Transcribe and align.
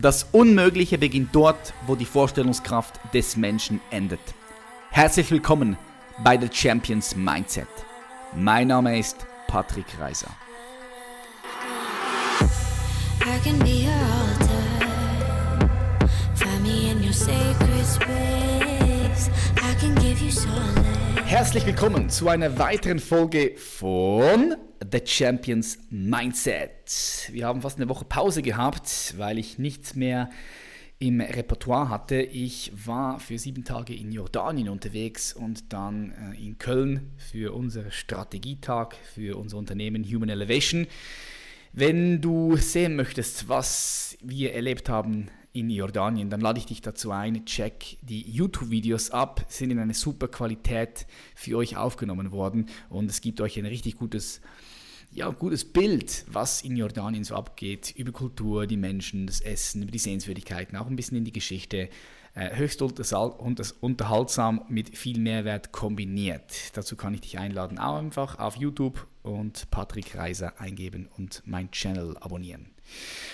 Das 0.00 0.28
Unmögliche 0.30 0.96
beginnt 0.96 1.34
dort, 1.34 1.74
wo 1.88 1.96
die 1.96 2.04
Vorstellungskraft 2.04 3.00
des 3.12 3.36
Menschen 3.36 3.80
endet. 3.90 4.20
Herzlich 4.90 5.28
willkommen 5.32 5.76
bei 6.22 6.38
The 6.38 6.46
Champions 6.52 7.16
Mindset. 7.16 7.66
Mein 8.32 8.68
Name 8.68 8.96
ist 8.96 9.26
Patrick 9.48 9.86
Reiser. 9.98 10.30
Herzlich 21.24 21.66
willkommen 21.66 22.08
zu 22.08 22.28
einer 22.28 22.56
weiteren 22.56 23.00
Folge 23.00 23.56
von 23.56 24.54
The 24.80 25.00
Champions 25.04 25.78
Mindset. 25.90 27.30
Wir 27.32 27.46
haben 27.46 27.62
fast 27.62 27.78
eine 27.78 27.88
Woche 27.88 28.04
Pause 28.04 28.42
gehabt, 28.42 29.14
weil 29.16 29.38
ich 29.38 29.58
nichts 29.58 29.94
mehr 29.94 30.30
im 30.98 31.20
Repertoire 31.20 31.90
hatte. 31.90 32.20
Ich 32.20 32.72
war 32.86 33.20
für 33.20 33.38
sieben 33.38 33.64
Tage 33.64 33.94
in 33.94 34.10
Jordanien 34.10 34.68
unterwegs 34.68 35.32
und 35.32 35.72
dann 35.72 36.12
äh, 36.12 36.44
in 36.44 36.58
Köln 36.58 37.12
für 37.16 37.54
unseren 37.54 37.92
Strategietag 37.92 38.94
für 39.14 39.36
unser 39.36 39.58
Unternehmen 39.58 40.04
Human 40.04 40.28
Elevation. 40.28 40.86
Wenn 41.72 42.20
du 42.20 42.56
sehen 42.56 42.96
möchtest, 42.96 43.48
was 43.48 44.16
wir 44.22 44.54
erlebt 44.54 44.88
haben 44.88 45.28
in 45.52 45.70
Jordanien, 45.70 46.30
dann 46.30 46.40
lade 46.40 46.58
ich 46.58 46.66
dich 46.66 46.82
dazu 46.82 47.10
ein. 47.10 47.44
Check 47.44 47.98
die 48.02 48.22
YouTube-Videos 48.30 49.10
ab, 49.10 49.44
sind 49.48 49.70
in 49.70 49.78
einer 49.78 49.94
super 49.94 50.28
Qualität 50.28 51.06
für 51.34 51.56
euch 51.56 51.76
aufgenommen 51.76 52.32
worden 52.32 52.66
und 52.88 53.10
es 53.10 53.20
gibt 53.20 53.40
euch 53.40 53.58
ein 53.58 53.66
richtig 53.66 53.96
gutes 53.96 54.40
ja, 55.18 55.28
gutes 55.30 55.64
Bild, 55.64 56.24
was 56.28 56.62
in 56.62 56.76
Jordanien 56.76 57.24
so 57.24 57.34
abgeht, 57.34 57.92
über 57.96 58.12
Kultur, 58.12 58.68
die 58.68 58.76
Menschen, 58.76 59.26
das 59.26 59.40
Essen, 59.40 59.82
über 59.82 59.90
die 59.90 59.98
Sehenswürdigkeiten, 59.98 60.78
auch 60.78 60.86
ein 60.86 60.94
bisschen 60.94 61.18
in 61.18 61.24
die 61.24 61.32
Geschichte. 61.32 61.88
Äh, 62.34 62.54
höchst 62.54 62.80
unterhaltsam 63.80 64.64
mit 64.68 64.96
viel 64.96 65.18
Mehrwert 65.18 65.72
kombiniert. 65.72 66.76
Dazu 66.76 66.94
kann 66.94 67.14
ich 67.14 67.22
dich 67.22 67.36
einladen, 67.36 67.80
auch 67.80 67.96
einfach 67.96 68.38
auf 68.38 68.54
YouTube 68.54 69.08
und 69.24 69.68
Patrick 69.72 70.16
Reiser 70.16 70.60
eingeben 70.60 71.08
und 71.16 71.42
mein 71.46 71.72
Channel 71.72 72.16
abonnieren. 72.18 72.70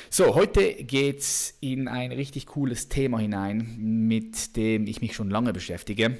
So, 0.08 0.34
heute 0.34 0.72
geht 0.84 1.18
es 1.18 1.58
in 1.60 1.86
ein 1.86 2.12
richtig 2.12 2.46
cooles 2.46 2.88
Thema 2.88 3.18
hinein, 3.18 3.76
mit 3.78 4.56
dem 4.56 4.86
ich 4.86 5.02
mich 5.02 5.14
schon 5.14 5.28
lange 5.28 5.52
beschäftige. 5.52 6.16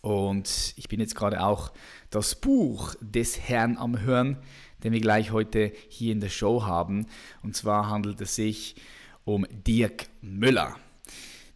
Und 0.00 0.74
ich 0.76 0.88
bin 0.88 1.00
jetzt 1.00 1.14
gerade 1.14 1.44
auch 1.44 1.72
das 2.08 2.36
Buch 2.36 2.94
des 3.00 3.38
Herrn 3.38 3.76
am 3.76 4.00
Hören 4.00 4.38
den 4.84 4.92
wir 4.92 5.00
gleich 5.00 5.32
heute 5.32 5.72
hier 5.88 6.12
in 6.12 6.20
der 6.20 6.28
Show 6.28 6.64
haben. 6.64 7.06
Und 7.42 7.56
zwar 7.56 7.88
handelt 7.88 8.20
es 8.20 8.34
sich 8.34 8.76
um 9.24 9.46
Dirk 9.50 10.06
Müller. 10.20 10.76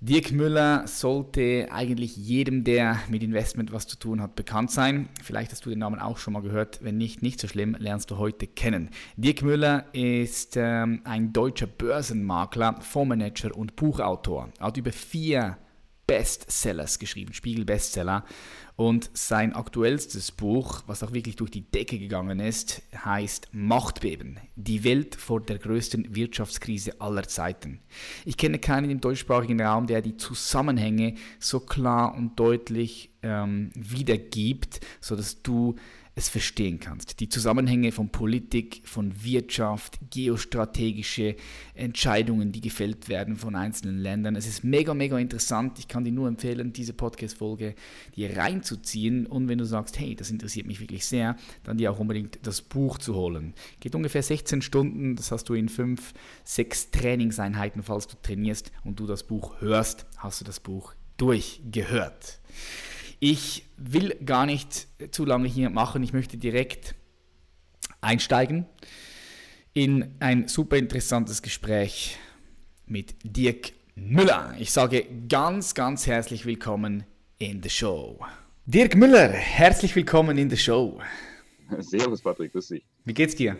Dirk 0.04 0.32
Müller 0.32 0.88
sollte 0.88 1.68
eigentlich 1.70 2.16
jedem, 2.16 2.64
der 2.64 2.98
mit 3.08 3.22
Investment 3.22 3.72
was 3.72 3.86
zu 3.86 3.96
tun 3.96 4.20
hat, 4.20 4.34
bekannt 4.34 4.72
sein. 4.72 5.08
Vielleicht 5.22 5.52
hast 5.52 5.64
du 5.64 5.70
den 5.70 5.78
Namen 5.78 6.00
auch 6.00 6.18
schon 6.18 6.32
mal 6.32 6.42
gehört. 6.42 6.80
Wenn 6.82 6.98
nicht, 6.98 7.22
nicht 7.22 7.38
so 7.38 7.46
schlimm, 7.46 7.76
lernst 7.78 8.10
du 8.10 8.18
heute 8.18 8.48
kennen. 8.48 8.90
Dirk 9.16 9.42
Müller 9.42 9.84
ist 9.92 10.56
ähm, 10.56 11.02
ein 11.04 11.32
deutscher 11.32 11.68
Börsenmakler, 11.68 12.80
Fondsmanager 12.80 13.56
und 13.56 13.76
Buchautor. 13.76 14.48
Er 14.58 14.66
hat 14.66 14.76
über 14.76 14.90
vier 14.90 15.56
Bestsellers 16.08 16.98
geschrieben, 16.98 17.32
Spiegel-Bestseller. 17.32 18.24
Und 18.76 19.10
sein 19.12 19.54
aktuellstes 19.54 20.32
Buch, 20.32 20.82
was 20.86 21.02
auch 21.02 21.12
wirklich 21.12 21.36
durch 21.36 21.50
die 21.50 21.70
Decke 21.70 21.98
gegangen 21.98 22.40
ist, 22.40 22.82
heißt 23.04 23.48
Machtbeben. 23.52 24.40
Die 24.56 24.82
Welt 24.82 25.14
vor 25.14 25.40
der 25.40 25.58
größten 25.58 26.14
Wirtschaftskrise 26.14 27.00
aller 27.00 27.24
Zeiten. 27.24 27.80
Ich 28.24 28.36
kenne 28.36 28.58
keinen 28.58 28.90
im 28.90 29.00
deutschsprachigen 29.00 29.60
Raum, 29.60 29.86
der 29.86 30.00
die 30.00 30.16
Zusammenhänge 30.16 31.14
so 31.38 31.60
klar 31.60 32.14
und 32.14 32.40
deutlich 32.40 33.10
ähm, 33.22 33.70
wiedergibt, 33.74 34.80
sodass 35.00 35.42
du 35.42 35.76
es 36.14 36.28
verstehen 36.28 36.78
kannst. 36.78 37.20
Die 37.20 37.28
Zusammenhänge 37.28 37.90
von 37.90 38.10
Politik, 38.10 38.82
von 38.84 39.24
Wirtschaft, 39.24 39.98
geostrategische 40.10 41.36
Entscheidungen, 41.74 42.52
die 42.52 42.60
gefällt 42.60 43.08
werden 43.08 43.36
von 43.36 43.56
einzelnen 43.56 43.98
Ländern. 43.98 44.36
Es 44.36 44.46
ist 44.46 44.62
mega, 44.62 44.92
mega 44.92 45.18
interessant. 45.18 45.78
Ich 45.78 45.88
kann 45.88 46.04
dir 46.04 46.12
nur 46.12 46.28
empfehlen, 46.28 46.72
diese 46.72 46.92
Podcast-Folge 46.92 47.74
dir 48.14 48.36
reinzuziehen. 48.36 49.26
Und 49.26 49.48
wenn 49.48 49.58
du 49.58 49.64
sagst, 49.64 49.98
hey, 49.98 50.14
das 50.14 50.30
interessiert 50.30 50.66
mich 50.66 50.80
wirklich 50.80 51.06
sehr, 51.06 51.36
dann 51.64 51.78
dir 51.78 51.90
auch 51.90 51.98
unbedingt 51.98 52.40
das 52.42 52.60
Buch 52.60 52.98
zu 52.98 53.14
holen. 53.14 53.54
Geht 53.80 53.94
ungefähr 53.94 54.22
16 54.22 54.60
Stunden. 54.60 55.16
Das 55.16 55.32
hast 55.32 55.48
du 55.48 55.54
in 55.54 55.70
fünf, 55.70 56.12
sechs 56.44 56.90
Trainingseinheiten, 56.90 57.82
falls 57.82 58.06
du 58.06 58.16
trainierst 58.20 58.70
und 58.84 59.00
du 59.00 59.06
das 59.06 59.22
Buch 59.22 59.60
hörst, 59.60 60.04
hast 60.18 60.42
du 60.42 60.44
das 60.44 60.60
Buch 60.60 60.94
durchgehört. 61.16 62.40
Ich 63.24 63.62
will 63.76 64.16
gar 64.24 64.46
nicht 64.46 64.88
zu 65.12 65.24
lange 65.24 65.46
hier 65.46 65.70
machen. 65.70 66.02
Ich 66.02 66.12
möchte 66.12 66.36
direkt 66.36 66.96
einsteigen 68.00 68.66
in 69.72 70.16
ein 70.18 70.48
super 70.48 70.76
interessantes 70.76 71.40
Gespräch 71.40 72.18
mit 72.84 73.14
Dirk 73.22 73.74
Müller. 73.94 74.56
Ich 74.58 74.72
sage 74.72 75.06
ganz, 75.28 75.72
ganz 75.76 76.08
herzlich 76.08 76.46
willkommen 76.46 77.04
in 77.38 77.60
der 77.60 77.68
Show. 77.68 78.18
Dirk 78.66 78.96
Müller, 78.96 79.28
herzlich 79.28 79.94
willkommen 79.94 80.36
in 80.36 80.48
der 80.48 80.56
Show. 80.56 81.00
Servus 81.78 82.22
Patrick, 82.22 82.50
grüß 82.50 82.66
dich. 82.66 82.82
Wie 83.04 83.14
geht's 83.14 83.36
dir? 83.36 83.56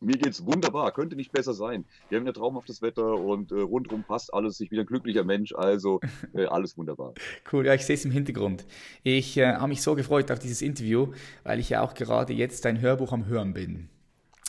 Mir 0.00 0.18
geht's 0.18 0.44
wunderbar, 0.44 0.92
könnte 0.92 1.16
nicht 1.16 1.32
besser 1.32 1.54
sein. 1.54 1.84
Wir 2.08 2.18
haben 2.18 2.26
ja 2.26 2.32
traumhaftes 2.32 2.82
Wetter 2.82 3.14
und 3.14 3.50
äh, 3.50 3.56
rundherum 3.56 4.04
passt 4.04 4.32
alles. 4.34 4.60
Ich 4.60 4.68
bin 4.68 4.78
ein 4.78 4.86
glücklicher 4.86 5.24
Mensch, 5.24 5.54
also 5.54 6.00
äh, 6.34 6.44
alles 6.46 6.76
wunderbar. 6.76 7.14
Cool, 7.52 7.66
ja, 7.66 7.74
ich 7.74 7.86
sehe 7.86 7.94
es 7.94 8.04
im 8.04 8.10
Hintergrund. 8.10 8.66
Ich 9.02 9.36
äh, 9.36 9.54
habe 9.54 9.68
mich 9.68 9.80
so 9.80 9.94
gefreut 9.94 10.30
auf 10.32 10.38
dieses 10.38 10.62
Interview, 10.62 11.12
weil 11.44 11.60
ich 11.60 11.70
ja 11.70 11.82
auch 11.82 11.94
gerade 11.94 12.32
jetzt 12.32 12.64
dein 12.64 12.80
Hörbuch 12.80 13.12
am 13.12 13.26
Hören 13.26 13.54
bin. 13.54 13.88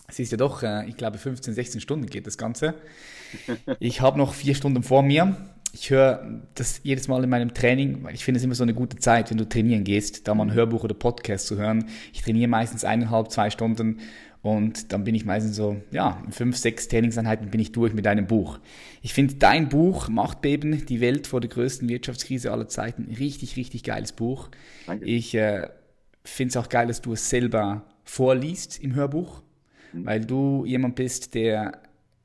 Es 0.08 0.20
ist 0.20 0.32
ja 0.32 0.38
doch, 0.38 0.64
äh, 0.64 0.88
ich 0.88 0.98
glaube, 0.98 1.18
15, 1.18 1.54
16 1.54 1.82
Stunden 1.82 2.08
geht 2.08 2.28
das 2.28 2.38
Ganze. 2.38 2.74
Ich 3.80 4.00
habe 4.00 4.18
noch 4.18 4.34
vier 4.34 4.56
Stunden 4.56 4.84
vor 4.84 5.04
mir. 5.04 5.36
Ich 5.74 5.90
höre 5.90 6.42
das 6.56 6.80
jedes 6.84 7.08
Mal 7.10 7.24
in 7.24 7.30
meinem 7.30 7.54
Training, 7.54 8.04
weil 8.04 8.16
ich 8.16 8.24
finde 8.24 8.38
es 8.38 8.44
immer 8.44 8.56
so 8.56 8.64
eine 8.64 8.74
gute 8.74 8.98
Zeit, 8.98 9.30
wenn 9.30 9.38
du 9.38 9.48
trainieren 9.48 9.84
gehst, 9.84 10.28
da 10.28 10.34
mal 10.34 10.46
ein 10.46 10.54
Hörbuch 10.54 10.86
oder 10.86 10.96
Podcast 10.96 11.48
zu 11.48 11.58
hören. 11.58 11.90
Ich 12.14 12.22
trainiere 12.22 12.48
meistens 12.48 12.86
eineinhalb, 12.86 13.32
zwei 13.32 13.50
Stunden 13.50 14.00
und 14.42 14.94
dann 14.94 15.04
bin 15.04 15.16
ich 15.16 15.26
meistens 15.26 15.56
so, 15.56 15.82
ja, 15.92 16.22
in 16.26 16.32
fünf, 16.32 16.58
sechs 16.58 16.88
Trainingseinheiten 16.88 17.50
bin 17.50 17.60
ich 17.60 17.72
durch 17.72 17.94
mit 17.94 18.08
einem 18.08 18.28
Buch. 18.28 18.60
Ich 19.02 19.14
finde 19.14 19.36
dein 19.36 19.70
Buch, 19.70 20.10
Machtbeben, 20.10 20.86
die 20.86 21.02
Welt 21.02 21.28
vor 21.28 21.42
der 21.42 21.50
größten 21.50 21.90
Wirtschaftskrise 21.90 22.52
aller 22.52 22.68
Zeiten, 22.68 23.14
richtig, 23.18 23.56
richtig 23.58 23.84
geiles 23.84 24.12
Buch. 24.12 24.50
Danke. 24.86 25.06
Ich 25.06 25.34
äh, 25.36 25.68
finde 26.24 26.50
es 26.52 26.58
auch 26.58 26.70
geil, 26.70 26.88
dass 26.88 27.02
du 27.02 27.14
es 27.14 27.30
selber 27.30 27.86
vorliest 28.04 28.82
im 28.82 28.96
Hörbuch, 28.96 29.42
mhm. 29.94 30.06
weil 30.06 30.26
du 30.26 30.66
jemand 30.66 30.96
bist, 30.96 31.34
der 31.34 31.82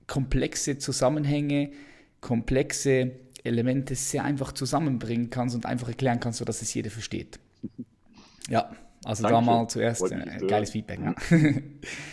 komplexe 0.07 0.79
Zusammenhänge, 0.79 1.73
komplexe 2.21 3.13
Elemente 3.43 3.95
sehr 3.95 4.25
einfach 4.25 4.53
zusammenbringen 4.53 5.31
kannst 5.31 5.57
und 5.57 5.67
einfach 5.67 5.89
erklären 5.89 6.21
kannst, 6.21 6.39
sodass 6.39 6.63
es 6.63 6.75
jeder 6.75 6.91
versteht. 6.91 7.39
Ja, 8.49 8.73
also 9.05 9.23
Dankeschön. 9.23 9.47
da 9.47 9.53
mal 9.53 9.69
zuerst 9.69 10.13
äh, 10.13 10.47
geiles 10.47 10.71
Feedback. 10.71 11.01
Ja. 11.01 11.15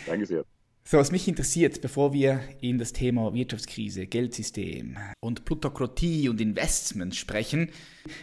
Danke 0.07 0.25
sehr. 0.25 0.45
So, 0.83 0.97
was 0.97 1.11
mich 1.11 1.27
interessiert, 1.27 1.81
bevor 1.81 2.13
wir 2.13 2.41
in 2.61 2.79
das 2.79 2.93
Thema 2.93 3.31
Wirtschaftskrise, 3.31 4.07
Geldsystem 4.07 4.97
und 5.19 5.45
Plutokratie 5.45 6.29
und 6.29 6.41
Investments 6.41 7.17
sprechen, 7.17 7.69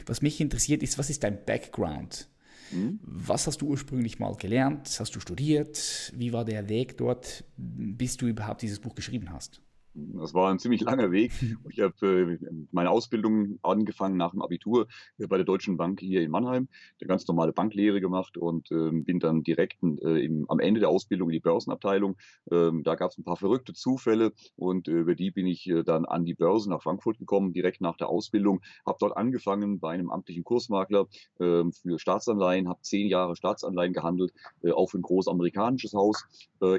was 0.04 0.20
mich 0.20 0.40
interessiert 0.40 0.82
ist, 0.82 0.98
was 0.98 1.08
ist 1.08 1.22
dein 1.22 1.44
Background? 1.44 2.28
Mhm. 2.72 2.98
Was 3.02 3.46
hast 3.46 3.62
du 3.62 3.68
ursprünglich 3.68 4.18
mal 4.18 4.34
gelernt? 4.34 4.96
Hast 4.98 5.14
du 5.14 5.20
studiert? 5.20 6.12
Wie 6.16 6.32
war 6.32 6.44
der 6.44 6.68
Weg 6.68 6.96
dort, 6.96 7.44
bis 7.56 8.16
du 8.16 8.26
überhaupt 8.26 8.62
dieses 8.62 8.80
Buch 8.80 8.96
geschrieben 8.96 9.30
hast? 9.30 9.60
Das 9.96 10.34
war 10.34 10.50
ein 10.50 10.58
ziemlich 10.58 10.82
langer 10.82 11.10
Weg. 11.10 11.32
Ich 11.70 11.80
habe 11.80 12.38
äh, 12.40 12.66
meine 12.70 12.90
Ausbildung 12.90 13.58
angefangen 13.62 14.16
nach 14.16 14.30
dem 14.30 14.42
Abitur 14.42 14.88
äh, 15.18 15.26
bei 15.26 15.36
der 15.36 15.44
Deutschen 15.44 15.76
Bank 15.76 16.00
hier 16.00 16.22
in 16.22 16.30
Mannheim, 16.30 16.68
eine 17.00 17.08
ganz 17.08 17.26
normale 17.26 17.52
Banklehre 17.52 18.00
gemacht 18.00 18.36
und 18.36 18.70
äh, 18.70 18.90
bin 18.90 19.20
dann 19.20 19.42
direkt 19.42 19.82
äh, 19.82 20.28
am 20.48 20.58
Ende 20.58 20.80
der 20.80 20.90
Ausbildung 20.90 21.30
in 21.30 21.34
die 21.34 21.40
Börsenabteilung. 21.40 22.16
Ähm, 22.50 22.82
da 22.82 22.94
gab 22.94 23.10
es 23.10 23.18
ein 23.18 23.24
paar 23.24 23.36
verrückte 23.36 23.72
Zufälle 23.72 24.32
und 24.56 24.88
über 24.88 25.14
die 25.14 25.30
bin 25.30 25.46
ich 25.46 25.70
dann 25.84 26.04
an 26.04 26.24
die 26.24 26.34
Börse 26.34 26.68
nach 26.68 26.82
Frankfurt 26.82 27.18
gekommen, 27.18 27.52
direkt 27.52 27.80
nach 27.80 27.96
der 27.96 28.08
Ausbildung. 28.08 28.60
Habe 28.84 28.98
dort 29.00 29.16
angefangen 29.16 29.80
bei 29.80 29.92
einem 29.92 30.10
amtlichen 30.10 30.44
Kursmakler 30.44 31.06
ähm, 31.40 31.72
für 31.72 31.98
Staatsanleihen, 31.98 32.68
habe 32.68 32.80
zehn 32.82 33.08
Jahre 33.08 33.36
Staatsanleihen 33.36 33.92
gehandelt, 33.92 34.32
auch 34.74 34.90
für 34.90 34.98
ein 34.98 35.02
großes 35.02 35.30
amerikanisches 35.30 35.94
Haus 35.94 36.24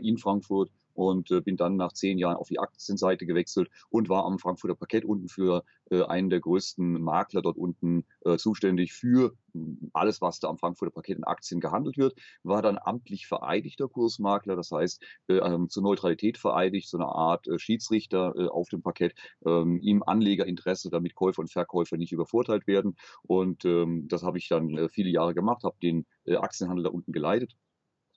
in 0.01 0.17
Frankfurt 0.17 0.71
und 0.97 1.29
äh, 1.31 1.41
bin 1.41 1.57
dann 1.57 1.75
nach 1.77 1.93
zehn 1.93 2.17
Jahren 2.17 2.37
auf 2.37 2.47
die 2.47 2.59
Aktienseite 2.59 3.25
gewechselt 3.25 3.69
und 3.89 4.09
war 4.09 4.25
am 4.25 4.39
Frankfurter 4.39 4.75
Parkett 4.75 5.05
unten 5.05 5.29
für 5.29 5.63
äh, 5.91 6.03
einen 6.03 6.29
der 6.29 6.39
größten 6.39 7.01
Makler 7.01 7.43
dort 7.43 7.57
unten 7.57 8.03
äh, 8.25 8.37
zuständig 8.37 8.93
für 8.93 9.33
alles, 9.93 10.21
was 10.21 10.39
da 10.39 10.49
am 10.49 10.57
Frankfurter 10.57 10.93
Parkett 10.93 11.17
in 11.17 11.23
Aktien 11.23 11.59
gehandelt 11.59 11.97
wird, 11.97 12.15
war 12.43 12.61
dann 12.61 12.77
amtlich 12.81 13.27
vereidigter 13.27 13.87
Kursmakler, 13.87 14.55
das 14.55 14.71
heißt 14.71 15.03
äh, 15.27 15.35
ähm, 15.35 15.69
zur 15.69 15.83
Neutralität 15.83 16.37
vereidigt, 16.37 16.89
so 16.89 16.97
eine 16.97 17.07
Art 17.07 17.47
äh, 17.47 17.59
Schiedsrichter 17.59 18.33
äh, 18.35 18.47
auf 18.47 18.69
dem 18.69 18.81
Parkett, 18.81 19.15
ähm, 19.45 19.79
ihm 19.81 20.03
Anlegerinteresse, 20.03 20.89
damit 20.89 21.15
Käufer 21.15 21.41
und 21.41 21.51
Verkäufer 21.51 21.97
nicht 21.97 22.11
übervorteilt 22.11 22.67
werden. 22.67 22.95
Und 23.23 23.65
ähm, 23.65 24.07
das 24.07 24.23
habe 24.23 24.37
ich 24.37 24.47
dann 24.47 24.77
äh, 24.77 24.89
viele 24.89 25.09
Jahre 25.09 25.33
gemacht, 25.33 25.63
habe 25.63 25.77
den 25.81 26.05
äh, 26.25 26.35
Aktienhandel 26.35 26.83
da 26.83 26.89
unten 26.89 27.11
geleitet 27.11 27.55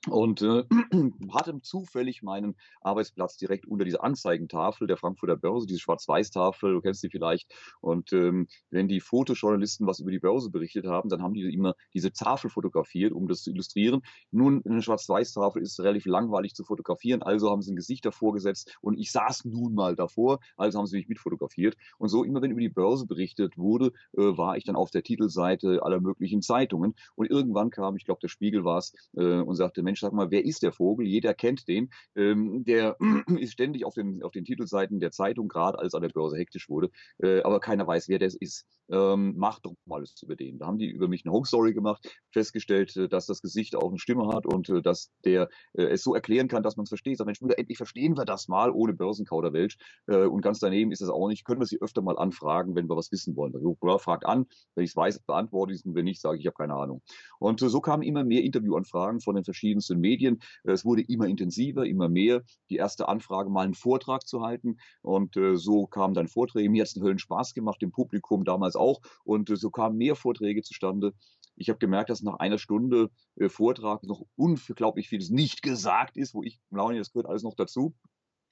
und 0.08 0.40
äh, 0.40 0.64
hatte 1.32 1.60
zufällig 1.60 2.22
meinen 2.22 2.56
Arbeitsplatz 2.80 3.36
direkt 3.36 3.66
unter 3.66 3.84
dieser 3.84 4.02
Anzeigentafel 4.02 4.86
der 4.86 4.96
Frankfurter 4.96 5.36
Börse, 5.36 5.66
diese 5.66 5.80
Schwarz-Weiß-Tafel, 5.80 6.72
du 6.72 6.80
kennst 6.80 7.02
sie 7.02 7.10
vielleicht. 7.10 7.52
Und 7.80 8.12
ähm, 8.12 8.48
wenn 8.70 8.88
die 8.88 9.00
Fotojournalisten 9.00 9.86
was 9.86 10.00
über 10.00 10.10
die 10.10 10.18
Börse 10.18 10.50
berichtet 10.50 10.86
haben, 10.86 11.10
dann 11.10 11.22
haben 11.22 11.34
die 11.34 11.52
immer 11.52 11.74
diese 11.92 12.12
Tafel 12.12 12.48
fotografiert, 12.48 13.12
um 13.12 13.28
das 13.28 13.42
zu 13.42 13.50
illustrieren. 13.50 14.00
Nun, 14.30 14.62
eine 14.64 14.80
Schwarz-Weiß-Tafel 14.80 15.62
ist 15.62 15.78
relativ 15.80 16.06
langweilig 16.06 16.54
zu 16.54 16.64
fotografieren, 16.64 17.22
also 17.22 17.50
haben 17.50 17.62
sie 17.62 17.72
ein 17.72 17.76
Gesicht 17.76 18.06
davor 18.06 18.32
gesetzt 18.32 18.78
und 18.80 18.98
ich 18.98 19.12
saß 19.12 19.44
nun 19.44 19.74
mal 19.74 19.96
davor, 19.96 20.40
also 20.56 20.78
haben 20.78 20.86
sie 20.86 20.96
mich 20.96 21.08
mitfotografiert. 21.08 21.76
Und 21.98 22.08
so 22.08 22.24
immer, 22.24 22.40
wenn 22.40 22.50
über 22.50 22.60
die 22.60 22.68
Börse 22.70 23.06
berichtet 23.06 23.58
wurde, 23.58 23.92
äh, 24.16 24.22
war 24.22 24.56
ich 24.56 24.64
dann 24.64 24.76
auf 24.76 24.90
der 24.90 25.02
Titelseite 25.02 25.82
aller 25.82 26.00
möglichen 26.00 26.40
Zeitungen. 26.40 26.94
Und 27.16 27.30
irgendwann 27.30 27.70
kam, 27.70 27.96
ich 27.96 28.04
glaube, 28.06 28.20
der 28.20 28.28
Spiegel 28.28 28.64
war 28.64 28.78
es, 28.78 28.94
äh, 29.14 29.40
und 29.40 29.56
sagte, 29.56 29.82
Mensch, 29.90 30.00
sag 30.00 30.12
mal, 30.12 30.30
wer 30.30 30.44
ist 30.44 30.62
der 30.62 30.70
Vogel? 30.70 31.04
Jeder 31.04 31.34
kennt 31.34 31.66
den. 31.66 31.90
Ähm, 32.14 32.62
der 32.64 32.96
ist 33.40 33.52
ständig 33.52 33.84
auf 33.84 33.94
den, 33.94 34.22
auf 34.22 34.30
den 34.30 34.44
Titelseiten 34.44 35.00
der 35.00 35.10
Zeitung, 35.10 35.48
gerade 35.48 35.80
als 35.80 35.94
an 35.94 36.02
der 36.02 36.10
Börse 36.10 36.36
hektisch 36.36 36.68
wurde. 36.68 36.90
Äh, 37.18 37.42
aber 37.42 37.58
keiner 37.58 37.86
weiß, 37.88 38.08
wer 38.08 38.20
das 38.20 38.36
ist. 38.36 38.66
Ähm, 38.88 39.36
macht 39.36 39.66
doch 39.66 39.74
mal 39.86 39.96
alles 39.96 40.20
über 40.22 40.36
den. 40.36 40.58
Da 40.58 40.66
haben 40.66 40.78
die 40.78 40.88
über 40.88 41.08
mich 41.08 41.24
eine 41.24 41.32
Home 41.32 41.46
Story 41.46 41.74
gemacht, 41.74 42.08
festgestellt, 42.32 42.96
äh, 42.96 43.08
dass 43.08 43.26
das 43.26 43.42
Gesicht 43.42 43.74
auch 43.74 43.88
eine 43.88 43.98
Stimme 43.98 44.28
hat 44.28 44.46
und 44.46 44.68
äh, 44.68 44.80
dass 44.80 45.10
der 45.24 45.48
äh, 45.74 45.84
es 45.84 46.02
so 46.02 46.14
erklären 46.14 46.46
kann, 46.46 46.62
dass 46.62 46.76
man 46.76 46.84
es 46.84 46.90
versteht. 46.90 47.18
Sag, 47.18 47.26
Mensch, 47.26 47.40
endlich 47.40 47.76
verstehen 47.76 48.16
wir 48.16 48.24
das 48.24 48.46
mal 48.46 48.70
ohne 48.70 48.92
Börsenkauderwelsch. 48.92 49.76
Äh, 50.06 50.26
und 50.26 50.40
ganz 50.40 50.60
daneben 50.60 50.92
ist 50.92 51.02
es 51.02 51.08
auch 51.08 51.26
nicht. 51.26 51.44
Können 51.44 51.60
wir 51.60 51.66
sie 51.66 51.80
öfter 51.80 52.02
mal 52.02 52.16
anfragen, 52.16 52.76
wenn 52.76 52.88
wir 52.88 52.96
was 52.96 53.10
wissen 53.10 53.34
wollen. 53.34 53.54
Also, 53.56 53.76
fragt 53.98 54.24
an, 54.24 54.46
wenn 54.76 54.84
ich 54.84 54.90
es 54.90 54.96
weiß, 54.96 55.18
beantworte 55.20 55.72
ich 55.72 55.80
es 55.80 55.84
und 55.84 55.94
wenn 55.96 56.04
nicht, 56.04 56.20
sage 56.20 56.36
ich, 56.36 56.42
ich 56.42 56.46
habe 56.46 56.56
keine 56.56 56.74
Ahnung. 56.74 57.02
Und 57.40 57.60
äh, 57.62 57.68
so 57.68 57.80
kamen 57.80 58.02
immer 58.02 58.24
mehr 58.24 58.42
Interviewanfragen 58.42 59.20
von 59.20 59.34
den 59.34 59.44
verschiedenen 59.44 59.79
verschiedensten 59.80 60.00
Medien. 60.00 60.40
Es 60.64 60.84
wurde 60.84 61.02
immer 61.02 61.26
intensiver, 61.26 61.86
immer 61.86 62.08
mehr. 62.08 62.42
Die 62.68 62.76
erste 62.76 63.08
Anfrage, 63.08 63.50
mal 63.50 63.64
einen 63.64 63.74
Vortrag 63.74 64.26
zu 64.26 64.42
halten. 64.42 64.78
Und 65.02 65.36
äh, 65.36 65.56
so 65.56 65.86
kamen 65.86 66.14
dann 66.14 66.28
Vorträge. 66.28 66.70
Mir 66.70 66.82
hat 66.82 66.88
es 66.88 66.96
einen 66.96 67.04
Höllen 67.04 67.18
Spaß 67.18 67.54
gemacht, 67.54 67.80
dem 67.82 67.90
Publikum 67.90 68.44
damals 68.44 68.76
auch. 68.76 69.00
Und 69.24 69.50
äh, 69.50 69.56
so 69.56 69.70
kamen 69.70 69.96
mehr 69.96 70.16
Vorträge 70.16 70.62
zustande. 70.62 71.12
Ich 71.56 71.68
habe 71.68 71.78
gemerkt, 71.78 72.10
dass 72.10 72.22
nach 72.22 72.38
einer 72.38 72.58
Stunde 72.58 73.10
äh, 73.36 73.48
Vortrag 73.48 74.02
noch 74.04 74.22
unglaublich 74.36 75.08
vieles 75.08 75.30
nicht 75.30 75.62
gesagt 75.62 76.16
ist, 76.16 76.34
wo 76.34 76.42
ich, 76.42 76.60
Launi, 76.70 76.98
das 76.98 77.12
gehört 77.12 77.28
alles 77.28 77.42
noch 77.42 77.54
dazu. 77.54 77.94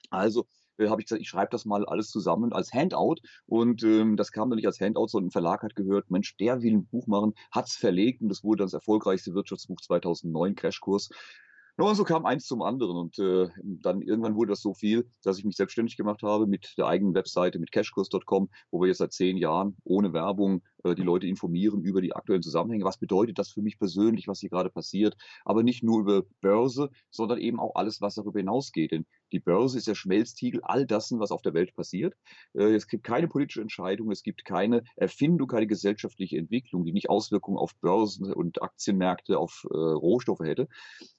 Also 0.09 0.45
äh, 0.79 0.89
habe 0.89 1.01
ich 1.01 1.07
gesagt, 1.07 1.21
ich 1.21 1.29
schreibe 1.29 1.51
das 1.51 1.65
mal 1.65 1.85
alles 1.85 2.09
zusammen 2.09 2.53
als 2.53 2.73
Handout. 2.73 3.17
Und 3.45 3.83
ähm, 3.83 4.17
das 4.17 4.31
kam 4.31 4.49
dann 4.49 4.57
nicht 4.57 4.67
als 4.67 4.79
Handout, 4.79 5.07
sondern 5.07 5.27
ein 5.27 5.31
Verlag 5.31 5.63
hat 5.63 5.75
gehört, 5.75 6.09
Mensch, 6.09 6.35
der 6.37 6.61
will 6.61 6.73
ein 6.73 6.87
Buch 6.87 7.07
machen, 7.07 7.33
hat 7.51 7.67
es 7.67 7.75
verlegt 7.75 8.21
und 8.21 8.29
das 8.29 8.43
wurde 8.43 8.59
dann 8.59 8.67
das 8.67 8.73
erfolgreichste 8.73 9.33
Wirtschaftsbuch 9.33 9.81
2009, 9.81 10.55
Crashkurs. 10.55 11.09
Und 11.77 11.95
so 11.95 12.03
kam 12.03 12.25
eins 12.25 12.45
zum 12.45 12.61
anderen 12.61 12.97
und 12.97 13.19
äh, 13.19 13.47
dann 13.63 14.01
irgendwann 14.01 14.35
wurde 14.35 14.49
das 14.49 14.61
so 14.61 14.73
viel, 14.73 15.09
dass 15.23 15.37
ich 15.37 15.45
mich 15.45 15.55
selbstständig 15.55 15.95
gemacht 15.95 16.23
habe 16.23 16.45
mit 16.45 16.73
der 16.77 16.87
eigenen 16.87 17.13
Webseite, 17.13 17.57
mit 17.57 17.71
cashkurs.com, 17.71 18.49
wo 18.69 18.81
wir 18.81 18.87
jetzt 18.89 18.97
seit 18.97 19.13
zehn 19.13 19.37
Jahren 19.37 19.77
ohne 19.85 20.11
Werbung 20.11 20.61
die 20.85 21.03
Leute 21.03 21.27
informieren 21.27 21.81
über 21.81 22.01
die 22.01 22.13
aktuellen 22.13 22.41
Zusammenhänge. 22.41 22.85
Was 22.85 22.97
bedeutet 22.97 23.39
das 23.39 23.49
für 23.49 23.61
mich 23.61 23.77
persönlich, 23.77 24.27
was 24.27 24.39
hier 24.39 24.49
gerade 24.49 24.69
passiert? 24.69 25.15
Aber 25.45 25.63
nicht 25.63 25.83
nur 25.83 26.01
über 26.01 26.23
Börse, 26.41 26.89
sondern 27.09 27.39
eben 27.39 27.59
auch 27.59 27.75
alles, 27.75 28.01
was 28.01 28.15
darüber 28.15 28.39
hinausgeht. 28.39 28.91
Denn 28.91 29.05
die 29.31 29.39
Börse 29.39 29.77
ist 29.77 29.87
der 29.87 29.95
Schmelztiegel 29.95 30.61
all 30.63 30.85
dessen, 30.85 31.19
was 31.19 31.31
auf 31.31 31.41
der 31.41 31.53
Welt 31.53 31.75
passiert. 31.75 32.15
Äh, 32.53 32.73
es 32.75 32.87
gibt 32.87 33.03
keine 33.03 33.27
politische 33.27 33.61
Entscheidung, 33.61 34.11
es 34.11 34.23
gibt 34.23 34.45
keine 34.45 34.83
Erfindung, 34.95 35.47
keine 35.47 35.67
gesellschaftliche 35.67 36.37
Entwicklung, 36.37 36.85
die 36.85 36.93
nicht 36.93 37.09
Auswirkungen 37.09 37.57
auf 37.57 37.75
Börsen 37.81 38.33
und 38.33 38.61
Aktienmärkte, 38.61 39.37
auf 39.37 39.65
äh, 39.69 39.75
Rohstoffe 39.75 40.39
hätte. 40.41 40.67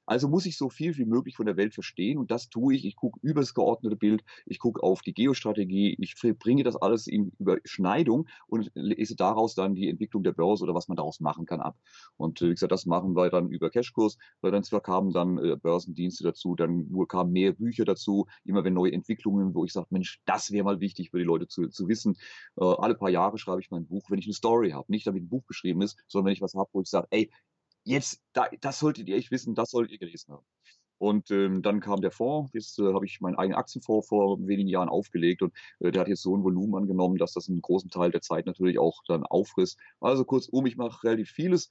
Also 0.06 0.28
muss 0.28 0.46
ich 0.46 0.56
so 0.56 0.70
viel 0.70 0.96
wie 0.96 1.04
möglich 1.04 1.36
von 1.36 1.46
der 1.46 1.56
Welt 1.56 1.72
verstehen 1.72 2.18
und 2.18 2.32
das 2.32 2.48
tue 2.48 2.74
ich. 2.74 2.84
Ich 2.84 2.96
gucke 2.96 3.20
über 3.22 3.40
das 3.40 3.54
geordnete 3.54 3.94
Bild, 3.94 4.24
ich 4.44 4.58
gucke 4.58 4.82
auf 4.82 5.02
die 5.02 5.14
Geostrategie, 5.14 5.96
ich 6.00 6.16
bringe 6.38 6.64
das 6.64 6.74
alles 6.74 7.06
in 7.06 7.30
Überschneidung 7.38 8.28
und 8.48 8.72
lese 8.74 9.14
daraus 9.14 9.49
dann 9.54 9.74
die 9.74 9.88
Entwicklung 9.88 10.22
der 10.22 10.32
Börse 10.32 10.64
oder 10.64 10.74
was 10.74 10.88
man 10.88 10.96
daraus 10.96 11.20
machen 11.20 11.46
kann 11.46 11.60
ab. 11.60 11.76
Und 12.16 12.40
äh, 12.42 12.46
wie 12.46 12.50
gesagt, 12.50 12.72
das 12.72 12.86
machen 12.86 13.14
wir 13.14 13.30
dann 13.30 13.48
über 13.50 13.70
Cashkurs, 13.70 14.18
weil 14.40 14.52
dann 14.52 14.64
zwar 14.64 14.80
kamen 14.80 15.12
dann 15.12 15.38
äh, 15.38 15.56
Börsendienste 15.56 16.24
dazu, 16.24 16.54
dann 16.54 16.90
kamen 17.08 17.32
mehr 17.32 17.52
Bücher 17.52 17.84
dazu, 17.84 18.26
immer 18.44 18.64
wenn 18.64 18.74
neue 18.74 18.92
Entwicklungen, 18.92 19.54
wo 19.54 19.64
ich 19.64 19.72
sage, 19.72 19.88
Mensch, 19.90 20.20
das 20.24 20.50
wäre 20.50 20.64
mal 20.64 20.80
wichtig 20.80 21.10
für 21.10 21.18
die 21.18 21.24
Leute 21.24 21.48
zu, 21.48 21.68
zu 21.68 21.88
wissen. 21.88 22.16
Äh, 22.56 22.64
alle 22.64 22.94
paar 22.94 23.10
Jahre 23.10 23.38
schreibe 23.38 23.60
ich 23.60 23.70
mein 23.70 23.86
Buch, 23.86 24.10
wenn 24.10 24.18
ich 24.18 24.26
eine 24.26 24.34
Story 24.34 24.70
habe. 24.70 24.90
Nicht 24.90 25.06
damit 25.06 25.24
ein 25.24 25.28
Buch 25.28 25.46
geschrieben 25.46 25.82
ist, 25.82 25.98
sondern 26.08 26.26
wenn 26.26 26.32
ich 26.34 26.42
was 26.42 26.54
habe, 26.54 26.70
wo 26.72 26.80
ich 26.80 26.88
sage, 26.88 27.06
ey, 27.10 27.30
jetzt, 27.84 28.22
da, 28.32 28.48
das 28.60 28.78
solltet 28.78 29.08
ihr 29.08 29.16
echt 29.16 29.30
wissen, 29.30 29.54
das 29.54 29.70
solltet 29.70 29.92
ihr 29.92 29.98
gelesen 29.98 30.32
haben. 30.32 30.46
Und 31.00 31.30
ähm, 31.30 31.62
dann 31.62 31.80
kam 31.80 32.02
der 32.02 32.10
Fonds. 32.10 32.52
Jetzt 32.52 32.78
äh, 32.78 32.92
habe 32.92 33.06
ich 33.06 33.22
meinen 33.22 33.36
eigenen 33.36 33.58
Aktienfonds 33.58 34.06
vor 34.06 34.46
wenigen 34.46 34.68
Jahren 34.68 34.90
aufgelegt 34.90 35.40
und 35.40 35.54
äh, 35.78 35.90
der 35.90 36.02
hat 36.02 36.08
jetzt 36.08 36.20
so 36.20 36.36
ein 36.36 36.44
Volumen 36.44 36.74
angenommen, 36.74 37.16
dass 37.16 37.32
das 37.32 37.48
einen 37.48 37.62
großen 37.62 37.88
Teil 37.88 38.10
der 38.10 38.20
Zeit 38.20 38.44
natürlich 38.44 38.78
auch 38.78 39.02
dann 39.08 39.24
auffrisst. 39.24 39.78
Also 40.02 40.26
kurzum, 40.26 40.66
ich 40.66 40.76
mache 40.76 41.02
relativ 41.02 41.30
vieles. 41.30 41.70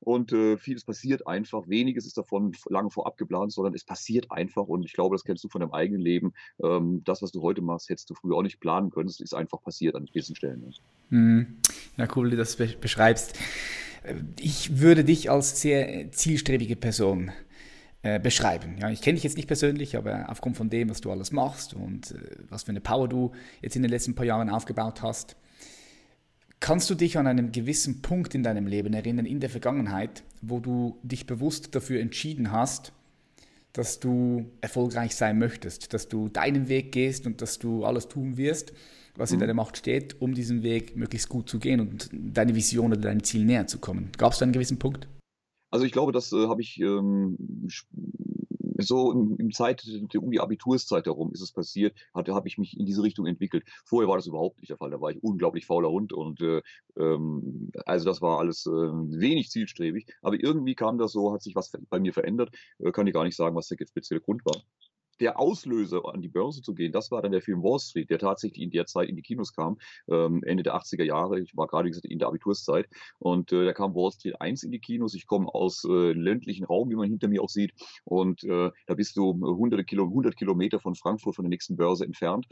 Und 0.00 0.32
äh, 0.32 0.56
vieles 0.56 0.84
passiert 0.84 1.26
einfach. 1.26 1.68
Weniges 1.68 2.06
ist 2.06 2.16
davon 2.16 2.56
lange 2.70 2.90
vorab 2.90 3.18
geplant, 3.18 3.52
sondern 3.52 3.74
es 3.74 3.84
passiert 3.84 4.32
einfach. 4.32 4.66
Und 4.66 4.86
ich 4.86 4.94
glaube, 4.94 5.14
das 5.14 5.22
kennst 5.22 5.44
du 5.44 5.48
von 5.48 5.60
deinem 5.60 5.74
eigenen 5.74 6.00
Leben. 6.00 6.32
Ähm, 6.64 7.02
das, 7.04 7.20
was 7.20 7.30
du 7.30 7.42
heute 7.42 7.60
machst, 7.60 7.90
hättest 7.90 8.08
du 8.08 8.14
früher 8.14 8.36
auch 8.36 8.42
nicht 8.42 8.58
planen 8.58 8.88
können. 8.90 9.08
Es 9.10 9.20
ist 9.20 9.34
einfach 9.34 9.62
passiert 9.62 9.94
an 9.94 10.06
gewissen 10.06 10.34
Stellen. 10.34 10.74
Mhm. 11.10 11.58
Ja, 11.98 12.08
cool, 12.16 12.28
wie 12.28 12.30
du 12.30 12.36
das 12.38 12.56
beschreibst. 12.56 13.38
Äh, 14.02 14.14
ich 14.40 14.80
würde 14.80 15.04
dich 15.04 15.30
als 15.30 15.60
sehr 15.60 16.10
zielstrebige 16.10 16.74
Person 16.74 17.32
äh, 18.02 18.18
beschreiben. 18.20 18.76
Ja, 18.80 18.90
ich 18.90 19.00
kenne 19.00 19.14
dich 19.14 19.24
jetzt 19.24 19.36
nicht 19.36 19.46
persönlich, 19.46 19.96
aber 19.96 20.28
aufgrund 20.28 20.56
von 20.56 20.70
dem, 20.70 20.90
was 20.90 21.00
du 21.00 21.10
alles 21.10 21.32
machst 21.32 21.74
und 21.74 22.12
äh, 22.12 22.36
was 22.48 22.64
für 22.64 22.70
eine 22.70 22.80
Power 22.80 23.08
du 23.08 23.32
jetzt 23.60 23.76
in 23.76 23.82
den 23.82 23.90
letzten 23.90 24.14
paar 24.14 24.26
Jahren 24.26 24.50
aufgebaut 24.50 25.02
hast, 25.02 25.36
Kannst 26.62 26.88
du 26.88 26.94
dich 26.94 27.18
an 27.18 27.26
einen 27.26 27.50
gewissen 27.50 28.02
Punkt 28.02 28.36
in 28.36 28.44
deinem 28.44 28.68
Leben 28.68 28.94
erinnern, 28.94 29.26
in 29.26 29.40
der 29.40 29.50
Vergangenheit, 29.50 30.22
wo 30.42 30.60
du 30.60 30.96
dich 31.02 31.26
bewusst 31.26 31.74
dafür 31.74 31.98
entschieden 32.00 32.52
hast, 32.52 32.92
dass 33.72 33.98
du 33.98 34.46
erfolgreich 34.60 35.16
sein 35.16 35.40
möchtest, 35.40 35.92
dass 35.92 36.08
du 36.08 36.28
deinen 36.28 36.68
Weg 36.68 36.92
gehst 36.92 37.26
und 37.26 37.42
dass 37.42 37.58
du 37.58 37.84
alles 37.84 38.06
tun 38.06 38.36
wirst, 38.36 38.72
was 39.16 39.32
in 39.32 39.38
mhm. 39.38 39.40
deiner 39.40 39.54
Macht 39.54 39.76
steht, 39.76 40.22
um 40.22 40.34
diesen 40.34 40.62
Weg 40.62 40.96
möglichst 40.96 41.28
gut 41.28 41.48
zu 41.48 41.58
gehen 41.58 41.80
und 41.80 42.08
deine 42.12 42.54
Vision 42.54 42.92
oder 42.92 43.00
deinem 43.00 43.24
Ziel 43.24 43.44
näher 43.44 43.66
zu 43.66 43.80
kommen? 43.80 44.10
Gab 44.16 44.32
es 44.32 44.38
da 44.38 44.44
einen 44.44 44.52
gewissen 44.52 44.78
Punkt? 44.78 45.08
Also 45.72 45.86
ich 45.86 45.92
glaube, 45.92 46.12
das 46.12 46.30
äh, 46.32 46.48
habe 46.48 46.60
ich 46.60 46.78
ähm, 46.80 47.36
so 48.78 49.10
im, 49.10 49.36
im 49.38 49.52
Zeit, 49.52 49.82
um 50.18 50.30
die 50.30 50.40
Abiturszeit 50.40 51.06
herum 51.06 51.32
ist 51.32 51.40
es 51.40 51.50
passiert, 51.50 51.96
hatte, 52.14 52.34
habe 52.34 52.46
ich 52.46 52.58
mich 52.58 52.78
in 52.78 52.84
diese 52.84 53.02
Richtung 53.02 53.26
entwickelt. 53.26 53.64
Vorher 53.86 54.08
war 54.08 54.18
das 54.18 54.26
überhaupt 54.26 54.58
nicht 54.58 54.68
der 54.68 54.76
Fall. 54.76 54.90
Da 54.90 55.00
war 55.00 55.10
ich 55.10 55.22
unglaublich 55.22 55.64
fauler 55.64 55.88
Hund 55.88 56.12
und 56.12 56.42
äh, 56.42 56.60
ähm, 56.98 57.70
also 57.86 58.04
das 58.04 58.20
war 58.20 58.38
alles 58.38 58.66
äh, 58.66 58.70
wenig 58.70 59.48
zielstrebig. 59.50 60.06
Aber 60.20 60.38
irgendwie 60.38 60.74
kam 60.74 60.98
das 60.98 61.12
so, 61.12 61.32
hat 61.32 61.42
sich 61.42 61.54
was 61.54 61.72
bei 61.88 62.00
mir 62.00 62.12
verändert. 62.12 62.54
Äh, 62.78 62.92
kann 62.92 63.06
ich 63.06 63.14
gar 63.14 63.24
nicht 63.24 63.36
sagen, 63.36 63.56
was 63.56 63.68
der 63.68 63.78
spezielle 63.86 64.20
Grund 64.20 64.44
war 64.44 64.62
der 65.20 65.38
Auslöser, 65.38 66.02
an 66.12 66.20
die 66.20 66.28
Börse 66.28 66.62
zu 66.62 66.74
gehen, 66.74 66.92
das 66.92 67.10
war 67.10 67.22
dann 67.22 67.32
der 67.32 67.42
Film 67.42 67.62
Wall 67.62 67.78
Street, 67.78 68.10
der 68.10 68.18
tatsächlich 68.18 68.62
in 68.62 68.70
der 68.70 68.86
Zeit 68.86 69.08
in 69.08 69.16
die 69.16 69.22
Kinos 69.22 69.52
kam, 69.52 69.78
ähm, 70.08 70.42
Ende 70.44 70.62
der 70.62 70.74
80er 70.74 71.04
Jahre. 71.04 71.40
Ich 71.40 71.56
war 71.56 71.66
gerade, 71.66 71.86
wie 71.86 71.90
gesagt, 71.90 72.06
in 72.06 72.18
der 72.18 72.28
Abiturszeit. 72.28 72.88
Und 73.18 73.52
äh, 73.52 73.64
da 73.64 73.72
kam 73.72 73.94
Wall 73.94 74.12
Street 74.12 74.40
1 74.40 74.62
in 74.62 74.70
die 74.70 74.80
Kinos. 74.80 75.14
Ich 75.14 75.26
komme 75.26 75.52
aus 75.52 75.84
äh, 75.84 76.12
ländlichen 76.12 76.64
Raum, 76.64 76.90
wie 76.90 76.96
man 76.96 77.08
hinter 77.08 77.28
mir 77.28 77.42
auch 77.42 77.48
sieht. 77.48 77.72
Und 78.04 78.42
äh, 78.44 78.70
da 78.86 78.94
bist 78.94 79.16
du 79.16 79.32
hunderte 79.32 79.84
Kilo, 79.84 80.04
100 80.04 80.36
Kilometer 80.36 80.80
von 80.80 80.94
Frankfurt, 80.94 81.36
von 81.36 81.44
der 81.44 81.50
nächsten 81.50 81.76
Börse 81.76 82.04
entfernt. 82.04 82.46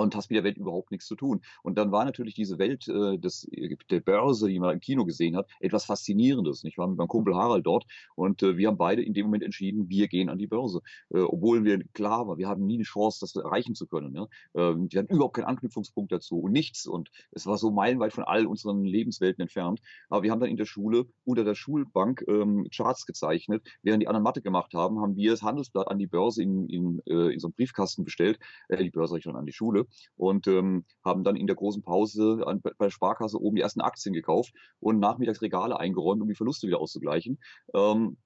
Und 0.00 0.14
hast 0.16 0.30
mit 0.30 0.36
der 0.36 0.44
Welt 0.44 0.56
überhaupt 0.56 0.90
nichts 0.90 1.06
zu 1.06 1.16
tun. 1.16 1.42
Und 1.62 1.76
dann 1.78 1.92
war 1.92 2.04
natürlich 2.04 2.34
diese 2.34 2.58
Welt 2.58 2.88
äh, 2.88 3.18
des, 3.18 3.46
der 3.90 4.00
Börse, 4.00 4.48
die 4.48 4.58
man 4.58 4.74
im 4.74 4.80
Kino 4.80 5.04
gesehen 5.04 5.36
hat, 5.36 5.48
etwas 5.60 5.84
Faszinierendes. 5.84 6.64
Ich 6.64 6.78
war 6.78 6.88
mit 6.88 6.98
meinem 6.98 7.08
Kumpel 7.08 7.34
Harald 7.34 7.66
dort 7.66 7.84
und 8.16 8.42
äh, 8.42 8.56
wir 8.56 8.68
haben 8.68 8.78
beide 8.78 9.02
in 9.02 9.14
dem 9.14 9.26
Moment 9.26 9.44
entschieden, 9.44 9.88
wir 9.88 10.08
gehen 10.08 10.28
an 10.28 10.38
die 10.38 10.46
Börse. 10.46 10.80
Äh, 11.10 11.20
obwohl 11.20 11.64
wir 11.64 11.82
klar 11.92 12.26
war, 12.26 12.38
wir 12.38 12.48
hatten 12.48 12.66
nie 12.66 12.76
eine 12.76 12.84
Chance, 12.84 13.18
das 13.20 13.36
erreichen 13.36 13.74
zu 13.74 13.86
können. 13.86 14.14
Ja? 14.14 14.24
Äh, 14.54 14.74
wir 14.76 15.00
hatten 15.00 15.14
überhaupt 15.14 15.36
keinen 15.36 15.44
Anknüpfungspunkt 15.44 16.10
dazu 16.10 16.40
und 16.40 16.52
nichts. 16.52 16.86
Und 16.86 17.10
es 17.30 17.46
war 17.46 17.58
so 17.58 17.70
meilenweit 17.70 18.12
von 18.12 18.24
all 18.24 18.46
unseren 18.46 18.84
Lebenswelten 18.84 19.42
entfernt. 19.42 19.80
Aber 20.08 20.22
wir 20.22 20.30
haben 20.30 20.40
dann 20.40 20.50
in 20.50 20.56
der 20.56 20.64
Schule 20.64 21.06
unter 21.24 21.44
der 21.44 21.54
Schulbank 21.54 22.24
ähm, 22.28 22.66
Charts 22.74 23.06
gezeichnet. 23.06 23.66
Während 23.82 24.02
die 24.02 24.08
anderen 24.08 24.24
Mathe 24.24 24.40
gemacht 24.40 24.72
haben, 24.74 25.00
haben 25.00 25.16
wir 25.16 25.32
das 25.32 25.42
Handelsblatt 25.42 25.88
an 25.88 25.98
die 25.98 26.06
Börse 26.06 26.42
in, 26.42 26.68
in, 26.68 27.02
äh, 27.06 27.32
in 27.32 27.38
so 27.38 27.48
einem 27.48 27.54
Briefkasten 27.54 28.04
bestellt. 28.04 28.38
Äh, 28.68 28.82
die 28.82 28.90
Börse 28.90 29.18
ich 29.18 29.24
dann 29.24 29.36
an 29.36 29.46
die 29.46 29.52
Schule 29.52 29.81
und 30.16 30.46
ähm, 30.46 30.84
haben 31.04 31.24
dann 31.24 31.36
in 31.36 31.46
der 31.46 31.56
großen 31.56 31.82
Pause 31.82 32.42
an, 32.46 32.60
bei 32.62 32.72
der 32.80 32.90
Sparkasse 32.90 33.40
oben 33.40 33.56
die 33.56 33.62
ersten 33.62 33.80
Aktien 33.80 34.12
gekauft 34.12 34.52
und 34.80 34.98
nachmittags 34.98 35.42
Regale 35.42 35.78
eingeräumt, 35.78 36.22
um 36.22 36.28
die 36.28 36.34
Verluste 36.34 36.66
wieder 36.66 36.80
auszugleichen. 36.80 37.38
Ähm, 37.74 38.16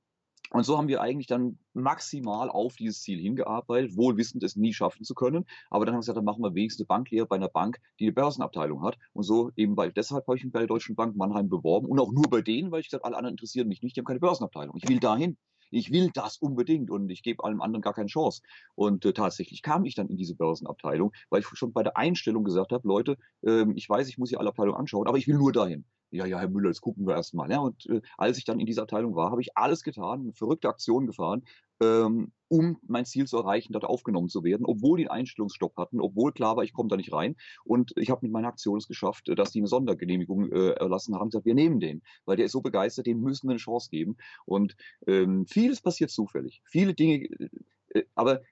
und 0.50 0.64
so 0.64 0.78
haben 0.78 0.88
wir 0.88 1.00
eigentlich 1.00 1.26
dann 1.26 1.58
maximal 1.74 2.48
auf 2.50 2.76
dieses 2.76 3.02
Ziel 3.02 3.18
hingearbeitet, 3.18 3.96
wohl 3.96 4.16
wissend, 4.16 4.44
es 4.44 4.54
nie 4.54 4.72
schaffen 4.72 5.02
zu 5.04 5.14
können. 5.14 5.44
Aber 5.70 5.84
dann 5.84 5.94
haben 5.94 5.98
wir 5.98 6.02
gesagt, 6.02 6.18
dann 6.18 6.24
machen 6.24 6.42
wir 6.42 6.54
wenigstens 6.54 6.82
eine 6.82 6.86
Banklehre 6.86 7.26
bei 7.26 7.36
einer 7.36 7.48
Bank, 7.48 7.78
die 7.98 8.04
eine 8.04 8.12
Börsenabteilung 8.12 8.84
hat. 8.84 8.96
Und 9.12 9.24
so 9.24 9.50
eben 9.56 9.74
bei, 9.74 9.90
deshalb 9.90 10.26
habe 10.26 10.36
ich 10.36 10.44
mich 10.44 10.52
bei 10.52 10.60
der 10.60 10.68
Deutschen 10.68 10.94
Bank 10.94 11.16
Mannheim 11.16 11.48
beworben 11.48 11.88
und 11.88 11.98
auch 11.98 12.12
nur 12.12 12.30
bei 12.30 12.42
denen, 12.42 12.70
weil 12.70 12.80
ich 12.80 12.86
gesagt, 12.86 13.04
alle 13.04 13.16
anderen 13.16 13.34
interessieren 13.34 13.68
mich 13.68 13.82
nicht, 13.82 13.96
die 13.96 14.00
haben 14.00 14.06
keine 14.06 14.20
Börsenabteilung. 14.20 14.76
Ich 14.76 14.88
will 14.88 15.00
dahin 15.00 15.36
ich 15.70 15.90
will 15.90 16.10
das 16.12 16.38
unbedingt 16.38 16.90
und 16.90 17.10
ich 17.10 17.22
gebe 17.22 17.44
allem 17.44 17.60
anderen 17.60 17.82
gar 17.82 17.94
keine 17.94 18.08
Chance. 18.08 18.42
Und 18.74 19.04
äh, 19.04 19.12
tatsächlich 19.12 19.62
kam 19.62 19.84
ich 19.84 19.94
dann 19.94 20.08
in 20.08 20.16
diese 20.16 20.34
Börsenabteilung, 20.34 21.12
weil 21.30 21.40
ich 21.40 21.46
schon 21.54 21.72
bei 21.72 21.82
der 21.82 21.96
Einstellung 21.96 22.44
gesagt 22.44 22.72
habe, 22.72 22.86
Leute, 22.86 23.16
äh, 23.42 23.64
ich 23.74 23.88
weiß, 23.88 24.08
ich 24.08 24.18
muss 24.18 24.30
hier 24.30 24.40
alle 24.40 24.50
Abteilungen 24.50 24.78
anschauen, 24.78 25.06
aber 25.06 25.18
ich 25.18 25.26
will 25.26 25.36
nur 25.36 25.52
dahin. 25.52 25.84
Ja, 26.10 26.24
ja, 26.24 26.38
Herr 26.38 26.48
Müller, 26.48 26.68
jetzt 26.68 26.80
gucken 26.80 27.06
wir 27.06 27.14
erstmal. 27.14 27.50
Ja, 27.50 27.58
und 27.58 27.86
äh, 27.86 28.00
als 28.16 28.38
ich 28.38 28.44
dann 28.44 28.60
in 28.60 28.66
dieser 28.66 28.82
Abteilung 28.82 29.16
war, 29.16 29.30
habe 29.30 29.40
ich 29.40 29.56
alles 29.56 29.82
getan, 29.82 30.20
eine 30.20 30.32
verrückte 30.32 30.68
Aktion 30.68 31.06
gefahren, 31.06 31.42
ähm, 31.80 32.32
um 32.48 32.78
mein 32.86 33.04
Ziel 33.04 33.26
zu 33.26 33.36
erreichen, 33.36 33.72
dort 33.72 33.84
aufgenommen 33.84 34.28
zu 34.28 34.44
werden, 34.44 34.64
obwohl 34.66 34.98
die 34.98 35.10
einen 35.10 35.20
Einstellungsstopp 35.20 35.76
hatten, 35.76 36.00
obwohl 36.00 36.32
klar 36.32 36.56
war, 36.56 36.64
ich 36.64 36.72
komme 36.72 36.88
da 36.88 36.96
nicht 36.96 37.12
rein. 37.12 37.36
Und 37.64 37.92
ich 37.96 38.10
habe 38.10 38.20
mit 38.22 38.30
meiner 38.32 38.48
Aktion 38.48 38.78
es 38.78 38.86
geschafft, 38.86 39.28
dass 39.34 39.50
die 39.50 39.58
eine 39.58 39.66
Sondergenehmigung 39.66 40.52
äh, 40.52 40.70
erlassen 40.70 41.16
haben, 41.16 41.30
gesagt, 41.30 41.44
wir 41.44 41.54
nehmen 41.54 41.80
den, 41.80 42.02
weil 42.24 42.36
der 42.36 42.46
ist 42.46 42.52
so 42.52 42.60
begeistert, 42.60 43.06
dem 43.06 43.20
müssen 43.20 43.48
wir 43.48 43.52
eine 43.52 43.58
Chance 43.58 43.90
geben. 43.90 44.16
Und 44.44 44.76
ähm, 45.08 45.46
vieles 45.46 45.80
passiert 45.80 46.10
zufällig, 46.10 46.62
viele 46.64 46.94
Dinge, 46.94 47.24
äh, 47.24 47.48
äh 47.94 48.04
aber 48.14 48.42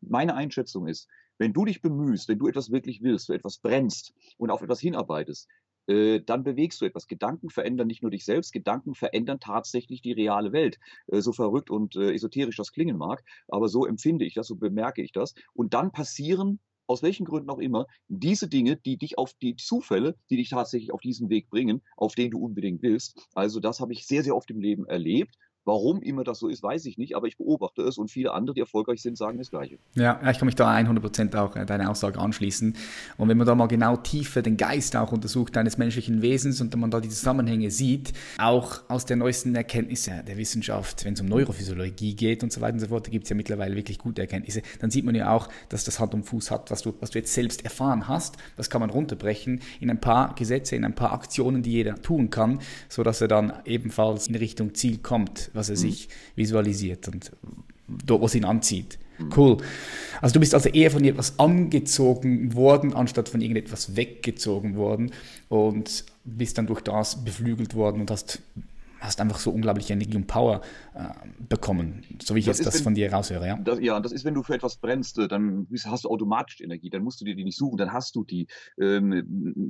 meine 0.00 0.34
Einschätzung 0.34 0.88
ist, 0.88 1.08
wenn 1.38 1.52
du 1.54 1.64
dich 1.64 1.80
bemühst, 1.80 2.28
wenn 2.28 2.38
du 2.38 2.48
etwas 2.48 2.70
wirklich 2.70 3.02
willst, 3.02 3.28
du 3.28 3.32
etwas 3.32 3.58
brennst 3.58 4.12
und 4.36 4.50
auf 4.50 4.60
etwas 4.60 4.80
hinarbeitest, 4.80 5.48
äh, 5.90 6.20
dann 6.24 6.44
bewegst 6.44 6.80
du 6.80 6.84
etwas. 6.84 7.06
Gedanken 7.06 7.50
verändern 7.50 7.88
nicht 7.88 8.02
nur 8.02 8.10
dich 8.10 8.24
selbst, 8.24 8.52
Gedanken 8.52 8.94
verändern 8.94 9.40
tatsächlich 9.40 10.00
die 10.00 10.12
reale 10.12 10.52
Welt. 10.52 10.78
Äh, 11.08 11.20
so 11.20 11.32
verrückt 11.32 11.70
und 11.70 11.96
äh, 11.96 12.12
esoterisch 12.14 12.56
das 12.56 12.72
klingen 12.72 12.96
mag, 12.96 13.24
aber 13.48 13.68
so 13.68 13.86
empfinde 13.86 14.24
ich 14.24 14.34
das, 14.34 14.46
so 14.46 14.56
bemerke 14.56 15.02
ich 15.02 15.12
das. 15.12 15.34
Und 15.52 15.74
dann 15.74 15.92
passieren 15.92 16.60
aus 16.86 17.04
welchen 17.04 17.24
Gründen 17.24 17.50
auch 17.50 17.60
immer, 17.60 17.86
diese 18.08 18.48
Dinge, 18.48 18.76
die 18.76 18.96
dich 18.98 19.16
auf 19.16 19.32
die 19.34 19.54
Zufälle, 19.54 20.16
die 20.28 20.36
dich 20.36 20.50
tatsächlich 20.50 20.92
auf 20.92 21.00
diesen 21.00 21.30
Weg 21.30 21.48
bringen, 21.48 21.82
auf 21.96 22.16
den 22.16 22.32
du 22.32 22.40
unbedingt 22.40 22.82
willst. 22.82 23.28
Also 23.32 23.60
das 23.60 23.78
habe 23.78 23.92
ich 23.92 24.08
sehr, 24.08 24.24
sehr 24.24 24.34
oft 24.34 24.50
im 24.50 24.60
Leben 24.60 24.86
erlebt 24.86 25.36
Warum 25.64 26.00
immer 26.00 26.24
das 26.24 26.38
so 26.38 26.48
ist, 26.48 26.62
weiß 26.62 26.86
ich 26.86 26.96
nicht, 26.96 27.14
aber 27.14 27.26
ich 27.26 27.36
beobachte 27.36 27.82
es 27.82 27.98
und 27.98 28.10
viele 28.10 28.32
andere, 28.32 28.54
die 28.54 28.60
erfolgreich 28.60 29.02
sind, 29.02 29.18
sagen 29.18 29.36
das 29.36 29.50
Gleiche. 29.50 29.78
Ja, 29.94 30.18
ich 30.30 30.38
kann 30.38 30.46
mich 30.46 30.54
da 30.54 30.74
100% 30.74 31.36
auch 31.36 31.54
äh, 31.54 31.66
deine 31.66 31.90
Aussage 31.90 32.18
anschließen. 32.18 32.74
Und 33.18 33.28
wenn 33.28 33.36
man 33.36 33.46
da 33.46 33.54
mal 33.54 33.66
genau 33.66 33.96
tiefer 33.96 34.40
den 34.40 34.56
Geist 34.56 34.96
auch 34.96 35.12
untersucht 35.12 35.56
deines 35.56 35.76
menschlichen 35.76 36.22
Wesens 36.22 36.62
und 36.62 36.74
man 36.76 36.90
da 36.90 37.00
die 37.00 37.10
Zusammenhänge 37.10 37.70
sieht, 37.70 38.14
auch 38.38 38.80
aus 38.88 39.04
der 39.04 39.16
neuesten 39.16 39.54
Erkenntnisse 39.54 40.24
der 40.26 40.38
Wissenschaft, 40.38 41.04
wenn 41.04 41.12
es 41.12 41.20
um 41.20 41.26
Neurophysiologie 41.26 42.14
geht 42.14 42.42
und 42.42 42.52
so 42.52 42.62
weiter 42.62 42.74
und 42.74 42.80
so 42.80 42.88
fort, 42.88 43.06
da 43.06 43.10
gibt 43.10 43.24
es 43.24 43.30
ja 43.30 43.36
mittlerweile 43.36 43.76
wirklich 43.76 43.98
gute 43.98 44.22
Erkenntnisse, 44.22 44.62
dann 44.80 44.90
sieht 44.90 45.04
man 45.04 45.14
ja 45.14 45.30
auch, 45.30 45.48
dass 45.68 45.84
das 45.84 46.00
Hand 46.00 46.14
und 46.14 46.24
Fuß 46.24 46.50
hat, 46.50 46.70
was 46.70 46.80
du, 46.80 46.94
was 47.00 47.10
du 47.10 47.18
jetzt 47.18 47.34
selbst 47.34 47.64
erfahren 47.64 48.08
hast. 48.08 48.38
Das 48.56 48.70
kann 48.70 48.80
man 48.80 48.88
runterbrechen 48.88 49.60
in 49.78 49.90
ein 49.90 50.00
paar 50.00 50.34
Gesetze, 50.36 50.74
in 50.74 50.86
ein 50.86 50.94
paar 50.94 51.12
Aktionen, 51.12 51.62
die 51.62 51.72
jeder 51.72 52.00
tun 52.00 52.30
kann, 52.30 52.60
sodass 52.88 53.20
er 53.20 53.28
dann 53.28 53.52
ebenfalls 53.66 54.26
in 54.26 54.36
Richtung 54.36 54.74
Ziel 54.74 54.98
kommt 54.98 55.49
was 55.52 55.68
er 55.68 55.76
mhm. 55.76 55.80
sich 55.80 56.08
visualisiert 56.36 57.08
und 57.08 57.32
dort, 57.88 58.22
was 58.22 58.34
ihn 58.34 58.44
anzieht. 58.44 58.98
Mhm. 59.18 59.32
Cool. 59.36 59.56
Also 60.20 60.34
du 60.34 60.40
bist 60.40 60.54
also 60.54 60.68
eher 60.68 60.90
von 60.90 61.04
etwas 61.04 61.38
angezogen 61.38 62.54
worden, 62.54 62.94
anstatt 62.94 63.28
von 63.28 63.40
irgendetwas 63.40 63.96
weggezogen 63.96 64.76
worden 64.76 65.12
und 65.48 66.04
bist 66.24 66.58
dann 66.58 66.66
durch 66.66 66.80
das 66.80 67.24
beflügelt 67.24 67.74
worden 67.74 68.00
und 68.00 68.10
hast 68.10 68.40
hast 69.00 69.20
einfach 69.20 69.38
so 69.38 69.50
unglaubliche 69.50 69.92
Energie 69.92 70.16
und 70.16 70.26
Power 70.26 70.60
äh, 70.94 71.08
bekommen, 71.48 72.04
so 72.22 72.34
wie 72.34 72.40
ich 72.40 72.46
das 72.46 72.58
jetzt 72.58 72.66
das 72.66 72.74
wenn, 72.76 72.82
von 72.84 72.94
dir 72.94 73.12
raushöre. 73.12 73.46
Ja? 73.46 73.56
Das, 73.56 73.80
ja, 73.80 73.98
das 74.00 74.12
ist, 74.12 74.24
wenn 74.24 74.34
du 74.34 74.42
für 74.42 74.54
etwas 74.54 74.76
brennst, 74.76 75.18
äh, 75.18 75.28
dann 75.28 75.66
hast 75.84 76.04
du 76.04 76.08
automatisch 76.08 76.60
Energie, 76.60 76.90
dann 76.90 77.02
musst 77.02 77.20
du 77.20 77.24
dir 77.24 77.34
die 77.34 77.44
nicht 77.44 77.56
suchen, 77.56 77.76
dann 77.76 77.92
hast 77.92 78.14
du 78.14 78.24
die. 78.24 78.46
Ähm, 78.78 79.24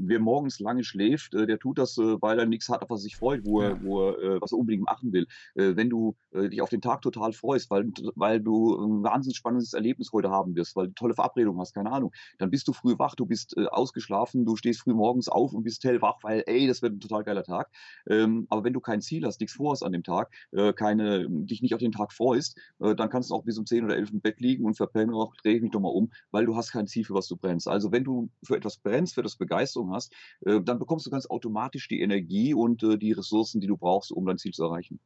wer 0.07 0.21
morgens 0.21 0.59
lange 0.61 0.85
schläft, 0.85 1.35
äh, 1.35 1.47
der 1.47 1.59
tut 1.59 1.79
das, 1.79 1.97
äh, 1.99 2.21
weil 2.21 2.39
er 2.39 2.47
nichts 2.47 2.69
hat, 2.69 2.83
auf 2.83 2.91
was 2.91 3.01
er 3.01 3.05
sich 3.05 3.17
freut, 3.17 3.45
wo 3.45 3.61
er, 3.61 3.83
wo 3.83 4.11
er, 4.11 4.41
was 4.41 4.53
er 4.53 4.59
unbedingt 4.59 4.85
machen 4.85 5.13
will. 5.13 5.27
Äh, 5.55 5.77
wenn 5.77 5.89
du 5.89 6.17
dich 6.33 6.63
auf 6.63 6.69
den 6.69 6.81
Tag 6.81 7.03
total 7.03 7.33
freust, 7.33 7.71
weil, 7.71 7.91
weil 8.15 8.41
du 8.41 8.77
ein 8.77 9.03
wahnsinnig 9.03 9.37
spannendes 9.37 9.73
Erlebnis 9.73 10.13
heute 10.13 10.31
haben 10.31 10.55
wirst, 10.55 10.77
weil 10.77 10.89
du 10.89 10.95
tolle 10.95 11.15
Verabredung 11.15 11.59
hast, 11.59 11.75
keine 11.75 11.91
Ahnung, 11.91 12.13
dann 12.39 12.51
bist 12.51 12.69
du 12.69 12.73
früh 12.73 12.99
wach, 12.99 13.15
du 13.15 13.27
bist 13.27 13.57
ausgeschlafen, 13.59 14.45
du 14.45 14.57
stehst 14.57 14.83
früh 14.83 14.95
morgens 14.95 15.29
auf 15.29 15.53
und 15.53 15.65
bist 15.65 15.83
hellwach, 15.83 16.19
weil, 16.23 16.45
ey, 16.47 16.69
das 16.69 16.83
wird 16.83 16.95
ein 16.95 17.01
total 17.01 17.25
geiler 17.25 17.43
Tag. 17.43 17.71
Ähm, 18.09 18.47
aber 18.49 18.65
wenn 18.65 18.73
du 18.73 18.81
kein 18.81 19.01
Ziel 19.01 19.20
Ziel 19.21 19.27
hast, 19.27 19.41
nichts 19.41 19.57
vorhast 19.57 19.85
an 19.85 19.93
dem 19.93 20.03
Tag, 20.03 20.31
äh, 20.53 20.73
keine, 20.73 21.27
dich 21.29 21.63
nicht 21.63 21.75
auf 21.75 21.81
den 21.81 21.93
Tag 21.93 22.13
freust, 22.13 22.59
äh, 22.81 22.95
dann 22.95 23.11
kannst 23.11 23.31
du 23.31 23.35
auch 23.35 23.45
bis 23.45 23.59
um 23.59 23.67
10 23.67 23.85
oder 23.85 23.97
11 23.97 24.13
im 24.13 24.21
Bett 24.21 24.41
liegen 24.41 24.65
und 24.65 24.77
verpennen, 24.77 25.15
auch 25.15 25.35
drehe 25.37 25.57
ich 25.57 25.63
mich 25.63 25.71
doch 25.71 25.81
mal 25.81 25.89
um, 25.89 26.11
weil 26.31 26.47
du 26.47 26.57
hast 26.57 26.73
kein 26.73 26.87
Ziel, 26.87 27.05
für 27.05 27.15
was 27.15 27.29
du 27.29 27.37
brennst. 27.37 27.69
Also 27.69 27.93
wenn 27.93 28.05
du 28.05 28.31
für 28.43 28.57
etwas 28.57 28.79
brennst, 28.79 29.15
für 29.15 29.23
das 29.23 29.37
Begeisterung 29.37 29.93
hast, 29.93 30.13
äh, 30.45 30.61
dann 30.61 30.79
bekommst 30.79 31.07
du 31.07 31.11
ganz 31.11 31.27
automatisch 31.27 31.89
die 31.89 32.01
Energie 32.01 32.55
und 32.55 32.83
äh, 32.83 32.97
die 32.97 33.13
Ressourcen, 33.13 33.61
die 33.61 33.67
du 33.67 33.77
brauchst, 33.77 34.13
um 34.13 34.27
dein 34.27 34.39
Ziel 34.39 34.53
zu 34.53 34.65
erreichen. 34.65 34.99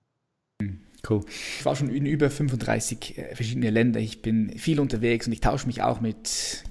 Hm, 0.63 0.81
cool. 1.09 1.21
Ich 1.27 1.65
war 1.65 1.77
schon 1.77 1.89
in 1.89 2.07
über 2.07 2.31
35 2.31 3.19
äh, 3.19 3.35
verschiedene 3.35 3.71
Länder. 3.71 4.01
Ich 4.01 4.23
bin 4.23 4.51
viel 4.59 4.81
unterwegs 4.81 5.27
und 5.27 5.33
ich 5.33 5.41
tausche 5.41 5.67
mich 5.67 5.83
auch 5.83 6.01
mit 6.01 6.65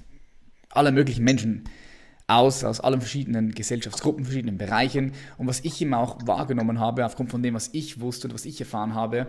allen 0.70 0.94
möglichen 0.94 1.24
Menschen 1.24 1.64
aus, 2.26 2.64
aus 2.64 2.80
allen 2.80 3.00
verschiedenen 3.00 3.52
Gesellschaftsgruppen, 3.52 4.24
verschiedenen 4.24 4.58
Bereichen. 4.58 5.12
Und 5.36 5.46
was 5.46 5.60
ich 5.60 5.80
immer 5.82 5.98
auch 5.98 6.18
wahrgenommen 6.26 6.80
habe, 6.80 7.04
aufgrund 7.04 7.30
von 7.30 7.42
dem, 7.42 7.54
was 7.54 7.70
ich 7.72 8.00
wusste 8.00 8.28
und 8.28 8.34
was 8.34 8.44
ich 8.44 8.60
erfahren 8.60 8.94
habe, 8.94 9.26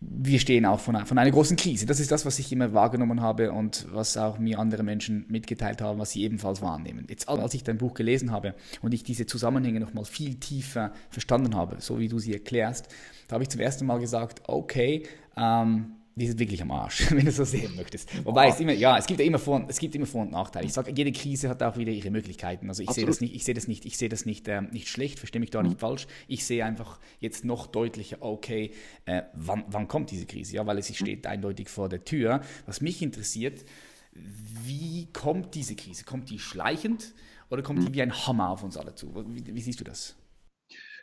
wir 0.00 0.38
stehen 0.38 0.64
auch 0.64 0.78
von, 0.78 1.04
von 1.06 1.18
einer 1.18 1.30
großen 1.30 1.56
Krise. 1.56 1.84
Das 1.84 1.98
ist 1.98 2.12
das, 2.12 2.24
was 2.24 2.38
ich 2.38 2.52
immer 2.52 2.72
wahrgenommen 2.72 3.20
habe 3.20 3.50
und 3.50 3.86
was 3.90 4.16
auch 4.16 4.38
mir 4.38 4.58
andere 4.60 4.84
Menschen 4.84 5.24
mitgeteilt 5.28 5.80
haben, 5.80 5.98
was 5.98 6.10
sie 6.10 6.22
ebenfalls 6.22 6.62
wahrnehmen. 6.62 7.06
Jetzt, 7.08 7.28
als 7.28 7.54
ich 7.54 7.64
dein 7.64 7.78
Buch 7.78 7.94
gelesen 7.94 8.30
habe 8.30 8.54
und 8.80 8.94
ich 8.94 9.02
diese 9.02 9.26
Zusammenhänge 9.26 9.80
nochmal 9.80 10.04
viel 10.04 10.36
tiefer 10.36 10.92
verstanden 11.10 11.56
habe, 11.56 11.80
so 11.80 11.98
wie 11.98 12.08
du 12.08 12.20
sie 12.20 12.32
erklärst, 12.32 12.88
da 13.26 13.34
habe 13.34 13.42
ich 13.42 13.48
zum 13.48 13.60
ersten 13.60 13.86
Mal 13.86 13.98
gesagt, 13.98 14.42
okay, 14.46 15.02
ähm, 15.36 15.97
die 16.18 16.26
sind 16.26 16.38
wirklich 16.38 16.60
am 16.60 16.70
Arsch, 16.70 17.10
wenn 17.10 17.24
du 17.24 17.32
so 17.32 17.44
sehen 17.44 17.74
möchtest. 17.76 18.24
Wobei 18.24 18.48
es 18.48 18.60
immer, 18.60 18.72
ja, 18.72 18.98
es 18.98 19.06
gibt 19.06 19.20
ja 19.20 19.26
immer 19.26 19.38
Vor- 19.38 19.64
es 19.68 19.78
gibt 19.78 19.94
immer 19.94 20.06
Vor- 20.06 20.22
und 20.22 20.32
Nachteile. 20.32 20.66
Ich 20.66 20.72
sage, 20.72 20.92
jede 20.94 21.12
Krise 21.12 21.48
hat 21.48 21.62
auch 21.62 21.76
wieder 21.76 21.92
ihre 21.92 22.10
Möglichkeiten. 22.10 22.68
Also 22.68 22.82
ich 22.82 22.90
sehe 22.90 23.06
das 23.06 23.20
nicht, 23.20 23.34
ich 23.34 23.44
sehe 23.44 23.54
das 23.54 23.68
nicht, 23.68 23.84
ich 23.84 23.96
sehe 23.96 24.08
das 24.08 24.26
nicht, 24.26 24.46
äh, 24.48 24.62
nicht 24.62 24.88
schlecht, 24.88 25.18
verstehe 25.18 25.40
mich 25.40 25.50
da 25.50 25.62
mhm. 25.62 25.68
nicht 25.68 25.80
falsch. 25.80 26.06
Ich 26.26 26.44
sehe 26.44 26.64
einfach 26.64 26.98
jetzt 27.20 27.44
noch 27.44 27.66
deutlicher, 27.66 28.18
okay, 28.20 28.72
äh, 29.06 29.22
wann, 29.34 29.64
wann 29.68 29.88
kommt 29.88 30.10
diese 30.10 30.26
Krise? 30.26 30.56
Ja, 30.56 30.66
weil 30.66 30.78
es 30.78 30.90
mhm. 30.90 30.94
steht 30.94 31.26
eindeutig 31.26 31.68
vor 31.68 31.88
der 31.88 32.04
Tür. 32.04 32.42
Was 32.66 32.80
mich 32.80 33.02
interessiert, 33.02 33.64
wie 34.12 35.08
kommt 35.12 35.54
diese 35.54 35.76
Krise? 35.76 36.04
Kommt 36.04 36.30
die 36.30 36.38
schleichend 36.38 37.14
oder 37.50 37.62
kommt 37.62 37.82
die 37.82 37.88
mhm. 37.88 37.94
wie 37.94 38.02
ein 38.02 38.26
Hammer 38.26 38.50
auf 38.50 38.62
uns 38.62 38.76
alle 38.76 38.94
zu? 38.94 39.14
Wie, 39.28 39.54
wie 39.54 39.60
siehst 39.60 39.80
du 39.80 39.84
das? 39.84 40.16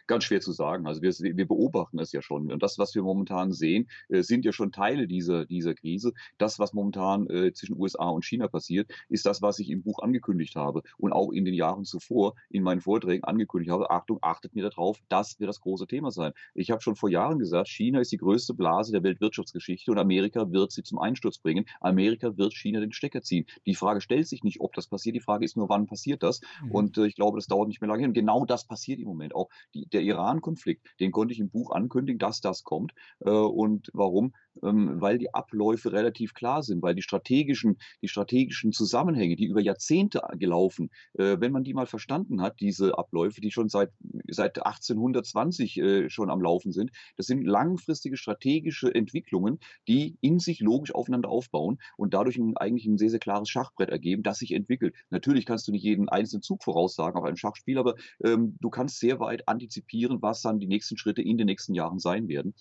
Ganz 0.08 0.24
schwer 0.24 0.42
zu 0.42 0.52
sagen. 0.52 0.88
Also 0.88 1.02
wir, 1.02 1.12
wir 1.12 1.48
beobachten 1.48 2.00
es 2.00 2.12
ja 2.12 2.22
schon. 2.22 2.52
Und 2.52 2.62
das, 2.64 2.78
was 2.78 2.96
wir 2.96 3.04
momentan 3.04 3.52
sehen, 3.52 3.90
äh, 4.10 4.22
sind 4.22 4.46
ja 4.46 4.52
schon 4.52 4.72
Teile 4.72 5.08
dieser, 5.08 5.46
dieser 5.46 5.74
Krise. 5.74 6.14
Das, 6.38 6.60
was 6.60 6.74
momentan 6.74 7.28
äh, 7.28 7.54
zwischen 7.54 7.80
USA 7.80 8.10
und 8.10 8.26
China 8.26 8.48
passiert, 8.48 8.92
ist 9.10 9.26
das, 9.26 9.42
was 9.42 9.60
ich 9.60 9.70
im 9.70 9.84
Buch 9.84 10.00
angekündigt 10.00 10.56
habe 10.56 10.82
und 10.98 11.14
auch 11.14 11.32
in 11.32 11.46
den 11.46 11.54
Jahren 11.54 11.86
zuvor 11.86 12.36
in 12.50 12.64
meinen 12.64 12.82
Vorträgen 12.82 13.24
angekündigt 13.24 13.72
habe. 13.72 13.90
Achtung, 13.90 14.20
achtet 14.22 14.56
mir 14.56 14.64
darauf, 14.64 15.00
das 15.10 15.40
wird 15.40 15.50
das 15.50 15.60
große 15.60 15.88
Thema 15.88 16.12
sein. 16.12 16.34
Ich 16.54 16.72
habe 16.72 16.82
schon 16.82 16.96
vor 16.96 17.10
Jahren 17.10 17.40
gesagt, 17.40 17.68
China 17.70 18.00
ist 18.00 18.12
die 18.12 18.18
größte 18.18 18.54
Blase 18.54 18.92
der 18.92 19.04
Weltwirtschaftsgeschichte 19.04 19.92
und 19.92 19.98
Amerika 19.98 20.52
wird 20.52 20.72
sie 20.72 20.84
zum 20.84 21.00
Einsturz 21.00 21.38
bringen. 21.38 21.66
Amerika 21.80 22.38
wird 22.38 22.54
China 22.54 22.80
den 22.80 22.92
Stecker 22.92 23.22
ziehen. 23.22 23.46
Die 23.66 23.76
Frage 23.76 24.02
stellt 24.02 24.28
sich 24.28 24.44
nicht, 24.44 24.62
ob 24.62 24.74
das 24.74 24.88
passiert. 24.88 25.16
Die 25.16 25.22
Frage 25.22 25.46
ist 25.46 25.58
nur, 25.58 25.70
wann 25.70 25.88
passiert 25.88 26.24
das? 26.24 26.42
Mhm. 26.64 26.72
Und 26.72 26.98
äh, 26.98 27.08
ich 27.08 27.16
glaube, 27.16 27.38
das 27.38 27.48
dauert 27.48 27.68
nicht 27.68 27.82
mehr 27.82 27.90
lange 27.90 28.02
hin. 28.02 28.14
Genau 28.14 28.46
das 28.46 28.66
passiert 28.66 29.00
im 29.00 29.08
Moment 29.08 29.36
auch. 29.36 29.50
Die, 29.74 29.88
der 29.96 30.04
Iran-Konflikt, 30.04 30.88
den 31.00 31.12
konnte 31.12 31.34
ich 31.34 31.40
im 31.40 31.50
Buch 31.50 31.72
ankündigen, 31.72 32.20
dass 32.20 32.42
das 32.42 32.64
kommt. 32.64 32.94
Äh, 33.22 33.30
und 33.30 33.90
warum? 33.94 34.34
Ähm, 34.64 35.02
weil 35.02 35.18
die 35.18 35.34
Abläufe 35.34 35.92
relativ 35.92 36.34
klar 36.34 36.64
sind, 36.64 36.82
weil 36.82 36.96
die 36.96 37.02
strategischen, 37.02 37.78
die 38.02 38.08
strategischen 38.08 38.72
Zusammenhänge, 38.72 39.36
die 39.36 39.46
über 39.46 39.62
Jahrzehnte 39.62 40.22
gelaufen, 40.34 40.90
äh, 41.14 41.38
wenn 41.40 41.52
man 41.52 41.64
die 41.64 41.74
mal 41.74 41.86
verstanden 41.86 42.42
hat, 42.42 42.60
diese 42.60 42.98
Abläufe, 42.98 43.42
die 43.42 43.52
schon 43.52 43.70
seit, 43.70 43.92
seit 44.30 44.66
1820 44.66 45.78
äh, 45.78 46.10
schon 46.10 46.30
am 46.30 46.42
Laufen 46.42 46.72
sind, 46.72 46.92
das 47.18 47.28
sind 47.28 47.44
langfristige 47.44 48.18
strategische 48.18 48.94
Entwicklungen, 48.94 49.60
die 49.88 50.18
in 50.22 50.40
sich 50.40 50.60
logisch 50.60 50.94
aufeinander 50.94 51.30
aufbauen 51.30 51.80
und 51.98 52.14
dadurch 52.14 52.38
ein, 52.38 52.58
eigentlich 52.58 52.86
ein 52.86 52.98
sehr, 52.98 53.10
sehr 53.10 53.20
klares 53.20 53.50
Schachbrett 53.50 53.90
ergeben, 53.90 54.24
das 54.24 54.40
sich 54.40 54.52
entwickelt. 54.52 54.96
Natürlich 55.10 55.46
kannst 55.46 55.68
du 55.68 55.72
nicht 55.72 55.84
jeden 55.84 56.10
einzelnen 56.10 56.42
Zug 56.42 56.64
voraussagen 56.64 57.18
auf 57.18 57.26
einem 57.26 57.38
Schachspiel, 57.38 57.78
aber 57.78 57.96
ähm, 58.24 58.58
du 58.60 58.70
kannst 58.70 59.00
sehr 59.00 59.20
weit 59.20 59.48
antizipieren, 59.48 60.22
was 60.22 60.42
dann 60.42 60.60
die 60.60 60.68
nächsten 60.68 60.98
Schritte 60.98 61.22
in 61.22 61.38
den 61.38 61.48
nächsten 61.48 61.74
Jahren 61.74 62.00
sein 62.00 62.28
werden 62.28 62.54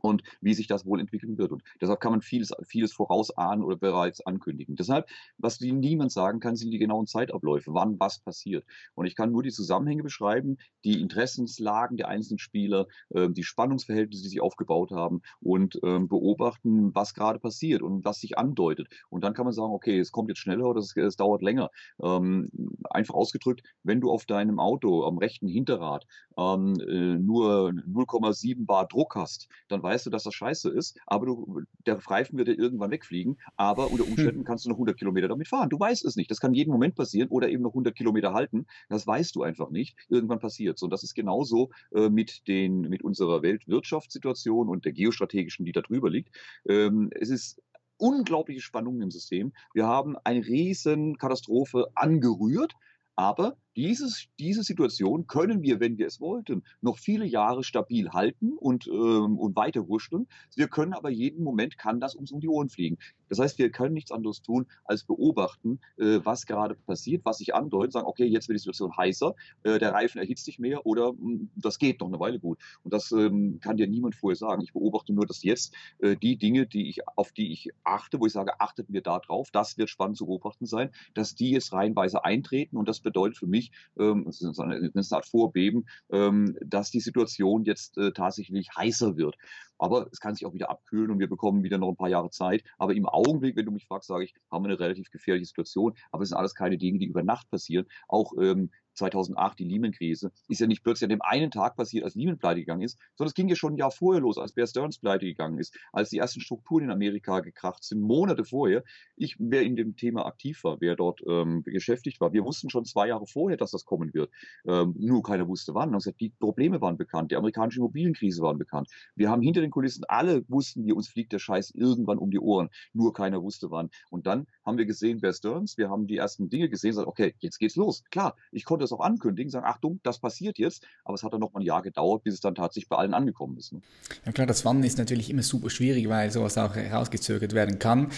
und 0.00 0.22
wie 0.40 0.54
sich 0.54 0.66
das 0.66 0.86
wohl 0.86 1.00
entwickeln 1.00 1.38
wird. 1.38 1.52
Und 1.52 1.62
deshalb 1.80 2.00
kann 2.00 2.12
man 2.12 2.22
vieles, 2.22 2.52
vieles 2.66 2.92
vorausahnen 2.92 3.64
oder 3.64 3.76
bereits 3.76 4.24
ankündigen. 4.24 4.76
Deshalb, 4.76 5.08
was 5.38 5.60
niemand 5.60 6.12
sagen 6.12 6.40
kann, 6.40 6.56
sind 6.56 6.70
die 6.70 6.78
genauen 6.78 7.06
Zeitabläufe, 7.06 7.74
wann 7.74 7.98
was 8.00 8.18
passiert. 8.18 8.64
Und 8.94 9.06
ich 9.06 9.14
kann 9.14 9.30
nur 9.30 9.42
die 9.42 9.50
Zusammenhänge 9.50 10.02
beschreiben, 10.02 10.58
die 10.84 11.00
Interessenslagen 11.00 11.96
der 11.96 12.08
einzelnen 12.08 12.38
Spieler, 12.38 12.86
äh, 13.10 13.28
die 13.30 13.44
Spannungsverhältnisse, 13.44 14.22
die 14.22 14.28
sie 14.28 14.40
aufgebaut 14.40 14.90
haben 14.90 15.22
und 15.40 15.76
äh, 15.76 15.98
beobachten, 16.00 16.94
was 16.94 17.14
gerade 17.14 17.38
passiert 17.38 17.82
und 17.82 18.04
was 18.04 18.20
sich 18.20 18.38
andeutet. 18.38 18.88
Und 19.10 19.24
dann 19.24 19.34
kann 19.34 19.44
man 19.44 19.52
sagen, 19.52 19.72
okay, 19.72 19.98
es 19.98 20.12
kommt 20.12 20.28
jetzt 20.28 20.40
schneller 20.40 20.66
oder 20.66 20.80
es, 20.80 20.96
es 20.96 21.16
dauert 21.16 21.42
länger. 21.42 21.70
Ähm, 22.02 22.50
einfach 22.90 23.14
ausgedrückt, 23.14 23.62
wenn 23.82 24.00
du 24.00 24.10
auf 24.10 24.26
deinem 24.26 24.58
Auto 24.58 25.04
am 25.04 25.18
rechten 25.18 25.48
Hinterrad 25.48 26.06
ähm, 26.36 26.74
äh, 26.80 27.18
nur 27.18 27.70
0,7 27.70 28.66
Bar 28.66 28.86
Druck 28.88 29.14
hast, 29.14 29.48
dann 29.68 29.81
weißt 29.82 30.06
du, 30.06 30.10
dass 30.10 30.24
das 30.24 30.34
scheiße 30.34 30.70
ist, 30.70 30.98
aber 31.06 31.26
du, 31.26 31.62
der 31.86 31.98
Reifen 31.98 32.38
wird 32.38 32.48
dir 32.48 32.58
irgendwann 32.58 32.90
wegfliegen, 32.90 33.38
aber 33.56 33.90
unter 33.90 34.04
hm. 34.04 34.12
Umständen 34.12 34.44
kannst 34.44 34.64
du 34.64 34.70
noch 34.70 34.76
100 34.76 34.98
Kilometer 34.98 35.28
damit 35.28 35.48
fahren. 35.48 35.68
Du 35.68 35.78
weißt 35.78 36.04
es 36.04 36.16
nicht. 36.16 36.30
Das 36.30 36.40
kann 36.40 36.54
jeden 36.54 36.70
Moment 36.70 36.94
passieren 36.94 37.28
oder 37.28 37.48
eben 37.48 37.62
noch 37.62 37.70
100 37.70 37.94
Kilometer 37.94 38.32
halten. 38.32 38.66
Das 38.88 39.06
weißt 39.06 39.34
du 39.36 39.42
einfach 39.42 39.70
nicht. 39.70 39.96
Irgendwann 40.08 40.38
passiert 40.38 40.76
es. 40.76 40.82
Und 40.82 40.90
das 40.90 41.02
ist 41.02 41.14
genauso 41.14 41.70
äh, 41.94 42.08
mit, 42.08 42.46
den, 42.48 42.82
mit 42.82 43.02
unserer 43.02 43.42
Weltwirtschaftssituation 43.42 44.68
und 44.68 44.84
der 44.84 44.92
geostrategischen, 44.92 45.64
die 45.64 45.72
da 45.72 45.80
drüber 45.80 46.10
liegt. 46.10 46.34
Ähm, 46.68 47.10
es 47.14 47.30
ist 47.30 47.62
unglaubliche 47.96 48.60
Spannungen 48.60 49.02
im 49.02 49.10
System. 49.10 49.52
Wir 49.74 49.86
haben 49.86 50.16
eine 50.24 50.44
riesen 50.44 51.16
Katastrophe 51.18 51.86
angerührt, 51.94 52.74
aber 53.14 53.56
dieses, 53.76 54.26
diese 54.38 54.62
Situation 54.62 55.26
können 55.26 55.62
wir, 55.62 55.80
wenn 55.80 55.98
wir 55.98 56.06
es 56.06 56.20
wollten, 56.20 56.62
noch 56.80 56.98
viele 56.98 57.24
Jahre 57.24 57.64
stabil 57.64 58.10
halten 58.10 58.52
und, 58.58 58.86
ähm, 58.86 59.38
und 59.38 59.56
weiter 59.56 59.88
wurschteln. 59.88 60.26
Wir 60.54 60.68
können 60.68 60.92
aber 60.92 61.10
jeden 61.10 61.42
Moment 61.42 61.78
kann 61.78 62.00
das 62.00 62.14
uns 62.14 62.32
um 62.32 62.40
die 62.40 62.48
Ohren 62.48 62.68
fliegen. 62.68 62.98
Das 63.28 63.38
heißt, 63.38 63.58
wir 63.58 63.70
können 63.70 63.94
nichts 63.94 64.12
anderes 64.12 64.42
tun, 64.42 64.66
als 64.84 65.04
beobachten, 65.04 65.80
äh, 65.96 66.20
was 66.22 66.44
gerade 66.44 66.74
passiert, 66.74 67.24
was 67.24 67.38
sich 67.38 67.54
andeutet, 67.54 67.92
sagen, 67.94 68.06
okay, 68.06 68.26
jetzt 68.26 68.48
wird 68.48 68.56
die 68.56 68.60
Situation 68.60 68.94
heißer, 68.94 69.34
äh, 69.62 69.78
der 69.78 69.94
Reifen 69.94 70.18
erhitzt 70.18 70.44
sich 70.44 70.58
mehr 70.58 70.84
oder 70.84 71.14
mh, 71.14 71.18
hm, 71.18 71.50
das 71.56 71.78
geht 71.78 72.00
noch 72.00 72.08
eine 72.08 72.20
Weile 72.20 72.38
gut. 72.38 72.58
Und 72.84 72.92
das 72.92 73.10
ähm, 73.12 73.58
kann 73.62 73.78
dir 73.78 73.86
niemand 73.86 74.16
vorher 74.16 74.36
sagen. 74.36 74.60
Ich 74.62 74.74
beobachte 74.74 75.14
nur, 75.14 75.24
dass 75.24 75.42
jetzt 75.42 75.74
äh, 76.00 76.14
die 76.14 76.36
Dinge, 76.36 76.66
die 76.66 76.90
ich, 76.90 77.08
auf 77.16 77.32
die 77.32 77.52
ich 77.52 77.70
achte, 77.84 78.20
wo 78.20 78.26
ich 78.26 78.32
sage, 78.32 78.60
achtet 78.60 78.90
mir 78.90 79.00
da 79.00 79.18
drauf, 79.18 79.50
das 79.50 79.78
wird 79.78 79.88
spannend 79.88 80.18
zu 80.18 80.26
beobachten 80.26 80.66
sein, 80.66 80.90
dass 81.14 81.34
die 81.34 81.52
jetzt 81.52 81.72
reihenweise 81.72 82.26
eintreten 82.26 82.76
und 82.76 82.86
das 82.86 83.00
bedeutet 83.00 83.38
für 83.38 83.46
mich, 83.46 83.61
nicht, 83.62 83.74
ähm, 83.98 84.24
das 84.26 84.40
ist 84.40 84.58
eine, 84.58 84.90
eine 84.94 85.04
Art 85.10 85.26
Vorbeben, 85.26 85.86
ähm, 86.10 86.56
dass 86.64 86.90
die 86.90 87.00
Situation 87.00 87.64
jetzt 87.64 87.96
äh, 87.98 88.12
tatsächlich 88.12 88.68
heißer 88.76 89.16
wird. 89.16 89.36
Aber 89.78 90.08
es 90.12 90.20
kann 90.20 90.34
sich 90.34 90.46
auch 90.46 90.54
wieder 90.54 90.70
abkühlen 90.70 91.10
und 91.10 91.18
wir 91.18 91.28
bekommen 91.28 91.64
wieder 91.64 91.78
noch 91.78 91.88
ein 91.88 91.96
paar 91.96 92.08
Jahre 92.08 92.30
Zeit. 92.30 92.62
Aber 92.78 92.94
im 92.94 93.06
Augenblick, 93.06 93.56
wenn 93.56 93.66
du 93.66 93.72
mich 93.72 93.86
fragst, 93.86 94.08
sage 94.08 94.24
ich, 94.24 94.34
haben 94.50 94.64
wir 94.64 94.70
eine 94.70 94.78
relativ 94.78 95.10
gefährliche 95.10 95.46
Situation. 95.46 95.94
Aber 96.12 96.22
es 96.22 96.28
sind 96.28 96.38
alles 96.38 96.54
keine 96.54 96.78
Dinge, 96.78 96.98
die 96.98 97.06
über 97.06 97.24
Nacht 97.24 97.50
passieren. 97.50 97.86
Auch 98.06 98.32
ähm, 98.40 98.70
2008, 98.94 99.58
die 99.58 99.64
Lehman-Krise, 99.64 100.32
ist 100.48 100.60
ja 100.60 100.66
nicht 100.66 100.82
plötzlich 100.82 101.04
an 101.04 101.10
dem 101.10 101.22
einen 101.22 101.50
Tag 101.50 101.76
passiert, 101.76 102.04
als 102.04 102.14
Lehman 102.14 102.38
pleite 102.38 102.60
gegangen 102.60 102.82
ist, 102.82 102.98
sondern 103.16 103.28
es 103.28 103.34
ging 103.34 103.48
ja 103.48 103.56
schon 103.56 103.74
ein 103.74 103.76
Jahr 103.76 103.90
vorher 103.90 104.20
los, 104.20 104.38
als 104.38 104.52
Bear 104.52 104.66
Stearns 104.66 104.98
pleite 104.98 105.26
gegangen 105.26 105.58
ist, 105.58 105.76
als 105.92 106.10
die 106.10 106.18
ersten 106.18 106.40
Strukturen 106.40 106.84
in 106.84 106.90
Amerika 106.90 107.40
gekracht 107.40 107.84
sind, 107.84 108.00
Monate 108.00 108.44
vorher. 108.44 108.84
Ich, 109.16 109.36
wer 109.38 109.62
in 109.62 109.76
dem 109.76 109.96
Thema 109.96 110.26
aktiv 110.26 110.64
war, 110.64 110.80
wer 110.80 110.96
dort 110.96 111.20
ähm, 111.26 111.62
beschäftigt 111.62 112.20
war, 112.20 112.32
wir 112.32 112.44
wussten 112.44 112.70
schon 112.70 112.84
zwei 112.84 113.08
Jahre 113.08 113.26
vorher, 113.26 113.56
dass 113.56 113.70
das 113.70 113.84
kommen 113.84 114.12
wird. 114.14 114.30
Ähm, 114.66 114.94
nur 114.98 115.22
keiner 115.22 115.48
wusste 115.48 115.74
wann. 115.74 115.94
Also 115.94 116.10
die 116.12 116.30
Probleme 116.30 116.80
waren 116.80 116.96
bekannt, 116.96 117.30
die 117.30 117.36
amerikanische 117.36 117.80
Immobilienkrise 117.80 118.42
waren 118.42 118.58
bekannt. 118.58 118.88
Wir 119.14 119.30
haben 119.30 119.42
hinter 119.42 119.60
den 119.60 119.70
Kulissen, 119.70 120.04
alle 120.08 120.44
wussten 120.48 120.84
wir, 120.84 120.96
uns 120.96 121.08
fliegt 121.08 121.32
der 121.32 121.38
Scheiß 121.38 121.70
irgendwann 121.70 122.18
um 122.18 122.30
die 122.30 122.40
Ohren. 122.40 122.68
Nur 122.92 123.12
keiner 123.12 123.42
wusste 123.42 123.70
wann. 123.70 123.90
Und 124.10 124.26
dann 124.26 124.46
haben 124.64 124.78
wir 124.78 124.86
gesehen, 124.86 125.20
Bear 125.20 125.32
Stearns, 125.32 125.78
wir 125.78 125.90
haben 125.90 126.06
die 126.06 126.16
ersten 126.16 126.48
Dinge 126.48 126.68
gesehen, 126.68 126.90
gesagt, 126.90 127.08
okay, 127.08 127.34
jetzt 127.38 127.58
geht's 127.58 127.76
los. 127.76 128.04
Klar, 128.10 128.36
ich 128.50 128.64
konnte 128.64 128.81
es 128.84 128.92
auch 128.92 129.00
ankündigen, 129.00 129.50
sagen, 129.50 129.66
Achtung, 129.66 130.00
das 130.02 130.18
passiert 130.18 130.58
jetzt, 130.58 130.86
aber 131.04 131.14
es 131.14 131.22
hat 131.22 131.32
dann 131.32 131.40
noch 131.40 131.52
mal 131.52 131.60
ein 131.60 131.66
Jahr 131.66 131.82
gedauert, 131.82 132.24
bis 132.24 132.34
es 132.34 132.40
dann 132.40 132.54
tatsächlich 132.54 132.88
bei 132.88 132.96
allen 132.96 133.14
angekommen 133.14 133.56
ist. 133.56 133.72
Ne? 133.72 133.80
Ja 134.24 134.32
klar, 134.32 134.46
das 134.46 134.64
Wann 134.64 134.82
ist 134.84 134.98
natürlich 134.98 135.30
immer 135.30 135.42
super 135.42 135.70
schwierig, 135.70 136.08
weil 136.08 136.30
sowas 136.30 136.58
auch 136.58 136.74
herausgezögert 136.74 137.54
werden 137.54 137.78
kann. 137.78 138.08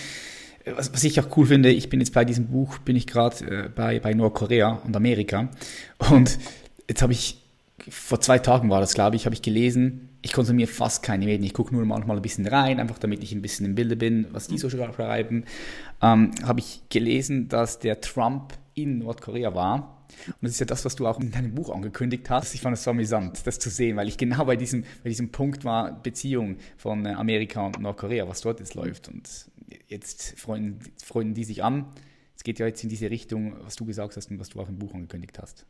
Was, 0.76 0.92
was 0.92 1.04
ich 1.04 1.20
auch 1.20 1.36
cool 1.36 1.46
finde, 1.46 1.70
ich 1.70 1.90
bin 1.90 2.00
jetzt 2.00 2.14
bei 2.14 2.24
diesem 2.24 2.46
Buch, 2.46 2.78
bin 2.78 2.96
ich 2.96 3.06
gerade 3.06 3.64
äh, 3.66 3.68
bei, 3.68 4.00
bei 4.00 4.14
Nordkorea 4.14 4.80
und 4.84 4.96
Amerika 4.96 5.50
und 6.10 6.38
jetzt 6.88 7.02
habe 7.02 7.12
ich, 7.12 7.42
vor 7.88 8.20
zwei 8.20 8.38
Tagen 8.38 8.70
war 8.70 8.80
das, 8.80 8.94
glaube 8.94 9.16
ich, 9.16 9.26
habe 9.26 9.34
ich 9.34 9.42
gelesen, 9.42 10.08
ich 10.24 10.32
konsumiere 10.32 10.70
fast 10.70 11.02
keine 11.02 11.26
Medien. 11.26 11.44
Ich 11.44 11.52
gucke 11.52 11.74
nur 11.74 11.84
manchmal 11.84 12.16
ein 12.16 12.22
bisschen 12.22 12.46
rein, 12.46 12.80
einfach 12.80 12.98
damit 12.98 13.22
ich 13.22 13.32
ein 13.32 13.42
bisschen 13.42 13.66
im 13.66 13.74
Bilde 13.74 13.94
bin, 13.94 14.26
was 14.32 14.48
die 14.48 14.56
so 14.56 14.70
schreiben. 14.70 15.44
Ähm, 16.00 16.30
habe 16.42 16.60
ich 16.60 16.80
gelesen, 16.88 17.48
dass 17.48 17.78
der 17.78 18.00
Trump 18.00 18.54
in 18.74 18.98
Nordkorea 18.98 19.54
war 19.54 19.94
und 20.26 20.42
das 20.42 20.52
ist 20.52 20.60
ja 20.60 20.66
das, 20.66 20.84
was 20.84 20.96
du 20.96 21.06
auch 21.06 21.20
in 21.20 21.30
deinem 21.30 21.54
Buch 21.54 21.70
angekündigt 21.70 22.28
hast. 22.30 22.54
Ich 22.54 22.60
fand 22.60 22.76
es 22.76 22.84
so 22.84 22.90
amüsant, 22.90 23.46
das 23.46 23.58
zu 23.58 23.70
sehen, 23.70 23.96
weil 23.96 24.08
ich 24.08 24.16
genau 24.16 24.44
bei 24.44 24.56
diesem, 24.56 24.84
bei 25.02 25.08
diesem 25.08 25.30
Punkt 25.30 25.64
war, 25.64 26.02
Beziehung 26.02 26.58
von 26.76 27.06
äh, 27.06 27.10
Amerika 27.10 27.66
und 27.66 27.80
Nordkorea, 27.80 28.28
was 28.28 28.40
dort 28.40 28.60
jetzt 28.60 28.74
läuft. 28.74 29.08
Und 29.08 29.50
jetzt 29.88 30.38
freuen, 30.38 30.78
freuen 31.02 31.34
die 31.34 31.44
sich 31.44 31.62
an. 31.62 31.86
Es 32.36 32.44
geht 32.44 32.58
ja 32.58 32.66
jetzt 32.66 32.82
in 32.82 32.88
diese 32.88 33.10
Richtung, 33.10 33.56
was 33.62 33.76
du 33.76 33.84
gesagt 33.84 34.16
hast 34.16 34.30
und 34.30 34.38
was 34.38 34.50
du 34.50 34.60
auch 34.60 34.68
im 34.68 34.78
Buch 34.78 34.94
angekündigt 34.94 35.38
hast. 35.40 35.66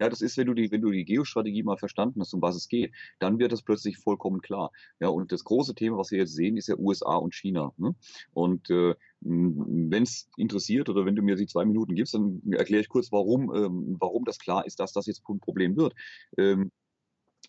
Ja, 0.00 0.08
das 0.08 0.20
ist, 0.20 0.36
wenn 0.36 0.46
du 0.46 0.54
die, 0.54 0.70
wenn 0.70 0.80
du 0.80 0.90
die 0.90 1.04
Geostrategie 1.04 1.62
mal 1.62 1.76
verstanden 1.76 2.20
hast, 2.20 2.34
um 2.34 2.42
was 2.42 2.56
es 2.56 2.68
geht, 2.68 2.92
dann 3.18 3.38
wird 3.38 3.52
das 3.52 3.62
plötzlich 3.62 3.98
vollkommen 3.98 4.40
klar. 4.40 4.70
Ja, 5.00 5.08
und 5.08 5.32
das 5.32 5.44
große 5.44 5.74
Thema, 5.74 5.98
was 5.98 6.10
wir 6.10 6.18
jetzt 6.18 6.34
sehen, 6.34 6.56
ist 6.56 6.68
ja 6.68 6.76
USA 6.76 7.16
und 7.16 7.34
China. 7.34 7.72
Ne? 7.76 7.94
Und 8.32 8.70
äh, 8.70 8.94
wenn 9.20 10.02
es 10.02 10.28
interessiert 10.36 10.88
oder 10.88 11.04
wenn 11.04 11.16
du 11.16 11.22
mir 11.22 11.36
die 11.36 11.46
zwei 11.46 11.64
Minuten 11.64 11.94
gibst, 11.94 12.14
dann 12.14 12.40
erkläre 12.52 12.82
ich 12.82 12.88
kurz, 12.88 13.10
warum, 13.12 13.54
ähm, 13.54 13.96
warum 13.98 14.24
das 14.24 14.38
klar 14.38 14.66
ist, 14.66 14.80
dass 14.80 14.92
das 14.92 15.06
jetzt 15.06 15.22
ein 15.28 15.40
Problem 15.40 15.76
wird. 15.76 15.94
Ähm, 16.36 16.70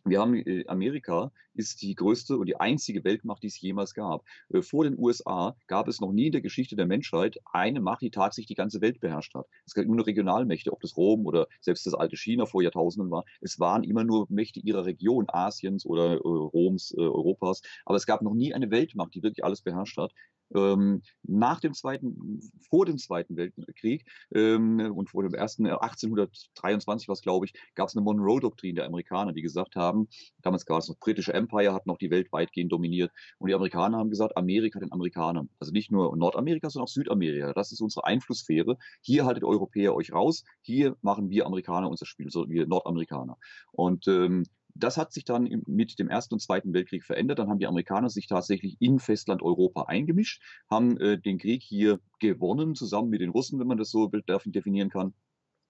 wir 0.06 0.20
haben 0.20 0.36
äh, 0.36 0.66
Amerika 0.68 1.32
ist 1.54 1.82
die 1.82 1.94
größte 1.94 2.38
und 2.38 2.46
die 2.46 2.56
einzige 2.56 3.04
Weltmacht, 3.04 3.44
die 3.44 3.48
es 3.48 3.60
jemals 3.60 3.94
gab. 3.94 4.24
Äh, 4.50 4.62
vor 4.62 4.86
den 4.86 4.98
USA 4.98 5.56
gab 5.68 5.88
es 5.88 6.00
noch 6.00 6.12
nie 6.12 6.28
in 6.28 6.32
der 6.32 6.42
Geschichte 6.42 6.76
der 6.76 6.86
Menschheit 6.86 7.38
eine 7.52 7.82
Macht, 7.82 8.02
die 8.02 8.12
tatsächlich 8.12 8.48
die 8.48 8.56
ganze 8.56 8.82
Welt 8.82 9.00
beherrscht 9.00 9.36
hat. 9.36 9.48
Es 9.66 9.74
gab 9.74 9.86
immer 9.86 9.98
nur 9.98 10.08
Regionalmächte, 10.08 10.72
ob 10.72 10.80
das 10.82 10.96
Rom 10.96 11.26
oder 11.26 11.48
selbst 11.60 11.86
das 11.86 11.94
alte 11.94 12.18
China 12.18 12.46
vor 12.46 12.64
Jahrtausenden 12.64 13.12
war. 13.12 13.26
Es 13.42 13.60
waren 13.60 13.84
immer 13.84 14.04
nur 14.04 14.26
Mächte 14.30 14.60
ihrer 14.62 14.86
Region, 14.86 15.26
Asiens 15.28 15.86
oder 15.86 16.14
äh, 16.14 16.18
Roms, 16.18 16.94
äh, 16.98 17.02
Europas. 17.02 17.62
Aber 17.86 17.98
es 17.98 18.06
gab 18.06 18.22
noch 18.22 18.34
nie 18.34 18.54
eine 18.54 18.72
Weltmacht, 18.72 19.14
die 19.16 19.24
wirklich 19.24 19.44
alles 19.44 19.62
beherrscht 19.62 19.98
hat 19.98 20.14
ähm, 20.56 21.02
nach 21.24 21.60
dem 21.60 21.74
zweiten, 21.74 22.40
vor 22.70 22.86
dem 22.86 22.98
Zweiten 22.98 23.38
Weltkrieg 23.38 24.06
ähm, 24.34 24.80
und 24.96 25.10
vor 25.10 25.24
dem 25.24 25.34
ersten, 25.34 25.66
1823 25.68 27.08
was 27.08 27.22
glaube 27.22 27.46
ich, 27.46 27.54
gab 27.76 27.90
es 27.90 27.96
eine 27.96 28.04
Monroe-Doktrin 28.04 28.76
der 28.76 28.86
Amerikaner, 28.86 29.34
die 29.34 29.42
gesagt 29.42 29.76
haben, 29.76 30.08
damals 30.42 30.66
gab 30.66 30.80
es 30.80 30.90
noch 30.90 30.98
britische 30.98 31.34
Empire, 31.34 31.74
hat 31.74 31.86
noch 31.86 31.98
die 31.98 32.12
Welt 32.12 32.32
weitgehend 32.32 32.72
dominiert. 32.72 33.12
Und 33.38 33.50
die 33.50 33.56
Amerikaner 33.56 33.98
haben 33.98 34.10
gesagt, 34.10 34.38
Amerika 34.38 34.80
den 34.80 34.92
Amerikanern, 34.92 35.50
also 35.60 35.72
nicht 35.72 35.92
nur 35.92 36.16
Nordamerika, 36.16 36.70
sondern 36.70 36.86
auch 36.86 36.90
Südamerika, 36.90 37.54
das 37.54 37.72
ist 37.72 37.82
unsere 37.82 38.06
Einflusssphäre, 38.06 38.78
hier 39.02 39.26
haltet 39.26 39.44
Europäer 39.44 39.96
euch 39.96 40.12
raus, 40.12 40.44
hier 40.62 40.96
machen 41.02 41.30
wir 41.30 41.46
Amerikaner 41.46 41.90
unser 41.90 42.06
Spiel, 42.06 42.30
so 42.30 42.50
wir 42.50 42.68
Nordamerikaner. 42.68 43.38
Und 43.72 44.08
ähm, 44.08 44.44
das 44.76 44.98
hat 44.98 45.12
sich 45.12 45.26
dann 45.26 45.64
mit 45.68 46.00
dem 46.00 46.10
Ersten 46.10 46.36
und 46.36 46.40
Zweiten 46.40 46.74
Weltkrieg 46.74 47.04
verändert. 47.04 47.40
Dann 47.40 47.50
haben 47.50 47.60
die 47.60 47.68
Amerikaner 47.68 48.10
sich 48.10 48.28
tatsächlich 48.28 48.78
in 48.80 49.00
Festland 49.00 49.42
Europa 49.42 49.84
eingemischt, 49.84 50.42
haben 50.70 50.98
äh, 51.00 51.20
den 51.20 51.38
Krieg 51.38 51.64
hier 51.64 52.00
gewonnen, 52.20 52.76
zusammen 52.76 53.10
mit 53.10 53.22
den 53.22 53.32
Russen, 53.32 53.60
wenn 53.60 53.68
man 53.68 53.78
das 53.78 53.90
so 53.90 54.08
definieren 54.08 54.90
kann. 54.90 55.14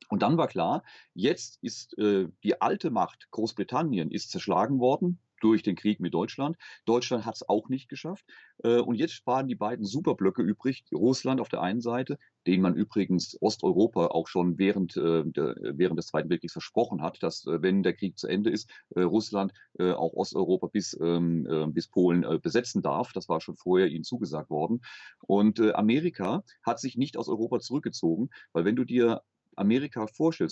Und 0.09 0.23
dann 0.23 0.37
war 0.37 0.47
klar, 0.47 0.83
jetzt 1.13 1.59
ist 1.61 1.97
äh, 1.97 2.27
die 2.43 2.61
alte 2.61 2.89
Macht 2.89 3.27
Großbritannien 3.31 4.11
ist 4.11 4.31
zerschlagen 4.31 4.79
worden 4.79 5.19
durch 5.39 5.63
den 5.63 5.75
Krieg 5.75 5.99
mit 5.99 6.13
Deutschland. 6.13 6.57
Deutschland 6.85 7.25
hat 7.25 7.35
es 7.35 7.47
auch 7.47 7.69
nicht 7.69 7.89
geschafft. 7.89 8.25
Äh, 8.63 8.79
und 8.79 8.95
jetzt 8.95 9.25
waren 9.25 9.47
die 9.47 9.55
beiden 9.55 9.85
Superblöcke 9.85 10.41
übrig. 10.41 10.83
Russland 10.91 11.41
auf 11.41 11.49
der 11.49 11.61
einen 11.61 11.81
Seite, 11.81 12.17
den 12.47 12.61
man 12.61 12.75
übrigens 12.75 13.37
Osteuropa 13.41 14.07
auch 14.07 14.27
schon 14.27 14.57
während, 14.57 14.97
äh, 14.97 15.23
während 15.25 15.97
des 15.97 16.07
Zweiten 16.07 16.29
Weltkriegs 16.29 16.53
versprochen 16.53 17.01
hat, 17.01 17.21
dass 17.23 17.45
äh, 17.45 17.61
wenn 17.61 17.83
der 17.83 17.93
Krieg 17.93 18.17
zu 18.17 18.27
Ende 18.27 18.49
ist, 18.49 18.69
Russland 18.95 19.53
auch 19.77 20.13
Osteuropa 20.13 20.67
bis, 20.67 20.97
ähm, 21.01 21.71
bis 21.73 21.87
Polen 21.87 22.25
besetzen 22.41 22.81
darf. 22.81 23.13
Das 23.13 23.29
war 23.29 23.39
schon 23.39 23.55
vorher 23.55 23.87
ihnen 23.87 24.03
zugesagt 24.03 24.49
worden. 24.49 24.81
Und 25.21 25.59
Amerika 25.75 26.43
hat 26.63 26.79
sich 26.79 26.97
nicht 26.97 27.17
aus 27.17 27.29
Europa 27.29 27.59
zurückgezogen, 27.59 28.29
weil 28.51 28.65
wenn 28.65 28.75
du 28.75 28.83
dir 28.83 29.21
Amerika 29.59 30.07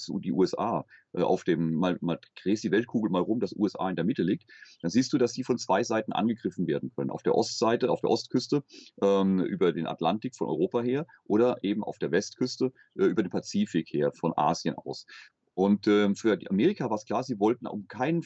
und 0.10 0.26
die 0.26 0.32
USA 0.32 0.86
äh, 1.14 1.22
auf 1.22 1.44
dem, 1.44 1.74
mal, 1.74 1.98
mal 2.02 2.20
drehst 2.42 2.64
die 2.64 2.72
Weltkugel 2.72 3.10
mal 3.10 3.22
rum, 3.22 3.40
dass 3.40 3.56
USA 3.56 3.90
in 3.90 3.96
der 3.96 4.06
Mitte 4.06 4.24
liegt, 4.24 4.50
dann 4.82 4.92
siehst 4.92 5.14
du, 5.14 5.18
dass 5.18 5.34
die 5.34 5.44
von 5.44 5.58
zwei 5.58 5.84
Seiten 5.84 6.14
angegriffen 6.14 6.68
werden 6.68 6.92
können. 6.96 7.10
Auf 7.10 7.24
der 7.24 7.36
Ostseite, 7.36 7.90
auf 7.90 8.02
der 8.02 8.10
Ostküste 8.10 8.64
ähm, 9.02 9.40
über 9.40 9.74
den 9.74 9.88
Atlantik 9.88 10.36
von 10.36 10.48
Europa 10.48 10.82
her 10.82 11.08
oder 11.26 11.58
eben 11.64 11.84
auf 11.84 11.98
der 11.98 12.12
Westküste 12.12 12.72
äh, 12.96 13.06
über 13.06 13.24
den 13.24 13.32
Pazifik 13.32 13.92
her 13.94 14.12
von 14.14 14.34
Asien 14.36 14.76
aus. 14.76 15.06
Und 15.54 15.88
äh, 15.88 16.14
für 16.14 16.38
Amerika 16.50 16.90
war 16.90 16.98
es 16.98 17.06
klar, 17.06 17.24
sie 17.24 17.40
wollten 17.40 17.66
um 17.66 17.88
keinen 17.88 18.24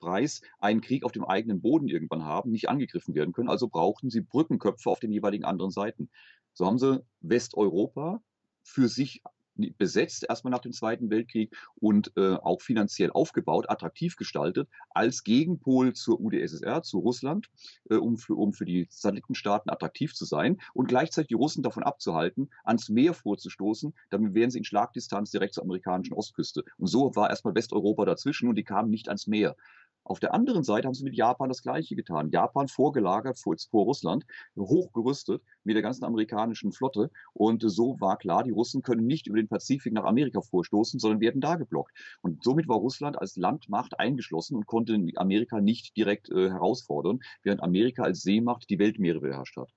Preis 0.00 0.42
einen 0.58 0.80
Krieg 0.80 1.04
auf 1.04 1.12
dem 1.12 1.24
eigenen 1.24 1.60
Boden 1.60 1.88
irgendwann 1.88 2.24
haben, 2.24 2.50
nicht 2.50 2.68
angegriffen 2.68 3.14
werden 3.14 3.32
können. 3.32 3.48
Also 3.48 3.68
brauchten 3.68 4.10
sie 4.10 4.20
Brückenköpfe 4.20 4.90
auf 4.90 5.00
den 5.00 5.12
jeweiligen 5.12 5.44
anderen 5.44 5.70
Seiten. 5.70 6.10
So 6.52 6.66
haben 6.66 6.78
sie 6.78 7.02
Westeuropa 7.20 8.20
für 8.62 8.88
sich 8.88 9.22
besetzt, 9.56 10.26
erstmal 10.28 10.50
nach 10.50 10.60
dem 10.60 10.72
Zweiten 10.72 11.10
Weltkrieg 11.10 11.54
und 11.76 12.12
äh, 12.16 12.34
auch 12.34 12.60
finanziell 12.60 13.10
aufgebaut, 13.10 13.68
attraktiv 13.68 14.16
gestaltet, 14.16 14.68
als 14.90 15.24
Gegenpol 15.24 15.92
zur 15.92 16.20
UdSSR, 16.20 16.82
zu 16.82 16.98
Russland, 16.98 17.48
äh, 17.90 17.94
um, 17.94 18.16
für, 18.16 18.34
um 18.34 18.52
für 18.52 18.64
die 18.64 18.86
Satellitenstaaten 18.90 19.70
attraktiv 19.70 20.14
zu 20.14 20.24
sein 20.24 20.60
und 20.72 20.88
gleichzeitig 20.88 21.28
die 21.28 21.34
Russen 21.34 21.62
davon 21.62 21.82
abzuhalten, 21.82 22.50
ans 22.64 22.88
Meer 22.88 23.14
vorzustoßen, 23.14 23.94
damit 24.10 24.34
wären 24.34 24.50
sie 24.50 24.58
in 24.58 24.64
Schlagdistanz 24.64 25.30
direkt 25.30 25.54
zur 25.54 25.64
amerikanischen 25.64 26.14
Ostküste. 26.14 26.64
Und 26.78 26.86
so 26.86 27.14
war 27.14 27.30
erstmal 27.30 27.54
Westeuropa 27.54 28.04
dazwischen 28.04 28.48
und 28.48 28.56
die 28.56 28.64
kamen 28.64 28.90
nicht 28.90 29.08
ans 29.08 29.26
Meer. 29.26 29.56
Auf 30.04 30.20
der 30.20 30.34
anderen 30.34 30.64
Seite 30.64 30.86
haben 30.86 30.94
sie 30.94 31.04
mit 31.04 31.14
Japan 31.14 31.48
das 31.48 31.62
Gleiche 31.62 31.96
getan. 31.96 32.30
Japan 32.30 32.68
vorgelagert 32.68 33.38
vor, 33.38 33.56
vor 33.70 33.84
Russland, 33.84 34.24
hochgerüstet 34.56 35.42
mit 35.64 35.76
der 35.76 35.82
ganzen 35.82 36.04
amerikanischen 36.04 36.72
Flotte. 36.72 37.10
Und 37.32 37.62
so 37.66 37.98
war 38.00 38.18
klar, 38.18 38.44
die 38.44 38.50
Russen 38.50 38.82
können 38.82 39.06
nicht 39.06 39.26
über 39.26 39.38
den 39.38 39.48
Pazifik 39.48 39.94
nach 39.94 40.04
Amerika 40.04 40.42
vorstoßen, 40.42 41.00
sondern 41.00 41.20
werden 41.20 41.40
da 41.40 41.56
geblockt. 41.56 41.92
Und 42.20 42.44
somit 42.44 42.68
war 42.68 42.76
Russland 42.76 43.18
als 43.18 43.36
Landmacht 43.36 43.98
eingeschlossen 43.98 44.56
und 44.56 44.66
konnte 44.66 44.94
Amerika 45.16 45.60
nicht 45.60 45.96
direkt 45.96 46.30
äh, 46.30 46.50
herausfordern, 46.50 47.20
während 47.42 47.62
Amerika 47.62 48.02
als 48.02 48.20
Seemacht 48.20 48.68
die 48.68 48.78
Weltmeere 48.78 49.20
beherrscht 49.20 49.56
hat. 49.56 49.70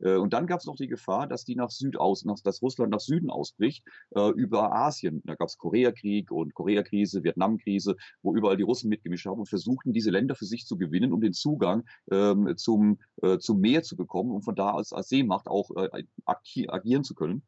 Äh, 0.00 0.16
und 0.16 0.32
dann 0.32 0.46
gab 0.46 0.60
es 0.60 0.66
noch 0.66 0.76
die 0.76 0.88
Gefahr, 0.88 1.26
dass 1.26 1.44
die 1.44 1.54
nach 1.54 1.70
Süd 1.70 1.98
aus, 1.98 2.24
dass 2.44 2.62
Russland 2.62 2.92
nach 2.92 3.00
Süden 3.00 3.30
ausbricht, 3.30 3.84
äh, 4.14 4.30
über 4.30 4.72
Asien. 4.72 5.22
Da 5.24 5.34
gab 5.34 5.48
es 5.48 5.58
Koreakrieg 5.58 6.30
und 6.30 6.54
Koreakrise, 6.54 7.22
Vietnamkrise, 7.24 7.96
wo 8.22 8.34
überall 8.34 8.56
die 8.56 8.62
Russen 8.62 8.88
mitgemischt 8.88 9.26
haben 9.26 9.40
und 9.40 9.48
versuchten, 9.48 9.92
diese 9.92 10.10
Länder 10.10 10.34
für 10.34 10.46
sich 10.46 10.66
zu 10.66 10.76
gewinnen, 10.76 11.12
um 11.12 11.20
den 11.20 11.32
Zugang 11.32 11.84
ähm, 12.10 12.54
zum, 12.56 12.98
äh, 13.22 13.38
zum 13.38 13.60
Meer 13.60 13.82
zu 13.82 13.96
bekommen, 13.96 14.30
um 14.30 14.42
von 14.42 14.54
da 14.54 14.70
aus 14.72 14.92
als 14.92 15.08
Seemacht 15.08 15.48
auch 15.48 15.70
äh, 15.76 16.04
agieren 16.24 17.04
zu 17.04 17.14
können. 17.14 17.42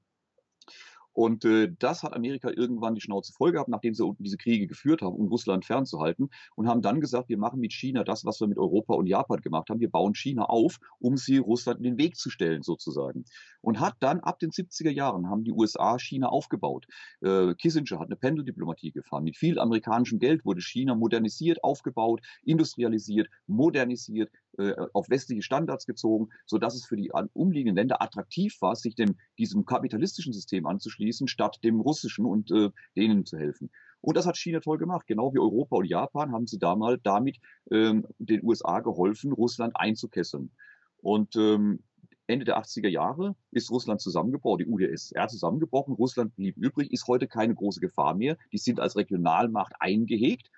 Und 1.20 1.44
äh, 1.44 1.70
das 1.78 2.02
hat 2.02 2.14
Amerika 2.14 2.48
irgendwann 2.48 2.94
die 2.94 3.02
Schnauze 3.02 3.34
voll 3.34 3.52
gehabt, 3.52 3.68
nachdem 3.68 3.92
sie 3.92 4.10
diese 4.20 4.38
Kriege 4.38 4.66
geführt 4.66 5.02
haben, 5.02 5.14
um 5.14 5.28
Russland 5.28 5.66
fernzuhalten 5.66 6.30
und 6.56 6.66
haben 6.66 6.80
dann 6.80 6.98
gesagt, 7.02 7.28
wir 7.28 7.36
machen 7.36 7.60
mit 7.60 7.74
China 7.74 8.04
das, 8.04 8.24
was 8.24 8.40
wir 8.40 8.48
mit 8.48 8.56
Europa 8.56 8.94
und 8.94 9.06
Japan 9.06 9.42
gemacht 9.42 9.68
haben. 9.68 9.80
Wir 9.80 9.90
bauen 9.90 10.14
China 10.14 10.44
auf, 10.44 10.78
um 10.98 11.18
sie 11.18 11.36
Russland 11.36 11.80
in 11.80 11.84
den 11.84 11.98
Weg 11.98 12.16
zu 12.16 12.30
stellen, 12.30 12.62
sozusagen. 12.62 13.26
Und 13.60 13.80
hat 13.80 13.96
dann 14.00 14.20
ab 14.20 14.38
den 14.38 14.48
70er 14.48 14.88
Jahren 14.88 15.28
haben 15.28 15.44
die 15.44 15.52
USA 15.52 15.98
China 15.98 16.30
aufgebaut. 16.30 16.86
Äh, 17.20 17.52
Kissinger 17.52 18.00
hat 18.00 18.06
eine 18.06 18.16
Pendeldiplomatie 18.16 18.90
gefahren. 18.90 19.24
Mit 19.24 19.36
viel 19.36 19.58
amerikanischem 19.58 20.20
Geld 20.20 20.46
wurde 20.46 20.62
China 20.62 20.94
modernisiert, 20.94 21.62
aufgebaut, 21.62 22.22
industrialisiert, 22.44 23.28
modernisiert, 23.46 24.30
äh, 24.58 24.74
auf 24.94 25.08
westliche 25.08 25.42
Standards 25.42 25.86
gezogen, 25.86 26.30
sodass 26.44 26.74
es 26.74 26.84
für 26.84 26.96
die 26.96 27.12
umliegenden 27.32 27.76
Länder 27.76 28.02
attraktiv 28.02 28.60
war, 28.60 28.74
sich 28.74 28.94
dem, 28.94 29.16
diesem 29.38 29.64
kapitalistischen 29.64 30.32
System 30.32 30.66
anzuschließen, 30.66 31.09
statt 31.12 31.58
dem 31.64 31.80
russischen 31.80 32.24
und 32.24 32.50
äh, 32.50 32.70
denen 32.96 33.26
zu 33.26 33.38
helfen. 33.38 33.70
Und 34.00 34.16
das 34.16 34.26
hat 34.26 34.36
China 34.36 34.60
toll 34.60 34.78
gemacht. 34.78 35.06
Genau 35.06 35.34
wie 35.34 35.38
Europa 35.38 35.76
und 35.76 35.84
Japan 35.84 36.32
haben 36.32 36.46
sie 36.46 36.58
damals 36.58 37.00
damit 37.02 37.38
ähm, 37.70 38.06
den 38.18 38.42
USA 38.42 38.80
geholfen, 38.80 39.32
Russland 39.32 39.74
einzukesseln. 39.76 40.50
Und 40.98 41.36
ähm, 41.36 41.82
Ende 42.26 42.44
der 42.44 42.58
80er 42.58 42.88
Jahre 42.88 43.34
ist 43.50 43.70
Russland 43.70 44.00
zusammengebrochen, 44.00 44.64
die 44.64 44.66
UdSSR 44.66 45.28
zusammengebrochen, 45.28 45.94
Russland 45.94 46.34
blieb 46.36 46.56
übrig, 46.56 46.92
ist 46.92 47.08
heute 47.08 47.26
keine 47.26 47.54
große 47.54 47.80
Gefahr 47.80 48.14
mehr. 48.14 48.36
Die 48.52 48.58
sind 48.58 48.80
als 48.80 48.96
Regionalmacht 48.96 49.74
eingehegt. 49.80 50.50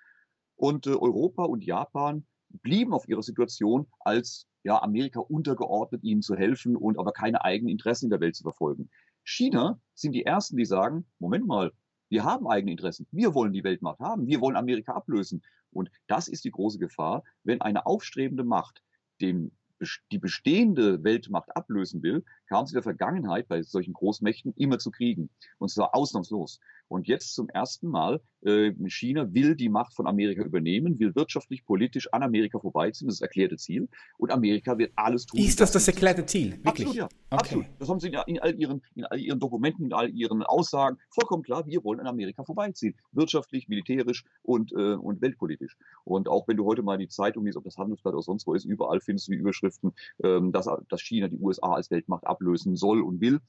Und 0.54 0.86
äh, 0.86 0.90
Europa 0.90 1.44
und 1.44 1.64
Japan 1.64 2.26
blieben 2.50 2.92
auf 2.92 3.08
ihrer 3.08 3.22
Situation, 3.22 3.86
als 4.00 4.46
ja, 4.64 4.80
Amerika 4.80 5.20
untergeordnet, 5.20 6.04
ihnen 6.04 6.22
zu 6.22 6.36
helfen 6.36 6.76
und 6.76 6.98
aber 6.98 7.12
keine 7.12 7.44
eigenen 7.44 7.72
Interessen 7.72 8.06
in 8.06 8.10
der 8.10 8.20
Welt 8.20 8.36
zu 8.36 8.42
verfolgen. 8.42 8.90
China 9.24 9.80
sind 9.94 10.12
die 10.12 10.24
Ersten, 10.24 10.56
die 10.56 10.64
sagen, 10.64 11.06
Moment 11.18 11.46
mal, 11.46 11.72
wir 12.08 12.24
haben 12.24 12.46
eigene 12.46 12.72
Interessen. 12.72 13.06
Wir 13.10 13.34
wollen 13.34 13.52
die 13.52 13.64
Weltmacht 13.64 13.98
haben. 13.98 14.26
Wir 14.26 14.40
wollen 14.40 14.56
Amerika 14.56 14.92
ablösen. 14.92 15.42
Und 15.70 15.90
das 16.06 16.28
ist 16.28 16.44
die 16.44 16.50
große 16.50 16.78
Gefahr, 16.78 17.24
wenn 17.42 17.62
eine 17.62 17.86
aufstrebende 17.86 18.44
Macht 18.44 18.82
dem, 19.20 19.52
die 20.10 20.18
bestehende 20.18 21.02
Weltmacht 21.02 21.56
ablösen 21.56 22.02
will, 22.02 22.24
kam 22.52 22.64
es 22.64 22.72
in 22.72 22.74
der 22.74 22.82
Vergangenheit 22.82 23.48
bei 23.48 23.62
solchen 23.62 23.94
Großmächten 23.94 24.52
immer 24.58 24.78
zu 24.78 24.90
Kriegen. 24.90 25.30
Und 25.58 25.70
zwar 25.70 25.94
ausnahmslos. 25.94 26.60
Und 26.92 27.08
jetzt 27.08 27.34
zum 27.34 27.48
ersten 27.48 27.88
Mal, 27.88 28.20
äh, 28.42 28.72
China 28.88 29.32
will 29.32 29.56
die 29.56 29.70
Macht 29.70 29.94
von 29.94 30.06
Amerika 30.06 30.42
übernehmen, 30.42 30.98
will 30.98 31.14
wirtschaftlich, 31.14 31.64
politisch 31.64 32.12
an 32.12 32.22
Amerika 32.22 32.58
vorbeiziehen, 32.58 33.08
das 33.08 33.14
ist 33.14 33.22
das 33.22 33.28
erklärte 33.28 33.56
Ziel. 33.56 33.88
Und 34.18 34.30
Amerika 34.30 34.76
wird 34.76 34.92
alles 34.96 35.24
tun. 35.24 35.40
Ist 35.40 35.58
das 35.60 35.72
das 35.72 35.88
erklärte 35.88 36.26
Ziel? 36.26 36.58
Wirklich? 36.62 36.66
Absolut, 36.66 36.94
ja. 36.94 37.04
Okay. 37.04 37.16
Absolut. 37.30 37.66
Das 37.78 37.88
haben 37.88 38.00
sie 38.00 38.08
in 38.08 38.40
all, 38.40 38.54
ihren, 38.60 38.82
in 38.94 39.06
all 39.06 39.18
ihren 39.18 39.40
Dokumenten, 39.40 39.86
in 39.86 39.94
all 39.94 40.10
ihren 40.10 40.42
Aussagen 40.42 40.98
vollkommen 41.08 41.42
klar. 41.42 41.66
Wir 41.66 41.82
wollen 41.82 42.00
an 42.00 42.06
Amerika 42.06 42.44
vorbeiziehen. 42.44 42.94
Wirtschaftlich, 43.12 43.68
militärisch 43.68 44.24
und, 44.42 44.72
äh, 44.72 44.94
und 44.94 45.22
weltpolitisch. 45.22 45.78
Und 46.04 46.28
auch 46.28 46.46
wenn 46.46 46.58
du 46.58 46.66
heute 46.66 46.82
mal 46.82 46.98
die 46.98 47.08
Zeitung 47.08 47.46
liest, 47.46 47.56
ob 47.56 47.64
das 47.64 47.78
Handelsblatt 47.78 48.12
oder 48.12 48.22
sonst 48.22 48.46
wo 48.46 48.52
ist, 48.52 48.66
überall 48.66 49.00
findest 49.00 49.28
du 49.28 49.32
die 49.32 49.38
Überschriften, 49.38 49.92
ähm, 50.22 50.52
dass, 50.52 50.68
dass 50.90 51.00
China 51.00 51.28
die 51.28 51.38
USA 51.38 51.72
als 51.72 51.90
Weltmacht 51.90 52.26
ablösen 52.42 52.76
soll 52.76 53.02
und 53.02 53.20
will. 53.20 53.40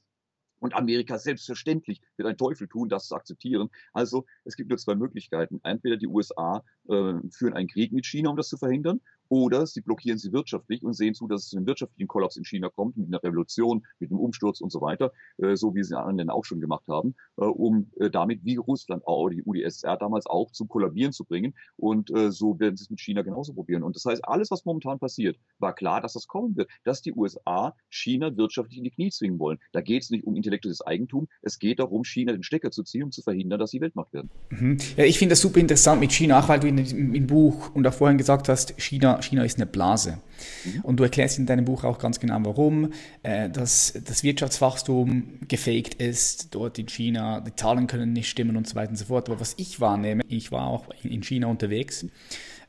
Und 0.60 0.74
Amerika 0.74 1.18
selbstverständlich 1.18 2.00
wird 2.16 2.26
ein 2.26 2.38
Teufel 2.38 2.68
tun, 2.68 2.88
das 2.88 3.08
zu 3.08 3.16
akzeptieren. 3.16 3.68
Also 3.92 4.24
es 4.44 4.56
gibt 4.56 4.70
nur 4.70 4.78
zwei 4.78 4.94
Möglichkeiten. 4.94 5.60
Entweder 5.62 5.98
die 5.98 6.06
USA 6.06 6.64
äh, 6.88 7.14
führen 7.30 7.54
einen 7.54 7.68
Krieg 7.68 7.92
mit 7.92 8.06
China, 8.06 8.30
um 8.30 8.36
das 8.36 8.48
zu 8.48 8.56
verhindern, 8.56 9.00
oder 9.28 9.66
sie 9.66 9.80
blockieren 9.80 10.18
sie 10.18 10.32
wirtschaftlich 10.32 10.82
und 10.82 10.94
sehen 10.94 11.14
zu, 11.14 11.26
dass 11.28 11.44
es 11.44 11.48
zu 11.50 11.56
einem 11.56 11.66
wirtschaftlichen 11.66 12.08
Kollaps 12.08 12.36
in 12.36 12.44
China 12.44 12.68
kommt, 12.68 12.96
mit 12.96 13.08
einer 13.08 13.22
Revolution, 13.22 13.84
mit 13.98 14.10
einem 14.10 14.20
Umsturz 14.20 14.60
und 14.60 14.70
so 14.70 14.80
weiter, 14.80 15.12
äh, 15.38 15.56
so 15.56 15.74
wie 15.74 15.82
sie 15.82 15.92
in 15.92 15.98
anderen 15.98 16.18
Ländern 16.18 16.36
auch 16.36 16.44
schon 16.44 16.60
gemacht 16.60 16.84
haben, 16.88 17.14
äh, 17.36 17.44
um 17.44 17.90
äh, 17.96 18.10
damit 18.10 18.44
wie 18.44 18.56
Russland 18.56 19.06
auch, 19.06 19.28
die 19.28 19.42
UdSSR 19.42 19.96
damals 19.96 20.26
auch 20.26 20.50
zum 20.52 20.68
Kollabieren 20.68 21.12
zu 21.12 21.24
bringen. 21.24 21.54
Und 21.76 22.10
so 22.28 22.58
werden 22.58 22.76
sie 22.76 22.84
es 22.84 22.90
mit 22.90 23.00
China 23.00 23.22
genauso 23.22 23.52
probieren. 23.52 23.82
Und 23.82 23.96
das 23.96 24.04
heißt, 24.04 24.24
alles, 24.24 24.50
was 24.50 24.64
momentan 24.64 24.98
passiert, 24.98 25.38
war 25.58 25.74
klar, 25.74 26.00
dass 26.00 26.12
das 26.12 26.26
kommen 26.26 26.56
wird, 26.56 26.70
dass 26.84 27.02
die 27.02 27.12
USA 27.12 27.74
China 27.88 28.36
wirtschaftlich 28.36 28.78
in 28.78 28.84
die 28.84 28.90
Knie 28.90 29.10
zwingen 29.10 29.38
wollen. 29.38 29.58
Da 29.72 29.80
geht 29.80 30.02
es 30.02 30.10
nicht 30.10 30.24
um 30.26 30.36
intellektuelles 30.36 30.82
Eigentum, 30.82 31.28
es 31.42 31.58
geht 31.58 31.78
darum, 31.78 32.04
China 32.04 32.32
den 32.32 32.42
Stecker 32.42 32.70
zu 32.70 32.82
ziehen, 32.82 33.04
um 33.04 33.12
zu 33.12 33.22
verhindern, 33.22 33.58
dass 33.58 33.70
sie 33.70 33.80
Weltmacht 33.80 34.12
werden. 34.12 34.30
Mhm. 34.50 34.78
Ja, 34.96 35.04
ich 35.04 35.18
finde 35.18 35.32
das 35.32 35.40
super 35.40 35.60
interessant 35.60 36.00
mit 36.00 36.12
China, 36.12 36.40
auch 36.40 36.48
weil 36.48 36.60
du 36.60 36.68
in, 36.68 36.78
im 36.78 37.26
Buch 37.26 37.74
und 37.74 37.86
auch 37.86 37.94
vorhin 37.94 38.18
gesagt 38.18 38.48
hast, 38.48 38.80
China 38.80 39.13
China 39.22 39.44
ist 39.44 39.58
eine 39.58 39.66
Blase. 39.66 40.18
Mhm. 40.64 40.80
Und 40.82 40.96
du 40.98 41.04
erklärst 41.04 41.38
in 41.38 41.46
deinem 41.46 41.64
Buch 41.64 41.84
auch 41.84 41.98
ganz 41.98 42.20
genau, 42.20 42.38
warum, 42.42 42.92
äh, 43.22 43.48
dass 43.50 43.94
das 44.04 44.22
Wirtschaftswachstum 44.22 45.40
gefaked 45.48 45.94
ist, 45.94 46.54
dort 46.54 46.78
in 46.78 46.88
China, 46.88 47.40
die 47.40 47.54
Zahlen 47.54 47.86
können 47.86 48.12
nicht 48.12 48.28
stimmen 48.28 48.56
und 48.56 48.68
so 48.68 48.74
weiter 48.74 48.90
und 48.90 48.96
so 48.96 49.06
fort. 49.06 49.28
Aber 49.28 49.40
was 49.40 49.54
ich 49.58 49.80
wahrnehme, 49.80 50.22
ich 50.28 50.52
war 50.52 50.66
auch 50.66 50.86
in 51.02 51.22
China 51.22 51.48
unterwegs, 51.48 52.06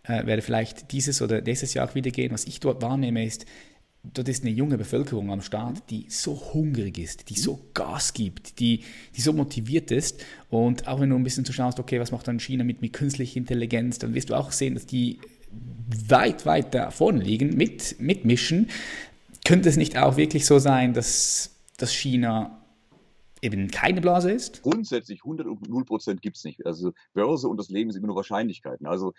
äh, 0.03 0.25
werde 0.25 0.41
vielleicht 0.41 0.91
dieses 0.91 1.21
oder 1.21 1.41
nächstes 1.41 1.73
Jahr 1.73 1.89
auch 1.89 1.95
wieder 1.95 2.11
gehen, 2.11 2.31
was 2.31 2.45
ich 2.45 2.59
dort 2.59 2.81
wahrnehme, 2.81 3.25
ist, 3.25 3.45
dort 4.13 4.29
ist 4.29 4.43
eine 4.43 4.51
junge 4.51 4.77
Bevölkerung 4.77 5.31
am 5.31 5.41
Start, 5.41 5.89
die 5.89 6.05
so 6.09 6.53
hungrig 6.53 6.97
ist, 6.97 7.29
die 7.29 7.35
so 7.35 7.59
Gas 7.73 8.13
gibt, 8.13 8.59
die, 8.59 8.83
die 9.15 9.21
so 9.21 9.33
motiviert 9.33 9.91
ist. 9.91 10.23
Und 10.49 10.87
auch 10.87 10.99
wenn 10.99 11.09
du 11.09 11.15
ein 11.15 11.23
bisschen 11.23 11.45
zuschaust, 11.45 11.79
okay, 11.79 11.99
was 11.99 12.11
macht 12.11 12.27
dann 12.27 12.39
China 12.39 12.63
mit, 12.63 12.81
mit 12.81 12.93
künstlicher 12.93 13.37
Intelligenz, 13.37 13.99
dann 13.99 14.13
wirst 14.13 14.29
du 14.29 14.35
auch 14.35 14.51
sehen, 14.51 14.75
dass 14.75 14.85
die 14.85 15.19
weit, 16.07 16.45
weit 16.45 16.73
da 16.73 16.91
vorne 16.91 17.21
liegen, 17.21 17.55
mit, 17.55 17.99
mitmischen, 17.99 18.69
könnte 19.45 19.69
es 19.69 19.77
nicht 19.77 19.97
auch 19.97 20.17
wirklich 20.17 20.45
so 20.45 20.59
sein, 20.59 20.93
dass, 20.93 21.55
dass 21.77 21.93
China 21.93 22.61
eben 23.41 23.69
keine 23.69 24.01
Blase 24.01 24.31
ist? 24.31 24.63
Grundsätzlich 24.63 25.21
100 25.23 25.47
und 25.47 25.69
0 25.69 25.85
Prozent 25.85 26.21
gibt 26.21 26.37
es 26.37 26.43
nicht. 26.43 26.65
Also 26.65 26.93
Börse 27.13 27.47
und 27.47 27.57
das 27.57 27.69
Leben 27.69 27.91
sind 27.91 27.99
immer 27.99 28.07
nur 28.07 28.15
Wahrscheinlichkeiten. 28.15 28.87
Also 28.87 29.13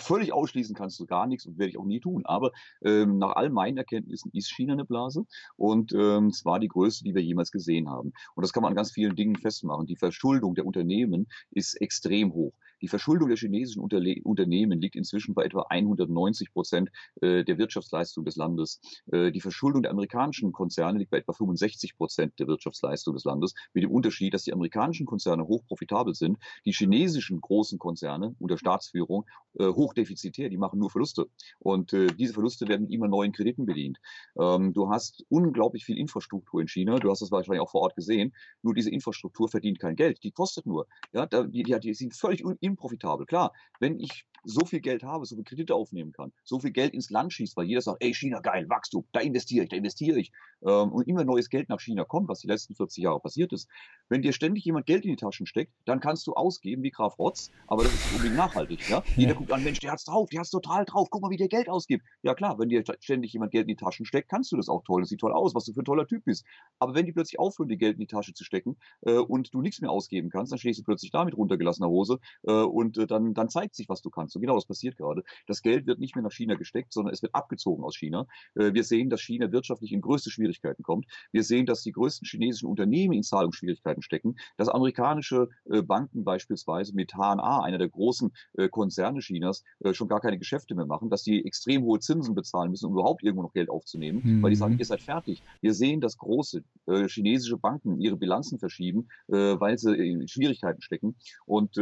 völlig 0.00 0.32
ausschließen 0.32 0.74
kannst 0.74 0.98
du 1.00 1.06
gar 1.06 1.26
nichts 1.26 1.46
und 1.46 1.58
werde 1.58 1.70
ich 1.70 1.78
auch 1.78 1.84
nie 1.84 2.00
tun. 2.00 2.24
Aber 2.26 2.52
ähm, 2.84 3.18
nach 3.18 3.34
all 3.36 3.50
meinen 3.50 3.78
Erkenntnissen 3.78 4.30
ist 4.32 4.50
China 4.50 4.74
eine 4.74 4.84
Blase 4.84 5.24
und 5.56 5.92
ähm, 5.92 6.32
zwar 6.32 6.60
die 6.60 6.68
größte, 6.68 7.04
die 7.04 7.14
wir 7.14 7.22
jemals 7.22 7.50
gesehen 7.50 7.88
haben. 7.88 8.12
Und 8.34 8.42
das 8.42 8.52
kann 8.52 8.62
man 8.62 8.70
an 8.70 8.76
ganz 8.76 8.92
vielen 8.92 9.16
Dingen 9.16 9.36
festmachen. 9.36 9.86
Die 9.86 9.96
Verschuldung 9.96 10.54
der 10.54 10.66
Unternehmen 10.66 11.26
ist 11.50 11.80
extrem 11.80 12.32
hoch. 12.32 12.52
Die 12.82 12.88
Verschuldung 12.88 13.28
der 13.28 13.36
chinesischen 13.36 13.80
Unterle 13.80 14.20
Unternehmen 14.24 14.80
liegt 14.80 14.96
inzwischen 14.96 15.34
bei 15.34 15.44
etwa 15.44 15.66
190 15.68 16.52
Prozent 16.52 16.90
äh, 17.20 17.44
der 17.44 17.58
Wirtschaftsleistung 17.58 18.24
des 18.24 18.36
Landes. 18.36 18.80
Äh, 19.10 19.32
die 19.32 19.40
Verschuldung 19.40 19.82
der 19.82 19.90
amerikanischen 19.90 20.52
Konzerne 20.52 20.98
liegt 20.98 21.10
bei 21.10 21.18
etwa 21.18 21.32
65 21.32 21.96
Prozent 21.96 22.38
der 22.38 22.46
Wirtschaftsleistung 22.46 23.14
des 23.14 23.24
Landes, 23.24 23.54
mit 23.72 23.84
dem 23.84 23.90
Unterschied, 23.90 24.34
dass 24.34 24.44
die 24.44 24.52
amerikanischen 24.52 25.06
Konzerne 25.06 25.46
hoch 25.46 25.64
profitabel 25.66 26.14
sind, 26.14 26.38
die 26.64 26.72
chinesischen 26.72 27.40
großen 27.40 27.78
Konzerne 27.78 28.34
unter 28.38 28.58
Staatsführung 28.58 29.26
äh, 29.58 29.66
hochdefizitär, 29.66 30.48
die 30.48 30.56
machen 30.56 30.78
nur 30.78 30.90
Verluste. 30.90 31.28
Und 31.58 31.92
diese 31.92 32.32
Verluste 32.32 32.68
werden 32.68 32.88
immer 32.90 33.08
neuen 33.08 33.32
Krediten 33.32 33.66
bedient. 33.66 33.98
Ähm, 34.38 34.72
du 34.72 34.90
hast 34.90 35.24
unglaublich 35.28 35.84
viel 35.84 35.98
Infrastruktur 35.98 36.60
in 36.60 36.68
China, 36.68 36.98
du 36.98 37.10
hast 37.10 37.22
das 37.22 37.30
wahrscheinlich 37.30 37.60
auch 37.60 37.70
vor 37.70 37.82
Ort 37.82 37.96
gesehen, 37.96 38.34
nur 38.62 38.74
diese 38.74 38.90
Infrastruktur 38.90 39.48
verdient 39.48 39.78
kein 39.78 39.96
Geld, 39.96 40.22
die 40.22 40.32
kostet 40.32 40.66
nur. 40.66 40.86
Ja, 41.12 41.26
die, 41.26 41.62
die, 41.62 41.78
die 41.80 41.94
sind 41.94 42.14
völlig 42.14 42.44
improfitabel. 42.66 43.26
Klar, 43.26 43.52
wenn 43.80 43.98
ich 43.98 44.26
so 44.44 44.64
viel 44.64 44.80
Geld 44.80 45.02
habe, 45.02 45.26
so 45.26 45.34
viel 45.34 45.44
Kredite 45.44 45.74
aufnehmen 45.74 46.12
kann, 46.12 46.32
so 46.44 46.60
viel 46.60 46.70
Geld 46.70 46.94
ins 46.94 47.10
Land 47.10 47.32
schießt, 47.32 47.56
weil 47.56 47.66
jeder 47.66 47.80
sagt, 47.80 48.02
ey, 48.02 48.14
China, 48.14 48.40
geil, 48.40 48.68
Wachstum, 48.68 49.04
da 49.12 49.20
investiere 49.20 49.64
ich, 49.64 49.70
da 49.70 49.76
investiere 49.76 50.20
ich. 50.20 50.32
Ähm, 50.66 50.92
und 50.92 51.06
immer 51.06 51.24
neues 51.24 51.48
Geld 51.48 51.68
nach 51.68 51.80
China 51.80 52.04
kommt, 52.04 52.28
was 52.28 52.40
die 52.40 52.48
letzten 52.48 52.74
40 52.74 53.04
Jahre 53.04 53.20
passiert 53.20 53.52
ist. 53.52 53.68
Wenn 54.08 54.22
dir 54.22 54.32
ständig 54.32 54.64
jemand 54.64 54.86
Geld 54.86 55.04
in 55.04 55.10
die 55.10 55.16
Taschen 55.16 55.46
steckt, 55.46 55.72
dann 55.84 56.00
kannst 56.00 56.26
du 56.26 56.34
ausgeben 56.34 56.82
wie 56.82 56.90
Graf 56.90 57.18
Rotz, 57.18 57.50
aber 57.66 57.84
das 57.84 57.94
ist 57.94 58.12
unbedingt 58.12 58.36
nachhaltig. 58.36 58.88
Ja? 58.88 59.02
Jeder 59.16 59.34
guckt 59.34 59.52
an, 59.52 59.62
Mensch, 59.62 59.78
der 59.78 59.92
hat's 59.92 60.04
drauf, 60.04 60.28
der 60.30 60.40
hat's 60.40 60.50
total 60.50 60.84
drauf, 60.84 61.08
guck 61.10 61.22
mal, 61.22 61.30
wie 61.30 61.36
der 61.36 61.48
Geld 61.48 61.68
ausgibt. 61.68 62.04
Ja 62.22 62.34
klar, 62.34 62.58
wenn 62.58 62.68
dir 62.68 62.82
ständig 63.00 63.32
jemand 63.32 63.52
Geld 63.52 63.62
in 63.62 63.68
die 63.68 63.76
Taschen 63.76 64.04
steckt, 64.04 64.28
kannst 64.28 64.50
du 64.52 64.56
das 64.56 64.68
auch 64.68 64.82
toll, 64.84 65.02
das 65.02 65.08
sieht 65.08 65.20
toll 65.20 65.32
aus, 65.32 65.54
was 65.54 65.64
du 65.64 65.72
für 65.72 65.82
ein 65.82 65.84
toller 65.84 66.06
Typ 66.06 66.24
bist. 66.24 66.44
Aber 66.78 66.94
wenn 66.94 67.06
die 67.06 67.12
plötzlich 67.12 67.38
aufhören, 67.38 67.68
dir 67.68 67.76
Geld 67.76 67.94
in 67.94 68.00
die 68.00 68.06
Tasche 68.06 68.34
zu 68.34 68.44
stecken 68.44 68.76
äh, 69.02 69.12
und 69.12 69.54
du 69.54 69.62
nichts 69.62 69.80
mehr 69.80 69.90
ausgeben 69.90 70.30
kannst, 70.30 70.52
dann 70.52 70.58
stehst 70.58 70.80
du 70.80 70.84
plötzlich 70.84 71.12
da 71.12 71.24
mit 71.24 71.36
runtergelassener 71.36 71.88
Hose 71.88 72.18
äh, 72.42 72.52
und 72.52 72.98
äh, 72.98 73.06
dann, 73.06 73.34
dann 73.34 73.48
zeigt 73.48 73.76
sich, 73.76 73.88
was 73.88 74.02
du 74.02 74.10
kannst. 74.10 74.34
Und 74.36 74.42
genau 74.42 74.54
das 74.54 74.66
passiert 74.66 74.96
gerade. 74.96 75.22
Das 75.46 75.62
Geld 75.62 75.86
wird 75.86 76.00
nicht 76.00 76.16
mehr 76.16 76.22
nach 76.22 76.32
China 76.32 76.54
gesteckt, 76.54 76.92
sondern 76.92 77.12
es 77.12 77.22
wird 77.22 77.34
abgezogen 77.34 77.84
aus 77.84 77.96
China. 77.96 78.26
Äh, 78.54 78.74
wir 78.74 78.84
sehen, 78.84 79.10
dass 79.10 79.20
China 79.20 79.52
wirtschaftlich 79.52 79.92
in 79.92 80.00
größte 80.00 80.30
Schwierigkeiten 80.30 80.55
kommt. 80.82 81.06
Wir 81.32 81.42
sehen, 81.42 81.66
dass 81.66 81.82
die 81.82 81.92
größten 81.92 82.26
chinesischen 82.26 82.68
Unternehmen 82.68 83.14
in 83.14 83.22
Zahlungsschwierigkeiten 83.22 84.02
stecken, 84.02 84.36
dass 84.56 84.68
amerikanische 84.68 85.48
äh, 85.70 85.82
Banken 85.82 86.24
beispielsweise 86.24 86.94
mit 86.94 87.12
HNA, 87.14 87.62
einer 87.62 87.78
der 87.78 87.88
großen 87.88 88.32
äh, 88.54 88.68
Konzerne 88.68 89.20
Chinas, 89.20 89.62
schon 89.92 90.08
gar 90.08 90.20
keine 90.20 90.38
Geschäfte 90.38 90.74
mehr 90.74 90.86
machen, 90.86 91.10
dass 91.10 91.22
die 91.22 91.44
extrem 91.44 91.82
hohe 91.82 91.98
Zinsen 91.98 92.34
bezahlen 92.34 92.70
müssen, 92.70 92.86
um 92.86 92.92
überhaupt 92.92 93.22
irgendwo 93.22 93.42
noch 93.42 93.52
Geld 93.52 93.70
aufzunehmen, 93.70 94.20
mhm. 94.22 94.42
weil 94.42 94.50
die 94.50 94.56
sagen, 94.56 94.78
ihr 94.78 94.84
seid 94.84 95.00
fertig. 95.00 95.42
Wir 95.60 95.74
sehen, 95.74 96.00
dass 96.00 96.16
große 96.16 96.62
chinesische 97.08 97.56
Banken 97.58 98.00
ihre 98.00 98.16
Bilanzen 98.16 98.58
verschieben, 98.58 99.08
weil 99.26 99.78
sie 99.78 99.94
in 99.94 100.28
Schwierigkeiten 100.28 100.80
stecken. 100.80 101.16
Und 101.44 101.78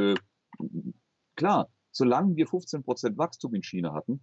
klar, 1.37 1.69
solange 1.91 2.37
wir 2.37 2.47
15 2.47 2.83
Prozent 2.83 3.19
Wachstum 3.19 3.55
in 3.55 3.63
China 3.63 3.95
hatten, 3.95 4.21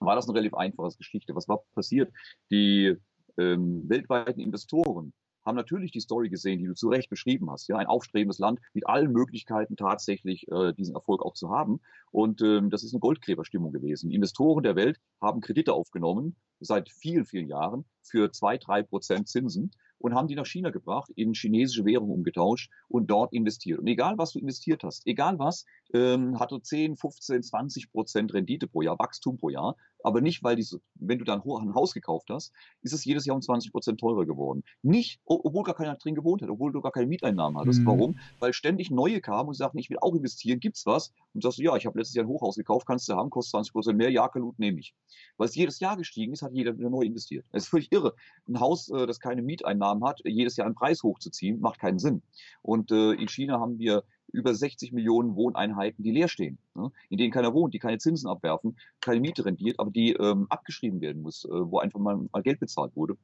war 0.00 0.16
das 0.16 0.26
eine 0.26 0.36
relativ 0.36 0.54
einfache 0.54 0.96
Geschichte. 0.96 1.34
Was 1.34 1.48
war 1.48 1.62
passiert? 1.74 2.12
Die 2.50 2.96
ähm, 3.38 3.88
weltweiten 3.88 4.40
Investoren 4.40 5.12
haben 5.44 5.56
natürlich 5.56 5.90
die 5.90 6.00
Story 6.00 6.28
gesehen, 6.28 6.58
die 6.58 6.66
du 6.66 6.74
zu 6.74 6.88
Recht 6.88 7.08
beschrieben 7.08 7.50
hast. 7.50 7.68
Ja, 7.68 7.76
ein 7.76 7.86
aufstrebendes 7.86 8.38
Land 8.38 8.60
mit 8.74 8.86
allen 8.86 9.12
Möglichkeiten 9.12 9.76
tatsächlich 9.76 10.46
äh, 10.48 10.72
diesen 10.74 10.94
Erfolg 10.94 11.22
auch 11.22 11.34
zu 11.34 11.50
haben. 11.50 11.80
Und 12.10 12.42
ähm, 12.42 12.70
das 12.70 12.84
ist 12.84 12.92
eine 12.92 13.00
Goldgräberstimmung 13.00 13.72
gewesen. 13.72 14.10
Investoren 14.10 14.62
der 14.62 14.76
Welt 14.76 15.00
haben 15.20 15.40
Kredite 15.40 15.72
aufgenommen 15.72 16.36
seit 16.60 16.90
vielen, 16.90 17.24
vielen 17.24 17.48
Jahren 17.48 17.84
für 18.02 18.30
zwei, 18.32 18.58
drei 18.58 18.82
Prozent 18.82 19.28
Zinsen 19.28 19.70
und 19.98 20.14
haben 20.14 20.28
die 20.28 20.34
nach 20.34 20.46
China 20.46 20.70
gebracht, 20.70 21.10
in 21.14 21.34
chinesische 21.34 21.84
Währung 21.84 22.10
umgetauscht 22.10 22.70
und 22.88 23.10
dort 23.10 23.32
investiert. 23.32 23.78
Und 23.78 23.86
egal, 23.86 24.18
was 24.18 24.32
du 24.32 24.38
investiert 24.38 24.82
hast, 24.82 25.06
egal 25.06 25.38
was, 25.38 25.64
ähm, 25.92 26.38
hatte 26.38 26.60
10, 26.60 26.96
15, 26.96 27.42
20 27.42 27.92
Prozent 27.92 28.34
Rendite 28.34 28.66
pro 28.66 28.82
Jahr, 28.82 28.98
Wachstum 28.98 29.36
pro 29.38 29.48
Jahr. 29.48 29.76
Aber 30.02 30.20
nicht, 30.20 30.42
weil 30.42 30.56
die, 30.56 30.66
wenn 30.94 31.18
du 31.18 31.24
dann 31.24 31.42
ein 31.42 31.74
Haus 31.74 31.92
gekauft 31.92 32.28
hast, 32.30 32.52
ist 32.82 32.92
es 32.92 33.04
jedes 33.04 33.26
Jahr 33.26 33.36
um 33.36 33.42
20 33.42 33.72
Prozent 33.72 34.00
teurer 34.00 34.24
geworden. 34.24 34.62
Nicht, 34.82 35.20
obwohl 35.24 35.62
gar 35.62 35.74
keiner 35.74 35.96
drin 35.96 36.14
gewohnt 36.14 36.42
hat, 36.42 36.48
obwohl 36.48 36.72
du 36.72 36.80
gar 36.80 36.92
keine 36.92 37.06
Mieteinnahmen 37.06 37.60
hattest. 37.60 37.80
Mhm. 37.80 37.86
Warum? 37.86 38.18
Weil 38.38 38.52
ständig 38.52 38.90
neue 38.90 39.20
kamen 39.20 39.48
und 39.48 39.54
sagten, 39.54 39.78
ich 39.78 39.90
will 39.90 39.98
auch 40.00 40.14
investieren, 40.14 40.60
gibt's 40.60 40.86
was? 40.86 41.12
Und 41.34 41.42
sagst 41.42 41.58
du, 41.58 41.62
ja, 41.62 41.76
ich 41.76 41.86
habe 41.86 41.98
letztes 41.98 42.14
Jahr 42.14 42.24
ein 42.24 42.28
Hochhaus 42.28 42.56
gekauft, 42.56 42.86
kannst 42.86 43.08
du 43.08 43.14
haben, 43.14 43.30
kostet 43.30 43.52
20 43.52 43.72
Prozent 43.72 43.98
mehr, 43.98 44.10
ja, 44.10 44.28
Kalut 44.28 44.58
nehme 44.58 44.80
ich. 44.80 44.94
Weil 45.36 45.48
es 45.48 45.54
jedes 45.54 45.80
Jahr 45.80 45.96
gestiegen 45.96 46.32
ist, 46.32 46.42
hat 46.42 46.52
jeder 46.52 46.78
wieder 46.78 46.90
neu 46.90 47.02
investiert. 47.02 47.44
Es 47.52 47.64
ist 47.64 47.68
völlig 47.68 47.92
irre. 47.92 48.14
Ein 48.48 48.60
Haus, 48.60 48.88
äh, 48.88 49.06
das 49.06 49.20
keine 49.20 49.42
Mieteinnahmen 49.42 50.04
hat, 50.04 50.20
jedes 50.24 50.56
Jahr 50.56 50.66
einen 50.66 50.74
Preis 50.74 51.02
hochzuziehen, 51.02 51.60
macht 51.60 51.80
keinen 51.80 51.98
Sinn. 51.98 52.22
Und 52.62 52.90
äh, 52.90 53.12
in 53.12 53.28
China 53.28 53.60
haben 53.60 53.78
wir 53.78 54.04
über 54.32 54.54
60 54.54 54.92
Millionen 54.92 55.36
Wohneinheiten, 55.36 56.02
die 56.02 56.12
leer 56.12 56.28
stehen, 56.28 56.58
ne? 56.74 56.90
in 57.08 57.18
denen 57.18 57.32
keiner 57.32 57.54
wohnt, 57.54 57.74
die 57.74 57.78
keine 57.78 57.98
Zinsen 57.98 58.28
abwerfen, 58.28 58.76
keine 59.00 59.20
Miete 59.20 59.44
rendiert, 59.44 59.78
aber 59.78 59.90
die 59.90 60.12
ähm, 60.12 60.46
abgeschrieben 60.48 61.00
werden 61.00 61.22
muss, 61.22 61.44
äh, 61.44 61.48
wo 61.50 61.78
einfach 61.78 62.00
mal, 62.00 62.28
mal 62.32 62.42
Geld 62.42 62.60
bezahlt 62.60 62.94
wurde. 62.96 63.16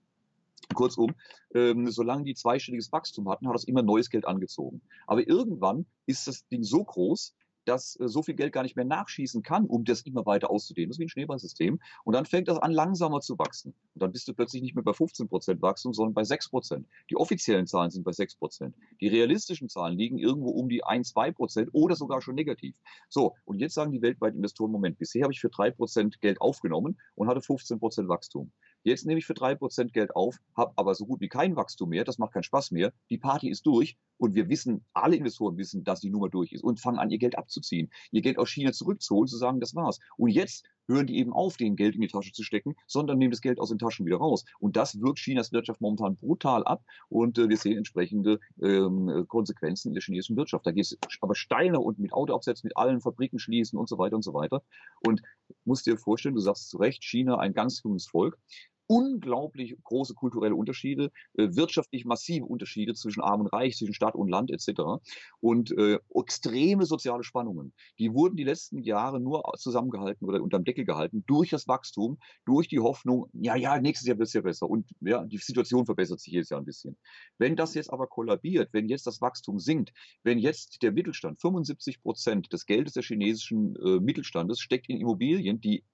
Kurzum, 0.74 1.14
ähm, 1.54 1.90
solange 1.90 2.24
die 2.24 2.34
zweistelliges 2.34 2.90
Wachstum 2.92 3.28
hatten, 3.28 3.46
hat 3.46 3.54
das 3.54 3.64
immer 3.64 3.82
neues 3.82 4.10
Geld 4.10 4.26
angezogen. 4.26 4.80
Aber 5.06 5.26
irgendwann 5.26 5.86
ist 6.06 6.26
das 6.26 6.46
Ding 6.48 6.64
so 6.64 6.82
groß, 6.82 7.34
dass 7.66 7.98
äh, 8.00 8.08
so 8.08 8.22
viel 8.22 8.34
Geld 8.34 8.52
gar 8.52 8.62
nicht 8.62 8.76
mehr 8.76 8.84
nachschießen 8.84 9.42
kann, 9.42 9.66
um 9.66 9.84
das 9.84 10.02
immer 10.02 10.24
weiter 10.26 10.50
auszudehnen. 10.50 10.88
Das 10.88 10.96
ist 10.96 11.00
wie 11.00 11.04
ein 11.04 11.08
Schneeballsystem. 11.08 11.80
Und 12.04 12.14
dann 12.14 12.24
fängt 12.24 12.48
das 12.48 12.58
an, 12.58 12.72
langsamer 12.72 13.20
zu 13.20 13.38
wachsen. 13.38 13.74
Und 13.94 14.02
dann 14.02 14.12
bist 14.12 14.28
du 14.28 14.34
plötzlich 14.34 14.62
nicht 14.62 14.74
mehr 14.74 14.84
bei 14.84 14.92
15 14.92 15.28
Prozent 15.28 15.62
Wachstum, 15.62 15.92
sondern 15.92 16.14
bei 16.14 16.24
6 16.24 16.48
Prozent. 16.48 16.86
Die 17.10 17.16
offiziellen 17.16 17.66
Zahlen 17.66 17.90
sind 17.90 18.04
bei 18.04 18.12
6 18.12 18.36
Prozent. 18.36 18.74
Die 19.00 19.08
realistischen 19.08 19.68
Zahlen 19.68 19.98
liegen 19.98 20.18
irgendwo 20.18 20.50
um 20.50 20.68
die 20.68 20.84
1, 20.84 21.10
2 21.10 21.32
Prozent 21.32 21.70
oder 21.72 21.96
sogar 21.96 22.22
schon 22.22 22.34
negativ. 22.34 22.74
So, 23.08 23.34
und 23.44 23.58
jetzt 23.58 23.74
sagen 23.74 23.92
die 23.92 24.02
weltweiten 24.02 24.36
Investoren, 24.36 24.70
Moment, 24.70 24.98
bisher 24.98 25.24
habe 25.24 25.32
ich 25.32 25.40
für 25.40 25.50
3 25.50 25.70
Prozent 25.72 26.20
Geld 26.20 26.40
aufgenommen 26.40 26.98
und 27.14 27.28
hatte 27.28 27.40
15 27.40 27.78
Prozent 27.78 28.08
Wachstum. 28.08 28.52
Jetzt 28.86 29.04
nehme 29.04 29.18
ich 29.18 29.26
für 29.26 29.34
drei 29.34 29.56
Prozent 29.56 29.92
Geld 29.92 30.14
auf, 30.14 30.38
habe 30.56 30.72
aber 30.76 30.94
so 30.94 31.06
gut 31.06 31.20
wie 31.20 31.28
kein 31.28 31.56
Wachstum 31.56 31.88
mehr, 31.88 32.04
das 32.04 32.18
macht 32.18 32.32
keinen 32.32 32.44
Spaß 32.44 32.70
mehr. 32.70 32.92
Die 33.10 33.18
Party 33.18 33.50
ist 33.50 33.66
durch 33.66 33.96
und 34.16 34.36
wir 34.36 34.48
wissen, 34.48 34.84
alle 34.92 35.16
Investoren 35.16 35.56
wissen, 35.56 35.82
dass 35.82 35.98
die 35.98 36.08
Nummer 36.08 36.28
durch 36.28 36.52
ist 36.52 36.62
und 36.62 36.78
fangen 36.78 37.00
an, 37.00 37.10
ihr 37.10 37.18
Geld 37.18 37.36
abzuziehen, 37.36 37.90
ihr 38.12 38.22
Geld 38.22 38.38
aus 38.38 38.48
China 38.48 38.70
zurückzuholen, 38.70 39.26
zu 39.26 39.38
sagen, 39.38 39.58
das 39.58 39.74
war's. 39.74 39.98
Und 40.16 40.28
jetzt 40.28 40.66
hören 40.86 41.08
die 41.08 41.18
eben 41.18 41.32
auf, 41.32 41.56
den 41.56 41.74
Geld 41.74 41.96
in 41.96 42.00
die 42.00 42.06
Tasche 42.06 42.30
zu 42.30 42.44
stecken, 42.44 42.76
sondern 42.86 43.18
nehmen 43.18 43.32
das 43.32 43.40
Geld 43.40 43.58
aus 43.58 43.70
den 43.70 43.78
Taschen 43.78 44.06
wieder 44.06 44.18
raus. 44.18 44.44
Und 44.60 44.76
das 44.76 45.00
wirkt 45.00 45.18
Chinas 45.18 45.50
Wirtschaft 45.50 45.80
momentan 45.80 46.14
brutal 46.14 46.62
ab 46.62 46.84
und 47.08 47.38
äh, 47.38 47.48
wir 47.48 47.56
sehen 47.56 47.78
entsprechende 47.78 48.38
ähm, 48.62 49.24
Konsequenzen 49.26 49.88
in 49.88 49.94
der 49.94 50.02
chinesischen 50.02 50.36
Wirtschaft. 50.36 50.64
Da 50.64 50.70
geht 50.70 50.84
es 50.84 50.96
aber 51.20 51.34
steiler 51.34 51.80
und 51.80 51.98
mit 51.98 52.12
Autoabsätzen, 52.12 52.68
mit 52.68 52.76
allen 52.76 53.00
Fabriken 53.00 53.40
schließen 53.40 53.76
und 53.76 53.88
so 53.88 53.98
weiter 53.98 54.14
und 54.14 54.22
so 54.22 54.32
weiter. 54.32 54.62
Und 55.04 55.22
musst 55.64 55.86
dir 55.86 55.98
vorstellen, 55.98 56.36
du 56.36 56.40
sagst 56.40 56.70
zu 56.70 56.76
Recht, 56.78 57.02
China 57.02 57.38
ein 57.38 57.52
ganz 57.52 57.82
junges 57.82 58.06
Volk 58.06 58.38
unglaublich 58.86 59.76
große 59.82 60.14
kulturelle 60.14 60.54
Unterschiede, 60.54 61.10
äh, 61.34 61.48
wirtschaftlich 61.50 62.04
massive 62.04 62.44
Unterschiede 62.44 62.94
zwischen 62.94 63.20
Arm 63.20 63.40
und 63.40 63.48
Reich, 63.48 63.76
zwischen 63.76 63.94
Stadt 63.94 64.14
und 64.14 64.28
Land 64.28 64.50
etc. 64.50 65.02
Und 65.40 65.76
äh, 65.76 65.98
extreme 66.14 66.86
soziale 66.86 67.24
Spannungen. 67.24 67.72
Die 67.98 68.12
wurden 68.12 68.36
die 68.36 68.44
letzten 68.44 68.82
Jahre 68.82 69.20
nur 69.20 69.42
zusammengehalten 69.58 70.26
oder 70.26 70.42
unterm 70.42 70.64
Deckel 70.64 70.84
gehalten 70.84 71.24
durch 71.26 71.50
das 71.50 71.68
Wachstum, 71.68 72.18
durch 72.44 72.68
die 72.68 72.80
Hoffnung, 72.80 73.28
ja, 73.32 73.56
ja, 73.56 73.80
nächstes 73.80 74.06
Jahr 74.06 74.18
wird 74.18 74.28
es 74.28 74.34
ja 74.34 74.42
besser. 74.42 74.68
Und 74.68 74.88
ja, 75.00 75.24
die 75.24 75.38
Situation 75.38 75.86
verbessert 75.86 76.20
sich 76.20 76.32
jedes 76.32 76.50
Jahr 76.50 76.60
ein 76.60 76.66
bisschen. 76.66 76.96
Wenn 77.38 77.56
das 77.56 77.74
jetzt 77.74 77.92
aber 77.92 78.06
kollabiert, 78.06 78.70
wenn 78.72 78.88
jetzt 78.88 79.06
das 79.06 79.20
Wachstum 79.20 79.58
sinkt, 79.58 79.92
wenn 80.22 80.38
jetzt 80.38 80.82
der 80.82 80.92
Mittelstand, 80.92 81.40
75 81.40 82.02
Prozent 82.02 82.52
des 82.52 82.66
Geldes 82.66 82.94
des 82.94 83.06
chinesischen 83.06 83.76
äh, 83.76 84.00
Mittelstandes 84.00 84.60
steckt 84.60 84.88
in 84.88 85.00
Immobilien, 85.00 85.60
die 85.60 85.84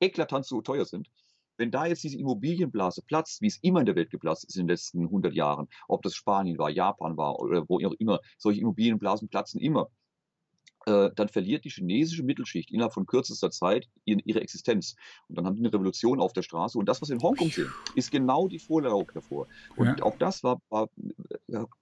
eklatant 0.00 0.44
zu 0.44 0.60
teuer 0.60 0.84
sind, 0.84 1.08
wenn 1.56 1.70
da 1.70 1.86
jetzt 1.86 2.04
diese 2.04 2.18
Immobilienblase 2.18 3.02
platzt, 3.02 3.40
wie 3.42 3.46
es 3.48 3.58
immer 3.62 3.80
in 3.80 3.86
der 3.86 3.96
Welt 3.96 4.10
geplatzt 4.10 4.44
ist 4.48 4.56
in 4.56 4.62
den 4.66 4.68
letzten 4.68 5.04
100 5.04 5.34
Jahren, 5.34 5.68
ob 5.88 6.02
das 6.02 6.14
Spanien 6.14 6.58
war, 6.58 6.70
Japan 6.70 7.16
war 7.16 7.38
oder 7.40 7.64
wo 7.68 7.78
auch 7.86 7.94
immer, 7.98 8.18
solche 8.38 8.60
Immobilienblasen 8.60 9.28
platzen 9.28 9.60
immer. 9.60 9.88
Äh, 10.86 11.10
dann 11.14 11.28
verliert 11.28 11.64
die 11.64 11.70
chinesische 11.70 12.22
Mittelschicht 12.22 12.70
innerhalb 12.70 12.92
von 12.92 13.06
kürzester 13.06 13.50
Zeit 13.50 13.88
ihre 14.04 14.40
Existenz. 14.40 14.96
Und 15.28 15.36
dann 15.38 15.46
haben 15.46 15.56
die 15.56 15.62
eine 15.62 15.72
Revolution 15.72 16.20
auf 16.20 16.32
der 16.32 16.42
Straße. 16.42 16.78
Und 16.78 16.88
das, 16.88 17.00
was 17.00 17.08
wir 17.08 17.16
in 17.16 17.22
Hongkong 17.22 17.50
sehen, 17.50 17.72
ist 17.94 18.10
genau 18.10 18.48
die 18.48 18.58
Vorlage 18.58 19.06
davor. 19.14 19.46
Und 19.76 19.86
ja. 19.86 20.02
auch 20.02 20.16
das 20.18 20.42
war, 20.42 20.60
war, 20.68 20.88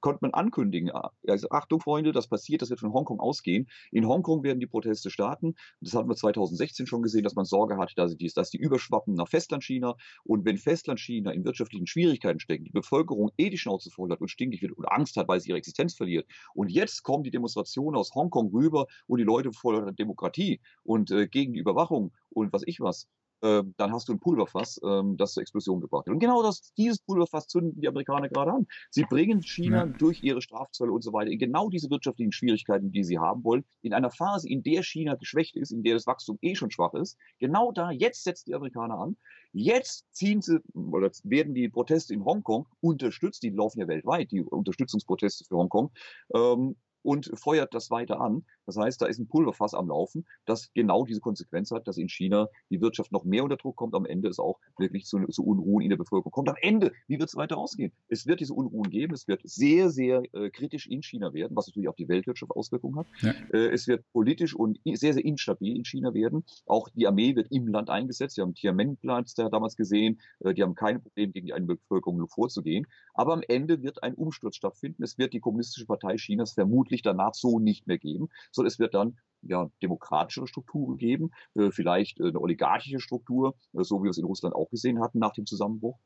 konnte 0.01 0.19
man 0.23 0.33
ankündigen. 0.33 0.93
Also 1.27 1.51
Achtung, 1.51 1.81
Freunde, 1.81 2.13
das 2.13 2.29
passiert, 2.29 2.63
das 2.63 2.71
wird 2.71 2.81
von 2.81 2.93
Hongkong 2.93 3.19
ausgehen. 3.19 3.69
In 3.91 4.07
Hongkong 4.07 4.45
werden 4.45 4.61
die 4.61 4.67
Proteste 4.67 5.11
starten. 5.11 5.55
Das 5.81 5.95
hatten 5.95 6.09
wir 6.09 6.17
2016 6.17 6.87
schon 6.87 7.03
gesehen, 7.03 7.25
dass 7.25 7.35
man 7.35 7.45
Sorge 7.45 7.79
hat, 7.79 7.93
dass 7.97 8.17
die, 8.17 8.31
dass 8.33 8.51
die 8.51 8.59
überschwappen 8.59 9.15
nach 9.15 9.29
Festlandchina. 9.29 9.97
Und 10.23 10.45
wenn 10.45 10.59
Festlandchina 10.59 11.33
in 11.33 11.45
wirtschaftlichen 11.45 11.87
Schwierigkeiten 11.87 12.39
steckt, 12.39 12.67
die 12.67 12.73
Bevölkerung 12.73 13.31
eh 13.37 13.51
die 13.51 13.59
Schnauze 13.59 13.91
voll 13.91 14.11
hat 14.11 14.21
und 14.21 14.29
stinkig 14.29 14.63
wird 14.63 14.73
und 14.73 14.85
Angst 14.87 15.17
hat, 15.17 15.27
weil 15.27 15.41
sie 15.41 15.51
ihre 15.51 15.59
Existenz 15.59 15.95
verliert. 15.95 16.27
Und 16.55 16.71
jetzt 16.71 17.03
kommen 17.03 17.25
die 17.25 17.31
Demonstrationen 17.31 17.99
aus 17.99 18.15
Hongkong 18.15 18.51
rüber 18.51 18.87
und 19.07 19.19
die 19.19 19.25
Leute 19.25 19.53
fordern 19.53 19.95
Demokratie 19.97 20.61
und 20.83 21.11
äh, 21.11 21.27
gegen 21.29 21.53
die 21.53 21.61
Überwachung 21.61 22.13
und 22.31 22.53
was 22.53 22.63
ich 22.67 22.81
was, 22.81 23.09
ähm, 23.43 23.75
dann 23.77 23.93
hast 23.93 24.09
du 24.09 24.13
ein 24.13 24.21
Pulverfass, 24.21 24.81
ähm, 24.85 25.17
das 25.17 25.33
zur 25.33 25.43
Explosion 25.43 25.81
gebracht 25.81 26.07
hat. 26.07 26.13
Und 26.13 26.21
genau 26.21 26.43
das, 26.43 26.73
dieses 26.77 27.01
Pulverfass 27.01 27.49
zünden 27.49 27.81
die 27.81 27.89
Amerikaner 27.89 28.29
gerade 28.29 28.53
an. 28.53 28.67
Sie 28.91 29.03
bringen 29.03 29.43
China 29.43 29.87
ja. 29.87 29.87
durch 29.87 30.23
ihre 30.23 30.41
Strafzölle 30.41 30.93
und 30.93 31.03
so 31.03 31.13
weiter 31.13 31.31
in 31.31 31.39
genau 31.39 31.69
diese 31.69 31.91
wirtschaftlichen 31.91 32.33
Schwierigkeiten, 32.33 32.93
die 32.93 33.03
sie 33.03 33.19
haben 33.19 33.43
wollen, 33.43 33.65
in 33.83 33.95
einer 33.95 34.11
Phase, 34.11 34.49
in 34.49 34.63
der 34.63 34.83
China 34.83 35.17
geschwächt 35.17 35.57
ist, 35.57 35.73
in 35.73 35.83
der 35.83 35.95
das 35.95 36.07
Wachstum 36.07 36.39
eh 36.41 36.55
schon 36.55 36.71
schwach 36.71 36.95
ist. 36.95 37.19
Genau 37.41 37.73
da, 37.73 37.91
jetzt 37.91 38.23
setzen 38.23 38.45
die 38.47 38.55
Amerikaner 38.55 38.99
an. 38.99 39.17
Jetzt 39.53 40.07
ziehen 40.13 40.41
sie, 40.41 40.61
oder 40.75 41.11
werden 41.25 41.53
die 41.53 41.69
Proteste 41.69 42.15
in 42.15 42.25
Hongkong 42.25 42.67
unterstützt, 42.81 43.43
die 43.43 43.51
laufen 43.51 43.81
ja 43.81 43.89
weltweit, 43.89 44.31
die 44.31 44.41
Unterstützungsproteste 44.41 45.45
für 45.45 45.57
Hongkong, 45.57 45.91
ähm, 46.35 46.77
und 47.03 47.31
feuert 47.35 47.75
das 47.75 47.91
weiter 47.91 48.21
an. 48.21 48.45
Das 48.67 48.77
heißt, 48.77 49.01
da 49.03 49.07
ist 49.07 49.19
ein 49.19 49.29
Pulverfass 49.29 49.75
am 49.75 49.89
Laufen, 49.89 50.27
das 50.45 50.73
genau 50.75 51.05
diese 51.05 51.21
Konsequenz 51.21 51.71
hat, 51.71 51.89
dass 51.89 51.97
in 51.97 52.09
China 52.09 52.49
die 52.71 52.81
Wirtschaft 52.81 53.13
noch 53.13 53.25
mehr 53.25 53.45
unter 53.45 53.57
Druck 53.57 53.77
kommt. 53.77 53.95
Am 53.95 54.07
Ende 54.07 54.29
ist 54.29 54.39
auch 54.39 54.59
wirklich 54.79 55.05
zu, 55.07 55.19
zu 55.29 55.45
Unruhen 55.45 55.83
in 55.83 55.91
der 55.91 55.97
Bevölkerung 55.97 56.33
kommt. 56.33 56.49
Am 56.49 56.57
Ende, 56.61 56.93
wie 57.09 57.19
wird 57.19 57.29
es 57.29 57.37
weiter 57.37 57.59
ausgehen? 57.59 57.93
Es 58.09 58.27
wird 58.27 58.41
diese 58.41 58.55
Unruhen 58.55 58.91
geben. 58.91 59.15
Es 59.15 59.29
wird 59.29 59.41
sehr, 59.45 59.91
sehr 59.91 60.23
äh, 60.33 60.51
kritisch 60.51 60.87
in 60.87 61.03
China 61.03 61.33
werden, 61.33 61.57
was 61.57 61.67
natürlich 61.67 61.89
auf 61.89 61.97
die 61.97 62.09
Weltwirtschaft 62.09 62.53
Auswirkungen 62.53 62.99
hat. 62.99 63.07
Ja. 63.21 63.33
Äh, 63.53 63.69
es 63.73 63.87
wird 63.87 64.05
politisch 64.13 64.55
und 64.55 64.79
sehr, 64.85 65.15
sehr 65.15 65.25
instabil 65.25 65.77
in 65.77 65.85
China 65.85 66.15
werden. 66.15 66.45
Auch 66.67 66.89
die 66.91 67.07
Armee 67.07 67.35
wird 67.35 67.49
im 67.51 67.69
Land 67.69 67.91
eingesetzt. 67.91 68.37
Wir 68.37 68.43
haben 68.43 68.55
Tiananmen-Platz 68.55 69.35
damals 69.35 69.77
gesehen. 69.77 70.21
Äh, 70.41 70.55
die 70.55 70.63
haben 70.63 70.75
kein 70.75 71.03
Problem, 71.03 71.33
gegen 71.33 71.47
die 71.47 71.53
eine 71.53 71.67
Bevölkerung 71.67 72.27
vorzugehen. 72.29 72.87
Aber 73.15 73.33
am 73.33 73.43
Ende 73.47 73.83
wird 73.83 74.03
ein 74.03 74.15
Umsturz 74.15 74.57
stattfinden. 74.57 75.03
Es 75.03 75.19
wird 75.19 75.33
die 75.33 75.41
Kommunistische 75.41 75.87
Partei 75.87 76.17
Chinas 76.17 76.53
vermutlich 76.53 77.03
danach 77.03 77.35
so 77.35 77.59
nicht 77.59 77.87
mehr 77.87 77.99
geben 77.99 78.29
sondern 78.53 78.69
es 78.69 78.79
wird 78.79 78.95
dann 78.95 79.17
ja, 79.43 79.69
demokratischere 79.83 80.47
Strukturen 80.47 80.97
geben, 80.99 81.31
äh, 81.55 81.71
vielleicht 81.71 82.21
äh, 82.21 82.29
eine 82.29 82.41
oligarchische 82.41 83.01
Struktur, 83.01 83.57
äh, 83.73 83.83
so 83.83 84.01
wie 84.01 84.05
wir 84.05 84.11
es 84.11 84.19
in 84.19 84.25
Russland 84.25 84.55
auch 84.55 84.71
gesehen 84.71 85.01
hatten 85.01 85.19
nach 85.19 85.33
dem 85.33 85.47
Zusammenbruch 85.47 85.99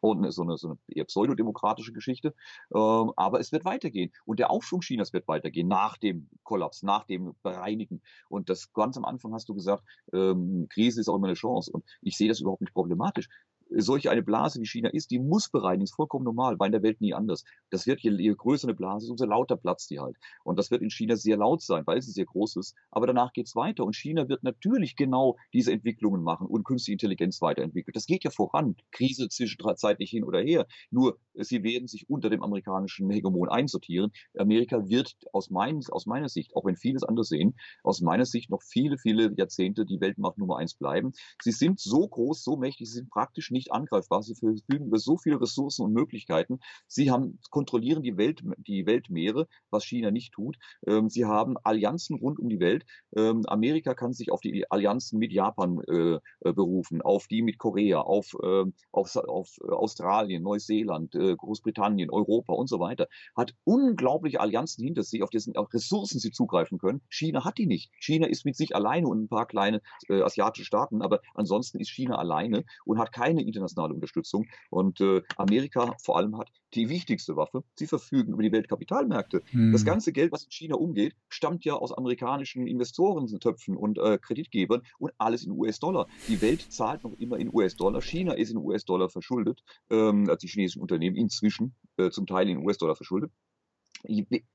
und 0.00 0.30
so 0.32 0.42
eine, 0.42 0.56
so 0.56 0.68
eine 0.68 0.78
eher 0.88 1.04
pseudodemokratische 1.04 1.92
Geschichte. 1.92 2.34
Ähm, 2.74 3.12
aber 3.16 3.40
es 3.40 3.52
wird 3.52 3.64
weitergehen. 3.64 4.12
Und 4.24 4.38
der 4.38 4.50
Aufschwung 4.50 4.80
Chinas 4.80 5.12
wird 5.12 5.28
weitergehen 5.28 5.68
nach 5.68 5.96
dem 5.96 6.28
Kollaps, 6.42 6.82
nach 6.82 7.04
dem 7.04 7.34
Bereinigen. 7.42 8.02
Und 8.28 8.50
das 8.50 8.72
ganz 8.72 8.96
am 8.96 9.04
Anfang 9.04 9.32
hast 9.32 9.48
du 9.48 9.54
gesagt, 9.54 9.84
ähm, 10.12 10.66
Krise 10.70 11.00
ist 11.00 11.08
auch 11.08 11.16
immer 11.16 11.28
eine 11.28 11.34
Chance. 11.34 11.70
Und 11.72 11.84
ich 12.02 12.16
sehe 12.16 12.28
das 12.28 12.40
überhaupt 12.40 12.60
nicht 12.60 12.74
problematisch 12.74 13.28
solche 13.76 14.10
eine 14.10 14.22
Blase 14.22 14.60
wie 14.60 14.66
China 14.66 14.88
ist, 14.90 15.10
die 15.10 15.18
muss 15.18 15.48
bereinigen, 15.48 15.84
ist 15.84 15.94
vollkommen 15.94 16.24
normal, 16.24 16.58
war 16.58 16.66
in 16.66 16.72
der 16.72 16.82
Welt 16.82 17.00
nie 17.00 17.14
anders. 17.14 17.44
Das 17.70 17.86
wird, 17.86 18.00
je, 18.00 18.10
je 18.10 18.34
größer 18.34 18.68
eine 18.68 18.74
Blase 18.74 19.06
ist, 19.06 19.10
umso 19.10 19.24
lauter 19.24 19.56
platzt 19.56 19.90
die 19.90 20.00
halt. 20.00 20.16
Und 20.44 20.58
das 20.58 20.70
wird 20.70 20.82
in 20.82 20.90
China 20.90 21.16
sehr 21.16 21.36
laut 21.36 21.62
sein, 21.62 21.86
weil 21.86 22.00
sie 22.02 22.12
sehr 22.12 22.26
groß 22.26 22.56
ist. 22.56 22.74
Aber 22.90 23.06
danach 23.06 23.32
geht's 23.32 23.56
weiter. 23.56 23.84
Und 23.84 23.96
China 23.96 24.28
wird 24.28 24.42
natürlich 24.42 24.96
genau 24.96 25.36
diese 25.52 25.72
Entwicklungen 25.72 26.22
machen 26.22 26.46
und 26.46 26.64
künstliche 26.64 26.94
Intelligenz 26.94 27.40
weiterentwickeln. 27.40 27.92
Das 27.94 28.06
geht 28.06 28.24
ja 28.24 28.30
voran. 28.30 28.76
Krise 28.90 29.28
zwischenzeitlich 29.28 30.10
hin 30.10 30.24
oder 30.24 30.40
her. 30.40 30.66
Nur, 30.90 31.18
sie 31.34 31.62
werden 31.62 31.88
sich 31.88 32.08
unter 32.08 32.30
dem 32.30 32.42
amerikanischen 32.42 33.10
Hegemon 33.10 33.48
einsortieren. 33.48 34.12
Amerika 34.38 34.88
wird 34.88 35.14
aus, 35.32 35.50
mein, 35.50 35.80
aus 35.90 36.06
meiner 36.06 36.28
Sicht, 36.28 36.54
auch 36.54 36.64
wenn 36.64 36.76
vieles 36.76 37.02
anders 37.02 37.28
sehen, 37.28 37.54
aus 37.82 38.00
meiner 38.00 38.24
Sicht 38.24 38.50
noch 38.50 38.62
viele, 38.62 38.98
viele 38.98 39.32
Jahrzehnte 39.36 39.84
die 39.84 40.00
Weltmacht 40.00 40.38
Nummer 40.38 40.58
eins 40.58 40.74
bleiben. 40.74 41.12
Sie 41.42 41.52
sind 41.52 41.80
so 41.80 42.06
groß, 42.06 42.42
so 42.42 42.56
mächtig, 42.56 42.88
sie 42.88 42.98
sind 42.98 43.10
praktisch 43.10 43.50
nicht 43.50 43.63
angreifbar. 43.72 44.22
Sie 44.22 44.34
verfügen 44.34 44.86
über 44.86 44.98
so 44.98 45.16
viele 45.16 45.40
Ressourcen 45.40 45.84
und 45.84 45.92
Möglichkeiten. 45.92 46.60
Sie 46.86 47.10
haben, 47.10 47.38
kontrollieren 47.50 48.02
die, 48.02 48.16
Welt, 48.16 48.42
die 48.58 48.86
Weltmeere, 48.86 49.48
was 49.70 49.84
China 49.84 50.10
nicht 50.10 50.32
tut. 50.32 50.56
Ähm, 50.86 51.08
sie 51.08 51.24
haben 51.24 51.56
Allianzen 51.62 52.16
rund 52.16 52.38
um 52.38 52.48
die 52.48 52.60
Welt. 52.60 52.84
Ähm, 53.16 53.42
Amerika 53.46 53.94
kann 53.94 54.12
sich 54.12 54.30
auf 54.30 54.40
die 54.40 54.70
Allianzen 54.70 55.18
mit 55.18 55.32
Japan 55.32 55.80
äh, 55.88 56.14
äh 56.14 56.52
berufen, 56.52 57.02
auf 57.02 57.26
die 57.26 57.42
mit 57.42 57.58
Korea, 57.58 58.00
auf, 58.00 58.34
äh, 58.42 58.64
auf, 58.92 59.16
auf 59.16 59.50
Australien, 59.60 60.42
Neuseeland, 60.42 61.14
äh, 61.14 61.36
Großbritannien, 61.36 62.10
Europa 62.10 62.52
und 62.52 62.68
so 62.68 62.80
weiter. 62.80 63.08
Hat 63.36 63.54
unglaubliche 63.64 64.40
Allianzen 64.40 64.84
hinter 64.84 65.02
sich, 65.02 65.22
auf 65.22 65.30
dessen 65.30 65.56
auch 65.56 65.72
Ressourcen 65.72 66.18
sie 66.18 66.30
zugreifen 66.30 66.78
können. 66.78 67.02
China 67.08 67.44
hat 67.44 67.58
die 67.58 67.66
nicht. 67.66 67.90
China 67.98 68.26
ist 68.26 68.44
mit 68.44 68.56
sich 68.56 68.74
alleine 68.74 69.06
und 69.08 69.24
ein 69.24 69.28
paar 69.28 69.46
kleine 69.46 69.80
äh, 70.08 70.22
asiatische 70.22 70.64
Staaten, 70.64 71.02
aber 71.02 71.20
ansonsten 71.34 71.78
ist 71.80 71.90
China 71.90 72.16
alleine 72.16 72.64
und 72.84 72.98
hat 72.98 73.12
keine 73.12 73.42
internationale 73.46 73.94
Unterstützung. 73.94 74.46
Und 74.70 75.00
äh, 75.00 75.22
Amerika 75.36 75.94
vor 76.02 76.16
allem 76.16 76.36
hat 76.38 76.50
die 76.74 76.88
wichtigste 76.88 77.36
Waffe. 77.36 77.62
Sie 77.76 77.86
verfügen 77.86 78.32
über 78.32 78.42
die 78.42 78.52
Weltkapitalmärkte. 78.52 79.42
Hm. 79.50 79.72
Das 79.72 79.84
ganze 79.84 80.12
Geld, 80.12 80.32
was 80.32 80.44
in 80.44 80.50
China 80.50 80.76
umgeht, 80.76 81.14
stammt 81.28 81.64
ja 81.64 81.74
aus 81.74 81.92
amerikanischen 81.92 82.66
Investorentöpfen 82.66 83.76
und 83.76 83.98
äh, 83.98 84.18
Kreditgebern 84.18 84.82
und 84.98 85.12
alles 85.18 85.44
in 85.44 85.52
US-Dollar. 85.52 86.06
Die 86.28 86.40
Welt 86.42 86.72
zahlt 86.72 87.04
noch 87.04 87.14
immer 87.18 87.38
in 87.38 87.52
US-Dollar. 87.52 88.00
China 88.00 88.32
ist 88.32 88.50
in 88.50 88.56
US-Dollar 88.56 89.08
verschuldet, 89.08 89.62
ähm, 89.90 90.28
also 90.28 90.38
die 90.38 90.48
chinesischen 90.48 90.82
Unternehmen 90.82 91.16
inzwischen 91.16 91.74
äh, 91.96 92.10
zum 92.10 92.26
Teil 92.26 92.48
in 92.48 92.58
US-Dollar 92.58 92.96
verschuldet 92.96 93.30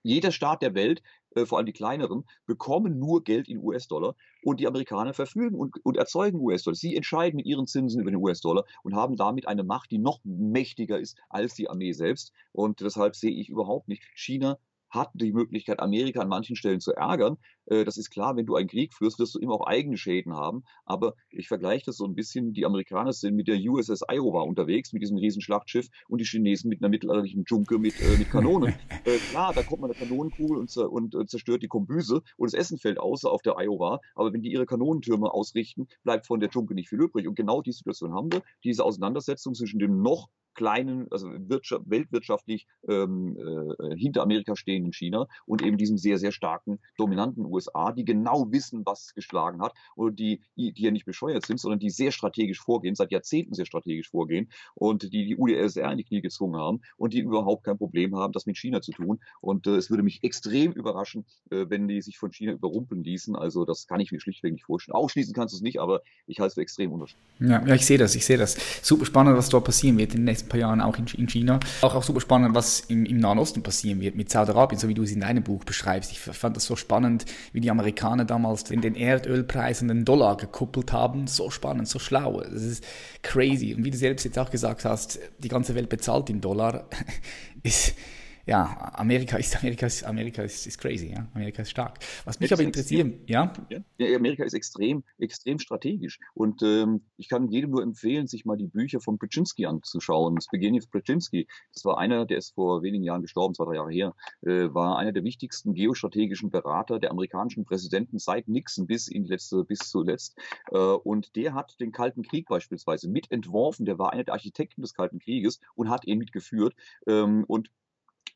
jeder 0.03 0.31
Staat 0.31 0.61
der 0.61 0.75
Welt, 0.75 1.01
äh, 1.35 1.45
vor 1.45 1.57
allem 1.57 1.65
die 1.65 1.73
kleineren, 1.73 2.25
bekommen 2.45 2.99
nur 2.99 3.23
Geld 3.23 3.47
in 3.47 3.59
US-Dollar 3.59 4.15
und 4.43 4.59
die 4.59 4.67
Amerikaner 4.67 5.13
verfügen 5.13 5.55
und, 5.55 5.75
und 5.83 5.97
erzeugen 5.97 6.39
US-Dollar. 6.39 6.75
Sie 6.75 6.95
entscheiden 6.95 7.37
mit 7.37 7.45
ihren 7.45 7.67
Zinsen 7.67 8.01
über 8.01 8.11
den 8.11 8.19
US-Dollar 8.19 8.65
und 8.83 8.95
haben 8.95 9.15
damit 9.15 9.47
eine 9.47 9.63
Macht, 9.63 9.91
die 9.91 9.99
noch 9.99 10.19
mächtiger 10.23 10.99
ist 10.99 11.17
als 11.29 11.55
die 11.55 11.69
Armee 11.69 11.91
selbst. 11.91 12.31
Und 12.51 12.81
deshalb 12.81 13.15
sehe 13.15 13.31
ich 13.31 13.49
überhaupt 13.49 13.87
nicht 13.87 14.03
China 14.15 14.57
hat 14.89 15.11
die 15.13 15.33
Möglichkeit, 15.33 15.79
Amerika 15.79 16.21
an 16.21 16.29
manchen 16.29 16.55
Stellen 16.55 16.79
zu 16.79 16.93
ärgern. 16.93 17.37
Äh, 17.65 17.85
das 17.85 17.97
ist 17.97 18.09
klar, 18.09 18.35
wenn 18.35 18.45
du 18.45 18.55
einen 18.55 18.67
Krieg 18.67 18.93
führst, 18.93 19.19
wirst 19.19 19.35
du 19.35 19.39
immer 19.39 19.53
auch 19.53 19.67
eigene 19.67 19.97
Schäden 19.97 20.33
haben. 20.33 20.63
Aber 20.85 21.13
ich 21.29 21.47
vergleiche 21.47 21.85
das 21.85 21.97
so 21.97 22.05
ein 22.05 22.15
bisschen, 22.15 22.53
die 22.53 22.65
Amerikaner 22.65 23.13
sind 23.13 23.35
mit 23.35 23.47
der 23.47 23.57
USS 23.57 24.03
Iowa 24.09 24.41
unterwegs, 24.41 24.93
mit 24.93 25.01
diesem 25.01 25.17
riesen 25.17 25.41
Schlachtschiff 25.41 25.87
und 26.07 26.19
die 26.19 26.25
Chinesen 26.25 26.69
mit 26.69 26.81
einer 26.81 26.89
mittelalterlichen 26.89 27.43
Junke 27.47 27.79
mit, 27.79 27.99
äh, 27.99 28.17
mit 28.17 28.29
Kanonen. 28.29 28.73
äh, 29.05 29.19
klar, 29.21 29.53
da 29.53 29.63
kommt 29.63 29.81
man 29.81 29.89
eine 29.89 29.95
Kanonenkugel 29.95 30.57
und, 30.57 30.75
und, 30.77 31.15
und 31.15 31.29
zerstört 31.29 31.63
die 31.63 31.67
Kombüse 31.67 32.21
und 32.37 32.51
das 32.51 32.53
Essen 32.53 32.77
fällt 32.77 32.99
außer 32.99 33.31
auf 33.31 33.41
der 33.41 33.57
Iowa. 33.57 33.99
Aber 34.15 34.33
wenn 34.33 34.41
die 34.41 34.51
ihre 34.51 34.65
Kanonentürme 34.65 35.31
ausrichten, 35.31 35.87
bleibt 36.03 36.25
von 36.27 36.39
der 36.39 36.49
Junke 36.49 36.73
nicht 36.73 36.89
viel 36.89 37.01
übrig. 37.01 37.27
Und 37.27 37.35
genau 37.35 37.61
die 37.61 37.71
Situation 37.71 38.13
haben 38.13 38.31
wir, 38.31 38.41
diese 38.63 38.83
Auseinandersetzung 38.83 39.53
zwischen 39.53 39.79
dem 39.79 40.01
noch 40.01 40.29
kleinen, 40.59 41.07
also 41.09 41.29
Wirtschaft, 41.31 41.89
weltwirtschaftlich 41.89 42.67
ähm, 42.89 43.37
äh, 43.37 43.95
hinter 43.95 44.23
Amerika 44.23 44.57
stehenden 44.57 44.91
China 44.91 45.25
und 45.45 45.61
eben 45.61 45.77
diesem 45.77 45.97
sehr, 45.97 46.17
sehr 46.17 46.33
starken, 46.33 46.79
dominanten 46.97 47.45
USA, 47.45 47.93
die 47.93 48.03
genau 48.03 48.51
wissen, 48.51 48.85
was 48.85 49.13
geschlagen 49.13 49.61
hat 49.61 49.73
und 49.95 50.19
die, 50.19 50.41
die 50.57 50.73
ja 50.75 50.91
nicht 50.91 51.05
bescheuert 51.05 51.45
sind, 51.45 51.61
sondern 51.61 51.79
die 51.79 51.89
sehr 51.89 52.11
strategisch 52.11 52.59
vorgehen, 52.59 52.93
seit 52.93 53.13
Jahrzehnten 53.13 53.53
sehr 53.53 53.65
strategisch 53.65 54.09
vorgehen 54.09 54.49
und 54.75 55.03
die 55.03 55.27
die 55.27 55.37
UdSSR 55.37 55.93
in 55.93 55.97
die 55.97 56.03
Knie 56.03 56.21
gezwungen 56.21 56.59
haben 56.59 56.81
und 56.97 57.13
die 57.13 57.19
überhaupt 57.19 57.63
kein 57.63 57.77
Problem 57.77 58.17
haben, 58.17 58.33
das 58.33 58.45
mit 58.45 58.57
China 58.57 58.81
zu 58.81 58.91
tun. 58.91 59.21
Und 59.39 59.65
äh, 59.65 59.77
es 59.77 59.89
würde 59.89 60.03
mich 60.03 60.25
extrem 60.25 60.73
überraschen, 60.73 61.25
äh, 61.51 61.67
wenn 61.69 61.87
die 61.87 62.01
sich 62.01 62.17
von 62.17 62.33
China 62.33 62.51
überrumpeln 62.51 63.01
ließen. 63.01 63.33
Also 63.37 63.63
das 63.63 63.87
kann 63.87 64.01
ich 64.01 64.11
mir 64.11 64.19
schlichtweg 64.19 64.51
nicht 64.51 64.65
vorstellen. 64.65 64.95
Ausschließen 64.95 65.33
kannst 65.33 65.53
du 65.53 65.57
es 65.57 65.61
nicht, 65.61 65.79
aber 65.79 66.01
ich 66.27 66.41
halte 66.41 66.49
es 66.49 66.53
für 66.55 66.61
extrem 66.61 66.91
unwahrscheinlich. 66.91 67.29
Ja, 67.39 67.65
ja, 67.65 67.75
ich 67.75 67.85
sehe 67.85 67.97
das, 67.97 68.13
ich 68.15 68.25
sehe 68.25 68.37
das. 68.37 68.57
Super 68.81 69.05
spannend, 69.05 69.37
was 69.37 69.47
dort 69.47 69.63
passieren 69.65 69.97
wird 69.97 70.13
in 70.13 70.21
den 70.21 70.25
nächsten 70.49 70.59
paar 70.59 70.59
Jahren 70.59 70.81
auch 70.81 70.97
in, 70.97 71.05
in 71.17 71.27
China. 71.27 71.59
Auch, 71.81 71.95
auch 71.95 72.03
super 72.03 72.21
spannend, 72.21 72.55
was 72.55 72.81
im, 72.81 73.05
im 73.05 73.17
Nahen 73.17 73.39
Osten 73.39 73.63
passieren 73.63 74.01
wird 74.01 74.15
mit 74.15 74.29
Saudi-Arabien, 74.29 74.79
so 74.79 74.87
wie 74.87 74.93
du 74.93 75.03
es 75.03 75.11
in 75.11 75.21
deinem 75.21 75.43
Buch 75.43 75.63
beschreibst. 75.63 76.11
Ich 76.11 76.19
fand 76.19 76.55
das 76.55 76.65
so 76.65 76.75
spannend, 76.75 77.25
wie 77.53 77.61
die 77.61 77.71
Amerikaner 77.71 78.25
damals 78.25 78.69
in 78.71 78.81
den 78.81 78.95
Erdölpreis 78.95 79.81
und 79.81 79.89
den 79.89 80.05
Dollar 80.05 80.37
gekuppelt 80.37 80.91
haben. 80.91 81.27
So 81.27 81.49
spannend, 81.49 81.87
so 81.87 81.99
schlau. 81.99 82.41
Das 82.41 82.63
ist 82.63 82.83
crazy. 83.21 83.73
Und 83.73 83.83
wie 83.85 83.91
du 83.91 83.97
selbst 83.97 84.23
jetzt 84.25 84.37
auch 84.39 84.49
gesagt 84.49 84.85
hast, 84.85 85.19
die 85.39 85.49
ganze 85.49 85.75
Welt 85.75 85.89
bezahlt 85.89 86.29
in 86.29 86.41
Dollar. 86.41 86.85
ist 87.63 87.93
ja, 88.49 88.91
Amerika 88.95 89.37
ist, 89.37 89.55
Amerika 89.57 89.85
ist, 89.85 90.03
Amerika 90.03 90.41
ist, 90.41 90.65
ist 90.65 90.79
crazy, 90.79 91.11
ja. 91.13 91.27
Amerika 91.35 91.61
ist 91.61 91.69
stark. 91.69 91.99
Was 92.25 92.39
mich 92.39 92.51
aber 92.51 92.63
interessiert, 92.63 93.29
ja? 93.29 93.53
ja? 93.69 94.15
Amerika 94.15 94.43
ist 94.43 94.53
extrem, 94.53 95.03
extrem 95.19 95.59
strategisch. 95.59 96.19
Und 96.33 96.63
ähm, 96.63 97.03
ich 97.15 97.29
kann 97.29 97.47
jedem 97.49 97.69
nur 97.69 97.83
empfehlen, 97.83 98.25
sich 98.25 98.45
mal 98.45 98.57
die 98.57 98.65
Bücher 98.65 99.01
von 99.01 99.19
Brzezinski 99.19 99.67
anzuschauen. 99.67 100.39
Zbigniew 100.41 100.83
Brzezinski, 100.91 101.47
das 101.73 101.85
war 101.85 101.99
einer, 101.99 102.25
der 102.25 102.39
ist 102.39 102.55
vor 102.55 102.81
wenigen 102.81 103.03
Jahren 103.03 103.21
gestorben, 103.21 103.53
zwei, 103.53 103.65
drei 103.65 103.75
Jahre 103.75 103.91
her, 103.91 104.15
äh, 104.41 104.73
war 104.73 104.97
einer 104.97 105.11
der 105.11 105.23
wichtigsten 105.23 105.75
geostrategischen 105.75 106.49
Berater 106.49 106.97
der 106.97 107.11
amerikanischen 107.11 107.65
Präsidenten 107.65 108.17
seit 108.17 108.47
Nixon 108.47 108.87
bis 108.87 109.07
in 109.07 109.25
die 109.25 109.29
letzte, 109.29 109.63
bis 109.63 109.77
zuletzt. 109.77 110.35
Äh, 110.71 110.77
und 110.77 111.35
der 111.35 111.53
hat 111.53 111.79
den 111.79 111.91
Kalten 111.91 112.23
Krieg 112.23 112.47
beispielsweise 112.47 113.09
mitentworfen. 113.09 113.85
Der 113.85 113.99
war 113.99 114.11
einer 114.11 114.23
der 114.23 114.33
Architekten 114.33 114.81
des 114.81 114.95
Kalten 114.95 115.19
Krieges 115.19 115.59
und 115.75 115.91
hat 115.91 116.07
ihn 116.07 116.17
mitgeführt. 116.17 116.73
Ähm, 117.05 117.43
und 117.47 117.69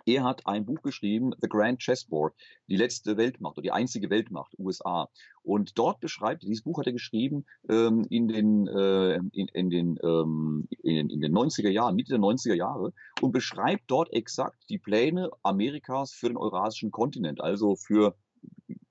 er 0.05 0.23
hat 0.23 0.45
ein 0.47 0.65
Buch 0.65 0.81
geschrieben, 0.81 1.31
The 1.41 1.47
Grand 1.47 1.79
Chessboard, 1.79 2.33
die 2.67 2.75
letzte 2.75 3.17
Weltmacht 3.17 3.57
oder 3.57 3.63
die 3.63 3.71
einzige 3.71 4.09
Weltmacht, 4.09 4.53
USA. 4.57 5.09
Und 5.43 5.77
dort 5.77 5.99
beschreibt, 5.99 6.43
dieses 6.43 6.63
Buch 6.63 6.79
hat 6.79 6.87
er 6.87 6.93
geschrieben 6.93 7.45
ähm, 7.69 8.05
in, 8.09 8.27
den, 8.27 8.67
äh, 8.67 9.15
in, 9.15 9.47
in, 9.53 9.69
den, 9.69 9.99
ähm, 10.03 10.67
in, 10.81 11.09
in 11.09 11.21
den 11.21 11.33
90er 11.33 11.69
Jahren, 11.69 11.95
Mitte 11.95 12.13
der 12.13 12.19
90er 12.19 12.55
Jahre, 12.55 12.93
und 13.21 13.31
beschreibt 13.31 13.83
dort 13.87 14.11
exakt 14.13 14.63
die 14.69 14.79
Pläne 14.79 15.29
Amerikas 15.43 16.11
für 16.11 16.27
den 16.27 16.37
eurasischen 16.37 16.91
Kontinent, 16.91 17.41
also 17.41 17.75
für 17.75 18.15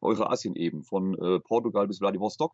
Eurasien 0.00 0.56
eben, 0.56 0.82
von 0.82 1.14
äh, 1.14 1.40
Portugal 1.40 1.86
bis 1.86 1.98
Vladivostok. 1.98 2.52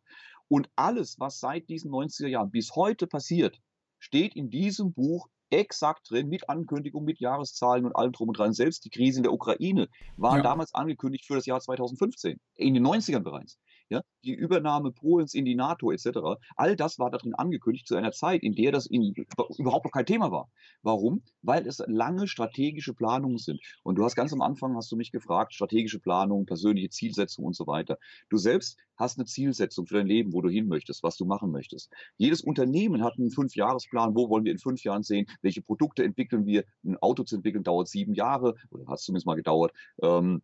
Und 0.49 0.69
alles, 0.77 1.19
was 1.19 1.41
seit 1.41 1.69
diesen 1.69 1.91
90er 1.91 2.29
Jahren 2.29 2.51
bis 2.51 2.75
heute 2.75 3.07
passiert, 3.07 3.61
steht 3.99 4.37
in 4.37 4.51
diesem 4.51 4.93
Buch 4.93 5.29
exakt 5.51 6.11
drin, 6.11 6.29
mit 6.29 6.49
Ankündigung, 6.49 7.05
mit 7.05 7.21
Jahreszahlen 7.21 7.85
und 7.85 7.97
allem 7.97 8.13
drum 8.13 8.29
und 8.29 8.39
dran. 8.39 8.53
Selbst 8.53 8.85
die 8.85 8.91
Krise 8.91 9.19
in 9.19 9.23
der 9.23 9.33
Ukraine 9.33 9.89
war 10.17 10.37
ja. 10.37 10.43
damals 10.43 10.75
angekündigt 10.75 11.27
für 11.27 11.35
das 11.35 11.47
Jahr 11.47 11.61
2015, 11.61 12.39
in 12.55 12.75
den 12.75 12.87
90ern 12.87 13.21
bereits 13.21 13.59
ja, 13.91 14.03
die 14.25 14.35
Übernahme 14.35 14.93
Polens 14.93 15.35
in 15.35 15.45
die 15.45 15.55
NATO 15.55 15.91
etc. 15.91 16.41
All 16.57 16.77
das 16.77 16.99
war 16.99 17.11
darin 17.11 17.35
angekündigt 17.35 17.87
zu 17.87 17.97
einer 17.97 18.13
Zeit, 18.13 18.43
in 18.43 18.55
der 18.55 18.73
das 18.73 18.87
in, 18.87 19.15
überhaupt 19.57 19.85
noch 19.85 19.93
kein 19.93 20.07
Thema 20.07 20.31
war. 20.31 20.51
Warum? 20.83 21.23
Weil 21.43 21.67
es 21.67 21.83
lange 21.87 22.29
strategische 22.29 22.95
Planungen 22.95 23.39
sind. 23.39 23.61
Und 23.83 23.97
du 23.97 24.05
hast 24.05 24.17
ganz 24.17 24.33
am 24.33 24.43
Anfang 24.43 24.77
hast 24.77 24.93
du 24.93 24.97
mich 24.97 25.11
gefragt, 25.11 25.55
strategische 25.55 26.01
Planung, 26.01 26.47
persönliche 26.47 26.91
Zielsetzung 26.91 27.45
und 27.45 27.57
so 27.57 27.67
weiter. 27.67 27.99
Du 28.29 28.37
selbst 28.37 28.79
hast 28.97 29.19
eine 29.19 29.27
Zielsetzung 29.27 29.87
für 29.87 29.95
dein 29.95 30.07
Leben, 30.07 30.33
wo 30.33 30.43
du 30.43 30.49
hin 30.49 30.69
möchtest, 30.69 31.03
was 31.03 31.17
du 31.17 31.25
machen 31.25 31.51
möchtest. 31.51 31.93
Jedes 32.17 32.43
Unternehmen 32.43 33.03
hat 33.03 33.19
einen 33.19 33.31
Fünfjahresplan, 33.31 34.15
wo 34.15 34.29
wollen 34.29 34.45
wir 34.45 34.53
in 34.53 34.59
fünf 34.59 34.83
Jahren 34.85 35.03
sehen, 35.03 35.27
welche 35.41 35.63
Produkte 35.63 36.05
entwickeln 36.05 36.47
wir. 36.47 36.65
Ein 36.85 36.97
Auto 36.99 37.23
zu 37.23 37.37
entwickeln 37.37 37.65
dauert 37.65 37.89
sieben 37.89 38.15
Jahre 38.15 38.55
oder 38.71 38.87
hat 38.87 38.99
es 38.99 39.05
zumindest 39.05 39.27
mal 39.27 39.35
gedauert. 39.35 39.73
Ähm, 40.03 40.43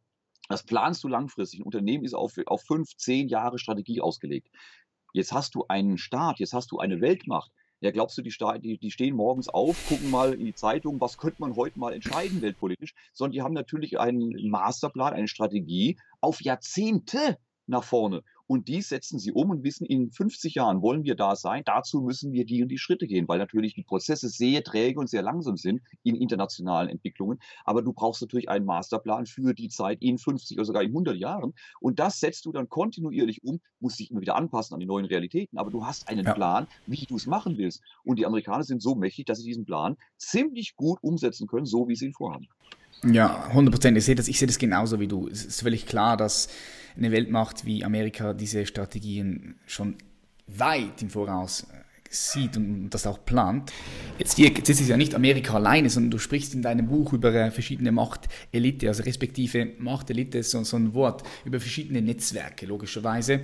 das 0.49 0.65
planst 0.65 1.03
du 1.05 1.09
langfristig. 1.09 1.61
Ein 1.61 1.65
Unternehmen 1.65 2.05
ist 2.05 2.15
auf, 2.15 2.35
auf 2.47 2.63
fünf, 2.63 2.97
zehn 2.97 3.29
Jahre 3.29 3.59
Strategie 3.59 4.01
ausgelegt. 4.01 4.49
Jetzt 5.13 5.33
hast 5.33 5.55
du 5.55 5.65
einen 5.69 5.97
Staat, 5.97 6.39
jetzt 6.41 6.53
hast 6.53 6.73
du 6.73 6.79
eine 6.79 7.01
Weltmacht. 7.01 7.51
Ja, 7.81 7.91
glaubst 7.91 8.17
du, 8.17 8.23
die, 8.23 8.35
die, 8.63 8.79
die 8.79 8.91
stehen 8.91 9.15
morgens 9.15 9.49
auf, 9.49 9.89
gucken 9.89 10.11
mal 10.11 10.33
in 10.33 10.47
die 10.47 10.55
Zeitung, 10.55 11.01
was 11.01 11.19
könnte 11.19 11.41
man 11.41 11.55
heute 11.55 11.79
mal 11.79 11.93
entscheiden 11.93 12.41
weltpolitisch, 12.41 12.95
sondern 13.13 13.33
die 13.33 13.43
haben 13.43 13.53
natürlich 13.53 13.99
einen 14.01 14.49
Masterplan, 14.49 15.13
eine 15.13 15.29
Strategie 15.29 15.99
auf 16.21 16.41
Jahrzehnte 16.41 17.37
nach 17.67 17.85
vorne. 17.85 18.23
Und 18.47 18.69
die 18.69 18.83
setzen 18.83 19.19
sie 19.19 19.33
um 19.33 19.51
und 19.51 19.65
wissen, 19.65 19.87
in 19.87 20.11
50 20.11 20.55
Jahren 20.55 20.83
wollen 20.83 21.05
wir 21.05 21.15
da 21.15 21.35
sein. 21.37 21.63
Dazu 21.65 22.03
müssen 22.03 22.33
wir 22.33 22.45
die 22.45 22.63
und 22.63 22.69
die 22.69 22.79
Schritte 22.79 23.07
gehen, 23.07 23.27
weil 23.29 23.39
natürlich 23.39 23.75
die 23.75 23.83
Prozesse 23.83 24.29
sehr 24.29 24.63
träge 24.63 25.01
und 25.01 25.09
sehr 25.09 25.23
langsam 25.23 25.57
sind 25.57 25.83
in 26.03 26.15
internationalen 26.15 26.89
Entwicklungen. 26.89 27.39
Aber 27.65 27.83
du 27.83 27.93
brauchst 27.93 28.21
natürlich 28.21 28.49
einen 28.49 28.67
Masterplan 28.67 29.27
für 29.27 29.55
die 29.55 29.69
Zeit 29.69 30.03
in 30.03 30.19
50 30.19 30.59
oder 30.59 30.65
sogar 30.67 30.83
in 30.83 30.91
100 30.91 31.17
Jahren. 31.17 31.55
Und 31.81 31.99
das 31.99 32.21
setzt 32.21 32.45
du 32.45 32.53
dann 32.53 32.69
kontinuierlich 32.69 33.43
um, 33.45 33.61
musst 33.81 33.99
dich 33.99 34.11
immer 34.11 34.21
wieder 34.21 34.37
anpassen 34.37 34.75
an 34.75 34.81
die 34.81 34.87
neuen 34.87 35.07
Realitäten. 35.07 35.59
Aber 35.59 35.71
du 35.71 35.87
hast 35.87 36.09
einen 36.09 36.27
ja. 36.27 36.35
Plan, 36.35 36.67
wie 36.87 37.07
du 37.07 37.17
es 37.17 37.27
machen 37.27 37.57
willst. 37.57 37.83
Und 38.05 38.19
die 38.19 38.27
Amerikaner 38.27 38.65
sind 38.65 38.83
so 38.83 38.95
mächtig, 38.95 39.27
dass 39.27 39.39
sie 39.39 39.47
diesen 39.47 39.65
Plan 39.65 39.97
ziemlich 40.17 40.77
gut 40.77 40.99
umsetzen 41.03 41.47
können, 41.47 41.67
so 41.67 41.89
wie 41.89 41.97
sie 41.97 42.07
ihn 42.07 42.13
vorhaben. 42.13 42.49
Ja, 43.03 43.47
100 43.49 43.73
Prozent. 43.73 43.99
Ich 43.99 44.05
sehe 44.05 44.15
das, 44.15 44.29
ich 44.29 44.39
das 44.39 44.59
genauso 44.59 45.01
wie 45.01 45.09
du. 45.09 45.29
Es 45.29 45.45
ist 45.45 45.63
völlig 45.63 45.87
klar, 45.87 46.17
dass 46.17 46.49
eine 46.97 47.11
Weltmacht 47.13 47.65
wie 47.65 47.85
Amerika 47.85 48.33
diese 48.33 48.67
Strategien 48.67 49.57
schon 49.67 49.97
weit 50.47 51.03
im 51.03 51.11
Voraus 51.11 51.63
äh, 51.63 51.85
sieht 52.09 52.57
und 52.57 52.91
das 52.91 53.07
auch 53.07 53.25
plant. 53.25 53.73
Jetzt, 54.19 54.37
hier, 54.37 54.49
jetzt 54.49 54.69
ist 54.69 54.81
es 54.81 54.89
ja 54.89 54.97
nicht 54.97 55.15
Amerika 55.15 55.55
alleine, 55.55 55.91
sondern 55.91 56.13
du 56.13 56.19
sprichst 56.19 56.55
in 56.55 56.63
deinem 56.63 56.87
Buch 56.87 57.13
über 57.13 57.35
äh, 57.35 57.51
verschiedene 57.51 57.93
Machtelite, 57.93 58.89
also 58.89 59.03
respektive 59.03 59.73
Machtelite 59.79 60.39
ist 60.39 60.53
so, 60.53 60.63
so 60.63 60.77
ein 60.77 60.95
Wort, 60.95 61.23
über 61.45 61.59
verschiedene 61.59 62.01
Netzwerke 62.03 62.67
logischerweise, 62.67 63.41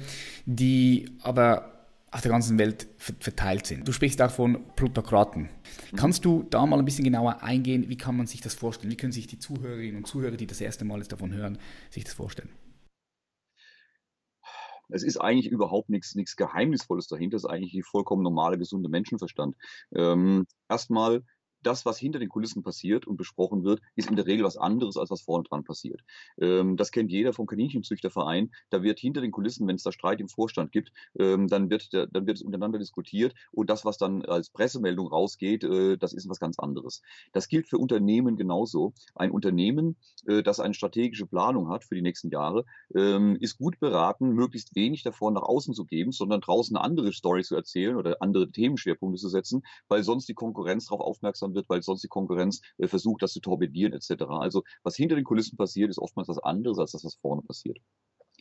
die 0.46 1.11
aber 1.22 1.80
auf 2.12 2.22
der 2.22 2.30
ganzen 2.30 2.58
Welt 2.58 2.88
verteilt 2.96 3.66
sind. 3.66 3.86
Du 3.86 3.92
sprichst 3.92 4.20
auch 4.20 4.30
von 4.30 4.64
Plutokraten. 4.74 5.48
Kannst 5.96 6.24
du 6.24 6.42
da 6.42 6.66
mal 6.66 6.78
ein 6.78 6.84
bisschen 6.84 7.04
genauer 7.04 7.42
eingehen, 7.42 7.88
wie 7.88 7.96
kann 7.96 8.16
man 8.16 8.26
sich 8.26 8.40
das 8.40 8.54
vorstellen? 8.54 8.90
Wie 8.90 8.96
können 8.96 9.12
sich 9.12 9.28
die 9.28 9.38
Zuhörerinnen 9.38 9.96
und 9.96 10.06
Zuhörer, 10.06 10.36
die 10.36 10.46
das 10.46 10.61
erste 10.61 10.84
Mal 10.84 11.00
davon 11.02 11.32
hören, 11.32 11.58
sich 11.90 12.04
das 12.04 12.14
vorstellen? 12.14 12.50
Es 14.92 15.04
ist 15.04 15.18
eigentlich 15.18 15.52
überhaupt 15.52 15.88
nichts, 15.88 16.16
nichts 16.16 16.34
Geheimnisvolles 16.34 17.06
dahinter. 17.06 17.36
Es 17.36 17.44
ist 17.44 17.50
eigentlich 17.50 17.70
die 17.70 17.82
vollkommen 17.82 18.22
normale, 18.22 18.58
gesunde 18.58 18.88
Menschenverstand. 18.88 19.56
Ähm, 19.94 20.46
erstmal 20.68 21.22
das, 21.62 21.84
was 21.84 21.98
hinter 21.98 22.18
den 22.18 22.28
Kulissen 22.28 22.62
passiert 22.62 23.06
und 23.06 23.16
besprochen 23.16 23.64
wird, 23.64 23.80
ist 23.96 24.11
in 24.11 24.16
der 24.16 24.26
Regel 24.26 24.44
was 24.44 24.56
anderes, 24.56 24.96
als 24.96 25.11
was 25.11 25.22
vorne 25.22 25.44
dran 25.44 25.64
passiert. 25.64 26.00
Ähm, 26.40 26.76
das 26.76 26.90
kennt 26.90 27.11
jeder 27.11 27.32
vom 27.32 27.46
Kaninchenzüchterverein. 27.46 28.50
Da 28.70 28.82
wird 28.82 28.98
hinter 28.98 29.20
den 29.20 29.30
Kulissen, 29.30 29.66
wenn 29.66 29.76
es 29.76 29.82
da 29.82 29.92
Streit 29.92 30.20
im 30.20 30.28
Vorstand 30.28 30.72
gibt, 30.72 30.92
ähm, 31.18 31.48
dann, 31.48 31.70
wird 31.70 31.92
der, 31.92 32.06
dann 32.06 32.26
wird 32.26 32.38
es 32.38 32.42
untereinander 32.42 32.78
diskutiert 32.78 33.34
und 33.52 33.70
das, 33.70 33.84
was 33.84 33.98
dann 33.98 34.24
als 34.24 34.50
Pressemeldung 34.50 35.08
rausgeht, 35.08 35.64
äh, 35.64 35.96
das 35.96 36.12
ist 36.12 36.28
was 36.28 36.40
ganz 36.40 36.58
anderes. 36.58 37.02
Das 37.32 37.48
gilt 37.48 37.68
für 37.68 37.78
Unternehmen 37.78 38.36
genauso. 38.36 38.92
Ein 39.14 39.30
Unternehmen, 39.30 39.96
äh, 40.26 40.42
das 40.42 40.61
eine 40.61 40.74
strategische 40.74 41.26
Planung 41.26 41.68
hat 41.68 41.84
für 41.84 41.94
die 41.94 42.02
nächsten 42.02 42.30
Jahre, 42.30 42.64
ähm, 42.94 43.36
ist 43.40 43.58
gut 43.58 43.78
beraten, 43.80 44.30
möglichst 44.30 44.74
wenig 44.74 45.02
davon 45.02 45.34
nach 45.34 45.42
außen 45.42 45.74
zu 45.74 45.84
geben, 45.84 46.12
sondern 46.12 46.40
draußen 46.40 46.76
eine 46.76 46.84
andere 46.84 47.12
Story 47.12 47.42
zu 47.42 47.56
erzählen 47.56 47.96
oder 47.96 48.16
andere 48.20 48.50
Themenschwerpunkte 48.50 49.20
zu 49.20 49.28
setzen, 49.28 49.62
weil 49.88 50.02
sonst 50.02 50.28
die 50.28 50.34
Konkurrenz 50.34 50.86
darauf 50.86 51.00
aufmerksam 51.00 51.49
langsam 51.51 51.55
wird, 51.55 51.68
weil 51.68 51.82
sonst 51.82 52.03
die 52.03 52.09
Konkurrenz 52.09 52.61
äh, 52.78 52.88
versucht, 52.88 53.22
das 53.22 53.32
zu 53.32 53.40
torpedieren 53.40 53.92
etc. 53.92 54.22
Also 54.28 54.62
was 54.82 54.96
hinter 54.96 55.16
den 55.16 55.24
Kulissen 55.24 55.57
passiert, 55.57 55.90
ist 55.90 55.98
oftmals 55.98 56.28
was 56.28 56.38
anderes 56.38 56.78
als 56.78 56.92
das, 56.92 57.05
was 57.05 57.16
vorne 57.16 57.42
passiert. 57.42 57.78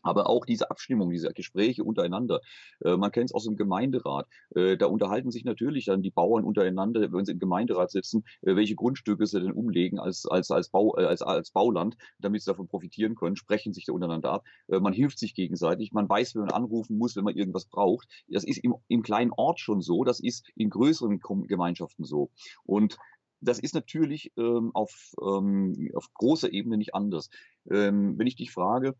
Aber 0.03 0.29
auch 0.29 0.45
diese 0.45 0.69
Abstimmung, 0.69 1.09
diese 1.09 1.31
Gespräche 1.33 1.83
untereinander. 1.83 2.41
Äh, 2.83 2.97
man 2.97 3.11
kennt 3.11 3.29
es 3.29 3.33
aus 3.33 3.45
dem 3.45 3.55
Gemeinderat. 3.55 4.27
Äh, 4.55 4.77
da 4.77 4.87
unterhalten 4.87 5.31
sich 5.31 5.45
natürlich 5.45 5.85
dann 5.85 6.01
die 6.01 6.11
Bauern 6.11 6.43
untereinander, 6.43 7.11
wenn 7.11 7.25
sie 7.25 7.33
im 7.33 7.39
Gemeinderat 7.39 7.91
sitzen, 7.91 8.23
äh, 8.41 8.55
welche 8.55 8.75
Grundstücke 8.75 9.25
sie 9.25 9.39
denn 9.39 9.51
umlegen 9.51 9.99
als, 9.99 10.25
als, 10.25 10.51
als, 10.51 10.69
Bau, 10.69 10.91
als, 10.91 11.21
als 11.21 11.51
Bauland, 11.51 11.95
damit 12.19 12.41
sie 12.41 12.51
davon 12.51 12.67
profitieren 12.67 13.15
können, 13.15 13.35
sprechen 13.35 13.73
sich 13.73 13.85
da 13.85 13.93
untereinander 13.93 14.31
ab. 14.31 14.45
Man 14.67 14.93
hilft 14.93 15.19
sich 15.19 15.33
gegenseitig. 15.33 15.91
Man 15.91 16.07
weiß, 16.07 16.35
wenn 16.35 16.43
man 16.43 16.51
anrufen 16.51 16.97
muss, 16.97 17.15
wenn 17.15 17.23
man 17.23 17.35
irgendwas 17.35 17.65
braucht. 17.65 18.07
Das 18.27 18.43
ist 18.43 18.57
im, 18.57 18.75
im 18.87 19.01
kleinen 19.01 19.31
Ort 19.35 19.59
schon 19.59 19.81
so. 19.81 20.03
Das 20.03 20.19
ist 20.19 20.47
in 20.55 20.69
größeren 20.69 21.19
Gemeinschaften 21.47 22.03
so. 22.03 22.29
Und 22.63 22.97
das 23.41 23.59
ist 23.59 23.73
natürlich 23.73 24.31
ähm, 24.37 24.71
auf, 24.73 25.13
ähm, 25.21 25.89
auf 25.93 26.11
großer 26.13 26.51
Ebene 26.51 26.77
nicht 26.77 26.93
anders. 26.93 27.29
Ähm, 27.69 28.17
wenn 28.17 28.27
ich 28.27 28.35
dich 28.35 28.51
frage, 28.51 28.95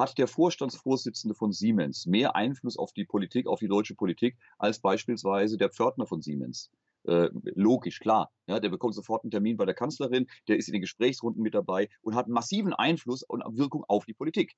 hat 0.00 0.18
der 0.18 0.26
Vorstandsvorsitzende 0.26 1.34
von 1.34 1.52
Siemens 1.52 2.06
mehr 2.06 2.34
Einfluss 2.34 2.76
auf 2.76 2.92
die 2.92 3.04
Politik, 3.04 3.46
auf 3.46 3.60
die 3.60 3.68
deutsche 3.68 3.94
Politik, 3.94 4.36
als 4.58 4.80
beispielsweise 4.80 5.58
der 5.58 5.70
Pförtner 5.70 6.06
von 6.06 6.22
Siemens. 6.22 6.70
Äh, 7.04 7.28
logisch, 7.54 8.00
klar. 8.00 8.30
Ja, 8.46 8.60
der 8.60 8.68
bekommt 8.70 8.94
sofort 8.94 9.24
einen 9.24 9.30
Termin 9.30 9.56
bei 9.56 9.64
der 9.64 9.74
Kanzlerin, 9.74 10.26
der 10.48 10.56
ist 10.56 10.68
in 10.68 10.72
den 10.72 10.82
Gesprächsrunden 10.82 11.42
mit 11.42 11.54
dabei 11.54 11.88
und 12.02 12.14
hat 12.14 12.28
massiven 12.28 12.72
Einfluss 12.72 13.22
und 13.22 13.42
Wirkung 13.56 13.84
auf 13.86 14.04
die 14.04 14.14
Politik. 14.14 14.56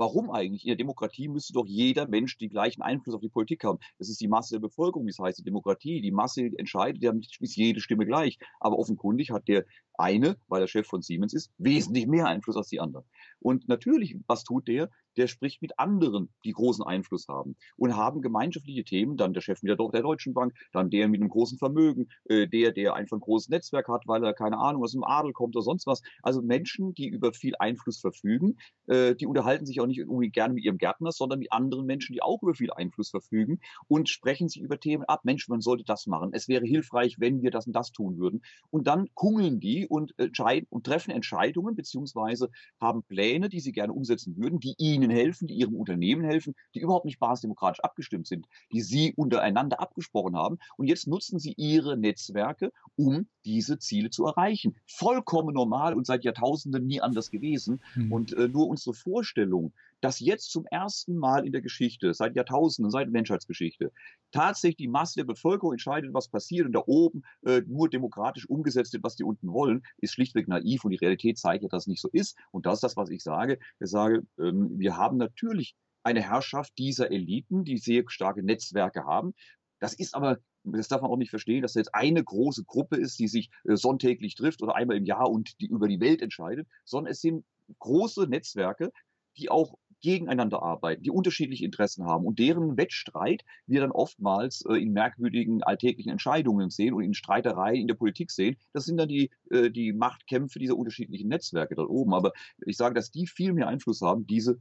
Warum 0.00 0.30
eigentlich? 0.30 0.64
In 0.64 0.68
der 0.68 0.76
Demokratie 0.76 1.28
müsste 1.28 1.52
doch 1.52 1.66
jeder 1.66 2.08
Mensch 2.08 2.38
den 2.38 2.48
gleichen 2.48 2.80
Einfluss 2.80 3.14
auf 3.14 3.20
die 3.20 3.28
Politik 3.28 3.64
haben. 3.64 3.80
Das 3.98 4.08
ist 4.08 4.18
die 4.22 4.28
Masse 4.28 4.54
der 4.54 4.60
Bevölkerung, 4.60 5.04
wie 5.04 5.10
es 5.10 5.18
heißt, 5.18 5.38
die 5.38 5.44
Demokratie. 5.44 6.00
Die 6.00 6.10
Masse 6.10 6.48
entscheidet, 6.56 7.02
ja 7.02 7.12
ist 7.12 7.56
jede 7.56 7.80
Stimme 7.80 8.06
gleich. 8.06 8.38
Aber 8.60 8.78
offenkundig 8.78 9.30
hat 9.30 9.46
der 9.46 9.66
eine, 9.98 10.38
weil 10.48 10.62
er 10.62 10.68
Chef 10.68 10.86
von 10.86 11.02
Siemens 11.02 11.34
ist, 11.34 11.52
wesentlich 11.58 12.06
mehr 12.06 12.28
Einfluss 12.28 12.56
als 12.56 12.68
die 12.68 12.80
anderen. 12.80 13.04
Und 13.40 13.68
natürlich, 13.68 14.16
was 14.26 14.42
tut 14.42 14.68
der? 14.68 14.88
Der 15.16 15.26
spricht 15.26 15.62
mit 15.62 15.78
anderen, 15.78 16.30
die 16.44 16.52
großen 16.52 16.84
Einfluss 16.84 17.28
haben 17.28 17.56
und 17.76 17.96
haben 17.96 18.22
gemeinschaftliche 18.22 18.84
Themen. 18.84 19.16
Dann 19.16 19.32
der 19.32 19.40
Chef 19.40 19.62
mit 19.62 19.70
der, 19.70 19.88
der 19.88 20.02
Deutschen 20.02 20.34
Bank, 20.34 20.54
dann 20.72 20.90
der 20.90 21.08
mit 21.08 21.20
einem 21.20 21.30
großen 21.30 21.58
Vermögen, 21.58 22.08
äh, 22.24 22.46
der, 22.46 22.72
der 22.72 22.94
einfach 22.94 23.16
ein 23.16 23.20
großes 23.20 23.48
Netzwerk 23.48 23.88
hat, 23.88 24.02
weil 24.06 24.24
er 24.24 24.34
keine 24.34 24.58
Ahnung 24.58 24.82
aus 24.82 24.92
dem 24.92 25.04
Adel 25.04 25.32
kommt 25.32 25.56
oder 25.56 25.62
sonst 25.62 25.86
was. 25.86 26.02
Also 26.22 26.42
Menschen, 26.42 26.94
die 26.94 27.08
über 27.08 27.32
viel 27.32 27.54
Einfluss 27.58 28.00
verfügen, 28.00 28.56
äh, 28.86 29.14
die 29.14 29.26
unterhalten 29.26 29.66
sich 29.66 29.80
auch 29.80 29.86
nicht 29.86 29.98
irgendwie 29.98 30.30
gerne 30.30 30.54
mit 30.54 30.64
ihrem 30.64 30.78
Gärtner, 30.78 31.12
sondern 31.12 31.38
mit 31.38 31.52
anderen 31.52 31.86
Menschen, 31.86 32.12
die 32.12 32.22
auch 32.22 32.42
über 32.42 32.54
viel 32.54 32.72
Einfluss 32.72 33.10
verfügen 33.10 33.60
und 33.88 34.08
sprechen 34.08 34.48
sich 34.48 34.62
über 34.62 34.78
Themen 34.78 35.04
ab. 35.04 35.20
Mensch, 35.24 35.48
man 35.48 35.60
sollte 35.60 35.84
das 35.84 36.06
machen. 36.06 36.30
Es 36.32 36.48
wäre 36.48 36.64
hilfreich, 36.64 37.16
wenn 37.18 37.42
wir 37.42 37.50
das 37.50 37.66
und 37.66 37.74
das 37.74 37.92
tun 37.92 38.18
würden. 38.18 38.42
Und 38.70 38.86
dann 38.86 39.08
kungeln 39.14 39.60
die 39.60 39.86
und, 39.86 40.14
entscheiden, 40.18 40.66
und 40.70 40.84
treffen 40.84 41.10
Entscheidungen 41.10 41.74
beziehungsweise 41.74 42.50
haben 42.80 43.02
Pläne, 43.02 43.48
die 43.48 43.60
sie 43.60 43.72
gerne 43.72 43.92
umsetzen 43.92 44.36
würden, 44.36 44.60
die 44.60 44.74
ihnen 44.78 44.99
helfen, 45.08 45.46
die 45.46 45.54
ihrem 45.54 45.74
Unternehmen 45.74 46.22
helfen, 46.22 46.54
die 46.74 46.80
überhaupt 46.80 47.06
nicht 47.06 47.18
basisdemokratisch 47.18 47.80
abgestimmt 47.80 48.26
sind, 48.26 48.46
die 48.72 48.82
sie 48.82 49.14
untereinander 49.14 49.80
abgesprochen 49.80 50.36
haben. 50.36 50.58
Und 50.76 50.88
jetzt 50.88 51.06
nutzen 51.06 51.38
sie 51.38 51.54
ihre 51.56 51.96
Netzwerke, 51.96 52.72
um 52.96 53.26
diese 53.46 53.78
Ziele 53.78 54.10
zu 54.10 54.26
erreichen. 54.26 54.76
Vollkommen 54.86 55.54
normal 55.54 55.94
und 55.94 56.06
seit 56.06 56.24
Jahrtausenden 56.24 56.86
nie 56.86 57.00
anders 57.00 57.30
gewesen. 57.30 57.80
Mhm. 57.94 58.12
Und 58.12 58.32
äh, 58.34 58.48
nur 58.48 58.68
unsere 58.68 58.92
Vorstellung, 58.92 59.72
dass 60.00 60.20
jetzt 60.20 60.50
zum 60.50 60.66
ersten 60.66 61.16
Mal 61.16 61.46
in 61.46 61.52
der 61.52 61.60
Geschichte, 61.60 62.14
seit 62.14 62.36
Jahrtausenden, 62.36 62.90
seit 62.90 63.10
Menschheitsgeschichte, 63.10 63.92
tatsächlich 64.32 64.76
die 64.76 64.88
Masse 64.88 65.14
der 65.16 65.24
Bevölkerung 65.24 65.72
entscheidet, 65.72 66.14
was 66.14 66.28
passiert 66.28 66.66
und 66.66 66.72
da 66.72 66.82
oben 66.86 67.22
äh, 67.44 67.62
nur 67.66 67.88
demokratisch 67.88 68.48
umgesetzt 68.48 68.92
wird, 68.92 69.04
was 69.04 69.16
die 69.16 69.24
unten 69.24 69.52
wollen, 69.52 69.82
ist 69.98 70.14
schlichtweg 70.14 70.48
naiv 70.48 70.84
und 70.84 70.92
die 70.92 70.96
Realität 70.96 71.38
zeigt 71.38 71.62
ja, 71.62 71.68
dass 71.68 71.84
es 71.84 71.86
nicht 71.86 72.00
so 72.00 72.08
ist. 72.12 72.36
Und 72.50 72.66
das 72.66 72.74
ist 72.74 72.82
das, 72.82 72.96
was 72.96 73.10
ich 73.10 73.22
sage. 73.22 73.58
Ich 73.80 73.90
sage, 73.90 74.22
ähm, 74.38 74.78
wir 74.78 74.96
haben 74.96 75.16
natürlich 75.16 75.74
eine 76.02 76.22
Herrschaft 76.22 76.78
dieser 76.78 77.10
Eliten, 77.10 77.64
die 77.64 77.78
sehr 77.78 78.04
starke 78.06 78.42
Netzwerke 78.42 79.04
haben. 79.04 79.34
Das 79.80 79.94
ist 79.94 80.14
aber 80.14 80.38
das 80.64 80.88
darf 80.88 81.00
man 81.00 81.10
auch 81.10 81.16
nicht 81.16 81.30
verstehen, 81.30 81.62
dass 81.62 81.72
das 81.72 81.80
jetzt 81.80 81.94
eine 81.94 82.22
große 82.22 82.64
Gruppe 82.64 82.96
ist, 82.96 83.18
die 83.18 83.28
sich 83.28 83.50
äh, 83.64 83.76
sonntäglich 83.76 84.34
trifft 84.34 84.62
oder 84.62 84.74
einmal 84.74 84.96
im 84.96 85.06
Jahr 85.06 85.30
und 85.30 85.58
die 85.60 85.66
über 85.66 85.88
die 85.88 86.00
Welt 86.00 86.22
entscheidet, 86.22 86.68
sondern 86.84 87.12
es 87.12 87.20
sind 87.20 87.44
große 87.78 88.26
Netzwerke, 88.26 88.92
die 89.38 89.48
auch 89.48 89.74
gegeneinander 90.00 90.62
arbeiten, 90.62 91.02
die 91.02 91.10
unterschiedliche 91.10 91.64
Interessen 91.64 92.04
haben 92.06 92.24
und 92.26 92.38
deren 92.38 92.76
Wettstreit 92.76 93.44
wir 93.66 93.80
dann 93.80 93.92
oftmals 93.92 94.64
äh, 94.68 94.74
in 94.74 94.92
merkwürdigen 94.92 95.62
alltäglichen 95.62 96.10
Entscheidungen 96.10 96.70
sehen 96.70 96.94
und 96.94 97.02
in 97.02 97.14
Streitereien 97.14 97.80
in 97.80 97.88
der 97.88 97.94
Politik 97.94 98.30
sehen. 98.30 98.56
Das 98.72 98.84
sind 98.84 98.96
dann 98.96 99.08
die, 99.08 99.30
äh, 99.50 99.70
die 99.70 99.92
Machtkämpfe 99.92 100.58
dieser 100.58 100.76
unterschiedlichen 100.76 101.28
Netzwerke 101.28 101.74
dort 101.74 101.90
oben. 101.90 102.14
Aber 102.14 102.32
ich 102.64 102.76
sage, 102.76 102.94
dass 102.94 103.10
die 103.10 103.26
viel 103.26 103.52
mehr 103.52 103.68
Einfluss 103.68 104.00
haben, 104.00 104.26
diese 104.26 104.60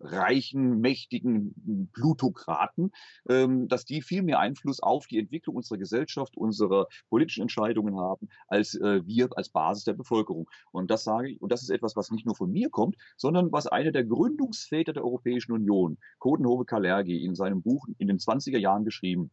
reichen, 0.00 0.80
mächtigen 0.80 1.90
Plutokraten, 1.92 2.92
ähm, 3.28 3.68
dass 3.68 3.84
die 3.84 4.02
viel 4.02 4.22
mehr 4.22 4.38
Einfluss 4.38 4.80
auf 4.80 5.06
die 5.06 5.18
Entwicklung 5.18 5.56
unserer 5.56 5.78
Gesellschaft, 5.78 6.36
unserer 6.36 6.86
politischen 7.08 7.42
Entscheidungen 7.42 7.98
haben, 7.98 8.28
als 8.48 8.74
äh, 8.74 9.06
wir 9.06 9.28
als 9.36 9.48
Basis 9.50 9.84
der 9.84 9.94
Bevölkerung. 9.94 10.48
Und 10.72 10.90
das 10.90 11.04
sage 11.04 11.30
ich, 11.30 11.40
und 11.40 11.52
das 11.52 11.62
ist 11.62 11.70
etwas, 11.70 11.96
was 11.96 12.10
nicht 12.10 12.26
nur 12.26 12.36
von 12.36 12.50
mir 12.50 12.70
kommt, 12.70 12.96
sondern 13.16 13.52
was 13.52 13.66
einer 13.66 13.92
der 13.92 14.04
Gründungsväter 14.04 14.92
der 14.92 15.04
Europäischen 15.04 15.52
Union, 15.52 15.98
Codenhove 16.18 16.64
Kalergi, 16.64 17.24
in 17.24 17.34
seinem 17.34 17.62
Buch 17.62 17.86
in 17.98 18.08
den 18.08 18.18
20er 18.18 18.58
Jahren 18.58 18.84
geschrieben, 18.84 19.30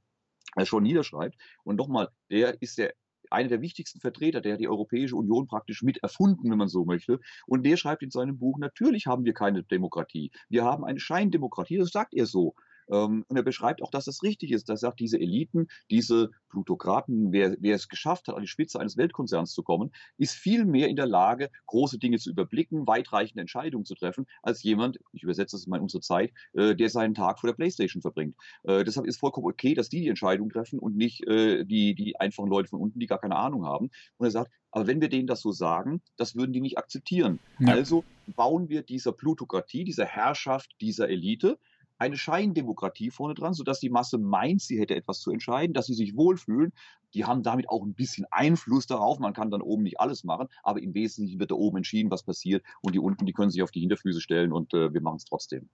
er 0.56 0.66
schon 0.66 0.84
niederschreibt. 0.84 1.36
Und 1.64 1.78
nochmal, 1.78 2.10
der 2.30 2.62
ist 2.62 2.78
der 2.78 2.94
einer 3.34 3.50
der 3.50 3.62
wichtigsten 3.62 4.00
Vertreter, 4.00 4.42
der 4.42 4.58
die 4.58 4.68
Europäische 4.68 5.16
Union 5.16 5.48
praktisch 5.48 5.82
mit 5.84 5.98
erfunden, 6.04 6.50
wenn 6.50 6.58
man 6.58 6.68
so 6.68 6.86
möchte. 6.86 7.20
Und 7.46 7.66
der 7.66 7.78
schreibt 7.78 8.04
in 8.04 8.12
seinem 8.12 8.38
Buch, 8.38 8.58
natürlich 8.60 9.08
haben 9.08 9.26
wir 9.26 9.34
keine 9.34 9.64
Demokratie. 9.64 10.32
Wir 10.50 10.64
haben 10.64 10.86
eine 10.86 11.00
Scheindemokratie, 11.00 11.78
das 11.78 11.90
sagt 11.90 12.14
er 12.14 12.26
so. 12.26 12.56
Ähm, 12.92 13.26
und 13.28 13.38
er 13.38 13.44
beschreibt 13.44 13.82
auch, 13.82 13.92
dass 13.92 14.06
das 14.06 14.24
richtig 14.24 14.52
ist. 14.52 14.70
Er 14.70 14.78
sagt, 14.78 15.00
diese 15.00 15.20
Eliten, 15.20 15.68
diese 15.90 16.32
Plutokraten, 16.50 17.32
wer, 17.32 17.56
wer 17.60 17.76
es 17.76 17.88
geschafft 17.88 18.28
hat, 18.28 18.36
an 18.36 18.42
die 18.42 18.48
Spitze 18.48 18.80
eines 18.80 18.98
Weltkonzerns 18.98 19.54
zu 19.54 19.64
kommen, 19.64 19.92
ist 20.18 20.34
viel 20.34 20.66
mehr 20.66 20.88
in 20.88 20.96
der 20.96 21.08
Lage, 21.08 21.50
große 21.68 22.00
Dinge 22.00 22.18
zu 22.18 22.30
überblicken, 22.30 22.88
weitreichende 22.88 23.42
Entscheidungen 23.42 23.86
zu 23.86 23.96
treffen, 23.96 24.26
als 24.42 24.64
jemand, 24.64 25.00
ich 25.12 25.24
übersetze 25.24 25.56
das 25.56 25.68
mal 25.68 25.78
in 25.78 25.84
unsere 25.84 26.02
Zeit, 26.02 26.32
äh, 26.54 26.76
der 26.76 26.90
seinen 26.90 27.14
Tag 27.14 27.40
vor 27.40 27.48
der 27.48 27.56
Playstation 27.56 28.02
verbringt. 28.02 28.36
Äh, 28.64 28.84
deshalb 28.84 29.08
ist 29.08 29.20
vollkommen 29.20 29.48
okay, 29.48 29.74
dass 29.74 29.90
die 29.90 30.02
die 30.02 30.10
Entscheidung 30.10 30.50
treffen 30.50 30.80
und 30.80 30.96
nicht 30.96 31.26
äh, 31.28 31.64
die, 31.66 31.96
die 31.96 32.20
einfachen 32.20 32.50
Leute 32.50 32.70
von 32.70 32.80
unten, 32.80 33.00
die 33.00 33.08
gar 33.08 33.20
keine 33.20 33.36
Ahnung 33.36 33.66
haben. 33.66 33.90
Und 34.18 34.28
er 34.28 34.32
sagt, 34.32 34.52
aber 34.72 34.88
wenn 34.88 35.02
wir 35.02 35.10
denen 35.10 35.28
das 35.28 35.42
so 35.42 35.52
sagen, 35.52 36.02
das 36.18 36.36
würden 36.36 36.52
die 36.52 36.62
nicht 36.62 36.80
akzeptieren. 36.80 37.40
Ja. 37.60 37.74
Also 37.74 38.04
bauen 38.36 38.70
wir 38.70 38.82
dieser 38.82 39.12
Plutokratie, 39.12 39.84
dieser 39.84 40.06
Herrschaft, 40.06 40.72
dieser 40.82 41.10
Elite, 41.10 41.60
eine 41.98 42.18
Scheindemokratie 42.18 43.12
vorne 43.12 43.34
dran, 43.34 43.54
sodass 43.54 43.80
die 43.80 43.90
Masse 43.90 44.18
meint, 44.18 44.62
sie 44.62 44.80
hätte 44.80 44.96
etwas 44.96 45.20
zu 45.20 45.32
entscheiden, 45.32 45.74
dass 45.74 45.86
sie 45.86 45.94
sich 45.94 46.16
wohlfühlen. 46.16 46.74
Die 47.14 47.26
haben 47.26 47.44
damit 47.44 47.70
auch 47.70 47.84
ein 47.84 47.94
bisschen 47.94 48.26
Einfluss 48.32 48.88
darauf. 48.88 49.20
Man 49.20 49.34
kann 49.34 49.52
dann 49.52 49.62
oben 49.62 49.84
nicht 49.84 50.00
alles 50.00 50.24
machen, 50.24 50.48
aber 50.64 50.82
im 50.82 50.94
Wesentlichen 50.94 51.40
wird 51.40 51.52
da 51.52 51.56
oben 51.56 51.78
entschieden, 51.78 52.12
was 52.12 52.24
passiert. 52.24 52.64
Und 52.82 52.96
die 52.96 53.00
unten, 53.00 53.26
die 53.26 53.34
können 53.34 53.52
sich 53.52 53.62
auf 53.62 53.72
die 53.72 53.82
Hinterfüße 53.82 54.22
stellen 54.22 54.52
und 54.52 54.74
äh, 54.74 54.94
wir 54.94 55.02
machen 55.02 55.18
es 55.18 55.26
trotzdem. 55.26 55.70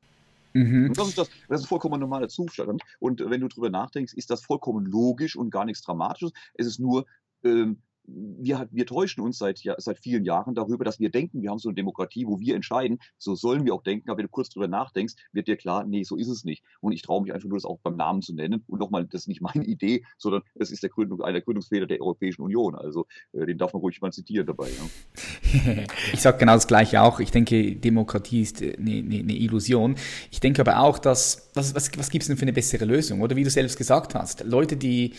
Mhm. 0.53 0.93
das 0.93 1.09
ist, 1.09 1.17
das, 1.17 1.29
das 1.47 1.59
ist 1.59 1.65
ein 1.65 1.69
vollkommen 1.69 1.99
normaler 1.99 2.27
Zustand. 2.27 2.81
Und 2.99 3.21
wenn 3.21 3.41
du 3.41 3.47
darüber 3.47 3.69
nachdenkst, 3.69 4.13
ist 4.13 4.29
das 4.29 4.43
vollkommen 4.43 4.85
logisch 4.85 5.35
und 5.35 5.51
gar 5.51 5.65
nichts 5.65 5.83
Dramatisches. 5.83 6.31
Es 6.55 6.67
ist 6.67 6.79
nur 6.79 7.05
ähm, 7.43 7.81
wir, 8.05 8.67
wir 8.71 8.85
täuschen 8.85 9.23
uns 9.23 9.37
seit, 9.37 9.63
ja, 9.63 9.75
seit 9.77 9.99
vielen 9.99 10.23
Jahren 10.23 10.55
darüber, 10.55 10.83
dass 10.83 10.99
wir 10.99 11.09
denken, 11.09 11.41
wir 11.41 11.51
haben 11.51 11.59
so 11.59 11.69
eine 11.69 11.75
Demokratie, 11.75 12.25
wo 12.25 12.39
wir 12.39 12.55
entscheiden. 12.55 12.99
So 13.17 13.35
sollen 13.35 13.65
wir 13.65 13.73
auch 13.73 13.83
denken. 13.83 14.09
Aber 14.09 14.17
wenn 14.17 14.25
du 14.25 14.31
kurz 14.31 14.49
darüber 14.49 14.67
nachdenkst, 14.67 15.15
wird 15.31 15.47
dir 15.47 15.57
klar, 15.57 15.85
nee, 15.85 16.03
so 16.03 16.15
ist 16.15 16.27
es 16.27 16.43
nicht. 16.43 16.63
Und 16.81 16.91
ich 16.91 17.01
traue 17.01 17.21
mich 17.21 17.33
einfach 17.33 17.47
nur, 17.47 17.57
das 17.57 17.65
auch 17.65 17.79
beim 17.79 17.95
Namen 17.95 18.21
zu 18.21 18.33
nennen. 18.33 18.63
Und 18.67 18.79
nochmal, 18.79 19.05
das 19.05 19.21
ist 19.21 19.27
nicht 19.27 19.41
meine 19.53 19.65
Idee, 19.65 20.03
sondern 20.17 20.41
es 20.55 20.71
ist 20.71 20.83
der 20.83 20.89
Gründung, 20.89 21.21
einer 21.21 21.41
Gründungsfehler 21.41 21.85
der 21.85 22.01
Europäischen 22.01 22.41
Union. 22.41 22.75
Also 22.75 23.05
äh, 23.33 23.45
den 23.45 23.57
darf 23.57 23.73
man 23.73 23.81
ruhig 23.81 24.01
mal 24.01 24.11
zitieren 24.11 24.47
dabei. 24.47 24.69
Ja. 24.69 25.83
ich 26.13 26.21
sage 26.21 26.37
genau 26.37 26.53
das 26.53 26.67
Gleiche 26.67 27.01
auch. 27.01 27.19
Ich 27.19 27.31
denke, 27.31 27.75
Demokratie 27.75 28.41
ist 28.41 28.61
eine, 28.61 28.73
eine, 28.75 29.19
eine 29.19 29.35
Illusion. 29.35 29.95
Ich 30.31 30.39
denke 30.39 30.61
aber 30.61 30.79
auch, 30.79 30.99
dass, 30.99 31.49
was, 31.53 31.75
was, 31.75 31.91
was 31.97 32.09
gibt 32.09 32.23
es 32.23 32.27
denn 32.27 32.37
für 32.37 32.43
eine 32.43 32.53
bessere 32.53 32.85
Lösung? 32.85 33.21
Oder 33.21 33.35
wie 33.35 33.43
du 33.43 33.49
selbst 33.49 33.77
gesagt 33.77 34.15
hast, 34.15 34.43
Leute, 34.43 34.77
die 34.77 35.13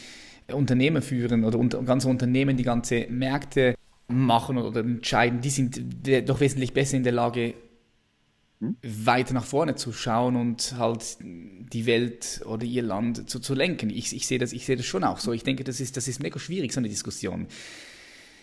Unternehmen 0.55 1.03
führen 1.03 1.45
oder 1.45 1.59
unter, 1.59 1.83
ganze 1.83 2.09
Unternehmen, 2.09 2.57
die 2.57 2.63
ganze 2.63 3.07
Märkte 3.09 3.75
machen 4.09 4.59
oder 4.59 4.81
entscheiden, 4.81 5.41
die 5.41 5.51
sind 5.51 5.81
doch 6.29 6.41
wesentlich 6.41 6.73
besser 6.73 6.97
in 6.97 7.05
der 7.05 7.13
Lage, 7.13 7.55
hm? 8.59 8.77
weiter 8.83 9.35
nach 9.35 9.45
vorne 9.45 9.75
zu 9.75 9.93
schauen 9.93 10.37
und 10.37 10.75
halt 10.79 11.19
die 11.21 11.87
Welt 11.87 12.43
oder 12.45 12.65
ihr 12.65 12.83
Land 12.83 13.31
zu, 13.31 13.41
zu 13.41 13.55
lenken. 13.55 13.91
Ich, 13.91 14.15
ich 14.15 14.27
sehe 14.27 14.39
das, 14.39 14.53
ich 14.53 14.67
das 14.67 14.85
schon 14.85 15.05
auch 15.05 15.19
so. 15.19 15.33
Ich 15.33 15.45
denke, 15.45 15.65
das 15.65 15.81
ist, 15.81 15.97
das 15.97 16.09
ist 16.09 16.23
mega 16.23 16.39
schwierig, 16.39 16.73
so 16.73 16.81
eine 16.81 16.89
Diskussion. 16.89 17.47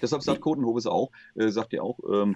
Deshalb 0.02 0.24
sagt 0.24 0.42
Kotenhobes 0.42 0.86
auch, 0.86 1.12
äh, 1.36 1.50
sagt 1.50 1.74
er 1.74 1.84
auch, 1.84 2.00
ähm, 2.12 2.36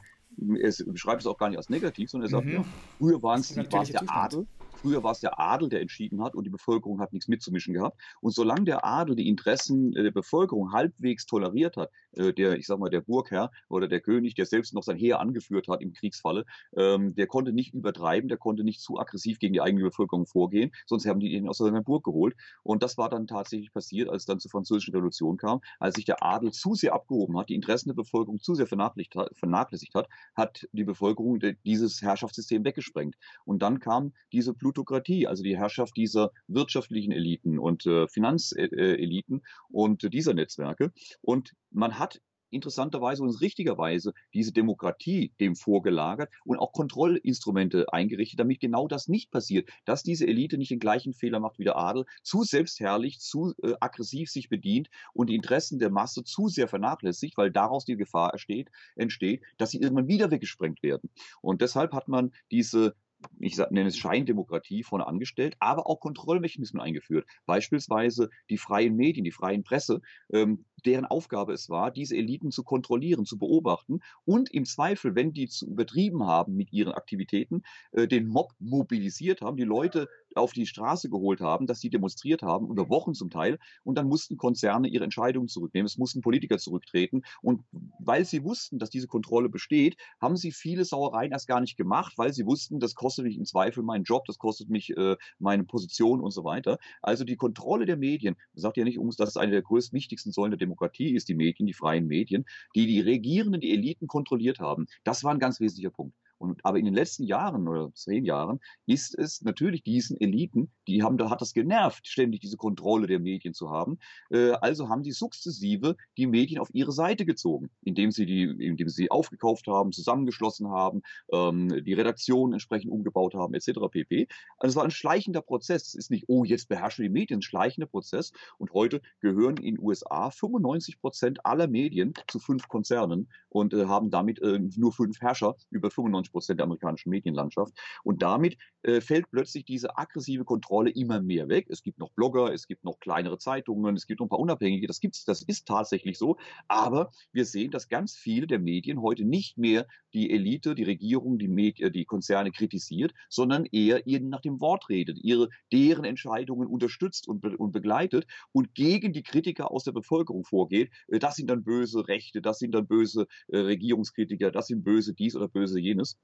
er 0.60 0.74
beschreibt 0.86 1.22
es 1.22 1.28
auch 1.28 1.38
gar 1.38 1.50
nicht 1.50 1.58
als 1.58 1.70
negativ, 1.70 2.10
sondern 2.10 2.30
er 2.30 2.32
sagt, 2.32 2.46
mhm. 2.46 2.54
ja, 2.54 2.66
früher 2.98 3.22
waren 3.22 3.42
es 3.42 3.54
der 3.54 3.70
Zustand. 3.70 4.10
Adel, 4.10 4.48
Früher 4.82 5.04
war 5.04 5.12
es 5.12 5.20
der 5.20 5.40
Adel, 5.40 5.70
der 5.70 5.82
entschieden 5.82 6.24
hat 6.24 6.34
und 6.34 6.44
die 6.44 6.50
Bevölkerung 6.50 7.00
hat 7.00 7.14
nichts 7.14 7.28
mitzumischen 7.28 7.74
gehabt. 7.74 8.02
Und 8.20 8.34
solange 8.34 8.64
der 8.64 8.84
Adel 8.84 9.16
die 9.16 9.28
Interessen 9.28 9.96
äh, 9.96 10.04
der 10.04 10.12
Bevölkerung 10.12 10.72
halbwegs 10.72 11.26
toleriert 11.28 11.78
hat, 11.78 11.92
äh, 12.14 12.34
der, 12.34 12.58
ich 12.58 12.66
sag 12.66 12.80
mal, 12.80 12.90
der 12.90 13.02
Burgherr 13.02 13.52
oder 13.70 13.88
der 13.88 14.02
König, 14.02 14.34
der 14.34 14.46
selbst 14.46 14.74
noch 14.74 14.84
sein 14.84 14.98
Heer 14.98 15.20
angeführt 15.20 15.68
hat 15.68 15.82
im 15.82 15.94
Kriegsfalle, 15.94 16.46
ähm, 16.76 17.14
der 17.16 17.28
konnte 17.28 17.54
nicht 17.54 17.74
übertreiben, 17.74 18.28
der 18.28 18.38
konnte 18.38 18.64
nicht 18.64 18.82
zu 18.82 19.00
aggressiv 19.00 19.40
gegen 19.40 19.54
die 19.54 19.62
eigene 19.62 19.84
Bevölkerung 19.84 20.26
vorgehen, 20.26 20.72
sonst 20.88 21.06
haben 21.06 21.20
die 21.20 21.34
ihn 21.34 21.48
aus 21.48 21.60
seiner 21.60 21.84
Burg 21.84 22.04
geholt. 22.04 22.36
Und 22.64 22.82
das 22.82 22.98
war 22.98 23.10
dann 23.10 23.28
tatsächlich 23.28 23.72
passiert, 23.72 24.10
als 24.10 24.24
es 24.24 24.26
dann 24.26 24.40
zur 24.40 24.52
Französischen 24.52 24.96
Revolution 24.96 25.38
kam, 25.38 25.62
als 25.80 25.96
sich 25.96 26.06
der 26.06 26.24
Adel 26.24 26.52
zu 26.52 26.74
sehr 26.74 26.94
abgehoben 26.94 27.38
hat, 27.38 27.50
die 27.50 27.56
Interessen 27.56 27.90
der 27.90 27.96
Bevölkerung 27.96 28.40
zu 28.40 28.56
sehr 28.56 28.68
vernachlässigt 28.68 29.96
hat, 29.96 30.02
hat, 30.02 30.10
hat 30.36 30.68
die 30.72 30.84
Bevölkerung 30.84 31.40
dieses 31.66 32.02
Herrschaftssystem 32.02 32.66
weggesprengt. 32.66 33.16
Und 33.46 33.62
dann 33.62 33.80
kam 33.80 34.14
diese 34.32 34.54
Plutokratie, 34.72 35.28
also 35.28 35.44
die 35.44 35.58
Herrschaft 35.58 35.96
dieser 35.98 36.32
wirtschaftlichen 36.48 37.12
Eliten 37.12 37.60
und 37.60 37.86
äh, 37.86 38.08
Finanzeliten 38.08 39.42
und 39.70 40.14
dieser 40.14 40.34
Netzwerke. 40.34 40.92
Und 41.22 41.54
man 41.72 42.00
hat 42.00 42.22
interessanterweise 42.52 43.24
und 43.24 43.42
richtigerweise 43.42 44.14
diese 44.34 44.52
Demokratie 44.52 45.34
dem 45.40 45.56
vorgelagert 45.56 46.32
und 46.44 46.60
auch 46.60 46.74
Kontrollinstrumente 46.74 47.92
eingerichtet, 47.92 48.40
damit 48.40 48.60
genau 48.60 48.88
das 48.88 49.08
nicht 49.08 49.32
passiert, 49.32 49.70
dass 49.86 50.04
diese 50.04 50.28
Elite 50.28 50.58
nicht 50.58 50.72
den 50.72 50.80
gleichen 50.80 51.14
Fehler 51.14 51.40
macht 51.40 51.60
wie 51.60 51.64
der 51.64 51.78
Adel, 51.78 52.06
zu 52.24 52.44
selbstherrlich, 52.44 53.20
zu 53.20 53.54
äh, 53.64 53.74
aggressiv 53.80 54.30
sich 54.30 54.50
bedient 54.50 54.90
und 55.14 55.30
die 55.30 55.36
Interessen 55.36 55.80
der 55.80 55.90
Masse 55.90 56.24
zu 56.24 56.48
sehr 56.48 56.68
vernachlässigt, 56.68 57.38
weil 57.38 57.52
daraus 57.52 57.86
die 57.86 57.96
Gefahr 57.96 58.34
entsteht, 58.34 58.70
entsteht 58.96 59.42
dass 59.58 59.72
sie 59.72 59.80
irgendwann 59.80 60.08
wieder 60.08 60.30
weggesprengt 60.32 60.84
werden. 60.84 61.10
Und 61.42 61.62
deshalb 61.62 61.94
hat 61.94 62.08
man 62.08 62.32
diese 62.52 62.96
ich 63.40 63.58
nenne 63.58 63.88
es 63.88 63.98
Scheindemokratie 63.98 64.84
vorne 64.84 65.08
angestellt, 65.08 65.56
aber 65.60 65.88
auch 65.88 66.00
Kontrollmechanismen 66.00 66.82
eingeführt. 66.82 67.28
Beispielsweise 67.46 68.30
die 68.50 68.58
freien 68.58 68.96
Medien, 68.96 69.24
die 69.24 69.32
freien 69.32 69.64
Presse, 69.64 70.02
ähm, 70.32 70.66
deren 70.86 71.06
Aufgabe 71.06 71.54
es 71.54 71.70
war, 71.70 71.92
diese 71.92 72.16
Eliten 72.16 72.52
zu 72.52 72.64
kontrollieren, 72.64 73.26
zu 73.26 73.38
beobachten 73.38 74.00
und 74.26 74.52
im 74.52 74.66
Zweifel, 74.66 75.16
wenn 75.16 75.34
die 75.34 75.48
zu 75.48 75.68
übertrieben 75.68 76.26
haben 76.26 76.56
mit 76.56 76.72
ihren 76.74 76.94
Aktivitäten, 76.94 77.64
äh, 77.92 78.08
den 78.08 78.28
Mob 78.28 78.54
mobilisiert 78.60 79.42
haben, 79.42 79.58
die 79.58 79.64
Leute 79.64 80.08
auf 80.36 80.54
die 80.54 80.66
Straße 80.66 81.10
geholt 81.10 81.42
haben, 81.42 81.68
dass 81.68 81.80
sie 81.80 81.90
demonstriert 81.90 82.42
haben, 82.42 82.70
über 82.70 82.90
Wochen 82.90 83.14
zum 83.14 83.30
Teil, 83.30 83.60
und 83.84 83.96
dann 83.96 84.08
mussten 84.08 84.38
Konzerne 84.38 84.88
ihre 84.88 85.04
Entscheidungen 85.04 85.48
zurücknehmen, 85.48 85.86
es 85.86 85.98
mussten 85.98 86.22
Politiker 86.22 86.58
zurücktreten. 86.58 87.24
Und 87.42 87.64
weil 88.00 88.26
sie 88.26 88.44
wussten, 88.44 88.80
dass 88.80 88.90
diese 88.90 89.08
Kontrolle 89.08 89.50
besteht, 89.50 89.98
haben 90.20 90.38
sie 90.38 90.52
viele 90.52 90.86
Sauereien 90.86 91.32
erst 91.32 91.48
gar 91.48 91.62
nicht 91.62 91.78
gemacht, 91.78 92.14
weil 92.18 92.34
sie 92.34 92.46
wussten, 92.46 92.80
das 92.80 92.96
kostet 92.96 93.26
mich 93.26 93.38
im 93.38 93.46
Zweifel 93.46 93.84
meinen 93.84 94.04
Job, 94.04 94.26
das 94.26 94.38
kostet 94.38 94.70
mich 94.70 94.96
äh, 94.96 95.18
meine 95.40 95.64
Position 95.64 96.22
und 96.22 96.32
so 96.32 96.44
weiter. 96.44 96.78
Also 97.02 97.24
die 97.24 97.36
Kontrolle 97.36 97.86
der 97.86 97.98
Medien, 97.98 98.36
sagt 98.54 98.78
ja 98.78 98.84
nicht, 98.84 99.00
dass 99.18 99.30
es 99.30 99.38
eine 99.38 99.52
der 99.52 99.62
größten, 99.62 99.96
wichtigsten 99.96 100.32
Säulen 100.32 100.52
der 100.52 100.58
Demokratie 100.58 100.71
ist, 101.16 101.30
die 101.30 101.36
Medien, 101.36 101.68
die 101.68 101.74
freien 101.74 102.08
Medien, 102.08 102.46
die 102.76 102.88
die 102.88 103.02
Regierenden, 103.02 103.62
die 103.62 103.72
Eliten 103.72 104.08
kontrolliert 104.08 104.60
haben. 104.60 104.88
Das 105.04 105.24
war 105.24 105.34
ein 105.34 105.40
ganz 105.40 105.60
wesentlicher 105.60 105.92
Punkt. 105.92 106.16
Und, 106.42 106.66
aber 106.66 106.80
in 106.80 106.86
den 106.86 106.96
letzten 106.96 107.24
Jahren 107.24 107.68
oder 107.68 107.94
zehn 107.94 108.26
Jahren 108.26 108.60
ist 108.88 109.18
es 109.18 109.44
natürlich 109.44 109.84
diesen 109.84 110.20
Eliten, 110.20 110.72
die 110.88 111.04
haben, 111.04 111.18
da 111.18 111.30
hat 111.30 111.40
das 111.40 111.54
genervt, 111.54 112.08
ständig 112.08 112.42
diese 112.42 112.58
Kontrolle 112.58 113.06
der 113.06 113.20
Medien 113.20 113.54
zu 113.54 113.70
haben. 113.70 114.00
Äh, 114.32 114.52
also 114.54 114.90
haben 114.90 115.04
die 115.04 115.12
sukzessive 115.12 115.96
die 116.18 116.26
Medien 116.26 116.60
auf 116.60 116.70
ihre 116.74 116.92
Seite 116.92 117.26
gezogen, 117.26 117.70
indem 117.84 118.12
sie 118.12 118.26
die, 118.26 118.44
indem 118.44 118.90
sie 118.90 119.12
aufgekauft 119.12 119.68
haben, 119.68 119.92
zusammengeschlossen 119.92 120.70
haben, 120.70 121.04
ähm, 121.32 121.84
die 121.84 121.94
Redaktion 121.94 122.54
entsprechend 122.54 122.92
umgebaut 122.92 123.36
haben, 123.36 123.54
etc. 123.54 123.80
pp. 123.92 124.28
Also 124.58 124.72
es 124.72 124.76
war 124.78 124.84
ein 124.84 124.92
schleichender 124.92 125.42
Prozess. 125.44 125.90
Es 125.90 125.94
ist 125.94 126.10
nicht, 126.10 126.26
oh, 126.28 126.44
jetzt 126.44 126.70
beherrschen 126.70 127.04
die 127.04 127.10
Medien, 127.10 127.40
ein 127.40 127.44
schleichender 127.44 127.88
Prozess. 127.88 128.32
Und 128.58 128.74
heute 128.74 129.02
gehören 129.20 129.58
in 129.58 129.76
den 129.76 129.80
USA 129.80 130.32
95 130.32 131.00
Prozent 131.00 131.46
aller 131.46 131.68
Medien 131.68 132.16
zu 132.28 132.40
fünf 132.40 132.68
Konzernen 132.68 133.30
und 133.50 133.76
äh, 133.76 133.86
haben 133.86 134.10
damit 134.10 134.42
äh, 134.42 134.60
nur 134.76 134.92
fünf 134.92 135.22
Herrscher 135.22 135.56
über 135.70 135.92
95 135.92 136.31
95 136.32 136.32
Prozent 136.32 136.60
der 136.60 136.66
amerikanischen 136.66 137.10
Medienlandschaft. 137.10 137.74
Und 138.04 138.22
damit 138.22 138.58
äh, 138.84 139.02
fällt 139.02 139.30
plötzlich 139.32 139.66
diese 139.66 139.98
aggressive 139.98 140.46
Kontrolle 140.46 140.90
immer 140.90 141.22
mehr 141.22 141.50
weg. 141.50 141.68
Es 141.70 141.84
gibt 141.84 142.00
noch 142.00 142.12
Blogger, 142.12 142.54
es 142.54 142.68
gibt 142.68 142.84
noch 142.84 143.00
kleinere 143.00 143.38
Zeitungen, 143.38 143.96
es 143.96 144.08
gibt 144.08 144.20
noch 144.20 144.28
ein 144.28 144.30
paar 144.30 144.40
Unabhängige. 144.40 144.88
Das 144.88 145.00
gibt's, 145.00 145.26
das 145.26 145.42
ist 145.44 145.68
tatsächlich 145.68 146.18
so. 146.18 146.38
Aber 146.68 147.12
wir 147.32 147.46
sehen, 147.46 147.72
dass 147.72 147.90
ganz 147.90 148.16
viele 148.16 148.48
der 148.48 148.60
Medien 148.60 149.02
heute 149.02 149.26
nicht 149.26 149.58
mehr 149.58 149.88
die 150.14 150.32
Elite, 150.32 150.76
die 150.76 150.84
Regierung, 150.84 151.38
die, 151.38 151.48
Medien, 151.48 151.92
die 151.92 152.06
Konzerne 152.06 152.52
kritisiert, 152.52 153.14
sondern 153.30 153.66
eher 153.66 154.08
ihnen 154.08 154.30
nach 154.30 154.42
dem 154.42 154.60
Wort 154.60 154.90
redet, 154.90 155.18
ihre, 155.22 155.50
deren 155.72 156.06
Entscheidungen 156.06 156.68
unterstützt 156.68 157.28
und, 157.28 157.42
be 157.42 157.56
und 157.58 157.72
begleitet 157.72 158.26
und 158.52 158.74
gegen 158.74 159.14
die 159.14 159.24
Kritiker 159.24 159.72
aus 159.72 159.84
der 159.84 159.92
Bevölkerung 159.92 160.44
vorgeht. 160.44 160.92
Äh, 161.08 161.20
das 161.20 161.36
sind 161.36 161.50
dann 161.50 161.64
böse 161.64 162.08
Rechte, 162.08 162.42
das 162.42 162.60
sind 162.60 162.74
dann 162.74 162.88
böse 162.88 163.28
äh, 163.48 163.58
Regierungskritiker, 163.58 164.52
das 164.52 164.68
sind 164.68 164.84
böse 164.84 165.14
dies 165.14 165.36
oder 165.36 165.48
böse 165.48 165.80
jenes. 165.80 166.18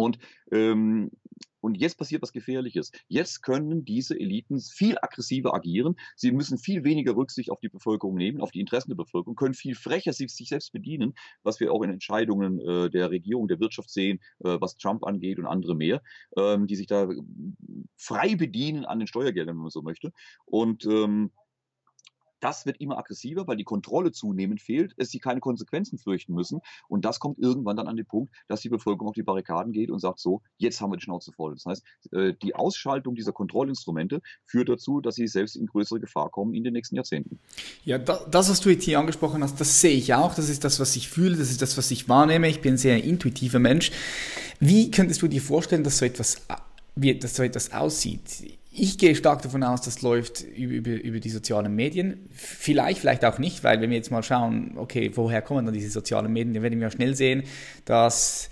Und, 0.00 0.18
ähm, 0.50 1.10
und 1.60 1.74
jetzt 1.74 1.98
passiert 1.98 2.22
was 2.22 2.32
Gefährliches. 2.32 2.90
Jetzt 3.08 3.42
können 3.42 3.84
diese 3.84 4.18
Eliten 4.18 4.58
viel 4.60 4.96
aggressiver 5.02 5.52
agieren. 5.54 5.94
Sie 6.16 6.32
müssen 6.32 6.56
viel 6.56 6.84
weniger 6.84 7.14
Rücksicht 7.14 7.50
auf 7.50 7.60
die 7.60 7.68
Bevölkerung 7.68 8.14
nehmen, 8.14 8.40
auf 8.40 8.50
die 8.50 8.60
Interessen 8.60 8.90
der 8.90 8.96
Bevölkerung, 8.96 9.36
können 9.36 9.52
viel 9.52 9.74
frecher 9.74 10.14
sich, 10.14 10.34
sich 10.34 10.48
selbst 10.48 10.72
bedienen, 10.72 11.12
was 11.42 11.60
wir 11.60 11.70
auch 11.70 11.82
in 11.82 11.90
Entscheidungen 11.90 12.60
äh, 12.60 12.88
der 12.88 13.10
Regierung, 13.10 13.46
der 13.46 13.60
Wirtschaft 13.60 13.90
sehen, 13.90 14.20
äh, 14.38 14.56
was 14.58 14.78
Trump 14.78 15.04
angeht 15.04 15.38
und 15.38 15.46
andere 15.46 15.74
mehr, 15.74 16.00
ähm, 16.34 16.66
die 16.66 16.76
sich 16.76 16.86
da 16.86 17.10
frei 17.98 18.36
bedienen 18.36 18.86
an 18.86 19.00
den 19.00 19.06
Steuergeldern, 19.06 19.56
wenn 19.56 19.62
man 19.62 19.70
so 19.70 19.82
möchte. 19.82 20.12
Und 20.46 20.86
ähm, 20.86 21.30
das 22.40 22.66
wird 22.66 22.80
immer 22.80 22.98
aggressiver, 22.98 23.46
weil 23.46 23.56
die 23.56 23.64
Kontrolle 23.64 24.12
zunehmend 24.12 24.60
fehlt, 24.60 24.94
es 24.96 25.10
sie 25.10 25.18
keine 25.18 25.40
Konsequenzen 25.40 25.98
fürchten 25.98 26.34
müssen. 26.34 26.60
Und 26.88 27.04
das 27.04 27.20
kommt 27.20 27.38
irgendwann 27.38 27.76
dann 27.76 27.88
an 27.88 27.96
den 27.96 28.06
Punkt, 28.06 28.34
dass 28.48 28.60
die 28.60 28.68
Bevölkerung 28.68 29.08
auf 29.08 29.14
die 29.14 29.22
Barrikaden 29.22 29.72
geht 29.72 29.90
und 29.90 30.00
sagt 30.00 30.20
so, 30.20 30.42
jetzt 30.58 30.80
haben 30.80 30.90
wir 30.90 30.96
die 30.96 31.04
Schnauze 31.04 31.32
voll. 31.32 31.54
Das 31.54 31.66
heißt, 31.66 31.84
äh, 32.12 32.34
die 32.42 32.54
Ausschaltung 32.54 33.14
dieser 33.14 33.32
Kontrollinstrumente 33.32 34.20
führt 34.44 34.68
dazu, 34.68 35.00
dass 35.00 35.14
sie 35.14 35.26
selbst 35.26 35.56
in 35.56 35.66
größere 35.66 36.00
Gefahr 36.00 36.30
kommen 36.30 36.54
in 36.54 36.64
den 36.64 36.72
nächsten 36.72 36.96
Jahrzehnten. 36.96 37.38
Ja, 37.84 37.98
das, 37.98 38.50
was 38.50 38.60
du 38.60 38.70
jetzt 38.70 38.84
hier 38.84 38.98
angesprochen 38.98 39.42
hast, 39.42 39.60
das 39.60 39.80
sehe 39.80 39.96
ich 39.96 40.14
auch. 40.14 40.34
Das 40.34 40.48
ist 40.48 40.64
das, 40.64 40.80
was 40.80 40.96
ich 40.96 41.08
fühle, 41.08 41.36
das 41.36 41.50
ist 41.50 41.62
das, 41.62 41.76
was 41.76 41.90
ich 41.90 42.08
wahrnehme. 42.08 42.48
Ich 42.48 42.60
bin 42.60 42.74
ein 42.74 42.78
sehr 42.78 43.02
intuitiver 43.02 43.58
Mensch. 43.58 43.90
Wie 44.58 44.90
könntest 44.90 45.22
du 45.22 45.28
dir 45.28 45.40
vorstellen, 45.40 45.84
dass 45.84 45.98
so 45.98 46.04
etwas, 46.04 46.46
wie, 46.94 47.18
dass 47.18 47.36
so 47.36 47.42
etwas 47.42 47.72
aussieht? 47.72 48.59
Ich 48.72 48.98
gehe 48.98 49.16
stark 49.16 49.42
davon 49.42 49.64
aus, 49.64 49.80
das 49.82 50.00
läuft 50.00 50.42
über, 50.42 50.74
über, 50.74 50.90
über, 50.90 51.18
die 51.18 51.30
sozialen 51.30 51.74
Medien. 51.74 52.28
Vielleicht, 52.30 53.00
vielleicht 53.00 53.24
auch 53.24 53.40
nicht, 53.40 53.64
weil 53.64 53.80
wenn 53.80 53.90
wir 53.90 53.96
jetzt 53.96 54.12
mal 54.12 54.22
schauen, 54.22 54.74
okay, 54.76 55.10
woher 55.16 55.42
kommen 55.42 55.66
dann 55.66 55.74
diese 55.74 55.90
sozialen 55.90 56.32
Medien, 56.32 56.54
dann 56.54 56.62
werden 56.62 56.78
wir 56.78 56.88
schnell 56.92 57.16
sehen, 57.16 57.42
dass 57.84 58.48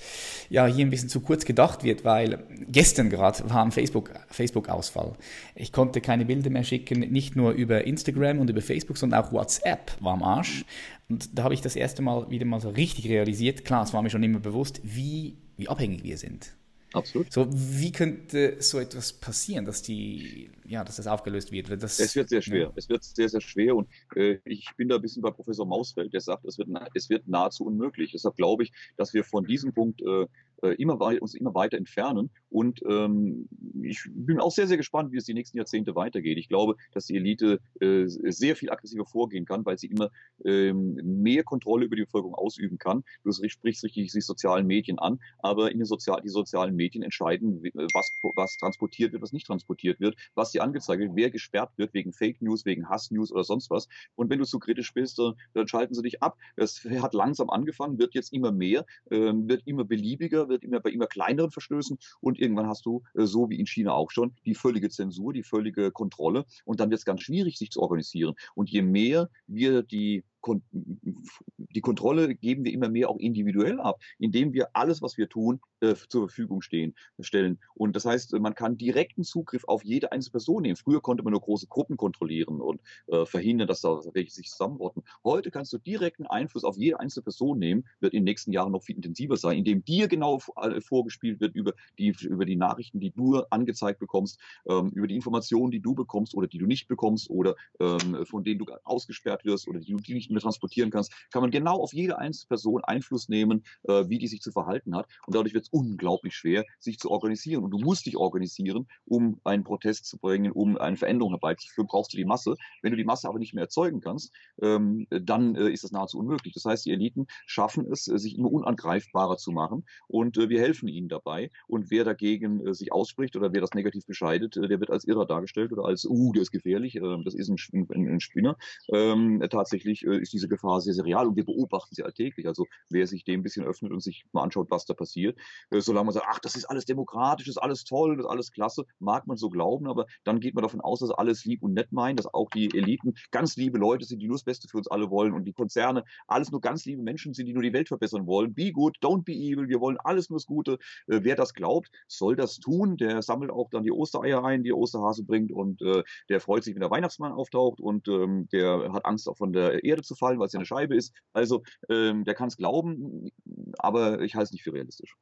ja 0.51 0.67
hier 0.67 0.85
ein 0.85 0.91
bisschen 0.91 1.09
zu 1.09 1.21
kurz 1.21 1.45
gedacht 1.45 1.85
wird, 1.85 2.05
weil 2.05 2.43
gestern 2.67 3.11
gerade 3.11 3.49
war 3.49 3.65
ein 3.65 3.71
Facebook, 3.71 4.11
Facebook-Ausfall. 4.29 5.13
Ich 5.55 5.71
konnte 5.71 6.01
keine 6.01 6.25
Bilder 6.25 6.51
mehr 6.51 6.65
schicken, 6.65 6.99
nicht 6.99 7.37
nur 7.37 7.53
über 7.53 7.85
Instagram 7.85 8.41
und 8.41 8.51
über 8.51 8.61
Facebook, 8.61 8.99
sondern 8.99 9.23
auch 9.23 9.33
WhatsApp 9.33 9.93
war 10.01 10.15
am 10.15 10.25
Arsch. 10.25 10.65
Und 11.09 11.39
da 11.39 11.45
habe 11.45 11.55
ich 11.55 11.61
das 11.61 11.77
erste 11.77 12.03
Mal 12.03 12.29
wieder 12.29 12.45
mal 12.45 12.61
so 12.61 12.71
richtig 12.71 13.09
realisiert. 13.09 13.65
Klar, 13.65 13.85
es 13.85 13.93
war 13.93 14.03
mir 14.03 14.11
schon 14.11 14.25
immer 14.25 14.41
bewusst, 14.41 14.81
wie, 14.83 15.37
wie 15.57 15.69
abhängig 15.69 16.03
wir 16.03 16.19
sind. 16.19 16.58
Absolut. 16.95 17.33
So, 17.33 17.47
wie 17.51 17.93
könnte 17.93 18.57
so 18.63 18.79
etwas 18.79 19.13
passieren, 19.13 19.65
dass 19.65 19.83
die, 19.83 20.51
ja, 20.69 20.85
dass 20.85 20.97
das 20.97 21.07
aufgelöst 21.07 21.51
wird? 21.51 21.71
Das, 21.83 21.99
es 21.99 22.15
wird 22.15 22.29
sehr 22.29 22.43
schwer. 22.43 22.65
Ja. 22.65 22.73
Es 22.77 22.89
wird 22.89 23.03
sehr, 23.03 23.29
sehr 23.29 23.41
schwer. 23.41 23.75
Und 23.75 23.89
äh, 24.15 24.39
ich 24.45 24.69
bin 24.77 24.89
da 24.89 24.97
ein 24.97 25.03
bisschen 25.03 25.23
bei 25.23 25.31
Professor 25.31 25.67
Mausfeld, 25.67 26.13
der 26.13 26.21
sagt, 26.21 26.45
es 26.45 26.59
wird, 26.59 26.69
es 26.95 27.09
wird 27.09 27.27
nahezu 27.27 27.65
unmöglich. 27.65 28.13
Deshalb 28.13 28.37
glaube 28.37 28.65
ich, 28.65 28.73
dass 28.97 29.15
wir 29.15 29.25
von 29.25 29.45
diesem 29.45 29.73
Punkt 29.73 30.03
äh, 30.03 30.27
äh, 30.63 30.75
immer 30.75 31.01
uns 31.23 31.35
immer 31.35 31.55
weiter 31.55 31.77
entfernen. 31.77 32.31
Und 32.51 32.83
ähm, 32.89 33.49
ich 33.83 34.03
bin 34.11 34.41
auch 34.41 34.51
sehr, 34.51 34.67
sehr 34.67 34.77
gespannt, 34.77 35.13
wie 35.13 35.19
es 35.19 35.25
die 35.25 35.35
nächsten 35.35 35.57
Jahrzehnte 35.57 35.95
weitergeht. 35.95 36.39
Ich 36.39 36.49
glaube, 36.49 36.77
dass 36.93 37.07
die 37.07 37.17
Elite 37.17 37.61
äh, 37.81 38.05
sehr 38.07 38.57
viel 38.57 38.71
aggressiver 38.71 39.07
vorgehen 39.07 39.45
kann, 39.45 39.65
weil 39.65 39.79
sie 39.79 39.87
immer 39.87 40.11
ähm, 40.45 40.95
mehr 41.05 41.45
Kontrolle 41.45 41.85
über 41.85 41.97
die 41.97 42.05
Bevölkerung 42.05 42.35
ausüben 42.35 42.79
kann. 42.79 43.05
Du 43.25 43.33
sprichst 43.33 43.85
richtig 43.85 43.93
die 43.93 44.21
sozialen 44.21 44.67
Medien 44.67 44.99
an, 44.99 45.21
aber 45.39 45.71
in 45.71 45.79
den 45.79 45.87
Sozial 45.87 46.21
die 46.23 46.29
sozialen 46.29 46.75
Medien 46.75 47.03
entscheiden, 47.03 47.63
was, 47.95 48.13
was 48.35 48.57
transportiert 48.57 49.13
wird, 49.13 49.23
was 49.23 49.33
nicht 49.33 49.47
transportiert 49.47 50.01
wird, 50.01 50.17
was 50.35 50.53
dir 50.59 50.63
angezeigt 50.65 51.01
wird, 51.01 51.13
wer 51.15 51.31
gesperrt 51.31 51.71
wird 51.77 51.95
wegen 51.95 52.13
Fake 52.13 52.43
News, 52.43 52.65
wegen 52.65 52.89
Hass 52.89 53.11
News 53.11 53.33
oder 53.33 53.45
sonst 53.45 53.71
was. 53.71 53.89
Und 54.15 54.31
wenn 54.31 54.39
du 54.39 54.45
zu 54.45 54.59
kritisch 54.59 54.93
bist, 54.93 55.19
dann 55.19 55.69
schalten 55.69 55.95
sie 55.95 56.03
dich 56.03 56.23
ab. 56.23 56.37
Es 56.57 56.85
hat 56.85 57.15
langsam 57.15 57.51
angefangen, 57.51 57.99
wird 57.99 58.15
jetzt 58.15 58.33
immer 58.33 58.53
mehr, 58.53 58.85
äh, 59.11 59.33
wird 59.33 59.67
immer 59.67 59.85
beliebiger, 59.85 60.49
wird 60.49 60.63
immer 60.65 60.81
bei 60.81 60.91
immer 60.91 61.07
kleineren 61.07 61.51
Verstößen 61.51 61.99
und 62.21 62.39
irgendwann 62.39 62.67
hast 62.67 62.87
du, 62.87 63.03
äh, 63.15 63.25
so 63.25 63.49
wie 63.51 63.59
in 63.59 63.67
China 63.67 63.93
auch 63.93 64.11
schon, 64.11 64.35
die 64.45 64.55
völlige 64.55 64.91
Zensur, 64.91 65.33
die 65.33 65.43
völlige 65.43 65.91
Kontrolle 65.91 66.45
und 66.65 66.81
dann 66.81 66.91
wird 66.91 66.99
es 66.99 67.05
ganz 67.05 67.23
schwierig, 67.23 67.59
sich 67.59 67.71
zu 67.71 67.81
organisieren. 67.81 68.35
Und 68.55 68.71
je 68.71 68.83
mehr 68.83 69.31
wir 69.47 69.83
die 69.83 70.25
die 70.43 71.81
Kontrolle 71.81 72.35
geben 72.35 72.65
wir 72.65 72.73
immer 72.73 72.89
mehr 72.89 73.11
auch 73.11 73.19
individuell 73.19 73.81
ab, 73.81 74.01
indem 74.19 74.53
wir 74.53 74.69
alles, 74.75 75.03
was 75.03 75.19
wir 75.19 75.29
tun, 75.29 75.61
äh, 75.81 75.95
zur 76.09 76.29
Verfügung 76.29 76.63
stehen, 76.63 76.95
stellen. 77.21 77.59
Und 77.75 77.97
das 77.97 78.05
heißt, 78.05 78.33
man 78.39 78.55
kann 78.55 78.77
direkten 78.77 79.25
Zugriff 79.25 79.65
auf 79.67 79.85
jede 79.85 80.13
einzelne 80.13 80.33
Person 80.33 80.63
nehmen. 80.63 80.77
Früher 80.77 81.01
konnte 81.01 81.23
man 81.23 81.33
nur 81.33 81.41
große 81.41 81.67
Gruppen 81.67 81.97
kontrollieren 81.97 82.61
und 82.61 82.81
äh, 83.07 83.27
verhindern, 83.27 83.69
dass 83.69 83.81
da 83.81 84.01
welche 84.13 84.33
sich 84.33 84.49
zusammenrotten. 84.49 85.03
Heute 85.25 85.51
kannst 85.51 85.73
du 85.73 85.79
direkten 85.79 86.27
Einfluss 86.27 86.65
auf 86.65 86.77
jede 86.77 87.01
einzelne 87.01 87.25
Person 87.25 87.59
nehmen, 87.59 87.87
wird 88.01 88.15
in 88.15 88.21
den 88.21 88.25
nächsten 88.25 88.53
Jahren 88.53 88.73
noch 88.73 88.83
viel 88.83 88.97
intensiver 88.97 89.37
sein, 89.37 89.59
indem 89.59 89.85
dir 89.85 90.09
genau 90.09 90.41
vorgespielt 90.81 91.41
wird 91.41 91.55
über 91.55 91.73
die, 91.99 92.15
über 92.23 92.45
die 92.45 92.57
Nachrichten, 92.57 93.01
die 93.01 93.11
du 93.11 93.39
angezeigt 93.51 93.99
bekommst, 93.99 94.41
ähm, 94.69 94.91
über 94.91 95.07
die 95.07 95.17
Informationen, 95.17 95.71
die 95.71 95.81
du 95.81 95.95
bekommst 95.95 96.35
oder 96.35 96.47
die 96.47 96.59
du 96.59 96.67
nicht 96.67 96.89
bekommst 96.89 97.31
oder 97.31 97.57
ähm, 97.81 98.25
von 98.25 98.45
denen 98.45 98.59
du 98.59 98.67
ausgesperrt 98.85 99.45
wirst 99.45 99.69
oder 99.69 99.81
die 99.81 99.93
du 99.93 100.15
nicht 100.15 100.31
mehr 100.39 100.43
transportieren 100.43 100.91
kannst, 100.91 101.13
kann 101.33 101.43
man 101.43 101.51
genau 101.51 101.81
auf 101.83 101.93
jede 101.93 102.19
einzelne 102.19 102.49
Person 102.49 102.85
Einfluss 102.85 103.29
nehmen, 103.29 103.65
äh, 103.85 104.09
wie 104.09 104.19
die 104.19 104.29
sich 104.29 104.41
zu 104.41 104.53
verhalten 104.53 104.95
hat. 104.95 105.07
Und 105.27 105.35
dadurch 105.35 105.55
wird 105.55 105.65
es 105.65 105.71
unglaublich 105.71 106.35
schwer, 106.35 106.65
sich 106.79 106.99
zu 106.99 107.11
organisieren. 107.11 107.65
Und 107.65 107.71
du 107.71 107.79
musst 107.79 108.07
dich 108.07 108.17
organisieren, 108.17 108.87
um 109.05 109.41
einen 109.45 109.65
Protest 109.65 110.07
zu 110.07 110.19
bringen, 110.19 110.53
um 110.53 110.79
eine 110.79 110.97
Veränderung 110.97 111.33
herbeizuführen, 111.33 111.89
brauchst 111.89 112.13
du 112.13 112.17
die 112.17 112.25
Masse. 112.25 112.57
Wenn 112.83 112.93
du 112.93 112.97
die 112.97 113.05
Masse 113.05 113.29
aber 113.29 113.39
nicht 113.39 113.55
mehr 113.55 113.65
erzeugen 113.65 114.01
kannst, 114.01 114.33
ähm, 114.63 115.07
dann 115.11 115.55
äh, 115.57 115.71
ist 115.71 115.85
das 115.85 115.93
nahezu 115.93 116.19
unmöglich. 116.19 116.55
Das 116.55 116.65
heißt, 116.65 116.87
die 116.87 116.93
Eliten 116.93 117.27
schaffen 117.47 117.87
es, 117.91 118.09
äh, 118.09 118.19
sich 118.19 118.37
immer 118.39 118.51
unangreifbarer 118.51 119.37
zu 119.37 119.53
machen 119.53 119.85
und 120.07 120.37
äh, 120.39 120.49
wir 120.49 120.61
helfen 120.61 120.89
ihnen 120.89 121.09
dabei. 121.09 121.51
Und 121.67 121.91
wer 121.91 122.05
dagegen 122.05 122.67
äh, 122.67 122.75
sich 122.75 122.93
ausspricht 122.93 123.37
oder 123.37 123.53
wer 123.53 123.61
das 123.61 123.75
negativ 123.75 124.07
bescheidet, 124.07 124.57
äh, 124.57 124.69
der 124.69 124.81
wird 124.81 124.91
als 124.91 125.05
Irrer 125.05 125.27
dargestellt 125.27 125.73
oder 125.73 125.85
als, 125.85 126.05
uh, 126.05 126.33
der 126.33 126.43
ist 126.43 126.51
gefährlich, 126.51 126.97
äh, 126.97 127.23
das 127.25 127.35
ist 127.35 127.49
ein, 127.49 127.59
ein, 127.73 128.09
ein 128.09 128.21
Spinner. 128.21 128.57
Ähm, 128.93 129.45
tatsächlich 129.51 130.05
ist 130.21 130.33
diese 130.33 130.49
Gefahr 130.49 130.81
sehr, 130.81 130.95
sehr 130.95 131.05
real 131.05 131.27
und 131.27 131.37
wir 131.37 131.45
beobachten 131.45 131.95
sie 131.95 132.03
alltäglich. 132.03 132.47
Also 132.47 132.67
wer 132.91 133.07
sich 133.07 133.25
dem 133.25 133.41
ein 133.41 133.43
bisschen 133.43 133.65
öffnet 133.65 133.93
und 133.93 134.03
sich 134.03 134.25
mal 134.33 134.43
anschaut, 134.43 134.71
was 134.71 134.85
da 134.85 134.95
passiert, 134.95 135.39
äh, 135.71 135.81
solange 135.81 136.07
man 136.07 136.15
sagt, 136.15 136.27
ach, 136.29 136.39
das 136.39 136.57
ist 136.57 136.65
alles 136.65 136.85
demokratisch, 136.85 137.47
das 137.47 137.57
ist 137.57 137.63
alles 137.63 137.85
toll, 137.85 138.17
das 138.17 138.27
ist 138.27 138.31
alles 138.31 138.53
klasse, 138.53 138.85
mag 138.99 139.27
man 139.27 139.37
so 139.37 139.49
glauben, 139.49 139.89
aber 139.89 140.07
dann 140.25 140.41
geht 140.41 140.55
man 140.55 140.63
davon 140.63 140.81
aus, 140.81 141.01
dass 141.01 141.11
alles 141.11 141.45
lieb 141.45 141.63
und 141.63 141.75
nett 141.75 141.93
meint, 141.93 142.19
dass 142.19 142.33
auch 142.33 142.51
die 142.51 142.75
Eliten 142.75 143.15
ganz 143.31 143.57
liebe 143.57 143.79
Leute 143.79 144.05
sind, 144.05 144.21
die 144.21 144.27
nur 144.27 144.37
das 144.37 144.45
Beste 144.45 144.69
für 144.69 144.79
uns 144.79 144.89
alle 144.89 145.11
wollen 145.11 145.33
und 145.33 145.45
die 145.45 145.53
Konzerne 145.53 146.05
alles 146.27 146.51
nur 146.51 146.61
ganz 146.61 146.85
liebe 146.85 147.03
Menschen 147.03 147.35
sind, 147.35 147.47
die 147.47 147.55
nur 147.55 147.63
die 147.63 147.73
Welt 147.73 147.89
verbessern 147.89 148.27
wollen. 148.27 148.55
Be 148.55 148.73
good, 148.73 148.97
don't 149.03 149.25
be 149.25 149.33
evil, 149.33 149.69
wir 149.69 149.81
wollen 149.81 149.99
alles 149.99 150.31
nur 150.31 150.39
das 150.39 150.47
Gute. 150.47 150.79
Äh, 151.07 151.21
wer 151.23 151.37
das 151.37 151.55
glaubt, 151.55 151.91
soll 152.07 152.37
das 152.37 152.59
tun. 152.59 152.97
Der 152.97 153.23
sammelt 153.23 153.51
auch 153.51 153.71
dann 153.71 153.83
die 153.83 153.93
Ostereier 153.93 154.45
ein, 154.45 154.63
die 154.63 154.73
Osterhase 154.73 155.25
bringt 155.25 155.53
und 155.53 155.83
äh, 155.83 156.03
der 156.29 156.41
freut 156.41 156.65
sich, 156.65 156.75
wenn 156.75 156.81
der 156.81 156.91
Weihnachtsmann 156.91 157.33
auftaucht 157.33 157.81
und 157.81 158.09
ähm, 158.09 158.49
der 158.53 158.93
hat 158.93 159.05
Angst, 159.05 159.29
auch 159.29 159.37
von 159.37 159.53
der 159.53 159.85
Erde 159.85 160.03
zu 160.09 160.17
fallen, 160.17 160.39
weil 160.39 160.47
es 160.47 160.53
ja 160.53 160.59
eine 160.59 160.67
Scheibe 160.67 160.97
ist. 160.97 161.15
Also 161.33 161.63
ähm, 161.89 162.25
der 162.25 162.35
kann 162.35 162.49
es 162.49 162.57
glauben, 162.57 163.31
aber 163.79 164.21
ich 164.21 164.35
halte 164.35 164.47
es 164.47 164.53
nicht 164.53 164.65
für 164.65 164.73
realistisch. 164.73 165.15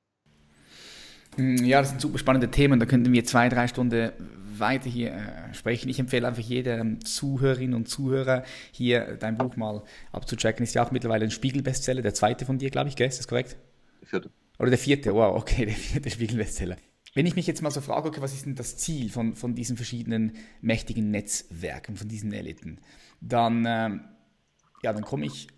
Hm, 1.36 1.64
ja, 1.64 1.80
das 1.80 1.90
sind 1.90 2.00
super 2.00 2.18
spannende 2.18 2.50
Themen. 2.50 2.80
Da 2.80 2.86
könnten 2.86 3.12
wir 3.12 3.24
zwei, 3.24 3.48
drei 3.48 3.68
Stunden 3.68 4.12
weiter 4.58 4.88
hier 4.88 5.12
äh, 5.12 5.54
sprechen. 5.54 5.88
Ich 5.88 5.98
empfehle 5.98 6.26
einfach 6.26 6.42
jedem 6.42 7.04
Zuhörerin 7.04 7.74
und 7.74 7.88
Zuhörer 7.88 8.44
hier 8.72 9.16
dein 9.18 9.36
Buch 9.36 9.56
mal 9.56 9.82
abzuchecken. 10.12 10.64
Ist 10.64 10.74
ja 10.74 10.84
auch 10.84 10.90
mittlerweile 10.90 11.24
ein 11.24 11.30
Spiegel-Bestseller, 11.30 12.02
der 12.02 12.14
zweite 12.14 12.46
von 12.46 12.58
dir, 12.58 12.70
glaube 12.70 12.88
ich, 12.88 12.96
gell? 12.96 13.08
Ist 13.08 13.18
das 13.18 13.28
korrekt? 13.28 13.56
Der 14.00 14.08
vierte. 14.08 14.30
Oder 14.58 14.70
der 14.70 14.78
vierte, 14.78 15.14
wow, 15.14 15.36
okay, 15.36 15.66
der 15.66 15.74
vierte 15.74 16.10
Spiegel-Bestseller. 16.10 16.76
Wenn 17.14 17.26
ich 17.26 17.36
mich 17.36 17.46
jetzt 17.46 17.62
mal 17.62 17.70
so 17.70 17.80
frage, 17.80 18.08
okay, 18.08 18.20
was 18.20 18.34
ist 18.34 18.46
denn 18.46 18.56
das 18.56 18.76
Ziel 18.76 19.10
von, 19.10 19.36
von 19.36 19.54
diesen 19.54 19.76
verschiedenen 19.76 20.32
mächtigen 20.60 21.10
Netzwerken, 21.10 21.96
von 21.96 22.08
diesen 22.08 22.32
Eliten, 22.32 22.78
dann, 23.20 23.64
ähm, 23.66 24.00
ja, 24.82 24.92
dann 24.92 25.04
komme 25.04 25.26
ich 25.26 25.48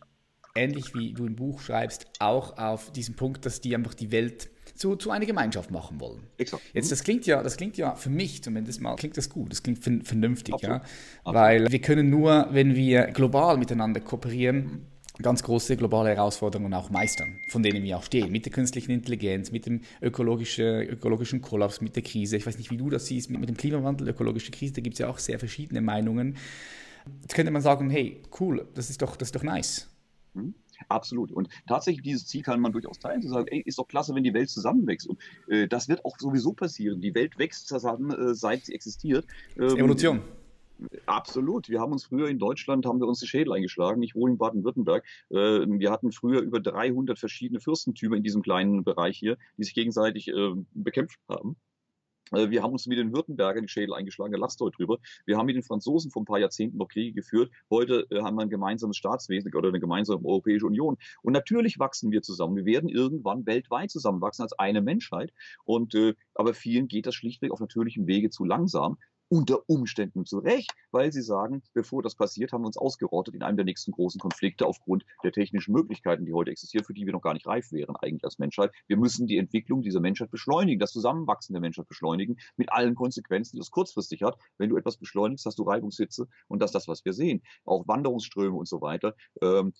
ähnlich 0.54 0.94
wie 0.94 1.12
du 1.12 1.26
im 1.26 1.36
Buch 1.36 1.60
schreibst, 1.60 2.06
auch 2.18 2.58
auf 2.58 2.90
diesen 2.92 3.14
Punkt, 3.14 3.46
dass 3.46 3.60
die 3.60 3.74
einfach 3.74 3.94
die 3.94 4.10
Welt 4.10 4.50
zu, 4.74 4.96
zu 4.96 5.10
einer 5.10 5.26
Gemeinschaft 5.26 5.70
machen 5.70 6.00
wollen. 6.00 6.26
Exakt. 6.36 6.62
Jetzt, 6.72 6.92
das 6.92 7.02
klingt 7.02 7.26
ja, 7.26 7.42
das 7.42 7.56
klingt 7.56 7.76
ja 7.76 7.94
für 7.94 8.10
mich 8.10 8.42
zumindest 8.42 8.80
mal, 8.80 8.96
klingt 8.96 9.16
das 9.16 9.28
gut, 9.28 9.50
das 9.50 9.62
klingt 9.62 9.82
vernünftig, 9.82 10.54
Absolut. 10.54 10.76
ja. 10.76 10.82
Absolut. 11.24 11.34
Weil 11.34 11.72
wir 11.72 11.80
können 11.80 12.10
nur, 12.10 12.48
wenn 12.50 12.74
wir 12.74 13.06
global 13.08 13.56
miteinander 13.56 14.00
kooperieren, 14.00 14.86
ganz 15.20 15.42
große 15.42 15.76
globale 15.76 16.10
Herausforderungen 16.10 16.72
auch 16.74 16.90
meistern, 16.90 17.38
von 17.48 17.62
denen 17.62 17.82
wir 17.82 17.98
auch 17.98 18.04
stehen, 18.04 18.30
mit 18.30 18.44
der 18.44 18.52
künstlichen 18.52 18.92
Intelligenz, 18.92 19.50
mit 19.50 19.66
dem 19.66 19.80
ökologischen, 20.00 20.82
ökologischen 20.82 21.42
Kollaps, 21.42 21.80
mit 21.80 21.96
der 21.96 22.04
Krise. 22.04 22.36
Ich 22.36 22.46
weiß 22.46 22.56
nicht, 22.56 22.70
wie 22.70 22.76
du 22.76 22.88
das 22.88 23.06
siehst, 23.06 23.30
mit, 23.30 23.40
mit 23.40 23.48
dem 23.48 23.56
Klimawandel, 23.56 24.08
ökologische 24.08 24.52
Krise, 24.52 24.74
da 24.74 24.80
gibt 24.80 24.94
es 24.94 25.00
ja 25.00 25.08
auch 25.08 25.18
sehr 25.18 25.38
verschiedene 25.40 25.80
Meinungen. 25.80 26.36
Jetzt 27.22 27.34
könnte 27.34 27.50
man 27.50 27.62
sagen, 27.62 27.90
hey, 27.90 28.22
cool, 28.40 28.66
das 28.74 28.90
ist 28.90 29.02
doch, 29.02 29.16
das 29.16 29.28
ist 29.28 29.36
doch 29.36 29.42
nice. 29.42 29.88
Mhm. 30.34 30.54
Absolut. 30.88 31.32
Und 31.32 31.48
tatsächlich 31.66 32.02
dieses 32.02 32.26
Ziel 32.26 32.42
kann 32.42 32.60
man 32.60 32.72
durchaus 32.72 32.98
teilen, 32.98 33.20
zu 33.22 33.28
sagen, 33.28 33.48
ey, 33.48 33.60
ist 33.60 33.78
doch 33.78 33.88
klasse, 33.88 34.14
wenn 34.14 34.22
die 34.22 34.34
Welt 34.34 34.48
zusammenwächst. 34.48 35.08
Und 35.08 35.18
äh, 35.48 35.66
das 35.66 35.88
wird 35.88 36.04
auch 36.04 36.18
sowieso 36.18 36.52
passieren. 36.52 37.00
Die 37.00 37.14
Welt 37.14 37.38
wächst 37.38 37.66
zusammen, 37.68 38.10
äh, 38.10 38.34
seit 38.34 38.66
sie 38.66 38.74
existiert. 38.74 39.26
Ähm, 39.56 39.76
Evolution. 39.76 40.22
Absolut. 41.06 41.68
Wir 41.68 41.80
haben 41.80 41.92
uns 41.92 42.04
früher 42.04 42.28
in 42.28 42.38
Deutschland, 42.38 42.86
haben 42.86 43.00
wir 43.00 43.08
uns 43.08 43.18
die 43.18 43.26
Schädel 43.26 43.52
eingeschlagen. 43.52 44.02
Ich 44.02 44.14
wohne 44.14 44.32
in 44.32 44.38
Baden-Württemberg. 44.38 45.04
Äh, 45.30 45.34
wir 45.34 45.90
hatten 45.90 46.12
früher 46.12 46.40
über 46.40 46.60
300 46.60 47.18
verschiedene 47.18 47.60
Fürstentümer 47.60 48.16
in 48.16 48.22
diesem 48.22 48.42
kleinen 48.42 48.84
Bereich 48.84 49.18
hier, 49.18 49.36
die 49.56 49.64
sich 49.64 49.74
gegenseitig 49.74 50.28
äh, 50.28 50.52
bekämpft 50.74 51.18
haben. 51.28 51.56
Äh, 52.32 52.50
wir 52.50 52.62
haben 52.62 52.72
uns 52.72 52.86
mit 52.86 52.98
den 52.98 53.12
Württembergern 53.12 53.62
die 53.62 53.68
Schädel 53.68 53.94
eingeschlagen, 53.94 54.32
da 54.32 54.38
lasst 54.38 54.60
heute 54.60 54.76
drüber. 54.76 54.98
Wir 55.26 55.36
haben 55.36 55.46
mit 55.46 55.56
den 55.56 55.62
Franzosen 55.62 56.10
vor 56.10 56.22
ein 56.22 56.26
paar 56.26 56.38
Jahrzehnten 56.38 56.78
noch 56.78 56.88
Kriege 56.88 57.12
geführt. 57.12 57.50
Heute 57.70 58.06
haben 58.22 58.36
wir 58.36 58.42
ein 58.42 58.50
gemeinsames 58.50 58.96
Staatswesen 58.96 59.52
oder 59.54 59.68
eine 59.68 59.80
gemeinsame 59.80 60.24
Europäische 60.24 60.66
Union. 60.66 60.96
Und 61.22 61.32
natürlich 61.32 61.78
wachsen 61.78 62.10
wir 62.10 62.22
zusammen. 62.22 62.56
Wir 62.56 62.64
werden 62.64 62.88
irgendwann 62.88 63.46
weltweit 63.46 63.90
zusammenwachsen 63.90 64.42
als 64.42 64.58
eine 64.58 64.82
Menschheit. 64.82 65.32
Und, 65.64 65.94
äh, 65.94 66.14
aber 66.34 66.54
vielen 66.54 66.88
geht 66.88 67.06
das 67.06 67.14
schlichtweg 67.14 67.50
auf 67.50 67.60
natürlichem 67.60 68.06
Wege 68.06 68.30
zu 68.30 68.44
langsam 68.44 68.98
unter 69.28 69.68
Umständen 69.68 70.24
zu 70.24 70.38
Recht, 70.38 70.72
weil 70.90 71.12
sie 71.12 71.22
sagen, 71.22 71.62
bevor 71.74 72.02
das 72.02 72.14
passiert, 72.14 72.52
haben 72.52 72.62
wir 72.62 72.66
uns 72.66 72.76
ausgerottet 72.76 73.34
in 73.34 73.42
einem 73.42 73.56
der 73.56 73.64
nächsten 73.64 73.92
großen 73.92 74.20
Konflikte 74.20 74.66
aufgrund 74.66 75.04
der 75.22 75.32
technischen 75.32 75.72
Möglichkeiten, 75.72 76.24
die 76.24 76.32
heute 76.32 76.50
existieren, 76.50 76.84
für 76.84 76.94
die 76.94 77.06
wir 77.06 77.12
noch 77.12 77.22
gar 77.22 77.34
nicht 77.34 77.46
reif 77.46 77.72
wären 77.72 77.96
eigentlich 77.96 78.24
als 78.24 78.38
Menschheit. 78.38 78.72
Wir 78.86 78.96
müssen 78.96 79.26
die 79.26 79.38
Entwicklung 79.38 79.82
dieser 79.82 80.00
Menschheit 80.00 80.30
beschleunigen, 80.30 80.78
das 80.78 80.92
Zusammenwachsen 80.92 81.52
der 81.52 81.60
Menschheit 81.60 81.88
beschleunigen, 81.88 82.38
mit 82.56 82.72
allen 82.72 82.94
Konsequenzen, 82.94 83.56
die 83.56 83.60
das 83.60 83.70
kurzfristig 83.70 84.22
hat. 84.22 84.38
Wenn 84.56 84.70
du 84.70 84.76
etwas 84.76 84.96
beschleunigst, 84.96 85.44
hast 85.46 85.58
du 85.58 85.64
Reibungshitze 85.64 86.28
und 86.48 86.60
das 86.60 86.70
ist 86.70 86.74
das, 86.74 86.88
was 86.88 87.04
wir 87.04 87.12
sehen. 87.12 87.42
Auch 87.64 87.86
Wanderungsströme 87.86 88.56
und 88.56 88.68
so 88.68 88.80
weiter. 88.80 89.14
Ähm, 89.42 89.72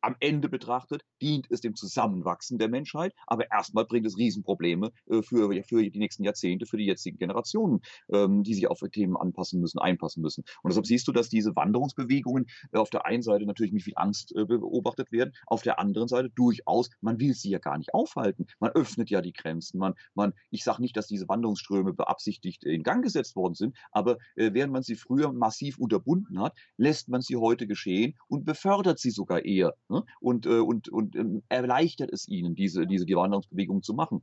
am 0.00 0.16
Ende 0.20 0.48
betrachtet 0.48 1.02
dient 1.20 1.46
es 1.50 1.60
dem 1.60 1.74
Zusammenwachsen 1.74 2.58
der 2.58 2.68
Menschheit, 2.68 3.12
aber 3.26 3.50
erstmal 3.50 3.84
bringt 3.84 4.06
es 4.06 4.16
Riesenprobleme 4.16 4.92
äh, 5.10 5.22
für, 5.22 5.50
für 5.64 5.82
die 5.82 5.98
nächsten 5.98 6.24
Jahrzehnte, 6.24 6.66
für 6.66 6.76
die 6.76 6.86
jetzigen 6.86 7.18
Generationen, 7.18 7.80
ähm, 8.12 8.42
die 8.42 8.54
sich 8.54 8.68
auf 8.68 8.80
Themen 8.92 9.16
anpassen 9.16 9.60
müssen, 9.60 9.78
einpassen 9.78 10.22
müssen. 10.22 10.44
Und 10.62 10.70
deshalb 10.70 10.86
siehst 10.86 11.08
du, 11.08 11.12
dass 11.12 11.28
diese 11.28 11.54
Wanderungsbewegungen 11.56 12.46
äh, 12.72 12.78
auf 12.78 12.90
der 12.90 13.06
einen 13.06 13.22
Seite 13.22 13.44
natürlich 13.44 13.72
mit 13.72 13.82
viel 13.82 13.94
Angst 13.96 14.34
äh, 14.36 14.44
beobachtet 14.44 15.10
werden, 15.10 15.32
auf 15.46 15.62
der 15.62 15.78
anderen 15.78 16.08
Seite 16.08 16.30
durchaus, 16.30 16.90
man 17.00 17.18
will 17.18 17.34
sie 17.34 17.50
ja 17.50 17.58
gar 17.58 17.76
nicht 17.78 17.92
aufhalten. 17.92 18.46
Man 18.60 18.70
öffnet 18.70 19.10
ja 19.10 19.20
die 19.20 19.32
Grenzen. 19.32 19.78
Man, 19.78 19.94
man, 20.14 20.32
ich 20.50 20.64
sage 20.64 20.80
nicht, 20.80 20.96
dass 20.96 21.08
diese 21.08 21.28
Wanderungsströme 21.28 21.92
beabsichtigt 21.92 22.64
in 22.64 22.82
Gang 22.82 23.02
gesetzt 23.02 23.36
worden 23.36 23.54
sind, 23.54 23.76
aber 23.90 24.18
während 24.36 24.72
man 24.72 24.82
sie 24.82 24.94
früher 24.94 25.32
massiv 25.32 25.78
unterbunden 25.78 26.40
hat, 26.40 26.56
lässt 26.76 27.08
man 27.08 27.20
sie 27.20 27.36
heute 27.36 27.66
geschehen 27.66 28.16
und 28.28 28.44
befördert 28.44 28.98
sie 28.98 29.10
sogar 29.10 29.44
eher 29.44 29.74
ne? 29.88 30.04
und, 30.20 30.46
äh, 30.46 30.60
und, 30.60 30.88
und 30.88 31.16
ähm, 31.16 31.42
erleichtert 31.48 32.10
es 32.12 32.28
ihnen, 32.28 32.54
diese, 32.54 32.86
diese 32.86 33.06
die 33.06 33.16
Wanderungsbewegung 33.16 33.82
zu 33.82 33.94
machen. 33.94 34.22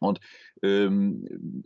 Und 0.00 0.20
ähm, 0.62 1.64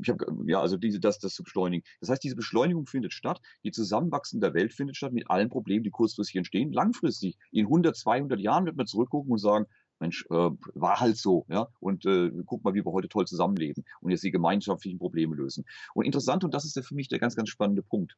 ich 0.00 0.08
habe 0.08 0.26
ja 0.46 0.60
also 0.60 0.76
diese 0.76 1.00
das 1.00 1.18
das 1.18 1.34
zu 1.34 1.42
beschleunigen. 1.42 1.84
Das 2.00 2.10
heißt, 2.10 2.22
diese 2.22 2.36
Beschleunigung 2.36 2.86
findet 2.86 3.12
statt, 3.12 3.40
die 3.64 3.70
Zusammenwachsen 3.70 4.40
der 4.40 4.54
Welt 4.54 4.74
findet 4.74 4.96
statt 4.96 5.12
mit 5.12 5.30
allen 5.30 5.48
Problemen, 5.48 5.84
die 5.84 5.90
kurzfristig 5.90 6.36
entstehen. 6.36 6.72
Langfristig 6.72 7.36
in 7.50 7.66
100, 7.66 7.96
200 7.96 8.40
Jahren 8.40 8.66
wird 8.66 8.76
man 8.76 8.86
zurückgucken 8.86 9.32
und 9.32 9.38
sagen, 9.38 9.66
Mensch, 9.98 10.26
äh, 10.28 10.50
war 10.74 11.00
halt 11.00 11.16
so, 11.16 11.46
ja. 11.48 11.68
Und 11.80 12.04
äh, 12.04 12.30
guck 12.44 12.62
mal, 12.62 12.74
wie 12.74 12.84
wir 12.84 12.92
heute 12.92 13.08
toll 13.08 13.26
zusammenleben 13.26 13.84
und 14.00 14.10
jetzt 14.10 14.24
die 14.24 14.30
gemeinschaftlichen 14.30 14.98
Probleme 14.98 15.34
lösen. 15.34 15.64
Und 15.94 16.04
interessant 16.04 16.44
und 16.44 16.52
das 16.52 16.66
ist 16.66 16.76
ja 16.76 16.82
für 16.82 16.94
mich 16.94 17.08
der 17.08 17.18
ganz 17.18 17.34
ganz 17.34 17.48
spannende 17.48 17.82
Punkt. 17.82 18.16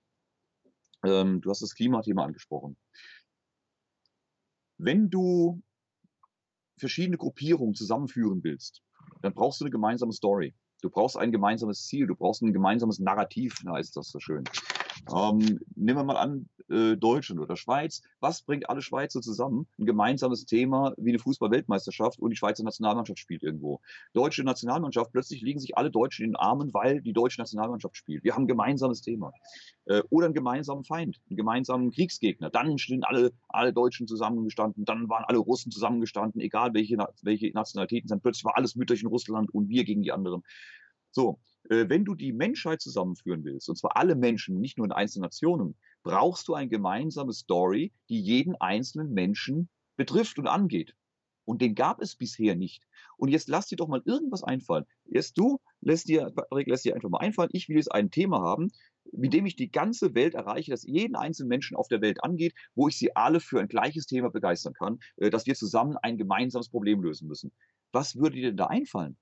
Ähm, 1.04 1.40
du 1.40 1.50
hast 1.50 1.62
das 1.62 1.74
Klimathema 1.74 2.24
angesprochen. 2.24 2.76
Wenn 4.78 5.10
du 5.10 5.60
verschiedene 6.78 7.18
Gruppierungen 7.18 7.74
zusammenführen 7.74 8.42
willst, 8.44 8.80
dann 9.22 9.34
brauchst 9.34 9.60
du 9.60 9.64
eine 9.64 9.72
gemeinsame 9.72 10.12
Story. 10.12 10.54
Du 10.80 10.90
brauchst 10.90 11.16
ein 11.16 11.32
gemeinsames 11.32 11.84
Ziel, 11.86 12.06
du 12.06 12.14
brauchst 12.14 12.42
ein 12.42 12.52
gemeinsames 12.52 13.00
Narrativ, 13.00 13.56
heißt 13.68 13.96
das 13.96 14.10
so 14.10 14.20
schön. 14.20 14.44
Ähm, 15.14 15.60
nehmen 15.74 15.98
wir 15.98 16.04
mal 16.04 16.16
an, 16.16 16.48
äh, 16.70 16.96
Deutschland 16.96 17.40
oder 17.40 17.56
Schweiz. 17.56 18.02
Was 18.20 18.42
bringt 18.42 18.68
alle 18.68 18.82
Schweizer 18.82 19.20
zusammen? 19.20 19.66
Ein 19.78 19.86
gemeinsames 19.86 20.44
Thema 20.44 20.92
wie 20.96 21.10
eine 21.10 21.18
Fußball-Weltmeisterschaft 21.18 22.18
und 22.18 22.30
die 22.30 22.36
Schweizer 22.36 22.62
Nationalmannschaft 22.62 23.18
spielt 23.18 23.42
irgendwo. 23.42 23.80
Deutsche 24.12 24.44
Nationalmannschaft, 24.44 25.12
plötzlich 25.12 25.40
liegen 25.40 25.60
sich 25.60 25.76
alle 25.76 25.90
Deutschen 25.90 26.24
in 26.24 26.32
den 26.32 26.36
Armen, 26.36 26.72
weil 26.74 27.00
die 27.00 27.12
deutsche 27.12 27.40
Nationalmannschaft 27.40 27.96
spielt. 27.96 28.24
Wir 28.24 28.34
haben 28.34 28.44
ein 28.44 28.48
gemeinsames 28.48 29.00
Thema. 29.00 29.32
Äh, 29.86 30.02
oder 30.10 30.26
einen 30.26 30.34
gemeinsamen 30.34 30.84
Feind, 30.84 31.18
einen 31.28 31.36
gemeinsamen 31.36 31.90
Kriegsgegner. 31.90 32.50
Dann 32.50 32.76
sind 32.76 33.06
alle, 33.06 33.32
alle 33.48 33.72
Deutschen 33.72 34.06
zusammengestanden, 34.06 34.84
dann 34.84 35.08
waren 35.08 35.24
alle 35.24 35.38
Russen 35.38 35.72
zusammengestanden, 35.72 36.40
egal 36.40 36.74
welche, 36.74 36.98
welche 37.22 37.50
Nationalitäten 37.52 38.08
sind. 38.08 38.22
Plötzlich 38.22 38.44
war 38.44 38.56
alles 38.56 38.76
Mütterchen 38.76 39.08
Russland 39.08 39.52
und 39.54 39.68
wir 39.68 39.84
gegen 39.84 40.02
die 40.02 40.12
anderen. 40.12 40.42
So, 41.10 41.38
wenn 41.68 42.04
du 42.04 42.14
die 42.14 42.32
Menschheit 42.32 42.80
zusammenführen 42.80 43.44
willst, 43.44 43.68
und 43.68 43.76
zwar 43.76 43.96
alle 43.96 44.14
Menschen, 44.14 44.60
nicht 44.60 44.78
nur 44.78 44.86
in 44.86 44.92
einzelnen 44.92 45.24
Nationen, 45.24 45.76
brauchst 46.02 46.48
du 46.48 46.54
eine 46.54 46.68
gemeinsame 46.68 47.32
Story, 47.32 47.92
die 48.08 48.20
jeden 48.20 48.54
einzelnen 48.56 49.12
Menschen 49.12 49.68
betrifft 49.96 50.38
und 50.38 50.46
angeht. 50.46 50.94
Und 51.44 51.62
den 51.62 51.74
gab 51.74 52.02
es 52.02 52.14
bisher 52.14 52.56
nicht. 52.56 52.84
Und 53.16 53.30
jetzt 53.30 53.48
lass 53.48 53.66
dir 53.66 53.76
doch 53.76 53.88
mal 53.88 54.02
irgendwas 54.04 54.44
einfallen. 54.44 54.84
Erst 55.10 55.38
du 55.38 55.58
lässt 55.80 56.08
dir, 56.08 56.30
Patrick, 56.34 56.68
lässt 56.68 56.84
dir 56.84 56.94
einfach 56.94 57.08
mal 57.08 57.18
einfallen, 57.18 57.50
ich 57.52 57.68
will 57.68 57.76
jetzt 57.76 57.92
ein 57.92 58.10
Thema 58.10 58.40
haben, 58.40 58.70
mit 59.12 59.32
dem 59.32 59.46
ich 59.46 59.56
die 59.56 59.70
ganze 59.70 60.14
Welt 60.14 60.34
erreiche, 60.34 60.70
das 60.70 60.82
jeden 60.84 61.16
einzelnen 61.16 61.48
Menschen 61.48 61.76
auf 61.76 61.88
der 61.88 62.02
Welt 62.02 62.22
angeht, 62.22 62.54
wo 62.74 62.88
ich 62.88 62.98
sie 62.98 63.16
alle 63.16 63.40
für 63.40 63.60
ein 63.60 63.68
gleiches 63.68 64.06
Thema 64.06 64.30
begeistern 64.30 64.74
kann, 64.74 64.98
äh, 65.16 65.30
dass 65.30 65.46
wir 65.46 65.54
zusammen 65.54 65.96
ein 66.02 66.18
gemeinsames 66.18 66.68
Problem 66.68 67.02
lösen 67.02 67.28
müssen. 67.28 67.52
Was 67.92 68.16
würde 68.16 68.36
dir 68.36 68.48
denn 68.48 68.56
da 68.56 68.66
einfallen? 68.66 69.16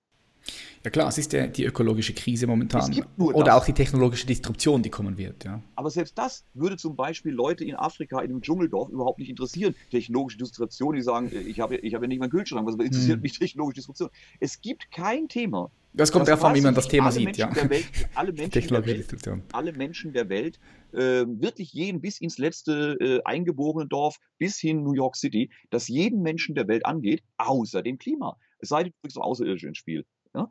Ja 0.85 0.91
klar, 0.91 1.09
es 1.09 1.19
ist 1.19 1.33
ja 1.33 1.47
die 1.47 1.65
ökologische 1.65 2.15
Krise 2.15 2.47
momentan. 2.47 3.05
Oder 3.19 3.47
das. 3.47 3.55
auch 3.57 3.65
die 3.65 3.73
technologische 3.73 4.27
Disruption, 4.27 4.83
die 4.83 4.91
kommen 4.91 5.19
wird. 5.19 5.45
Ja. 5.45 5.61
Aber 5.75 5.91
selbst 5.91 6.17
das 6.17 6.45
würde 6.55 6.77
zum 6.77 6.95
Beispiel 6.95 7.33
Leute 7.33 7.65
in 7.65 7.75
Afrika, 7.75 8.21
in 8.21 8.31
einem 8.31 8.41
Dschungeldorf 8.41 8.89
überhaupt 8.91 9.19
nicht 9.19 9.29
interessieren. 9.29 9.75
Technologische 9.91 10.39
Disruption, 10.39 10.95
die 10.95 11.03
sagen, 11.03 11.33
ich 11.47 11.59
habe 11.61 11.77
ich 11.77 11.95
hab 11.95 12.03
ja 12.03 12.09
nicht 12.09 12.21
meinen 12.21 12.31
Kühlschrank, 12.31 12.67
was 12.67 12.75
interessiert 12.75 13.17
hm. 13.17 13.23
mich 13.23 13.39
technologische 13.39 13.81
Disruption? 13.81 14.11
Es 14.39 14.61
gibt 14.61 14.91
kein 14.93 15.29
Thema. 15.29 15.71
Das 15.93 16.13
kommt 16.13 16.29
davon, 16.29 16.55
wie 16.55 16.61
man 16.61 16.75
das 16.75 16.89
Thema 16.89 17.11
sieht. 17.11 17.37
Ja. 17.39 17.51
Welt, 17.71 17.87
alle, 18.15 18.33
Menschen 18.33 18.69
der 18.69 18.87
Welt, 18.87 19.27
alle 19.53 19.73
Menschen 19.73 20.13
der 20.13 20.29
Welt, 20.29 20.61
äh, 20.93 21.25
wirklich 21.27 21.73
jeden 21.73 22.03
bis 22.03 22.21
ins 22.21 22.37
letzte 22.37 22.97
äh, 23.01 23.21
eingeborene 23.25 23.89
Dorf, 23.89 24.19
bis 24.39 24.59
hin 24.59 24.83
New 24.83 24.93
York 24.93 25.17
City, 25.17 25.51
das 25.71 25.89
jeden 25.89 26.23
Menschen 26.23 26.55
der 26.55 26.69
Welt 26.69 26.85
angeht, 26.85 27.23
außer 27.39 27.83
dem 27.83 27.99
Klima. 27.99 28.37
Es 28.59 28.69
sei 28.69 28.85
denn, 28.85 28.93
du 28.93 28.99
bringst 29.03 29.19
Außerirdische 29.19 29.69
ins 29.69 29.79
Spiel. 29.79 30.05
Ja? 30.35 30.49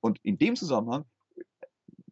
Und 0.00 0.18
in 0.22 0.38
dem 0.38 0.56
Zusammenhang 0.56 1.04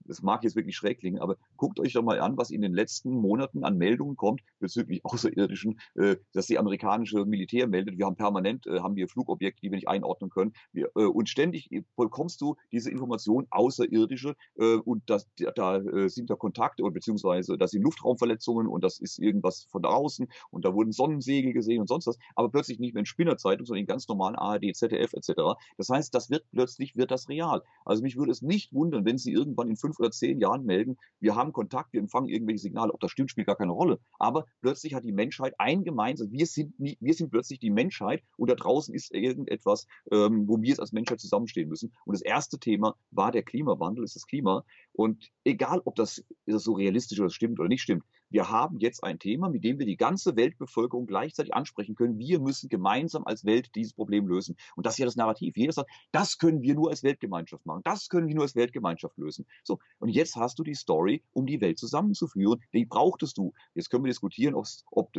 das 0.09 0.23
mag 0.23 0.43
jetzt 0.45 0.57
wirklich 0.57 0.77
schräg 0.77 0.99
klingen, 1.01 1.21
aber 1.21 1.37
guckt 1.57 1.79
euch 1.81 1.93
doch 1.93 2.03
mal 2.03 2.21
an, 2.21 2.37
was 2.37 2.51
in 2.51 2.63
den 2.63 2.73
letzten 2.73 3.11
Monaten 3.11 3.65
an 3.65 3.77
Meldungen 3.77 4.17
kommt 4.17 4.41
bezüglich 4.59 5.05
Außerirdischen, 5.05 5.79
äh, 5.95 6.17
dass 6.33 6.47
die 6.47 6.59
amerikanische 6.59 7.25
Militär 7.25 7.69
meldet. 7.69 7.99
Wir 7.99 8.07
haben 8.07 8.17
permanent, 8.17 8.67
äh, 8.67 8.81
haben 8.81 8.97
wir 8.97 9.09
Flugobjekte, 9.09 9.61
die 9.61 9.71
wir 9.71 9.77
nicht 9.77 9.89
einordnen 9.89 10.31
können. 10.31 10.53
Wir, 10.73 10.91
äh, 10.97 11.05
und 11.05 11.29
ständig 11.29 11.71
bekommst 11.97 12.41
du 12.41 12.57
diese 12.73 12.91
Information 12.91 13.47
Außerirdische 13.51 14.35
äh, 14.57 14.77
und 14.77 15.03
das, 15.07 15.29
da 15.55 15.77
äh, 15.77 16.09
sind 16.09 16.31
da 16.31 16.37
Kontakte 16.37 16.85
und 16.85 16.93
beziehungsweise 16.93 17.59
das 17.59 17.71
sind 17.71 17.83
Luftraumverletzungen 17.83 18.67
und 18.67 18.83
das 18.83 18.99
ist 18.99 19.19
irgendwas 19.19 19.67
von 19.71 19.83
draußen 19.83 20.29
und 20.51 20.65
da 20.65 20.75
wurden 20.75 20.93
Sonnensegel 20.93 21.53
gesehen 21.53 21.81
und 21.81 21.89
sonst 21.89 22.07
was, 22.07 22.19
aber 22.35 22.51
plötzlich 22.51 22.79
nicht 22.79 22.95
mehr 22.95 23.01
in 23.01 23.07
Spinnerzeitung, 23.07 23.67
sondern 23.67 23.83
in 23.83 23.87
ganz 23.87 24.09
normalen 24.09 24.37
ARD, 24.37 24.75
ZDF 24.75 25.13
etc. 25.13 25.59
Das 25.77 25.89
heißt, 25.89 26.15
das 26.15 26.31
wird 26.31 26.45
plötzlich 26.51 26.97
wird 26.97 27.11
das 27.11 27.29
real. 27.29 27.63
Also 27.85 28.03
mich 28.03 28.17
würde 28.17 28.33
es 28.33 28.43
nicht 28.43 28.73
wundern, 28.73 29.05
wenn 29.05 29.19
sie 29.19 29.33
irgendwann 29.33 29.69
in 29.69 29.77
fünf 29.77 29.98
oder 29.99 30.11
zehn 30.11 30.41
Jahren 30.41 30.65
melden, 30.65 30.97
wir 31.21 31.35
haben 31.35 31.53
Kontakt, 31.53 31.93
wir 31.93 32.01
empfangen 32.01 32.29
irgendwelche 32.29 32.61
Signale. 32.61 32.93
Ob 32.93 33.01
das 33.01 33.11
stimmt, 33.11 33.31
spielt 33.31 33.47
gar 33.47 33.57
keine 33.57 33.73
Rolle. 33.73 33.99
Aber 34.19 34.47
plötzlich 34.61 34.95
hat 34.95 35.05
die 35.05 35.13
Menschheit 35.13 35.55
ein 35.59 35.85
gemeinsames, 35.85 36.33
wir 36.33 36.47
sind, 36.47 36.79
nie, 36.79 36.97
wir 37.01 37.15
sind 37.15 37.31
plötzlich 37.31 37.59
die 37.59 37.71
Menschheit 37.71 38.23
und 38.37 38.51
da 38.51 38.55
draußen 38.55 38.95
ist 38.95 39.13
irgendetwas, 39.13 39.87
ähm, 40.13 40.47
wo 40.47 40.61
wir 40.61 40.73
es 40.73 40.81
als 40.81 40.93
Menschheit 40.93 41.21
zusammenstehen 41.21 41.69
müssen. 41.69 41.93
Und 42.05 42.15
das 42.15 42.23
erste 42.23 42.59
Thema 42.59 42.95
war 43.11 43.33
der 43.33 43.43
Klimawandel, 43.43 44.05
ist 44.05 44.17
das 44.17 44.27
Klima. 44.27 44.65
Und 44.93 45.31
egal, 45.45 45.81
ob 45.85 45.97
das, 45.97 46.25
das 46.47 46.63
so 46.63 46.73
realistisch 46.73 47.21
oder 47.21 47.31
stimmt 47.31 47.59
oder 47.59 47.69
nicht 47.69 47.83
stimmt, 47.83 48.05
wir 48.31 48.51
haben 48.51 48.79
jetzt 48.79 49.05
ein 49.05 49.19
Thema, 49.19 49.49
mit 49.49 49.65
dem 49.65 49.79
wir 49.79 49.87
die 49.87 49.97
ganze 49.97 50.37
Weltbevölkerung 50.37 51.07
gleichzeitig 51.07 51.55
ansprechen 51.55 51.95
können. 51.95 52.19
Wir 52.19 52.41
müssen 52.41 52.69
gemeinsam 52.69 53.25
als 53.25 53.45
Welt 53.45 53.71
dieses 53.75 53.93
Problem 53.93 54.27
lösen. 54.27 54.57
Und 54.77 54.87
das 54.87 54.95
ist 54.95 54.99
ja 54.99 55.07
das 55.07 55.17
Narrativ. 55.17 55.57
Jeder 55.57 55.73
sagt, 55.73 55.91
das 56.13 56.39
können 56.39 56.63
wir 56.63 56.75
nur 56.75 56.91
als 56.91 57.03
Weltgemeinschaft 57.03 57.65
machen. 57.67 57.83
Das 57.85 58.09
können 58.09 58.29
wir 58.29 58.35
nur 58.35 58.45
als 58.45 58.55
Weltgemeinschaft 58.55 59.17
lösen. 59.19 59.47
So. 59.65 59.79
Und 59.99 60.11
jetzt 60.11 60.37
hast 60.37 60.59
du 60.59 60.63
die 60.63 60.75
Story, 60.75 61.23
um 61.33 61.47
die 61.47 61.61
Welt 61.61 61.79
zusammenzuführen. 61.79 62.61
Die 62.73 62.85
brauchtest 62.85 63.39
du. 63.39 63.53
Jetzt 63.75 63.91
können 63.91 64.05
wir 64.05 64.11
diskutieren, 64.11 64.55
ob 64.55 65.13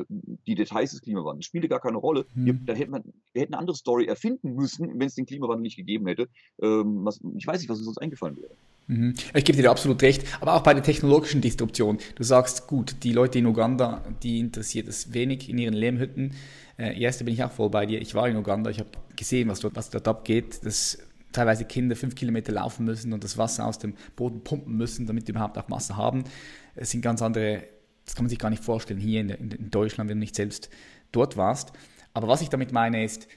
die 0.48 0.56
Details 0.56 0.92
des 0.92 1.02
Klimawandels 1.02 1.46
spielen 1.46 1.68
gar 1.70 1.80
keine 1.80 1.98
Rolle. 1.98 2.26
Hm. 2.34 2.46
Wir, 2.46 2.54
da 2.54 2.74
hätte 2.74 2.92
man, 2.92 3.04
wir 3.34 3.42
hätten 3.42 3.54
eine 3.54 3.60
andere 3.60 3.76
Story 3.76 4.06
erfinden 4.06 4.56
müssen, 4.56 5.00
wenn 5.00 5.08
es 5.08 5.16
den 5.16 5.26
Klimawandel 5.26 5.62
nicht 5.62 5.78
gegeben 5.78 6.08
hätte. 6.08 6.30
Ähm, 6.62 7.06
was, 7.06 7.20
ich 7.38 7.46
weiß 7.46 7.60
nicht, 7.60 7.70
was 7.70 7.78
uns 7.78 7.86
sonst 7.86 8.00
eingefallen 8.00 8.38
wäre. 8.38 8.52
Mhm. 8.90 9.14
Ich 9.36 9.46
gebe 9.46 9.62
dir 9.62 9.70
absolut 9.70 10.02
recht, 10.02 10.24
aber 10.42 10.56
auch 10.56 10.64
bei 10.64 10.74
der 10.74 10.82
technologischen 10.82 11.42
Disruption. 11.42 12.00
Du 12.16 12.24
sagst, 12.24 12.66
gut, 12.66 12.96
die 13.04 13.14
Leute 13.14 13.38
in 13.38 13.46
Uganda, 13.46 14.04
die 14.24 14.40
interessiert 14.40 14.88
es 14.88 15.14
wenig 15.14 15.48
in 15.48 15.60
ihren 15.60 15.76
Lehmhütten. 15.76 16.34
Äh, 16.76 17.00
erste 17.00 17.24
bin 17.24 17.36
ich 17.36 17.44
auch 17.44 17.52
voll 17.52 17.70
bei 17.70 17.86
dir. 17.86 18.02
Ich 18.02 18.16
war 18.16 18.28
in 18.28 18.36
Uganda, 18.36 18.72
ich 18.72 18.80
habe 18.80 18.90
gesehen, 19.16 19.48
was 19.48 19.60
dort, 19.60 19.76
was 19.76 19.92
dort 19.92 20.08
abgeht, 20.08 20.66
dass 20.66 20.98
teilweise 21.32 21.66
Kinder 21.66 21.96
fünf 21.96 22.16
Kilometer 22.16 22.52
laufen 22.52 22.84
müssen 22.84 23.14
und 23.14 23.24
das 23.24 23.38
Wasser 23.38 23.68
aus 23.68 23.78
dem 23.78 23.94
Boden 24.16 24.44
pumpen 24.44 24.76
müssen, 24.76 25.06
damit 25.06 25.28
sie 25.28 25.34
überhaupt 25.34 25.60
auch 25.60 25.70
Wasser 25.70 25.96
haben. 25.96 26.24
Es 26.74 26.90
sind 26.90 27.02
ganz 27.02 27.22
andere, 27.22 27.66
das 28.06 28.16
kann 28.16 28.26
man 28.26 28.30
sich 28.30 28.40
gar 28.40 28.50
nicht 28.50 28.64
vorstellen 28.64 29.00
hier 29.00 29.22
in, 29.22 29.30
in 29.30 29.70
Deutschland, 29.70 30.10
wenn 30.10 30.18
du 30.18 30.22
nicht 30.22 30.36
selbst 30.36 30.72
dort 31.12 31.38
warst. 31.38 31.74
Aber 32.16 32.28
was 32.28 32.42
ich 32.42 32.50
damit 32.50 32.72
meine 32.72 33.04
ist, 33.04 33.28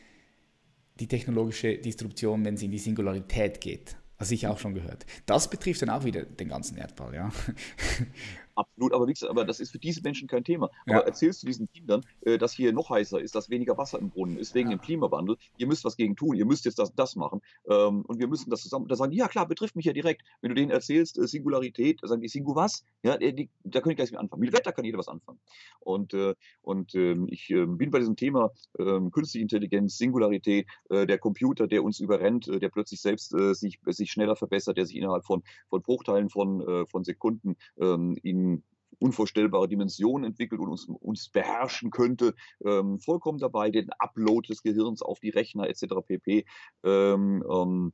die 0.98 1.08
technologische 1.08 1.76
Disruption, 1.76 2.42
wenn 2.46 2.56
sie 2.56 2.64
in 2.64 2.72
die 2.72 2.78
Singularität 2.78 3.60
geht. 3.60 3.96
Was 4.22 4.30
ich 4.30 4.46
auch 4.46 4.60
schon 4.60 4.72
gehört. 4.74 5.04
Das 5.26 5.50
betrifft 5.50 5.82
dann 5.82 5.90
auch 5.90 6.04
wieder 6.04 6.22
den 6.22 6.48
ganzen 6.48 6.76
Erdball, 6.76 7.12
ja. 7.12 7.32
Absolut, 8.54 8.92
aber, 8.92 9.06
gesagt, 9.06 9.30
aber 9.30 9.44
das 9.44 9.60
ist 9.60 9.70
für 9.70 9.78
diese 9.78 10.02
Menschen 10.02 10.28
kein 10.28 10.44
Thema. 10.44 10.70
Aber 10.86 10.96
ja. 10.96 11.00
erzählst 11.00 11.42
du 11.42 11.46
diesen 11.46 11.70
Kindern, 11.72 12.02
äh, 12.22 12.38
dass 12.38 12.52
hier 12.52 12.72
noch 12.72 12.90
heißer 12.90 13.20
ist, 13.20 13.34
dass 13.34 13.48
weniger 13.48 13.78
Wasser 13.78 13.98
im 13.98 14.10
Brunnen 14.10 14.38
ist 14.38 14.54
wegen 14.54 14.70
ja. 14.70 14.76
dem 14.76 14.82
Klimawandel, 14.82 15.36
ihr 15.56 15.66
müsst 15.66 15.84
was 15.84 15.96
gegen 15.96 16.16
tun, 16.16 16.36
ihr 16.36 16.44
müsst 16.44 16.64
jetzt 16.64 16.78
das 16.78 16.90
und 16.90 16.98
das 16.98 17.16
machen 17.16 17.40
ähm, 17.68 18.02
und 18.02 18.18
wir 18.18 18.28
müssen 18.28 18.50
das 18.50 18.62
zusammen. 18.62 18.88
Da 18.88 18.96
sagen 18.96 19.10
die, 19.10 19.18
ja 19.18 19.28
klar, 19.28 19.46
betrifft 19.46 19.76
mich 19.76 19.86
ja 19.86 19.92
direkt. 19.92 20.22
Wenn 20.40 20.50
du 20.50 20.54
denen 20.54 20.70
erzählst, 20.70 21.18
äh, 21.18 21.26
Singularität, 21.26 22.00
sagen 22.02 22.20
die, 22.20 22.28
Singu 22.28 22.54
was? 22.54 22.84
Ja, 23.02 23.16
die, 23.16 23.48
da 23.64 23.80
können 23.80 23.92
ich 23.92 23.96
gleich 23.96 24.10
mit 24.10 24.20
anfangen. 24.20 24.40
Mit 24.40 24.52
Wetter 24.52 24.72
kann 24.72 24.84
jeder 24.84 24.98
was 24.98 25.08
anfangen. 25.08 25.38
Und, 25.80 26.14
äh, 26.14 26.34
und 26.60 26.94
ähm, 26.94 27.26
ich 27.30 27.50
ähm, 27.50 27.78
bin 27.78 27.90
bei 27.90 27.98
diesem 27.98 28.16
Thema 28.16 28.50
künstliche 29.12 29.42
Intelligenz, 29.42 29.98
Singularität, 29.98 30.66
der 30.90 31.18
Computer, 31.18 31.66
der 31.66 31.84
uns 31.84 32.00
überrennt, 32.00 32.46
der 32.46 32.68
plötzlich 32.68 33.00
selbst 33.00 33.34
sich, 33.52 33.78
sich 33.86 34.10
schneller 34.10 34.36
verbessert, 34.36 34.76
der 34.76 34.86
sich 34.86 34.96
innerhalb 34.96 35.24
von, 35.24 35.42
von 35.68 35.82
Bruchteilen 35.82 36.28
von, 36.28 36.86
von 36.88 37.04
Sekunden 37.04 37.56
in 37.76 38.41
unvorstellbare 38.98 39.68
Dimensionen 39.68 40.24
entwickelt 40.24 40.60
und 40.60 40.68
uns, 40.68 40.86
uns 40.86 41.28
beherrschen 41.28 41.90
könnte, 41.90 42.34
ähm, 42.64 43.00
vollkommen 43.00 43.38
dabei, 43.38 43.70
den 43.70 43.90
Upload 43.98 44.48
des 44.48 44.62
Gehirns 44.62 45.02
auf 45.02 45.18
die 45.20 45.30
Rechner 45.30 45.68
etc. 45.68 45.94
pp. 46.06 46.44
Ähm, 46.84 47.44
ähm, 47.50 47.92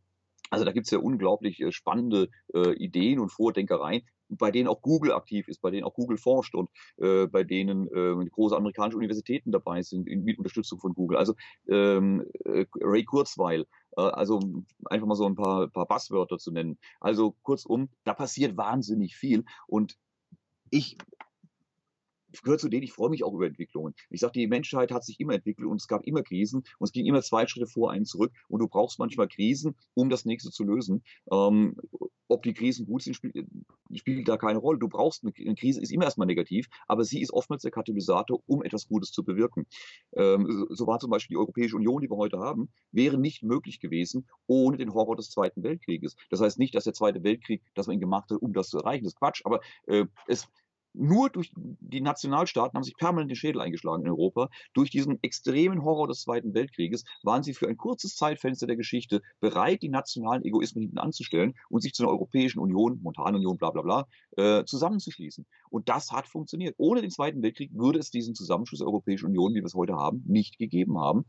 also 0.51 0.65
da 0.65 0.73
gibt 0.73 0.87
es 0.87 0.91
ja 0.91 0.99
unglaublich 0.99 1.61
äh, 1.61 1.73
spannende 1.73 2.29
äh, 2.55 2.73
Ideen 2.75 3.19
und 3.19 3.31
Vordenkereien, 3.31 4.03
bei 4.29 4.51
denen 4.51 4.69
auch 4.69 4.83
Google 4.83 5.13
aktiv 5.13 5.49
ist, 5.49 5.61
bei 5.61 5.71
denen 5.71 5.85
auch 5.85 5.95
Google 5.95 6.19
forscht 6.19 6.55
und 6.55 6.71
äh, 6.99 7.27
bei 7.27 7.45
denen 7.45 7.89
äh, 7.89 8.29
große 8.31 8.57
amerikanische 8.57 8.99
Universitäten 8.99 9.53
dabei 9.53 9.83
sind 9.83 10.07
in, 10.07 10.25
mit 10.25 10.39
Unterstützung 10.39 10.79
von 10.79 10.95
Google. 10.95 11.17
Also 11.17 11.35
ähm, 11.69 12.27
äh, 12.45 12.67
Ray 12.81 13.05
Kurzweil, 13.05 13.67
äh, 13.97 14.03
also 14.03 14.41
einfach 14.87 15.07
mal 15.07 15.15
so 15.15 15.27
ein 15.27 15.35
paar, 15.35 15.69
paar 15.69 15.87
Buzzwörter 15.87 16.39
zu 16.39 16.51
nennen. 16.51 16.79
Also 17.01 17.35
kurzum, 17.43 17.89
da 18.05 18.15
passiert 18.15 18.57
wahnsinnig 18.57 19.17
viel 19.17 19.45
und 19.67 19.97
ich 20.71 20.97
gehöre 22.43 22.59
zu 22.59 22.69
denen, 22.69 22.83
ich 22.83 22.93
freue 22.93 23.11
mich 23.11 23.25
auch 23.25 23.35
über 23.35 23.47
Entwicklungen. 23.47 23.95
Ich 24.11 24.21
sage, 24.21 24.33
die 24.33 24.47
Menschheit 24.47 24.93
hat 24.93 25.05
sich 25.05 25.21
immer 25.21 25.35
entwickelt 25.35 25.67
und 25.67 25.81
es 25.81 25.89
gab 25.89 26.07
immer 26.07 26.23
Krisen 26.23 26.63
und 26.79 26.85
es 26.87 26.93
ging 26.93 27.07
immer 27.07 27.23
zwei 27.23 27.47
Schritte 27.47 27.67
vor, 27.67 27.91
einen 27.91 28.05
zurück 28.05 28.33
und 28.49 28.61
du 28.61 28.69
brauchst 28.69 28.99
manchmal 28.99 29.29
Krisen, 29.29 29.75
um 29.95 30.11
das 30.11 30.25
nächste 30.25 30.51
zu 30.51 30.65
lösen. 30.65 31.03
Ähm, 31.31 31.77
ob 32.29 32.43
die 32.43 32.53
Krisen 32.53 32.87
gut 32.87 33.03
sind, 33.03 33.15
spielt, 33.15 33.47
spielt 33.95 34.29
da 34.29 34.37
keine 34.37 34.59
Rolle. 34.59 34.79
Du 34.79 34.89
brauchst 34.89 35.25
eine, 35.25 35.33
eine, 35.39 35.55
Krise, 35.55 35.81
ist 35.81 35.91
immer 35.91 36.05
erstmal 36.05 36.27
negativ, 36.27 36.69
aber 36.87 37.05
sie 37.05 37.23
ist 37.23 37.33
oftmals 37.33 37.63
der 37.63 37.71
Katalysator, 37.71 38.43
um 38.47 38.63
etwas 38.63 38.87
Gutes 38.87 39.11
zu 39.13 39.25
bewirken. 39.25 39.67
Ähm, 40.15 40.67
so 40.69 40.87
war 40.87 40.99
zum 40.99 41.11
Beispiel 41.11 41.35
die 41.35 41.39
Europäische 41.39 41.77
Union, 41.77 42.03
die 42.03 42.11
wir 42.11 42.17
heute 42.17 42.39
haben, 42.39 42.69
wäre 42.93 43.19
nicht 43.19 43.43
möglich 43.43 43.81
gewesen 43.81 44.29
ohne 44.47 44.77
den 44.77 44.93
Horror 44.93 45.17
des 45.17 45.31
Zweiten 45.31 45.63
Weltkrieges. 45.63 46.17
Das 46.31 46.41
heißt 46.41 46.59
nicht, 46.59 46.75
dass 46.75 46.85
der 46.85 46.93
Zweite 46.93 47.23
Weltkrieg, 47.25 47.63
dass 47.75 47.87
man 47.87 47.95
ihn 47.95 48.01
gemacht 48.01 48.31
hat, 48.31 48.43
um 48.43 48.53
das 48.53 48.69
zu 48.69 48.79
erreichen. 48.79 49.05
Das 49.05 49.15
ist 49.15 49.19
Quatsch, 49.19 49.43
aber 49.45 49.61
äh, 49.87 50.05
es 50.27 50.49
nur 50.93 51.31
durch 51.31 51.53
die 51.55 52.01
Nationalstaaten 52.01 52.77
haben 52.77 52.85
sich 52.85 52.97
permanent 52.97 53.31
den 53.31 53.37
Schädel 53.37 53.61
eingeschlagen 53.61 54.05
in 54.05 54.11
Europa. 54.11 54.49
Durch 54.75 54.91
diesen 54.91 55.23
extremen 55.23 55.83
Horror 55.83 56.09
des 56.09 56.23
Zweiten 56.23 56.55
Weltkrieges 56.55 57.05
waren 57.23 57.43
sie 57.43 57.55
für 57.55 57.69
ein 57.69 57.77
kurzes 57.77 58.17
Zeitfenster 58.17 58.67
der 58.67 58.77
Geschichte 58.77 59.21
bereit, 59.41 59.83
die 59.83 59.89
nationalen 59.89 60.45
Egoismen 60.45 60.83
hinten 60.83 60.99
anzustellen 60.99 61.55
und 61.69 61.83
sich 61.83 61.93
zu 61.93 62.03
einer 62.03 62.13
Europäischen 62.13 62.59
Union, 62.59 63.01
Montanunion, 63.03 63.59
bla 63.59 63.71
bla 63.71 63.83
bla, 63.83 64.07
äh, 64.37 64.65
zusammenzuschließen. 64.65 65.47
Und 65.71 65.89
das 65.89 66.11
hat 66.11 66.27
funktioniert. 66.27 66.75
Ohne 66.79 67.01
den 67.01 67.11
Zweiten 67.11 67.43
Weltkrieg 67.43 67.71
würde 67.75 67.99
es 67.99 68.11
diesen 68.11 68.35
Zusammenschluss 68.35 68.81
der 68.81 68.89
Europäischen 68.89 69.27
Union, 69.27 69.53
wie 69.53 69.61
wir 69.61 69.67
es 69.67 69.75
heute 69.75 69.95
haben, 69.95 70.25
nicht 70.27 70.59
gegeben 70.59 70.99
haben. 70.99 71.25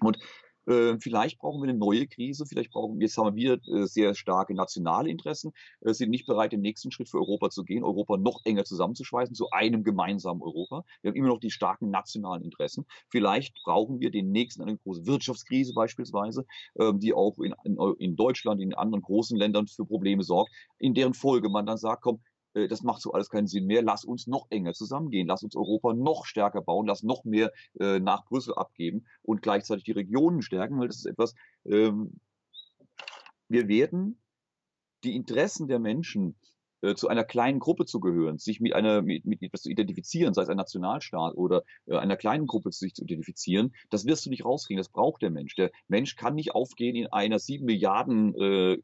Und 0.00 0.18
vielleicht 0.66 1.38
brauchen 1.38 1.62
wir 1.62 1.68
eine 1.68 1.78
neue 1.78 2.06
Krise, 2.06 2.46
vielleicht 2.46 2.72
brauchen 2.72 2.98
wir, 2.98 3.06
jetzt 3.06 3.16
haben 3.18 3.36
wir 3.36 3.58
wieder 3.58 3.82
äh, 3.82 3.86
sehr 3.86 4.14
starke 4.14 4.54
nationale 4.54 5.10
Interessen, 5.10 5.52
äh, 5.80 5.92
sind 5.92 6.10
nicht 6.10 6.26
bereit, 6.26 6.52
den 6.52 6.60
nächsten 6.60 6.90
Schritt 6.90 7.08
für 7.08 7.18
Europa 7.18 7.50
zu 7.50 7.64
gehen, 7.64 7.84
Europa 7.84 8.16
noch 8.16 8.40
enger 8.44 8.64
zusammenzuschweißen 8.64 9.34
zu 9.34 9.50
einem 9.50 9.84
gemeinsamen 9.84 10.42
Europa. 10.42 10.84
Wir 11.02 11.10
haben 11.10 11.16
immer 11.16 11.28
noch 11.28 11.40
die 11.40 11.50
starken 11.50 11.90
nationalen 11.90 12.42
Interessen. 12.42 12.86
Vielleicht 13.08 13.54
brauchen 13.64 14.00
wir 14.00 14.10
den 14.10 14.30
nächsten 14.30 14.62
eine 14.62 14.76
große 14.76 15.06
Wirtschaftskrise 15.06 15.74
beispielsweise, 15.74 16.44
ähm, 16.78 16.98
die 16.98 17.12
auch 17.12 17.38
in, 17.38 17.54
in, 17.64 17.76
in 17.98 18.16
Deutschland, 18.16 18.60
in 18.60 18.74
anderen 18.74 19.02
großen 19.02 19.36
Ländern 19.36 19.66
für 19.66 19.84
Probleme 19.84 20.22
sorgt, 20.22 20.52
in 20.78 20.94
deren 20.94 21.14
Folge 21.14 21.48
man 21.48 21.66
dann 21.66 21.78
sagt, 21.78 22.02
komm, 22.02 22.20
äh, 22.54 22.68
das 22.68 22.82
macht 22.82 23.02
so 23.02 23.12
alles 23.12 23.28
keinen 23.28 23.46
Sinn 23.46 23.66
mehr. 23.66 23.82
Lass 23.82 24.04
uns 24.04 24.26
noch 24.26 24.46
enger 24.50 24.72
zusammengehen. 24.72 25.26
Lass 25.26 25.42
uns 25.42 25.56
Europa 25.56 25.92
noch 25.92 26.24
stärker 26.24 26.62
bauen. 26.62 26.86
Lass 26.86 27.02
noch 27.02 27.24
mehr 27.24 27.52
äh, 27.78 28.00
nach 28.00 28.24
Brüssel 28.24 28.54
abgeben 28.54 29.06
und 29.22 29.42
gleichzeitig 29.42 29.84
die 29.84 29.92
Regionen 29.92 30.42
stärken, 30.42 30.78
weil 30.78 30.88
das 30.88 30.98
ist 30.98 31.06
etwas, 31.06 31.34
ähm, 31.64 32.20
wir 33.48 33.68
werden 33.68 34.20
die 35.04 35.14
Interessen 35.14 35.68
der 35.68 35.78
Menschen 35.78 36.36
äh, 36.80 36.94
zu 36.94 37.08
einer 37.08 37.24
kleinen 37.24 37.60
Gruppe 37.60 37.86
zu 37.86 38.00
gehören, 38.00 38.38
sich 38.38 38.60
mit 38.60 38.74
einer 38.74 39.02
mit, 39.02 39.24
mit 39.24 39.42
etwas 39.42 39.62
zu 39.62 39.70
identifizieren, 39.70 40.34
sei 40.34 40.42
es 40.42 40.48
ein 40.48 40.56
Nationalstaat 40.56 41.34
oder 41.34 41.62
äh, 41.86 41.96
einer 41.96 42.16
kleinen 42.16 42.46
Gruppe 42.46 42.72
sich 42.72 42.94
zu 42.94 43.04
identifizieren, 43.04 43.74
das 43.90 44.06
wirst 44.06 44.26
du 44.26 44.30
nicht 44.30 44.44
rauskriegen. 44.44 44.78
Das 44.78 44.90
braucht 44.90 45.22
der 45.22 45.30
Mensch. 45.30 45.54
Der 45.54 45.70
Mensch 45.88 46.16
kann 46.16 46.34
nicht 46.34 46.54
aufgehen 46.54 46.96
in 46.96 47.06
einer 47.06 47.38
sieben 47.38 47.66
Milliarden 47.66 48.34
äh, 48.34 48.72
äh, 48.74 48.80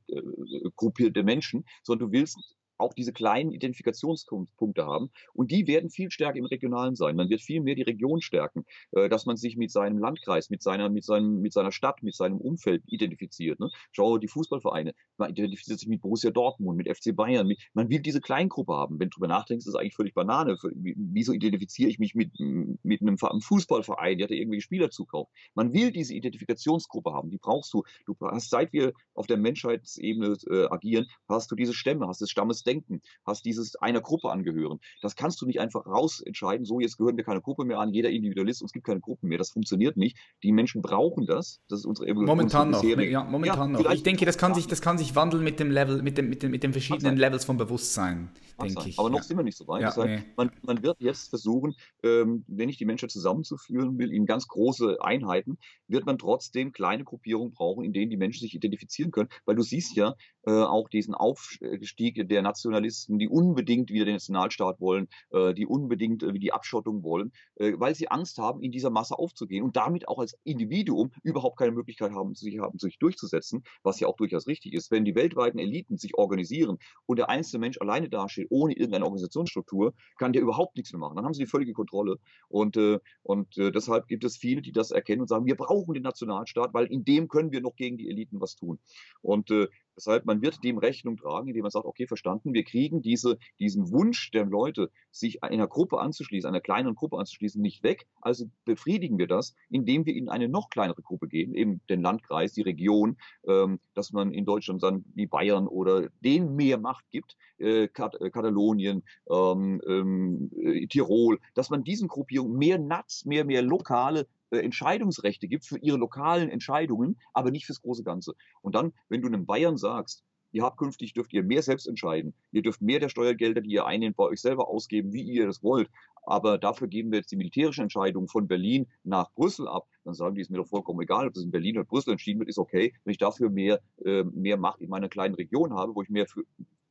Gruppe 0.76 1.12
der 1.12 1.24
Menschen, 1.24 1.64
sondern 1.82 2.10
du 2.10 2.18
willst 2.18 2.38
auch 2.80 2.94
diese 2.94 3.12
kleinen 3.12 3.52
Identifikationspunkte 3.52 4.84
haben. 4.86 5.10
Und 5.32 5.50
die 5.50 5.66
werden 5.66 5.90
viel 5.90 6.10
stärker 6.10 6.38
im 6.38 6.46
Regionalen 6.46 6.94
sein. 6.94 7.16
Man 7.16 7.28
wird 7.28 7.40
viel 7.40 7.60
mehr 7.60 7.74
die 7.74 7.82
Region 7.82 8.20
stärken, 8.20 8.64
äh, 8.92 9.08
dass 9.08 9.26
man 9.26 9.36
sich 9.36 9.56
mit 9.56 9.70
seinem 9.70 9.98
Landkreis, 9.98 10.50
mit 10.50 10.62
seiner, 10.62 10.88
mit 10.88 11.04
seinem, 11.04 11.40
mit 11.40 11.52
seiner 11.52 11.72
Stadt, 11.72 12.02
mit 12.02 12.14
seinem 12.14 12.38
Umfeld 12.38 12.82
identifiziert. 12.86 13.60
Ne? 13.60 13.70
Schau 13.92 14.18
die 14.18 14.28
Fußballvereine. 14.28 14.92
Man 15.18 15.30
identifiziert 15.30 15.78
sich 15.78 15.88
mit 15.88 16.00
Borussia 16.00 16.30
Dortmund, 16.30 16.76
mit 16.76 16.88
FC 16.88 17.14
Bayern. 17.14 17.46
Mit, 17.46 17.60
man 17.74 17.88
will 17.90 18.00
diese 18.00 18.20
Kleingruppe 18.20 18.72
haben. 18.72 18.98
Wenn 18.98 19.10
du 19.10 19.16
drüber 19.16 19.28
nachdenkst, 19.28 19.66
ist 19.66 19.74
das 19.74 19.80
eigentlich 19.80 19.94
völlig 19.94 20.14
Banane. 20.14 20.56
Wieso 20.72 21.32
identifiziere 21.32 21.90
ich 21.90 21.98
mich 21.98 22.14
mit, 22.14 22.32
mit 22.38 23.00
einem 23.02 23.18
Fußballverein, 23.18 24.18
der 24.18 24.24
hat 24.26 24.30
irgendwelche 24.30 24.64
Spieler 24.64 24.90
zukauft? 24.90 25.30
Man 25.54 25.72
will 25.72 25.92
diese 25.92 26.14
Identifikationsgruppe 26.14 27.12
haben. 27.12 27.30
Die 27.30 27.38
brauchst 27.38 27.72
du. 27.72 27.82
Du 28.06 28.16
hast, 28.20 28.50
seit 28.50 28.72
wir 28.72 28.92
auf 29.14 29.26
der 29.26 29.36
Menschheitsebene 29.36 30.36
äh, 30.50 30.66
agieren, 30.70 31.06
hast 31.28 31.50
du 31.50 31.56
diese 31.56 31.74
Stämme, 31.74 32.06
hast 32.08 32.20
das 32.20 32.30
Stammesdenken 32.30 32.69
Denken, 32.70 33.00
hast 33.26 33.44
dieses 33.44 33.76
einer 33.76 34.00
Gruppe 34.00 34.30
angehören. 34.30 34.78
Das 35.02 35.16
kannst 35.16 35.40
du 35.42 35.46
nicht 35.46 35.60
einfach 35.60 35.86
rausentscheiden, 35.86 36.64
so 36.64 36.78
jetzt 36.80 36.96
gehören 36.96 37.16
wir 37.16 37.24
keine 37.24 37.40
Gruppe 37.40 37.64
mehr 37.64 37.78
an, 37.80 37.92
jeder 37.92 38.10
Individualist, 38.10 38.62
und 38.62 38.66
es 38.66 38.72
gibt 38.72 38.86
keine 38.86 39.00
Gruppen 39.00 39.28
mehr. 39.28 39.38
Das 39.38 39.50
funktioniert 39.50 39.96
nicht. 39.96 40.16
Die 40.42 40.52
Menschen 40.52 40.82
brauchen 40.82 41.26
das. 41.26 41.60
Das 41.68 41.80
ist 41.80 41.86
unsere 41.86 42.06
Evolution. 42.06 42.36
Momentan 42.36 42.70
noch. 42.70 42.84
Ja, 42.84 43.24
momentan 43.24 43.74
ja, 43.74 43.82
noch. 43.82 43.90
Ich 43.90 44.02
denke, 44.02 44.24
das 44.24 44.38
kann 44.38 44.54
sich, 44.54 44.66
das 44.66 44.80
kann 44.80 44.98
sich 44.98 45.16
wandeln 45.16 45.42
mit 45.42 45.58
dem 45.58 45.70
Level, 45.70 46.02
mit 46.02 46.16
dem, 46.16 46.28
mit 46.28 46.42
dem, 46.42 46.50
mit 46.50 46.62
den 46.62 46.72
verschiedenen 46.72 47.16
Levels 47.16 47.44
vom 47.44 47.56
Bewusstsein, 47.56 48.30
denke 48.60 48.88
ich. 48.88 48.98
Aber 48.98 49.10
noch 49.10 49.18
ja. 49.18 49.22
sind 49.22 49.36
wir 49.36 49.44
nicht 49.44 49.56
so 49.56 49.66
weit. 49.68 49.82
Ja, 49.82 49.88
das 49.88 49.96
heißt, 49.96 50.24
nee. 50.24 50.32
man, 50.36 50.50
man 50.62 50.82
wird 50.82 51.00
jetzt 51.00 51.28
versuchen, 51.28 51.74
ähm, 52.02 52.44
wenn 52.46 52.68
ich 52.68 52.76
die 52.76 52.84
Menschheit 52.84 53.10
zusammenzuführen 53.10 53.98
will 53.98 54.12
in 54.12 54.26
ganz 54.26 54.48
große 54.48 54.98
Einheiten, 55.00 55.58
wird 55.88 56.06
man 56.06 56.18
trotzdem 56.18 56.72
kleine 56.72 57.04
Gruppierungen 57.04 57.52
brauchen, 57.52 57.84
in 57.84 57.92
denen 57.92 58.10
die 58.10 58.16
Menschen 58.16 58.40
sich 58.40 58.54
identifizieren 58.54 59.10
können. 59.10 59.28
Weil 59.44 59.56
du 59.56 59.62
siehst 59.62 59.96
ja, 59.96 60.14
äh, 60.46 60.50
auch 60.50 60.88
diesen 60.88 61.14
Aufstieg 61.14 62.28
der 62.28 62.42
Nationalisten, 62.42 63.18
die 63.18 63.28
unbedingt 63.28 63.90
wieder 63.90 64.04
den 64.04 64.14
Nationalstaat 64.14 64.80
wollen, 64.80 65.08
äh, 65.30 65.54
die 65.54 65.66
unbedingt 65.66 66.22
äh, 66.22 66.32
die 66.32 66.52
Abschottung 66.52 67.02
wollen, 67.02 67.32
äh, 67.56 67.72
weil 67.76 67.94
sie 67.94 68.08
Angst 68.08 68.38
haben, 68.38 68.62
in 68.62 68.72
dieser 68.72 68.90
Masse 68.90 69.18
aufzugehen 69.18 69.62
und 69.62 69.76
damit 69.76 70.08
auch 70.08 70.18
als 70.18 70.38
Individuum 70.44 71.10
überhaupt 71.22 71.58
keine 71.58 71.72
Möglichkeit 71.72 72.12
haben, 72.12 72.34
sich, 72.34 72.58
haben, 72.58 72.78
sich 72.78 72.98
durchzusetzen, 72.98 73.64
was 73.82 74.00
ja 74.00 74.08
auch 74.08 74.16
durchaus 74.16 74.46
richtig 74.46 74.72
ist. 74.72 74.90
Wenn 74.90 75.04
die 75.04 75.14
weltweiten 75.14 75.58
Eliten 75.58 75.98
sich 75.98 76.16
organisieren 76.16 76.78
und 77.06 77.18
der 77.18 77.28
einzelne 77.28 77.60
Mensch 77.60 77.78
alleine 77.80 78.08
dasteht, 78.08 78.49
ohne 78.50 78.74
irgendeine 78.74 79.04
Organisationsstruktur, 79.04 79.94
kann 80.18 80.32
der 80.32 80.42
überhaupt 80.42 80.76
nichts 80.76 80.92
mehr 80.92 81.00
machen. 81.00 81.16
Dann 81.16 81.24
haben 81.24 81.34
sie 81.34 81.44
die 81.44 81.50
völlige 81.50 81.72
Kontrolle. 81.72 82.18
Und, 82.48 82.76
äh, 82.76 82.98
und 83.22 83.56
äh, 83.56 83.72
deshalb 83.72 84.08
gibt 84.08 84.24
es 84.24 84.36
viele, 84.36 84.60
die 84.60 84.72
das 84.72 84.90
erkennen 84.90 85.22
und 85.22 85.28
sagen, 85.28 85.46
wir 85.46 85.56
brauchen 85.56 85.94
den 85.94 86.02
Nationalstaat, 86.02 86.74
weil 86.74 86.86
in 86.86 87.04
dem 87.04 87.28
können 87.28 87.52
wir 87.52 87.60
noch 87.60 87.76
gegen 87.76 87.96
die 87.96 88.10
Eliten 88.10 88.40
was 88.40 88.56
tun. 88.56 88.78
Und 89.22 89.50
äh, 89.50 89.68
Deshalb, 89.96 90.24
man 90.24 90.42
wird 90.42 90.62
dem 90.64 90.78
Rechnung 90.78 91.16
tragen, 91.16 91.48
indem 91.48 91.62
man 91.62 91.70
sagt, 91.70 91.84
okay, 91.84 92.06
verstanden, 92.06 92.54
wir 92.54 92.64
kriegen 92.64 93.02
diese, 93.02 93.38
diesen 93.58 93.90
Wunsch 93.90 94.30
der 94.30 94.46
Leute, 94.46 94.90
sich 95.10 95.42
einer 95.42 95.66
Gruppe 95.66 96.00
anzuschließen, 96.00 96.48
einer 96.48 96.60
kleineren 96.60 96.94
Gruppe 96.94 97.18
anzuschließen, 97.18 97.60
nicht 97.60 97.82
weg. 97.82 98.06
Also 98.20 98.46
befriedigen 98.64 99.18
wir 99.18 99.26
das, 99.26 99.54
indem 99.68 100.06
wir 100.06 100.14
in 100.14 100.28
eine 100.28 100.48
noch 100.48 100.70
kleinere 100.70 101.02
Gruppe 101.02 101.28
gehen, 101.28 101.54
eben 101.54 101.80
den 101.88 102.02
Landkreis, 102.02 102.52
die 102.52 102.62
Region, 102.62 103.16
ähm, 103.46 103.80
dass 103.94 104.12
man 104.12 104.32
in 104.32 104.44
Deutschland 104.44 104.82
dann 104.82 105.04
wie 105.14 105.26
Bayern 105.26 105.66
oder 105.66 106.08
denen 106.20 106.54
mehr 106.56 106.78
Macht 106.78 107.04
gibt, 107.10 107.36
äh, 107.58 107.88
Kat 107.88 108.14
äh, 108.20 108.30
Katalonien, 108.30 109.02
ähm, 109.30 109.80
ähm, 109.86 110.50
äh, 110.56 110.86
Tirol, 110.86 111.38
dass 111.54 111.70
man 111.70 111.84
diesen 111.84 112.08
Gruppierungen 112.08 112.56
mehr 112.56 112.78
Nats, 112.78 113.24
mehr, 113.24 113.44
mehr 113.44 113.62
lokale 113.62 114.26
Entscheidungsrechte 114.50 115.48
gibt 115.48 115.64
für 115.64 115.78
ihre 115.78 115.96
lokalen 115.96 116.48
Entscheidungen, 116.48 117.18
aber 117.32 117.50
nicht 117.50 117.66
fürs 117.66 117.82
große 117.82 118.02
Ganze. 118.02 118.34
Und 118.62 118.74
dann, 118.74 118.92
wenn 119.08 119.22
du 119.22 119.28
einem 119.28 119.46
Bayern 119.46 119.76
sagst, 119.76 120.24
ihr 120.52 120.62
habt 120.62 120.78
künftig, 120.78 121.14
dürft 121.14 121.32
ihr 121.32 121.42
mehr 121.42 121.62
selbst 121.62 121.86
entscheiden, 121.86 122.34
ihr 122.52 122.62
dürft 122.62 122.82
mehr 122.82 122.98
der 122.98 123.08
Steuergelder, 123.08 123.60
die 123.60 123.70
ihr 123.70 123.86
einnehmt, 123.86 124.16
bei 124.16 124.24
euch 124.24 124.40
selber 124.40 124.68
ausgeben, 124.68 125.12
wie 125.12 125.22
ihr 125.22 125.46
das 125.46 125.62
wollt, 125.62 125.88
aber 126.24 126.58
dafür 126.58 126.88
geben 126.88 127.10
wir 127.10 127.18
jetzt 127.18 127.32
die 127.32 127.36
militärische 127.36 127.82
Entscheidung 127.82 128.28
von 128.28 128.48
Berlin 128.48 128.86
nach 129.04 129.32
Brüssel 129.32 129.68
ab, 129.68 129.86
dann 130.04 130.14
sagen 130.14 130.34
die, 130.34 130.40
ist 130.40 130.50
mir 130.50 130.58
doch 130.58 130.68
vollkommen 130.68 131.00
egal, 131.00 131.28
ob 131.28 131.34
das 131.34 131.44
in 131.44 131.50
Berlin 131.50 131.78
oder 131.78 131.86
Brüssel 131.86 132.12
entschieden 132.12 132.40
wird, 132.40 132.48
ist 132.48 132.58
okay, 132.58 132.94
wenn 133.04 133.12
ich 133.12 133.18
dafür 133.18 133.50
mehr, 133.50 133.80
äh, 134.04 134.24
mehr 134.24 134.56
Macht 134.56 134.80
in 134.80 134.88
meiner 134.88 135.08
kleinen 135.08 135.34
Region 135.34 135.74
habe, 135.74 135.94
wo 135.94 136.02
ich 136.02 136.08
mehr 136.08 136.26
für, 136.26 136.42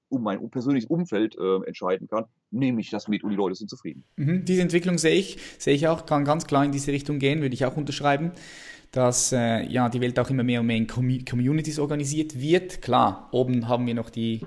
um 0.10 0.24
mein 0.24 0.50
persönliches 0.50 0.90
Umfeld 0.90 1.36
äh, 1.38 1.66
entscheiden 1.66 2.08
kann, 2.08 2.26
nehme 2.52 2.82
ich 2.82 2.90
das 2.90 3.08
mit 3.08 3.24
und 3.24 3.32
die 3.32 3.36
Leute 3.36 3.56
sind 3.56 3.70
zufrieden. 3.70 4.04
Mhm, 4.18 4.46
diese 4.46 4.62
Entwicklung 4.62 4.98
sehe 4.98 5.16
ich, 5.16 5.38
sehe 5.58 5.74
ich 5.74 5.88
auch, 5.88 6.06
kann 6.06 6.26
ganz 6.26 6.46
klar 6.46 6.66
in 6.66 6.72
diese 6.72 6.92
Richtung 6.92 7.20
gehen, 7.20 7.42
würde 7.42 7.54
ich 7.54 7.66
auch 7.66 7.78
unterschreiben, 7.78 8.32
dass 8.92 9.32
äh, 9.32 9.64
ja, 9.68 9.90
die 9.90 10.02
Welt 10.02 10.20
auch 10.20 10.30
immer 10.30 10.44
mehr 10.44 10.62
und 10.62 10.68
mehr 10.68 10.78
in 10.78 10.88
Communities 10.88 11.80
organisiert 11.80 12.40
wird. 12.40 12.82
Klar, 12.82 13.30
oben 13.32 13.68
haben 13.68 13.86
wir 13.86 13.94
noch 13.94 14.10
die, 14.10 14.42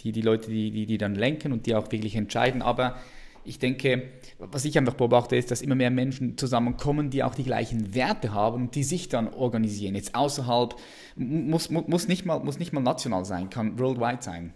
die, 0.00 0.12
die 0.12 0.22
Leute, 0.22 0.50
die, 0.50 0.70
die, 0.70 0.86
die 0.86 0.98
dann 0.98 1.14
lenken 1.14 1.52
und 1.52 1.66
die 1.66 1.74
auch 1.74 1.90
wirklich 1.92 2.16
entscheiden, 2.16 2.60
aber 2.62 2.96
ich 3.44 3.58
denke, 3.58 4.10
was 4.38 4.64
ich 4.64 4.78
einfach 4.78 4.94
beobachte, 4.94 5.36
ist, 5.36 5.50
dass 5.50 5.60
immer 5.60 5.74
mehr 5.74 5.90
Menschen 5.90 6.38
zusammenkommen, 6.38 7.10
die 7.10 7.22
auch 7.22 7.34
die 7.34 7.44
gleichen 7.44 7.94
Werte 7.94 8.32
haben 8.32 8.64
und 8.64 8.74
die 8.74 8.84
sich 8.84 9.08
dann 9.08 9.28
organisieren. 9.28 9.94
Jetzt 9.94 10.14
außerhalb, 10.14 10.74
muss, 11.16 11.68
muss, 11.70 12.08
nicht, 12.08 12.24
mal, 12.24 12.40
muss 12.40 12.58
nicht 12.58 12.72
mal 12.72 12.80
national 12.80 13.24
sein, 13.24 13.50
kann 13.50 13.78
worldwide 13.78 14.22
sein. 14.22 14.54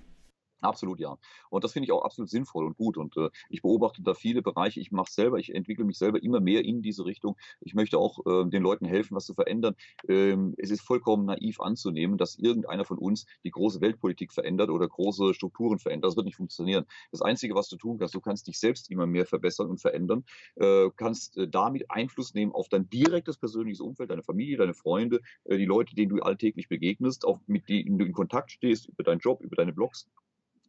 Absolut, 0.61 0.99
ja. 0.99 1.17
Und 1.51 1.63
das 1.63 1.73
finde 1.73 1.85
ich 1.87 1.93
auch 1.93 2.03
absolut 2.03 2.29
sinnvoll 2.31 2.67
und 2.67 2.77
gut. 2.77 2.97
Und 2.97 3.17
äh, 3.17 3.31
ich 3.49 3.63
beobachte 3.63 4.03
da 4.03 4.15
viele 4.15 4.43
Bereiche. 4.43 4.81
Ich 4.81 4.91
mache 4.91 5.11
selber, 5.11 5.39
ich 5.39 5.55
entwickle 5.55 5.85
mich 5.85 5.99
selber 5.99 6.21
immer 6.23 6.41
mehr 6.41 6.65
in 6.65 6.83
diese 6.83 7.05
Richtung. 7.05 7.37
Ich 7.61 7.75
möchte 7.75 7.99
auch 7.99 8.19
äh, 8.27 8.45
den 8.49 8.63
Leuten 8.65 8.85
helfen, 8.85 9.15
was 9.15 9.27
zu 9.27 9.35
verändern. 9.35 9.77
Ähm, 10.09 10.55
es 10.59 10.71
ist 10.71 10.81
vollkommen 10.81 11.27
naiv 11.27 11.61
anzunehmen, 11.61 12.19
dass 12.19 12.37
irgendeiner 12.37 12.85
von 12.85 12.99
uns 12.99 13.25
die 13.45 13.53
große 13.53 13.81
Weltpolitik 13.81 14.33
verändert 14.33 14.71
oder 14.71 14.89
große 14.89 15.33
Strukturen 15.33 15.79
verändert. 15.79 16.09
Das 16.09 16.17
wird 16.17 16.27
nicht 16.27 16.37
funktionieren. 16.37 16.87
Das 17.13 17.23
Einzige, 17.23 17.55
was 17.55 17.69
du 17.69 17.77
tun 17.77 17.99
kannst, 17.99 18.15
du 18.15 18.21
kannst 18.21 18.49
dich 18.49 18.59
selbst 18.59 18.91
immer 18.91 19.07
mehr 19.07 19.27
verbessern 19.27 19.69
und 19.69 19.81
verändern, 19.81 20.25
äh, 20.57 20.89
kannst 20.97 21.37
äh, 21.39 21.47
damit 21.49 21.89
Einfluss 21.91 22.35
nehmen 22.35 22.51
auf 22.53 22.69
dein 22.69 22.89
direktes 22.91 23.37
persönliches 23.39 23.81
Umfeld, 23.81 24.11
deine 24.11 24.25
Familie, 24.25 24.57
deine 24.57 24.75
Freunde, 24.75 25.21
äh, 25.45 25.57
die 25.57 25.67
Leute, 25.67 25.95
denen 25.95 26.09
du 26.17 26.23
alltäglich 26.23 26.69
begegnest, 26.69 27.25
auch 27.25 27.39
mit 27.47 27.69
denen 27.69 27.99
du 27.99 28.05
in 28.05 28.13
Kontakt 28.13 28.51
stehst, 28.51 28.89
über 28.89 29.05
deinen 29.05 29.21
Job, 29.21 29.41
über 29.41 29.55
deine 29.55 29.73
Blogs 29.73 30.09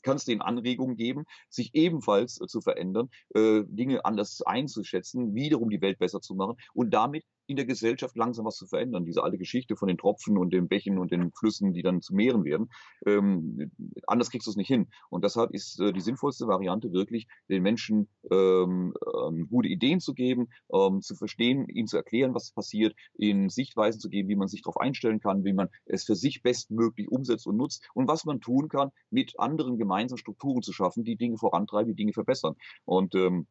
kannst 0.10 0.28
denen 0.28 0.42
Anregungen 0.42 0.96
geben, 0.96 1.26
sich 1.50 1.76
ebenfalls 1.76 2.42
äh, 2.42 2.48
zu 2.48 2.62
verändern, 2.62 3.10
äh, 3.36 3.62
Dinge 3.66 4.06
anders 4.06 4.42
einzuschätzen, 4.42 5.36
wiederum 5.36 5.70
die 5.70 5.82
Welt 5.82 6.00
besser 6.00 6.20
zu 6.20 6.34
machen 6.34 6.56
und 6.74 6.92
damit 6.92 7.24
in 7.50 7.56
der 7.56 7.66
Gesellschaft 7.66 8.16
langsam 8.16 8.46
was 8.46 8.58
zu 8.58 8.68
verändern. 8.68 9.06
Diese 9.06 9.24
alte 9.24 9.40
Geschichte 9.40 9.76
von 9.76 9.88
den 9.88 9.98
Tropfen 9.98 10.38
und 10.38 10.54
den 10.54 10.68
Bächen 10.68 11.00
und 11.00 11.12
den 11.12 11.32
Flüssen, 11.32 11.74
die 11.74 11.82
dann 11.82 12.02
zu 12.02 12.14
Meeren 12.14 12.44
werden. 12.44 12.70
Ähm, 13.08 13.72
anders 14.06 14.30
kriegst 14.30 14.46
du 14.46 14.52
es 14.52 14.56
nicht 14.56 14.68
hin. 14.68 14.88
Und 15.10 15.24
deshalb 15.24 15.52
ist 15.52 15.80
äh, 15.80 15.92
die 15.92 16.00
sinnvollste 16.00 16.48
Variante 16.48 16.92
wirklich, 16.94 17.28
den 17.50 17.64
Menschen 17.64 18.08
ähm, 18.30 18.94
ähm, 19.26 19.48
gute 19.50 19.68
Ideen 19.68 20.00
zu 20.00 20.14
geben, 20.14 20.50
ähm, 20.72 21.02
zu 21.02 21.16
verstehen, 21.16 21.68
ihnen 21.70 21.88
zu 21.88 21.98
erklären, 21.98 22.36
was 22.36 22.52
passiert, 22.52 22.96
ihnen 23.18 23.50
Sichtweisen 23.50 24.00
zu 24.00 24.10
geben, 24.10 24.30
wie 24.30 24.36
man 24.36 24.48
sich 24.48 24.62
darauf 24.62 24.78
einstellen 24.78 25.20
kann, 25.20 25.44
wie 25.44 25.54
man 25.54 25.70
es 25.86 26.04
für 26.04 26.16
sich 26.16 26.44
bestmöglich 26.44 27.10
umsetzt 27.10 27.48
und 27.48 27.58
nutzt 27.58 27.90
und 27.96 28.08
was 28.08 28.26
man 28.26 28.42
tun 28.42 28.70
kann, 28.70 28.92
mit 29.10 29.40
anderen 29.40 29.80
gemeinsam 29.80 30.20
Strukturen 30.20 30.62
zu 30.62 30.72
schaffen, 30.72 31.04
die 31.04 31.16
Dinge 31.16 31.38
vorantreiben, 31.38 31.96
die 31.96 31.96
Dinge 31.96 32.14
verbessern. 32.14 32.54
Und 32.86 33.16
ähm, 33.16 33.48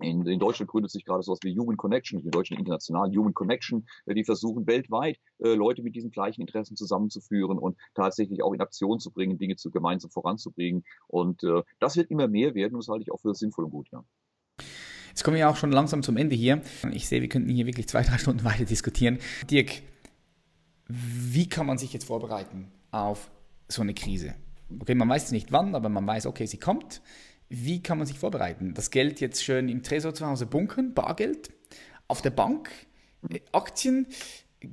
in, 0.00 0.26
in, 0.26 0.38
Deutschland 0.38 0.70
gründet 0.70 0.90
sich 0.90 1.04
gerade 1.04 1.22
sowas 1.22 1.38
wie 1.42 1.58
Human 1.58 1.76
Connection, 1.76 2.22
die 2.22 2.30
deutschen 2.30 2.58
internationalen 2.58 3.14
Human 3.16 3.34
Connection, 3.34 3.86
äh, 4.06 4.14
die 4.14 4.24
versuchen 4.24 4.66
weltweit 4.66 5.18
äh, 5.38 5.54
Leute 5.54 5.82
mit 5.82 5.94
diesen 5.94 6.10
gleichen 6.10 6.40
Interessen 6.40 6.76
zusammenzuführen 6.76 7.58
und 7.58 7.76
tatsächlich 7.94 8.42
auch 8.42 8.52
in 8.52 8.60
Aktion 8.60 8.98
zu 8.98 9.10
bringen, 9.10 9.38
Dinge 9.38 9.56
zu 9.56 9.70
gemeinsam 9.70 10.10
voranzubringen. 10.10 10.84
Und 11.06 11.42
äh, 11.44 11.62
das 11.78 11.96
wird 11.96 12.10
immer 12.10 12.28
mehr 12.28 12.54
werden 12.54 12.74
und 12.74 12.84
das 12.84 12.88
halte 12.88 13.02
ich 13.02 13.12
auch 13.12 13.20
für 13.20 13.34
sinnvoll 13.34 13.64
und 13.64 13.70
gut, 13.70 13.88
ja. 13.92 14.04
Jetzt 15.08 15.22
kommen 15.22 15.36
wir 15.36 15.48
auch 15.48 15.56
schon 15.56 15.70
langsam 15.70 16.02
zum 16.02 16.16
Ende 16.16 16.34
hier. 16.34 16.60
Ich 16.90 17.06
sehe, 17.06 17.20
wir 17.20 17.28
könnten 17.28 17.50
hier 17.50 17.66
wirklich 17.66 17.88
zwei, 17.88 18.02
drei 18.04 18.18
Stunden 18.18 18.44
weiter 18.44 18.64
diskutieren. 18.64 19.18
Dirk, 19.48 19.82
wie 20.88 21.48
kann 21.48 21.66
man 21.66 21.78
sich 21.78 21.92
jetzt 21.92 22.06
vorbereiten 22.06 22.72
auf 22.90 23.30
so 23.68 23.82
eine 23.82 23.94
Krise? 23.94 24.34
Okay, 24.80 24.94
man 24.94 25.08
weiß 25.08 25.30
nicht 25.30 25.52
wann, 25.52 25.74
aber 25.74 25.88
man 25.88 26.06
weiß, 26.06 26.26
okay, 26.26 26.46
sie 26.46 26.58
kommt 26.58 27.00
wie 27.56 27.82
kann 27.82 27.98
man 27.98 28.06
sich 28.06 28.18
vorbereiten? 28.18 28.74
Das 28.74 28.90
Geld 28.90 29.20
jetzt 29.20 29.44
schön 29.44 29.68
im 29.68 29.82
Tresor 29.82 30.14
zu 30.14 30.26
Hause 30.26 30.46
bunkern, 30.46 30.94
Bargeld, 30.94 31.50
auf 32.08 32.22
der 32.22 32.30
Bank, 32.30 32.70
äh, 33.30 33.40
Aktien, 33.52 34.06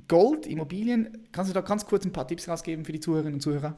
Gold, 0.08 0.46
Immobilien. 0.46 1.28
Kannst 1.32 1.50
du 1.50 1.54
da 1.54 1.60
ganz 1.60 1.86
kurz 1.86 2.04
ein 2.04 2.12
paar 2.12 2.26
Tipps 2.26 2.48
rausgeben 2.48 2.84
für 2.84 2.92
die 2.92 3.00
Zuhörerinnen 3.00 3.34
und 3.34 3.40
Zuhörer? 3.40 3.76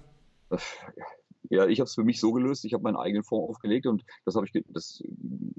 Ja, 1.50 1.66
ich 1.66 1.80
habe 1.80 1.86
es 1.86 1.94
für 1.94 2.04
mich 2.04 2.20
so 2.20 2.32
gelöst, 2.32 2.64
ich 2.64 2.72
habe 2.72 2.84
meinen 2.84 2.96
eigenen 2.96 3.22
Fonds 3.22 3.50
aufgelegt 3.50 3.86
und 3.86 4.04
das 4.24 4.34
habe 4.34 4.46
ich, 4.46 4.64
das, 4.68 5.02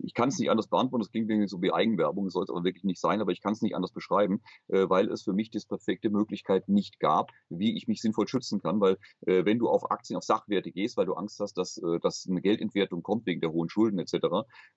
ich 0.03 0.13
kann 0.13 0.29
es 0.29 0.39
nicht 0.39 0.49
anders 0.49 0.67
beantworten, 0.67 1.03
das 1.03 1.11
klingt 1.11 1.29
irgendwie 1.29 1.47
so 1.47 1.61
wie 1.61 1.71
Eigenwerbung, 1.71 2.29
soll 2.29 2.43
es 2.43 2.49
aber 2.49 2.63
wirklich 2.63 2.83
nicht 2.83 2.99
sein, 2.99 3.21
aber 3.21 3.31
ich 3.31 3.41
kann 3.41 3.53
es 3.53 3.61
nicht 3.61 3.75
anders 3.75 3.91
beschreiben, 3.91 4.41
äh, 4.67 4.89
weil 4.89 5.09
es 5.09 5.23
für 5.23 5.33
mich 5.33 5.51
die 5.51 5.59
perfekte 5.67 6.09
Möglichkeit 6.09 6.67
nicht 6.69 6.99
gab, 6.99 7.31
wie 7.49 7.77
ich 7.77 7.87
mich 7.87 8.01
sinnvoll 8.01 8.27
schützen 8.27 8.61
kann, 8.61 8.79
weil 8.79 8.97
äh, 9.27 9.45
wenn 9.45 9.59
du 9.59 9.69
auf 9.69 9.91
Aktien, 9.91 10.17
auf 10.17 10.23
Sachwerte 10.23 10.71
gehst, 10.71 10.97
weil 10.97 11.05
du 11.05 11.13
Angst 11.13 11.39
hast, 11.39 11.57
dass, 11.57 11.77
äh, 11.77 11.99
dass 11.99 12.27
eine 12.29 12.41
Geldentwertung 12.41 13.03
kommt 13.03 13.25
wegen 13.25 13.41
der 13.41 13.51
hohen 13.51 13.69
Schulden 13.69 13.99
etc. 13.99 14.15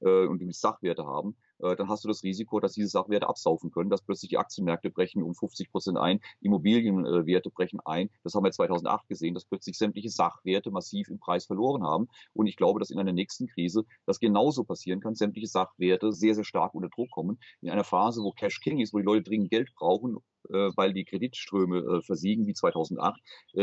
Äh, 0.01 0.27
und 0.27 0.41
du 0.41 0.47
willst 0.47 0.61
Sachwerte 0.61 1.05
haben, 1.07 1.37
dann 1.59 1.89
hast 1.89 2.05
du 2.05 2.09
das 2.09 2.23
Risiko, 2.23 2.61
dass 2.61 2.73
diese 2.73 2.89
Sachwerte 2.89 3.29
absaufen 3.29 3.71
können, 3.71 3.91
dass 3.91 4.03
plötzlich 4.03 4.31
die 4.31 4.39
Aktienmärkte 4.39 4.91
brechen 4.91 5.23
um 5.23 5.35
50 5.35 5.71
Prozent 5.71 5.99
ein, 5.99 6.21
Immobilienwerte 6.41 7.51
brechen 7.51 7.81
ein. 7.85 8.11
Das 8.23 8.35
haben 8.35 8.45
wir 8.45 8.53
2008 8.53 9.09
gesehen, 9.09 9.35
dass 9.35 9.45
plötzlich 9.45 9.77
sämtliche 9.77 10.11
Sachwerte 10.11 10.71
massiv 10.71 11.09
im 11.09 11.19
Preis 11.19 11.47
verloren 11.47 11.85
haben. 11.85 12.09
Und 12.33 12.47
ich 12.47 12.57
glaube, 12.57 12.79
dass 12.79 12.91
in 12.91 12.99
einer 12.99 13.13
nächsten 13.13 13.47
Krise 13.47 13.85
das 14.07 14.21
genauso 14.21 14.65
passieren 14.65 15.01
kann, 15.01 15.15
sämtliche 15.15 15.49
Sachwerte 15.49 16.13
sehr, 16.13 16.35
sehr 16.35 16.45
stark 16.45 16.75
unter 16.75 16.89
Druck 16.89 17.11
kommen. 17.11 17.39
In 17.61 17.71
einer 17.71 17.85
Phase, 17.85 18.23
wo 18.23 18.33
Cash 18.33 18.61
King 18.61 18.81
ist, 18.81 18.93
wo 18.93 18.99
die 18.99 19.05
Leute 19.05 19.25
dringend 19.25 19.51
Geld 19.51 19.73
brauchen, 19.75 20.17
äh, 20.17 20.38
weil 20.49 20.93
die 20.93 21.05
Kreditströme 21.05 21.79
äh, 21.79 22.03
versiegen 22.03 22.47
wie 22.47 22.55
2008, 22.55 23.21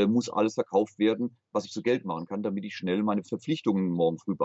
muss 0.07 0.29
alles 0.29 0.55
verkauft 0.55 0.99
werden, 0.99 1.37
was 1.51 1.65
ich 1.65 1.71
zu 1.71 1.81
Geld 1.81 2.05
machen 2.05 2.25
kann, 2.25 2.43
damit 2.43 2.65
ich 2.65 2.75
schnell 2.75 3.03
meine 3.03 3.23
Verpflichtungen 3.23 3.89
morgen 3.89 4.17
früh 4.17 4.35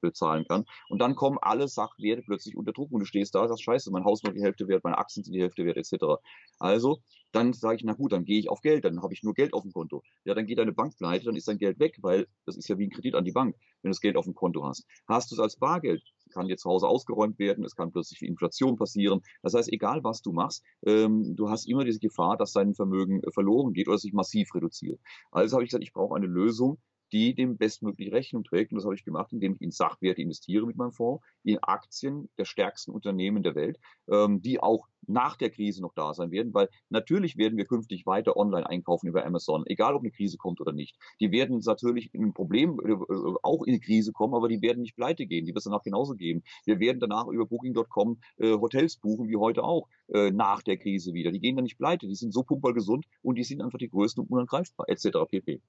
bezahlen 0.00 0.44
kann. 0.46 0.64
Und 0.88 1.00
dann 1.00 1.14
kommen 1.14 1.38
alle 1.40 1.68
Sachwerte 1.68 2.22
plötzlich 2.22 2.56
unter 2.56 2.72
Druck. 2.72 2.80
Druck 2.80 2.92
und 2.92 3.00
du 3.00 3.06
stehst 3.06 3.34
da, 3.34 3.46
sagst, 3.46 3.62
scheiße, 3.62 3.90
mein 3.90 4.04
Haus 4.04 4.22
nur 4.22 4.32
die 4.32 4.42
Hälfte 4.42 4.66
wert, 4.68 4.84
meine 4.84 4.98
Aktien 4.98 5.24
sind 5.24 5.34
die 5.34 5.42
Hälfte 5.42 5.64
wert, 5.64 5.76
etc. 5.76 6.20
Also, 6.58 7.02
dann 7.32 7.52
sage 7.52 7.76
ich, 7.76 7.84
na 7.84 7.92
gut, 7.92 8.12
dann 8.12 8.24
gehe 8.24 8.38
ich 8.38 8.48
auf 8.48 8.60
Geld, 8.60 8.84
dann 8.84 9.02
habe 9.02 9.12
ich 9.12 9.22
nur 9.22 9.34
Geld 9.34 9.52
auf 9.52 9.62
dem 9.62 9.72
Konto. 9.72 10.02
Ja, 10.24 10.34
dann 10.34 10.46
geht 10.46 10.58
deine 10.58 10.72
Bank 10.72 10.96
pleite, 10.96 11.26
dann 11.26 11.36
ist 11.36 11.48
dein 11.48 11.58
Geld 11.58 11.78
weg, 11.78 11.98
weil 12.00 12.26
das 12.46 12.56
ist 12.56 12.68
ja 12.68 12.78
wie 12.78 12.86
ein 12.86 12.90
Kredit 12.90 13.14
an 13.14 13.24
die 13.24 13.32
Bank, 13.32 13.54
wenn 13.82 13.90
du 13.90 13.94
das 13.94 14.00
Geld 14.00 14.16
auf 14.16 14.24
dem 14.24 14.34
Konto 14.34 14.64
hast. 14.64 14.86
Hast 15.06 15.30
du 15.30 15.34
es 15.34 15.40
als 15.40 15.56
Bargeld, 15.56 16.02
kann 16.30 16.48
dir 16.48 16.56
zu 16.56 16.68
Hause 16.70 16.88
ausgeräumt 16.88 17.38
werden, 17.38 17.64
es 17.64 17.74
kann 17.74 17.92
plötzlich 17.92 18.22
Inflation 18.22 18.76
passieren. 18.76 19.20
Das 19.42 19.54
heißt, 19.54 19.72
egal 19.72 20.02
was 20.04 20.22
du 20.22 20.32
machst, 20.32 20.64
ähm, 20.86 21.34
du 21.36 21.50
hast 21.50 21.66
immer 21.66 21.84
diese 21.84 21.98
Gefahr, 21.98 22.36
dass 22.36 22.52
dein 22.52 22.74
Vermögen 22.74 23.22
äh, 23.22 23.30
verloren 23.32 23.72
geht 23.72 23.88
oder 23.88 23.98
sich 23.98 24.12
massiv 24.12 24.54
reduziert. 24.54 25.00
Also 25.30 25.54
habe 25.54 25.64
ich 25.64 25.70
gesagt, 25.70 25.84
ich 25.84 25.92
brauche 25.92 26.16
eine 26.16 26.26
Lösung, 26.26 26.78
die 27.12 27.34
dem 27.34 27.56
bestmöglich 27.56 28.12
Rechnung 28.12 28.44
trägt. 28.44 28.72
Und 28.72 28.76
das 28.76 28.84
habe 28.84 28.94
ich 28.94 29.04
gemacht, 29.04 29.32
indem 29.32 29.54
ich 29.54 29.60
in 29.60 29.70
Sachwerte 29.70 30.22
investiere 30.22 30.66
mit 30.66 30.76
meinem 30.76 30.92
Fonds, 30.92 31.24
in 31.42 31.58
Aktien 31.62 32.28
der 32.38 32.44
stärksten 32.44 32.92
Unternehmen 32.92 33.42
der 33.42 33.54
Welt, 33.54 33.78
ähm, 34.10 34.42
die 34.42 34.60
auch 34.60 34.86
nach 35.06 35.36
der 35.36 35.50
Krise 35.50 35.82
noch 35.82 35.94
da 35.94 36.14
sein 36.14 36.30
werden, 36.30 36.54
weil 36.54 36.68
natürlich 36.88 37.36
werden 37.36 37.56
wir 37.56 37.64
künftig 37.64 38.06
weiter 38.06 38.36
online 38.36 38.68
einkaufen 38.68 39.08
über 39.08 39.24
Amazon, 39.24 39.64
egal 39.66 39.94
ob 39.94 40.02
eine 40.02 40.10
Krise 40.10 40.36
kommt 40.36 40.60
oder 40.60 40.72
nicht. 40.72 40.96
Die 41.20 41.32
werden 41.32 41.60
natürlich 41.64 42.12
in 42.14 42.26
ein 42.26 42.34
Problem 42.34 42.78
äh, 42.84 42.94
auch 43.42 43.64
in 43.64 43.74
eine 43.74 43.80
Krise 43.80 44.12
kommen, 44.12 44.34
aber 44.34 44.48
die 44.48 44.62
werden 44.62 44.82
nicht 44.82 44.96
pleite 44.96 45.26
gehen. 45.26 45.46
Die 45.46 45.50
wird 45.50 45.58
es 45.58 45.64
danach 45.64 45.82
genauso 45.82 46.14
geben. 46.14 46.42
Wir 46.64 46.78
werden 46.80 47.00
danach 47.00 47.26
über 47.28 47.46
Booking.com 47.46 48.20
äh, 48.38 48.52
Hotels 48.52 48.96
buchen, 48.96 49.28
wie 49.28 49.36
heute 49.36 49.64
auch, 49.64 49.88
äh, 50.08 50.30
nach 50.30 50.62
der 50.62 50.76
Krise 50.76 51.12
wieder. 51.12 51.30
Die 51.32 51.40
gehen 51.40 51.56
dann 51.56 51.64
nicht 51.64 51.78
pleite. 51.78 52.06
Die 52.06 52.14
sind 52.14 52.32
so 52.32 52.42
pumpergesund 52.42 53.06
und 53.22 53.36
die 53.36 53.44
sind 53.44 53.62
einfach 53.62 53.78
die 53.78 53.88
größten 53.88 54.22
und 54.22 54.30
unangreifbar, 54.30 54.88
etc. 54.88 55.08
pp. 55.28 55.60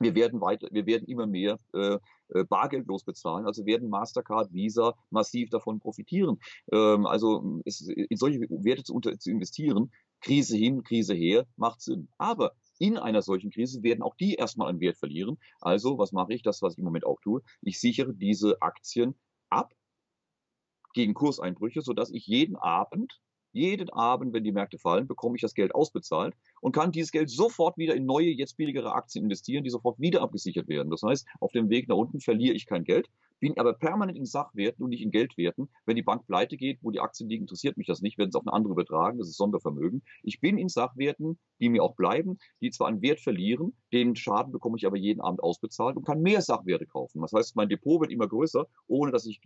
Wir 0.00 0.14
werden 0.14 0.40
weiter, 0.40 0.68
wir 0.70 0.86
werden 0.86 1.06
immer 1.06 1.26
mehr 1.26 1.58
äh, 1.72 1.98
äh, 2.28 2.44
bargeldlos 2.44 3.04
bezahlen, 3.04 3.46
also 3.46 3.66
werden 3.66 3.88
Mastercard, 3.88 4.52
Visa 4.52 4.94
massiv 5.10 5.50
davon 5.50 5.78
profitieren. 5.80 6.38
Ähm, 6.72 7.06
also 7.06 7.60
es, 7.64 7.80
in 7.80 8.16
solche 8.16 8.40
Werte 8.40 8.82
zu, 8.82 8.94
unter, 8.94 9.18
zu 9.18 9.30
investieren, 9.30 9.90
Krise 10.20 10.56
hin, 10.56 10.82
Krise 10.82 11.14
her, 11.14 11.46
macht 11.56 11.80
Sinn. 11.80 12.08
Aber 12.18 12.52
in 12.78 12.98
einer 12.98 13.22
solchen 13.22 13.50
Krise 13.50 13.82
werden 13.82 14.02
auch 14.02 14.16
die 14.16 14.34
erstmal 14.34 14.68
an 14.68 14.80
Wert 14.80 14.98
verlieren. 14.98 15.38
Also, 15.60 15.98
was 15.98 16.12
mache 16.12 16.34
ich? 16.34 16.42
Das, 16.42 16.62
was 16.62 16.74
ich 16.74 16.78
im 16.78 16.84
Moment 16.84 17.06
auch 17.06 17.20
tue. 17.20 17.42
Ich 17.62 17.80
sichere 17.80 18.12
diese 18.14 18.60
Aktien 18.60 19.14
ab 19.48 19.74
gegen 20.92 21.14
Kurseinbrüche, 21.14 21.82
sodass 21.82 22.10
ich 22.10 22.26
jeden 22.26 22.56
Abend 22.56 23.20
jeden 23.56 23.90
Abend, 23.90 24.32
wenn 24.32 24.44
die 24.44 24.52
Märkte 24.52 24.78
fallen, 24.78 25.06
bekomme 25.06 25.36
ich 25.36 25.42
das 25.42 25.54
Geld 25.54 25.74
ausbezahlt 25.74 26.34
und 26.60 26.72
kann 26.72 26.92
dieses 26.92 27.10
Geld 27.10 27.30
sofort 27.30 27.78
wieder 27.78 27.94
in 27.94 28.04
neue, 28.04 28.28
jetzt 28.28 28.56
billigere 28.56 28.92
Aktien 28.92 29.24
investieren, 29.24 29.64
die 29.64 29.70
sofort 29.70 29.98
wieder 29.98 30.20
abgesichert 30.20 30.68
werden. 30.68 30.90
Das 30.90 31.02
heißt, 31.02 31.26
auf 31.40 31.52
dem 31.52 31.70
Weg 31.70 31.88
nach 31.88 31.96
unten 31.96 32.20
verliere 32.20 32.54
ich 32.54 32.66
kein 32.66 32.84
Geld, 32.84 33.08
bin 33.40 33.58
aber 33.58 33.74
permanent 33.74 34.16
in 34.16 34.26
Sachwerten 34.26 34.82
und 34.84 34.90
nicht 34.90 35.02
in 35.02 35.10
Geldwerten. 35.10 35.68
Wenn 35.84 35.96
die 35.96 36.02
Bank 36.02 36.26
pleite 36.26 36.56
geht, 36.56 36.78
wo 36.82 36.90
die 36.90 37.00
Aktien 37.00 37.28
liegen, 37.28 37.44
interessiert 37.44 37.76
mich 37.76 37.86
das 37.86 38.02
nicht, 38.02 38.18
werden 38.18 38.30
es 38.30 38.34
auf 38.34 38.46
eine 38.46 38.52
andere 38.52 38.72
übertragen, 38.72 39.18
das 39.18 39.28
ist 39.28 39.36
Sondervermögen. 39.36 40.02
Ich 40.22 40.40
bin 40.40 40.58
in 40.58 40.68
Sachwerten, 40.68 41.38
die 41.60 41.68
mir 41.68 41.82
auch 41.82 41.96
bleiben, 41.96 42.38
die 42.60 42.70
zwar 42.70 42.88
an 42.88 43.02
Wert 43.02 43.20
verlieren, 43.20 43.74
den 43.92 44.16
Schaden 44.16 44.52
bekomme 44.52 44.76
ich 44.76 44.86
aber 44.86 44.96
jeden 44.96 45.20
Abend 45.20 45.42
ausbezahlt 45.42 45.96
und 45.96 46.06
kann 46.06 46.22
mehr 46.22 46.42
Sachwerte 46.42 46.86
kaufen. 46.86 47.20
Das 47.22 47.32
heißt, 47.32 47.56
mein 47.56 47.68
Depot 47.68 48.00
wird 48.00 48.12
immer 48.12 48.28
größer, 48.28 48.66
ohne 48.86 49.12
dass 49.12 49.26
ich 49.26 49.40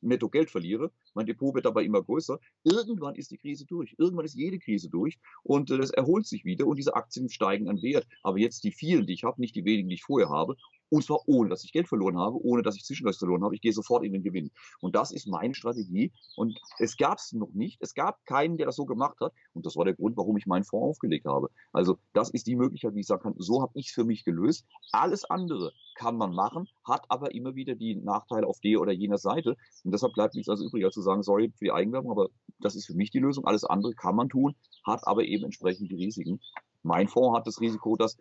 netto 0.00 0.28
Geld 0.28 0.50
verliere. 0.50 0.90
Mein 1.14 1.26
Depot 1.26 1.54
wird 1.54 1.64
dabei 1.64 1.84
immer 1.84 2.02
größer. 2.02 2.38
Irgendwann 2.64 3.14
ist 3.14 3.30
die 3.30 3.38
Krise 3.38 3.66
durch. 3.66 3.94
Irgendwann 3.98 4.24
ist 4.24 4.34
jede 4.34 4.58
Krise 4.58 4.88
durch 4.88 5.18
und 5.42 5.70
äh, 5.70 5.78
das 5.78 5.90
erholt 5.90 6.26
sich 6.26 6.44
wieder 6.44 6.66
und 6.66 6.76
diese 6.76 6.94
Aktien 6.94 7.28
steigen 7.28 7.68
an 7.68 7.82
Wert. 7.82 8.06
Aber 8.22 8.38
jetzt 8.38 8.64
die 8.64 8.72
vielen, 8.72 9.06
die 9.06 9.14
ich 9.14 9.24
habe, 9.24 9.40
nicht 9.40 9.56
die 9.56 9.64
wenigen, 9.64 9.88
die 9.88 9.96
ich 9.96 10.04
vorher 10.04 10.28
habe. 10.28 10.56
Und 10.90 11.04
zwar 11.04 11.20
ohne, 11.26 11.50
dass 11.50 11.64
ich 11.64 11.72
Geld 11.72 11.88
verloren 11.88 12.18
habe, 12.18 12.36
ohne 12.42 12.62
dass 12.62 12.76
ich 12.76 12.84
zwischendurch 12.84 13.18
verloren 13.18 13.44
habe. 13.44 13.54
Ich 13.54 13.60
gehe 13.60 13.72
sofort 13.72 14.04
in 14.04 14.12
den 14.12 14.22
Gewinn. 14.22 14.50
Und 14.80 14.94
das 14.94 15.10
ist 15.10 15.26
meine 15.26 15.54
Strategie. 15.54 16.12
Und 16.36 16.58
es 16.78 16.96
gab 16.96 17.18
es 17.18 17.32
noch 17.32 17.52
nicht. 17.52 17.78
Es 17.80 17.94
gab 17.94 18.24
keinen, 18.24 18.56
der 18.56 18.66
das 18.66 18.76
so 18.76 18.86
gemacht 18.86 19.18
hat. 19.20 19.32
Und 19.52 19.66
das 19.66 19.76
war 19.76 19.84
der 19.84 19.94
Grund, 19.94 20.16
warum 20.16 20.36
ich 20.36 20.46
meinen 20.46 20.64
Fonds 20.64 20.88
aufgelegt 20.88 21.26
habe. 21.26 21.50
Also 21.72 21.98
das 22.12 22.30
ist 22.30 22.46
die 22.46 22.56
Möglichkeit, 22.56 22.94
wie 22.94 23.00
ich 23.00 23.06
sagen 23.06 23.22
kann, 23.22 23.34
so 23.38 23.62
habe 23.62 23.72
ich 23.74 23.88
es 23.88 23.92
für 23.92 24.04
mich 24.04 24.24
gelöst. 24.24 24.66
Alles 24.92 25.24
andere 25.24 25.72
kann 25.98 26.16
man 26.16 26.32
machen, 26.32 26.68
hat 26.84 27.04
aber 27.08 27.34
immer 27.34 27.54
wieder 27.54 27.74
die 27.74 27.96
Nachteile 27.96 28.46
auf 28.46 28.60
der 28.60 28.80
oder 28.80 28.92
jener 28.92 29.18
Seite. 29.18 29.56
Und 29.84 29.92
deshalb 29.92 30.14
bleibt 30.14 30.34
nichts 30.34 30.48
also 30.48 30.64
übrig, 30.64 30.84
als 30.84 30.94
zu 30.94 31.02
sagen, 31.02 31.22
sorry 31.22 31.52
für 31.56 31.64
die 31.64 31.72
Eigenwerbung, 31.72 32.12
aber 32.12 32.28
das 32.60 32.76
ist 32.76 32.86
für 32.86 32.94
mich 32.94 33.10
die 33.10 33.18
Lösung. 33.18 33.44
Alles 33.46 33.64
andere 33.64 33.94
kann 33.94 34.14
man 34.14 34.28
tun, 34.28 34.54
hat 34.84 35.06
aber 35.06 35.24
eben 35.24 35.44
entsprechend 35.44 35.90
die 35.90 35.96
Risiken. 35.96 36.40
Mein 36.82 37.08
Fonds 37.08 37.36
hat 37.36 37.46
das 37.46 37.60
Risiko, 37.60 37.96
dass 37.96 38.16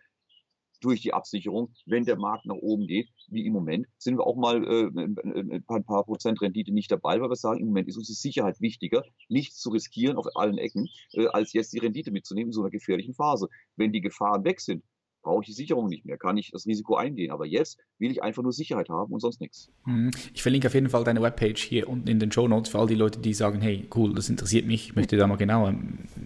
durch 0.82 1.02
die 1.02 1.14
Absicherung, 1.14 1.74
wenn 1.86 2.06
der 2.06 2.18
Markt 2.18 2.46
nach 2.46 2.56
oben 2.56 2.88
geht, 2.88 3.10
wie 3.30 3.46
im 3.46 3.54
Moment, 3.54 3.88
sind 3.98 4.18
wir 4.18 4.26
auch 4.26 4.36
mal 4.36 4.64
äh, 4.64 4.90
ein 4.96 5.64
paar, 5.66 5.82
paar 5.82 6.04
Prozent 6.04 6.42
Rendite 6.42 6.74
nicht 6.74 6.92
dabei, 6.92 7.20
weil 7.20 7.30
wir 7.30 7.36
sagen, 7.36 7.60
im 7.60 7.68
Moment 7.68 7.88
ist 7.88 7.98
uns 7.98 8.08
die 8.08 8.14
Sicherheit 8.14 8.60
wichtiger, 8.62 9.04
nichts 9.30 9.60
zu 9.60 9.70
riskieren 9.70 10.18
auf 10.18 10.28
allen 10.36 10.58
Ecken, 10.58 10.88
äh, 11.14 11.28
als 11.28 11.54
jetzt 11.54 11.74
die 11.74 11.80
Rendite 11.80 12.12
mitzunehmen 12.12 12.50
in 12.50 12.54
so 12.54 12.62
einer 12.62 12.70
gefährlichen 12.70 13.14
Phase. 13.14 13.48
Wenn 13.76 13.92
die 13.92 14.02
Gefahren 14.02 14.44
weg 14.44 14.62
sind, 14.62 14.84
brauche 15.28 15.44
ich 15.44 15.48
die 15.48 15.54
Sicherung 15.54 15.88
nicht 15.88 16.06
mehr, 16.06 16.18
kann 16.18 16.38
ich 16.38 16.52
das 16.52 16.66
Risiko 16.66 16.96
eingehen. 16.96 17.32
Aber 17.32 17.46
jetzt 17.46 17.78
will 18.00 18.10
ich 18.12 18.24
einfach 18.24 18.44
nur 18.44 18.54
Sicherheit 18.54 18.90
haben 18.90 19.14
und 19.14 19.20
sonst 19.20 19.42
nichts. 19.42 19.70
Mhm. 19.86 20.12
Ich 20.34 20.42
verlinke 20.42 20.68
auf 20.68 20.74
jeden 20.74 20.90
Fall 20.90 21.04
deine 21.04 21.22
Webpage 21.22 21.62
hier 21.62 21.90
unten 21.90 22.08
in 22.08 22.20
den 22.20 22.32
Show 22.32 22.48
Notes 22.48 22.72
für 22.72 22.80
all 22.80 22.88
die 22.88 22.96
Leute, 22.96 23.20
die 23.20 23.34
sagen, 23.34 23.62
hey, 23.62 23.88
cool, 23.96 24.14
das 24.14 24.30
interessiert 24.30 24.66
mich, 24.66 24.90
ich 24.90 24.96
möchte 24.96 25.18
da 25.18 25.28
mal 25.28 25.36
genauer 25.36 25.76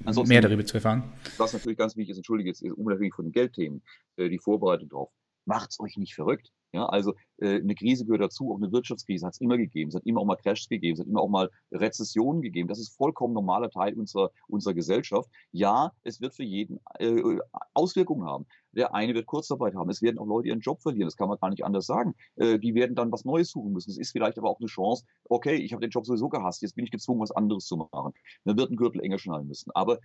Ansonsten, 0.06 0.30
mehr 0.32 0.42
darüber 0.42 0.66
zu 0.66 0.76
erfahren. 0.76 1.04
Was 1.38 1.54
natürlich 1.54 1.78
ganz 1.78 1.98
wichtig 1.98 2.12
ist, 2.12 2.18
entschuldige 2.18 2.50
jetzt, 2.50 2.62
unabhängig 2.64 3.16
von 3.16 3.26
den 3.26 3.32
Geldthemen, 3.32 3.82
äh, 4.18 4.30
die 4.30 4.40
Vorbereitung 4.40 4.90
drauf. 4.90 5.10
Macht's 5.46 5.80
euch 5.80 5.98
nicht 5.98 6.14
verrückt. 6.14 6.52
Ja, 6.74 6.86
also 6.86 7.14
äh, 7.38 7.60
eine 7.60 7.76
Krise 7.76 8.06
gehört 8.06 8.22
dazu, 8.22 8.54
auch 8.54 8.58
eine 8.58 8.72
Wirtschaftskrise 8.72 9.26
hat 9.26 9.34
es 9.34 9.42
immer 9.42 9.58
gegeben. 9.58 9.90
Es 9.90 9.96
hat 9.96 10.06
immer 10.06 10.22
auch 10.22 10.26
mal 10.26 10.38
Crashs 10.38 10.70
gegeben, 10.70 10.94
es 10.94 11.00
hat 11.02 11.08
immer 11.08 11.22
auch 11.22 11.30
mal 11.30 11.50
Rezessionen 11.72 12.42
gegeben. 12.42 12.70
Das 12.70 12.80
ist 12.80 12.96
vollkommen 12.96 13.34
normaler 13.34 13.70
Teil 13.70 13.94
unserer, 13.96 14.32
unserer 14.48 14.74
Gesellschaft. 14.74 15.30
Ja, 15.52 15.92
es 16.04 16.22
wird 16.22 16.34
für 16.34 16.44
jeden 16.44 16.80
äh, 17.00 17.40
Auswirkungen 17.74 18.26
haben. 18.26 18.46
Der 18.72 18.96
eine 18.96 19.14
wird 19.14 19.26
Kurzarbeit 19.26 19.76
haben. 19.76 19.90
Es 19.90 20.02
werden 20.02 20.18
auch 20.18 20.26
Leute 20.26 20.48
ihren 20.48 20.62
Job 20.62 20.82
verlieren. 20.82 21.08
Das 21.08 21.18
kann 21.18 21.28
man 21.28 21.38
gar 21.40 21.50
nicht 21.50 21.66
anders 21.66 21.86
sagen. 21.86 22.16
Äh, 22.38 22.58
die 22.58 22.74
werden 22.74 22.96
dann 22.96 23.12
was 23.12 23.26
Neues 23.26 23.52
suchen 23.52 23.74
müssen. 23.74 23.92
Es 23.92 23.98
ist 23.98 24.12
vielleicht 24.12 24.38
aber 24.38 24.50
auch 24.50 24.60
eine 24.60 24.68
Chance. 24.68 25.06
Okay, 25.26 25.56
ich 25.56 25.74
habe 25.74 25.82
den 25.82 25.90
Job 25.90 26.06
sowieso 26.06 26.30
gehasst. 26.30 26.62
Jetzt 26.62 26.76
bin 26.76 26.86
ich 26.86 26.92
gezwungen, 26.92 27.20
was 27.20 27.32
anderes 27.32 27.66
zu 27.66 27.76
machen. 27.76 28.14
Dann 28.46 28.58
wird 28.58 28.72
ein 28.72 28.78
Gürtel 28.78 29.02
enger 29.02 29.20
schnallen 29.20 29.48
müssen. 29.48 29.72
Aber 29.74 30.00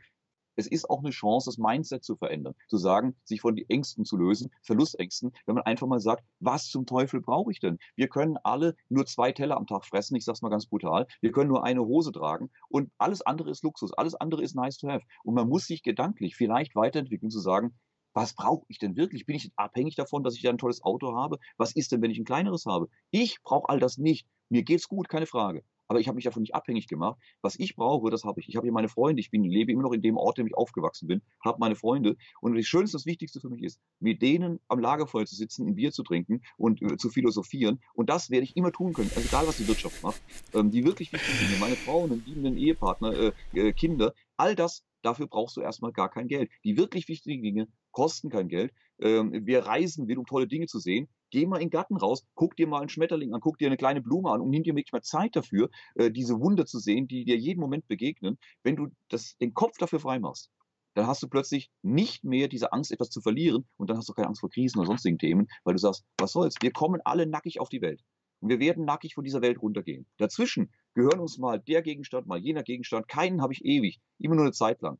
es 0.56 0.66
ist 0.66 0.90
auch 0.90 1.00
eine 1.00 1.10
Chance, 1.10 1.48
das 1.48 1.58
Mindset 1.58 2.04
zu 2.04 2.16
verändern, 2.16 2.54
zu 2.68 2.78
sagen, 2.78 3.14
sich 3.24 3.40
von 3.40 3.56
den 3.56 3.68
Ängsten 3.68 4.04
zu 4.04 4.16
lösen, 4.16 4.50
Verlustängsten, 4.62 5.32
wenn 5.46 5.54
man 5.54 5.64
einfach 5.64 5.86
mal 5.86 6.00
sagt, 6.00 6.24
was 6.40 6.68
zum 6.68 6.86
Teufel 6.86 7.20
brauche 7.20 7.52
ich 7.52 7.60
denn? 7.60 7.78
Wir 7.94 8.08
können 8.08 8.38
alle 8.42 8.74
nur 8.88 9.06
zwei 9.06 9.32
Teller 9.32 9.56
am 9.56 9.66
Tag 9.66 9.84
fressen, 9.84 10.16
ich 10.16 10.24
sage 10.24 10.36
es 10.36 10.42
mal 10.42 10.48
ganz 10.48 10.66
brutal, 10.66 11.06
wir 11.20 11.32
können 11.32 11.48
nur 11.48 11.64
eine 11.64 11.84
Hose 11.84 12.12
tragen 12.12 12.50
und 12.68 12.90
alles 12.98 13.22
andere 13.22 13.50
ist 13.50 13.62
Luxus, 13.62 13.92
alles 13.92 14.14
andere 14.14 14.42
ist 14.42 14.54
nice 14.54 14.78
to 14.78 14.88
have. 14.88 15.04
Und 15.24 15.34
man 15.34 15.48
muss 15.48 15.66
sich 15.66 15.82
gedanklich 15.82 16.36
vielleicht 16.36 16.74
weiterentwickeln, 16.74 17.30
zu 17.30 17.40
sagen, 17.40 17.74
was 18.14 18.34
brauche 18.34 18.64
ich 18.68 18.78
denn 18.78 18.96
wirklich? 18.96 19.26
Bin 19.26 19.36
ich 19.36 19.50
abhängig 19.56 19.94
davon, 19.94 20.24
dass 20.24 20.36
ich 20.36 20.42
ja 20.42 20.50
ein 20.50 20.56
tolles 20.56 20.82
Auto 20.82 21.14
habe? 21.14 21.38
Was 21.58 21.76
ist 21.76 21.92
denn, 21.92 22.00
wenn 22.00 22.10
ich 22.10 22.18
ein 22.18 22.24
kleineres 22.24 22.64
habe? 22.64 22.88
Ich 23.10 23.42
brauche 23.42 23.68
all 23.68 23.78
das 23.78 23.98
nicht. 23.98 24.26
Mir 24.48 24.62
geht's 24.62 24.88
gut, 24.88 25.10
keine 25.10 25.26
Frage 25.26 25.62
aber 25.88 26.00
ich 26.00 26.08
habe 26.08 26.16
mich 26.16 26.24
davon 26.24 26.42
nicht 26.42 26.54
abhängig 26.54 26.88
gemacht. 26.88 27.18
Was 27.42 27.58
ich 27.58 27.76
brauche, 27.76 28.10
das 28.10 28.24
habe 28.24 28.40
ich. 28.40 28.48
Ich 28.48 28.56
habe 28.56 28.66
hier 28.66 28.72
meine 28.72 28.88
Freunde. 28.88 29.20
Ich 29.20 29.30
bin, 29.30 29.44
lebe 29.44 29.72
immer 29.72 29.82
noch 29.82 29.92
in 29.92 30.02
dem 30.02 30.16
Ort, 30.16 30.38
in 30.38 30.44
dem 30.44 30.48
ich 30.48 30.56
aufgewachsen 30.56 31.06
bin, 31.06 31.22
habe 31.44 31.58
meine 31.58 31.76
Freunde. 31.76 32.16
Und 32.40 32.56
das 32.56 32.66
Schönste, 32.66 32.96
das 32.96 33.06
Wichtigste 33.06 33.40
für 33.40 33.48
mich 33.48 33.62
ist, 33.62 33.80
mit 34.00 34.22
denen 34.22 34.60
am 34.68 34.78
Lagerfeuer 34.78 35.26
zu 35.26 35.36
sitzen, 35.36 35.66
ein 35.66 35.74
Bier 35.74 35.92
zu 35.92 36.02
trinken 36.02 36.42
und 36.56 36.82
äh, 36.82 36.96
zu 36.96 37.10
philosophieren. 37.10 37.80
Und 37.94 38.10
das 38.10 38.30
werde 38.30 38.44
ich 38.44 38.56
immer 38.56 38.72
tun 38.72 38.92
können, 38.92 39.10
also 39.14 39.26
egal 39.26 39.46
was 39.46 39.58
die 39.58 39.68
Wirtschaft 39.68 40.02
macht. 40.02 40.20
Ähm, 40.54 40.70
die 40.70 40.84
wirklich 40.84 41.12
wichtigen 41.12 41.38
Dinge, 41.38 41.60
meine 41.60 41.76
Frau, 41.76 42.04
einen 42.04 42.24
liebenden 42.24 42.56
Ehepartner, 42.56 43.12
äh, 43.14 43.32
äh, 43.54 43.72
Kinder, 43.72 44.12
all 44.36 44.54
das, 44.54 44.84
dafür 45.02 45.26
brauchst 45.26 45.56
du 45.56 45.60
erstmal 45.60 45.92
gar 45.92 46.10
kein 46.10 46.28
Geld. 46.28 46.50
Die 46.64 46.76
wirklich 46.76 47.08
wichtigen 47.08 47.42
Dinge 47.42 47.68
kosten 47.92 48.30
kein 48.30 48.48
Geld. 48.48 48.72
Ähm, 48.98 49.32
wer 49.44 49.66
reisen 49.66 50.08
will, 50.08 50.18
um 50.18 50.26
tolle 50.26 50.46
Dinge 50.46 50.66
zu 50.66 50.78
sehen, 50.78 51.08
geh 51.30 51.46
mal 51.46 51.56
in 51.56 51.68
den 51.68 51.70
Garten 51.70 51.96
raus, 51.96 52.24
guck 52.34 52.56
dir 52.56 52.66
mal 52.66 52.80
einen 52.80 52.88
Schmetterling 52.88 53.34
an, 53.34 53.40
guck 53.40 53.58
dir 53.58 53.66
eine 53.66 53.76
kleine 53.76 54.00
Blume 54.00 54.30
an 54.30 54.40
und 54.40 54.50
nimm 54.50 54.62
dir 54.62 54.74
wirklich 54.74 54.92
mal 54.92 55.02
Zeit 55.02 55.36
dafür, 55.36 55.70
äh, 55.94 56.10
diese 56.10 56.40
Wunder 56.40 56.66
zu 56.66 56.78
sehen, 56.78 57.06
die 57.08 57.24
dir 57.24 57.36
jeden 57.36 57.60
Moment 57.60 57.86
begegnen. 57.88 58.38
Wenn 58.62 58.76
du 58.76 58.88
das, 59.08 59.36
den 59.38 59.54
Kopf 59.54 59.76
dafür 59.78 60.00
frei 60.00 60.18
machst, 60.18 60.50
dann 60.94 61.06
hast 61.06 61.22
du 61.22 61.28
plötzlich 61.28 61.70
nicht 61.82 62.24
mehr 62.24 62.48
diese 62.48 62.72
Angst, 62.72 62.90
etwas 62.90 63.10
zu 63.10 63.20
verlieren 63.20 63.66
und 63.76 63.90
dann 63.90 63.98
hast 63.98 64.08
du 64.08 64.14
keine 64.14 64.28
Angst 64.28 64.40
vor 64.40 64.50
Krisen 64.50 64.78
oder 64.78 64.86
sonstigen 64.86 65.18
Themen, 65.18 65.46
weil 65.64 65.74
du 65.74 65.78
sagst, 65.78 66.04
was 66.18 66.32
soll's, 66.32 66.54
wir 66.60 66.72
kommen 66.72 67.00
alle 67.04 67.26
nackig 67.26 67.60
auf 67.60 67.68
die 67.68 67.82
Welt. 67.82 68.02
Und 68.40 68.48
wir 68.50 68.60
werden 68.60 68.84
nackig 68.84 69.14
von 69.14 69.24
dieser 69.24 69.42
Welt 69.42 69.60
runtergehen. 69.60 70.06
Dazwischen 70.18 70.72
gehören 70.94 71.20
uns 71.20 71.38
mal 71.38 71.58
der 71.60 71.82
Gegenstand, 71.82 72.26
mal 72.26 72.38
jener 72.38 72.62
Gegenstand. 72.62 73.08
Keinen 73.08 73.42
habe 73.42 73.52
ich 73.52 73.64
ewig, 73.64 74.00
immer 74.18 74.34
nur 74.34 74.44
eine 74.44 74.52
Zeit 74.52 74.82
lang. 74.82 74.98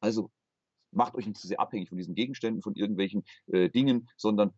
Also 0.00 0.30
macht 0.92 1.14
euch 1.14 1.26
nicht 1.26 1.38
zu 1.38 1.46
sehr 1.46 1.60
abhängig 1.60 1.88
von 1.88 1.98
diesen 1.98 2.14
Gegenständen, 2.14 2.62
von 2.62 2.74
irgendwelchen 2.74 3.24
äh, 3.50 3.68
Dingen, 3.68 4.08
sondern 4.16 4.52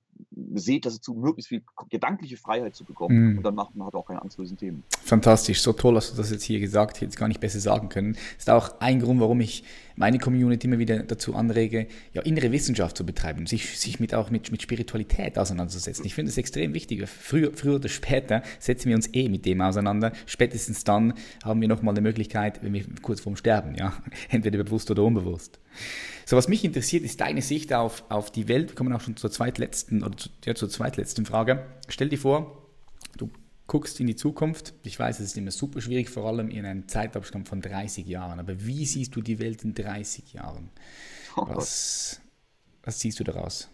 seht 0.55 0.87
das 0.87 0.95
dazu, 0.95 1.15
möglichst 1.15 1.49
viel 1.49 1.63
gedankliche 1.91 2.37
Freiheit 2.37 2.75
zu 2.75 2.85
bekommen. 2.85 3.35
Mm. 3.35 3.39
Und 3.39 3.43
dann 3.45 3.55
macht 3.55 3.75
man 3.75 3.87
hat 3.87 3.95
auch 3.95 4.07
keine 4.07 4.23
Angst 4.23 4.37
vor 4.37 4.45
diesen 4.45 4.57
Themen. 4.57 4.83
Fantastisch, 5.03 5.61
so 5.61 5.73
toll 5.73 5.97
hast 5.97 6.13
du 6.13 6.17
das 6.17 6.31
jetzt 6.31 6.45
hier 6.45 6.61
gesagt, 6.61 7.01
jetzt 7.01 7.17
gar 7.17 7.29
nicht 7.29 7.41
besser 7.41 7.61
sagen 7.61 7.89
können. 7.89 8.17
Ist 8.39 8.49
auch 8.49 8.81
ein 8.81 9.01
Grund, 9.01 9.21
warum 9.21 9.41
ich 9.41 9.65
meine 9.97 10.19
Community 10.19 10.67
immer 10.67 10.79
wieder 10.79 11.03
dazu 11.03 11.35
anrege, 11.35 11.89
ja, 12.13 12.23
innere 12.23 12.53
Wissenschaft 12.53 12.97
zu 12.97 13.05
betreiben, 13.05 13.47
sich, 13.47 13.79
sich 13.79 14.01
mit 14.01 14.15
auch 14.15 14.31
mit, 14.31 14.51
mit 14.51 14.63
Spiritualität 14.63 15.39
auseinanderzusetzen. 15.39 16.05
Ich 16.05 16.15
finde 16.15 16.31
es 16.31 16.39
extrem 16.39 16.75
wichtig. 16.75 17.09
Früher, 17.09 17.53
früher 17.53 17.77
oder 17.77 17.89
später 17.89 18.43
setzen 18.59 18.89
wir 18.89 18.97
uns 18.97 19.13
eh 19.13 19.29
mit 19.29 19.45
dem 19.47 19.61
auseinander. 19.61 20.13
Spätestens 20.27 20.85
dann 20.85 21.15
haben 21.43 21.61
wir 21.61 21.69
nochmal 21.69 21.95
eine 21.95 22.03
Möglichkeit, 22.03 22.63
wenn 22.63 22.73
wir 22.73 22.85
kurz 23.03 23.21
vorm 23.21 23.37
Sterben, 23.37 23.75
ja, 23.77 23.95
entweder 24.31 24.63
bewusst 24.63 24.91
oder 24.91 25.03
unbewusst. 25.03 25.59
So, 26.27 26.37
was 26.37 26.49
mich 26.49 26.65
interessiert, 26.65 27.05
ist 27.05 27.21
deine 27.21 27.43
Sicht 27.43 27.73
auf, 27.73 28.05
auf 28.09 28.31
die 28.31 28.49
Welt. 28.49 28.71
Wir 28.71 28.77
kommen 28.77 28.93
auch 28.93 29.01
schon 29.01 29.17
zur 29.17 29.31
zweitletzten 29.31 30.03
oder 30.03 30.17
zu, 30.17 30.31
ja, 30.45 30.55
zur 30.55 30.71
zweitletzten 30.71 31.27
Frage. 31.27 31.67
Stell 31.89 32.09
dir 32.09 32.19
vor, 32.19 32.67
du 33.17 33.31
guckst 33.67 34.01
in 34.01 34.07
die 34.07 34.17
Zukunft. 34.17 34.75
Ich 34.83 34.99
weiß, 34.99 35.21
es 35.21 35.27
ist 35.27 35.37
immer 35.37 35.51
super 35.51 35.81
schwierig, 35.81 36.09
vor 36.09 36.27
allem 36.27 36.51
in 36.51 36.65
einem 36.65 36.89
Zeitabstand 36.89 37.49
von 37.49 37.61
30 37.61 38.07
Jahren. 38.07 38.41
Aber 38.41 38.65
wie 38.65 38.87
siehst 38.87 39.15
du 39.17 39.23
die 39.23 39.39
Welt 39.39 39.65
in 39.65 39.75
30 39.75 40.33
Jahren? 40.33 40.71
Was, 41.37 42.21
was 42.83 43.01
siehst 43.01 43.21
du 43.21 43.25
daraus? 43.25 43.69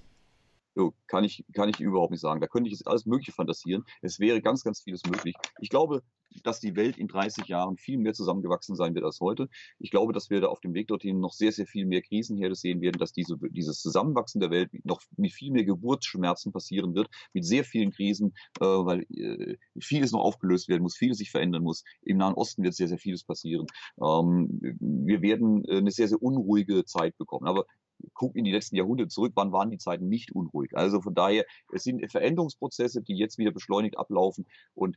So, 0.74 0.94
kann 1.08 1.24
ich, 1.24 1.44
kann 1.52 1.68
ich 1.68 1.80
überhaupt 1.80 2.12
nicht 2.12 2.20
sagen. 2.20 2.40
Da 2.40 2.46
könnte 2.46 2.68
ich 2.68 2.72
jetzt 2.72 2.86
alles 2.86 3.04
Mögliche 3.04 3.32
fantasieren. 3.32 3.84
Es 4.02 4.18
wäre 4.18 4.40
ganz, 4.40 4.62
ganz 4.62 4.80
vieles 4.80 5.04
möglich. 5.04 5.34
Ich 5.60 5.68
glaube, 5.68 6.02
dass 6.42 6.60
die 6.60 6.76
Welt 6.76 6.96
in 6.96 7.08
30 7.08 7.46
Jahren 7.46 7.76
viel 7.76 7.98
mehr 7.98 8.12
zusammengewachsen 8.12 8.76
sein 8.76 8.94
wird 8.94 9.04
als 9.04 9.20
heute. 9.20 9.48
Ich 9.78 9.90
glaube, 9.90 10.12
dass 10.12 10.30
wir 10.30 10.40
da 10.40 10.48
auf 10.48 10.60
dem 10.60 10.74
Weg 10.74 10.88
dorthin 10.88 11.20
noch 11.20 11.32
sehr, 11.32 11.52
sehr 11.52 11.66
viel 11.66 11.86
mehr 11.86 12.02
Krisenherde 12.02 12.54
sehen 12.54 12.80
werden, 12.80 12.98
dass 12.98 13.12
diese, 13.12 13.36
dieses 13.50 13.80
Zusammenwachsen 13.80 14.40
der 14.40 14.50
Welt 14.50 14.70
noch 14.84 15.00
mit 15.16 15.32
viel 15.32 15.52
mehr 15.52 15.64
Geburtsschmerzen 15.64 16.52
passieren 16.52 16.94
wird, 16.94 17.08
mit 17.32 17.44
sehr 17.44 17.64
vielen 17.64 17.90
Krisen, 17.90 18.34
äh, 18.60 18.64
weil 18.64 19.02
äh, 19.10 19.56
vieles 19.80 20.12
noch 20.12 20.20
aufgelöst 20.20 20.68
werden 20.68 20.82
muss, 20.82 20.96
vieles 20.96 21.18
sich 21.18 21.30
verändern 21.30 21.62
muss. 21.62 21.84
Im 22.02 22.18
Nahen 22.18 22.34
Osten 22.34 22.62
wird 22.62 22.74
sehr, 22.74 22.88
sehr 22.88 22.98
vieles 22.98 23.24
passieren. 23.24 23.66
Ähm, 24.00 24.60
wir 24.80 25.22
werden 25.22 25.64
äh, 25.64 25.78
eine 25.78 25.90
sehr, 25.90 26.08
sehr 26.08 26.22
unruhige 26.22 26.84
Zeit 26.84 27.16
bekommen. 27.18 27.46
Aber 27.46 27.66
guck 28.14 28.36
in 28.36 28.44
die 28.44 28.52
letzten 28.52 28.76
Jahrhunderte 28.76 29.08
zurück, 29.08 29.32
wann 29.34 29.52
waren 29.52 29.70
die 29.70 29.78
Zeiten 29.78 30.08
nicht 30.08 30.32
unruhig. 30.32 30.70
Also 30.74 31.00
von 31.00 31.14
daher, 31.14 31.44
es 31.72 31.84
sind 31.84 32.10
Veränderungsprozesse, 32.10 33.02
die 33.02 33.16
jetzt 33.16 33.38
wieder 33.38 33.52
beschleunigt 33.52 33.98
ablaufen. 33.98 34.46
Und 34.74 34.96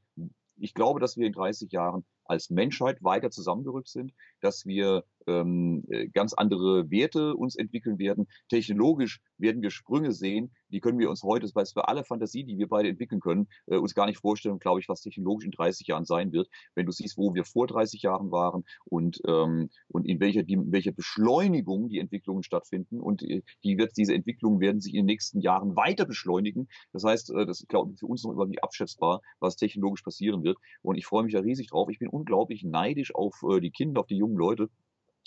ich 0.64 0.74
glaube, 0.74 0.99
dass 0.99 1.18
wir 1.18 1.28
in 1.28 1.34
30 1.34 1.72
Jahren 1.72 2.05
als 2.34 2.49
Menschheit 2.49 3.03
weiter 3.03 3.29
zusammengerückt 3.29 3.88
sind, 3.88 4.11
dass 4.41 4.65
wir 4.65 5.05
ähm, 5.27 5.84
äh, 5.88 6.07
ganz 6.07 6.34
andere 6.34 6.89
Werte 6.89 7.36
uns 7.36 7.55
entwickeln 7.55 7.99
werden. 7.99 8.27
Technologisch 8.49 9.21
werden 9.38 9.61
wir 9.61 9.69
Sprünge 9.69 10.11
sehen, 10.11 10.51
die 10.69 10.79
können 10.79 10.97
wir 10.97 11.09
uns 11.09 11.23
heute, 11.23 11.45
das 11.45 11.55
heißt 11.55 11.73
für 11.73 11.88
alle 11.88 12.03
Fantasie, 12.03 12.43
die 12.43 12.58
wir 12.58 12.67
beide 12.67 12.89
entwickeln 12.89 13.21
können, 13.21 13.47
äh, 13.67 13.78
uns 13.78 13.93
gar 13.93 14.08
nicht 14.08 14.20
vorstellen, 14.20 14.59
glaube 14.59 14.79
ich, 14.79 14.89
was 14.89 15.01
technologisch 15.01 15.45
in 15.45 15.51
30 15.51 15.87
Jahren 15.87 16.05
sein 16.05 16.32
wird. 16.33 16.49
Wenn 16.74 16.87
du 16.87 16.91
siehst, 16.91 17.17
wo 17.17 17.36
wir 17.36 17.45
vor 17.45 17.67
30 17.67 18.01
Jahren 18.01 18.32
waren 18.32 18.63
und, 18.86 19.21
ähm, 19.28 19.70
und 19.87 20.05
in 20.05 20.20
welcher, 20.20 20.43
die, 20.43 20.58
welcher 20.59 20.91
Beschleunigung 20.91 21.89
die 21.89 21.99
Entwicklungen 21.99 22.43
stattfinden 22.43 22.99
und 22.99 23.21
äh, 23.21 23.43
die 23.63 23.78
wird, 23.78 23.95
diese 23.95 24.13
Entwicklungen 24.13 24.59
werden 24.59 24.82
sich 24.82 24.93
in 24.93 25.01
den 25.01 25.05
nächsten 25.05 25.39
Jahren 25.39 25.75
weiter 25.75 26.05
beschleunigen. 26.05 26.67
Das 26.91 27.03
heißt, 27.03 27.29
äh, 27.32 27.45
das 27.45 27.62
ist, 27.62 27.70
glaube 27.70 27.91
ich, 27.93 27.99
für 27.99 28.08
uns 28.08 28.24
noch 28.24 28.32
überhaupt 28.32 28.49
nicht 28.49 28.63
abschätzbar, 28.63 29.21
was 29.39 29.55
technologisch 29.55 30.01
passieren 30.01 30.43
wird. 30.43 30.58
Und 30.82 30.95
ich 30.95 31.05
freue 31.05 31.24
mich 31.24 31.33
da 31.33 31.39
riesig 31.39 31.67
drauf. 31.67 31.89
Ich 31.89 31.99
bin 31.99 32.09
unglaublich 32.24 32.63
neidisch 32.63 33.13
auf 33.13 33.43
äh, 33.43 33.59
die 33.59 33.71
Kinder, 33.71 34.00
auf 34.00 34.08
die 34.08 34.17
jungen 34.17 34.37
Leute, 34.37 34.70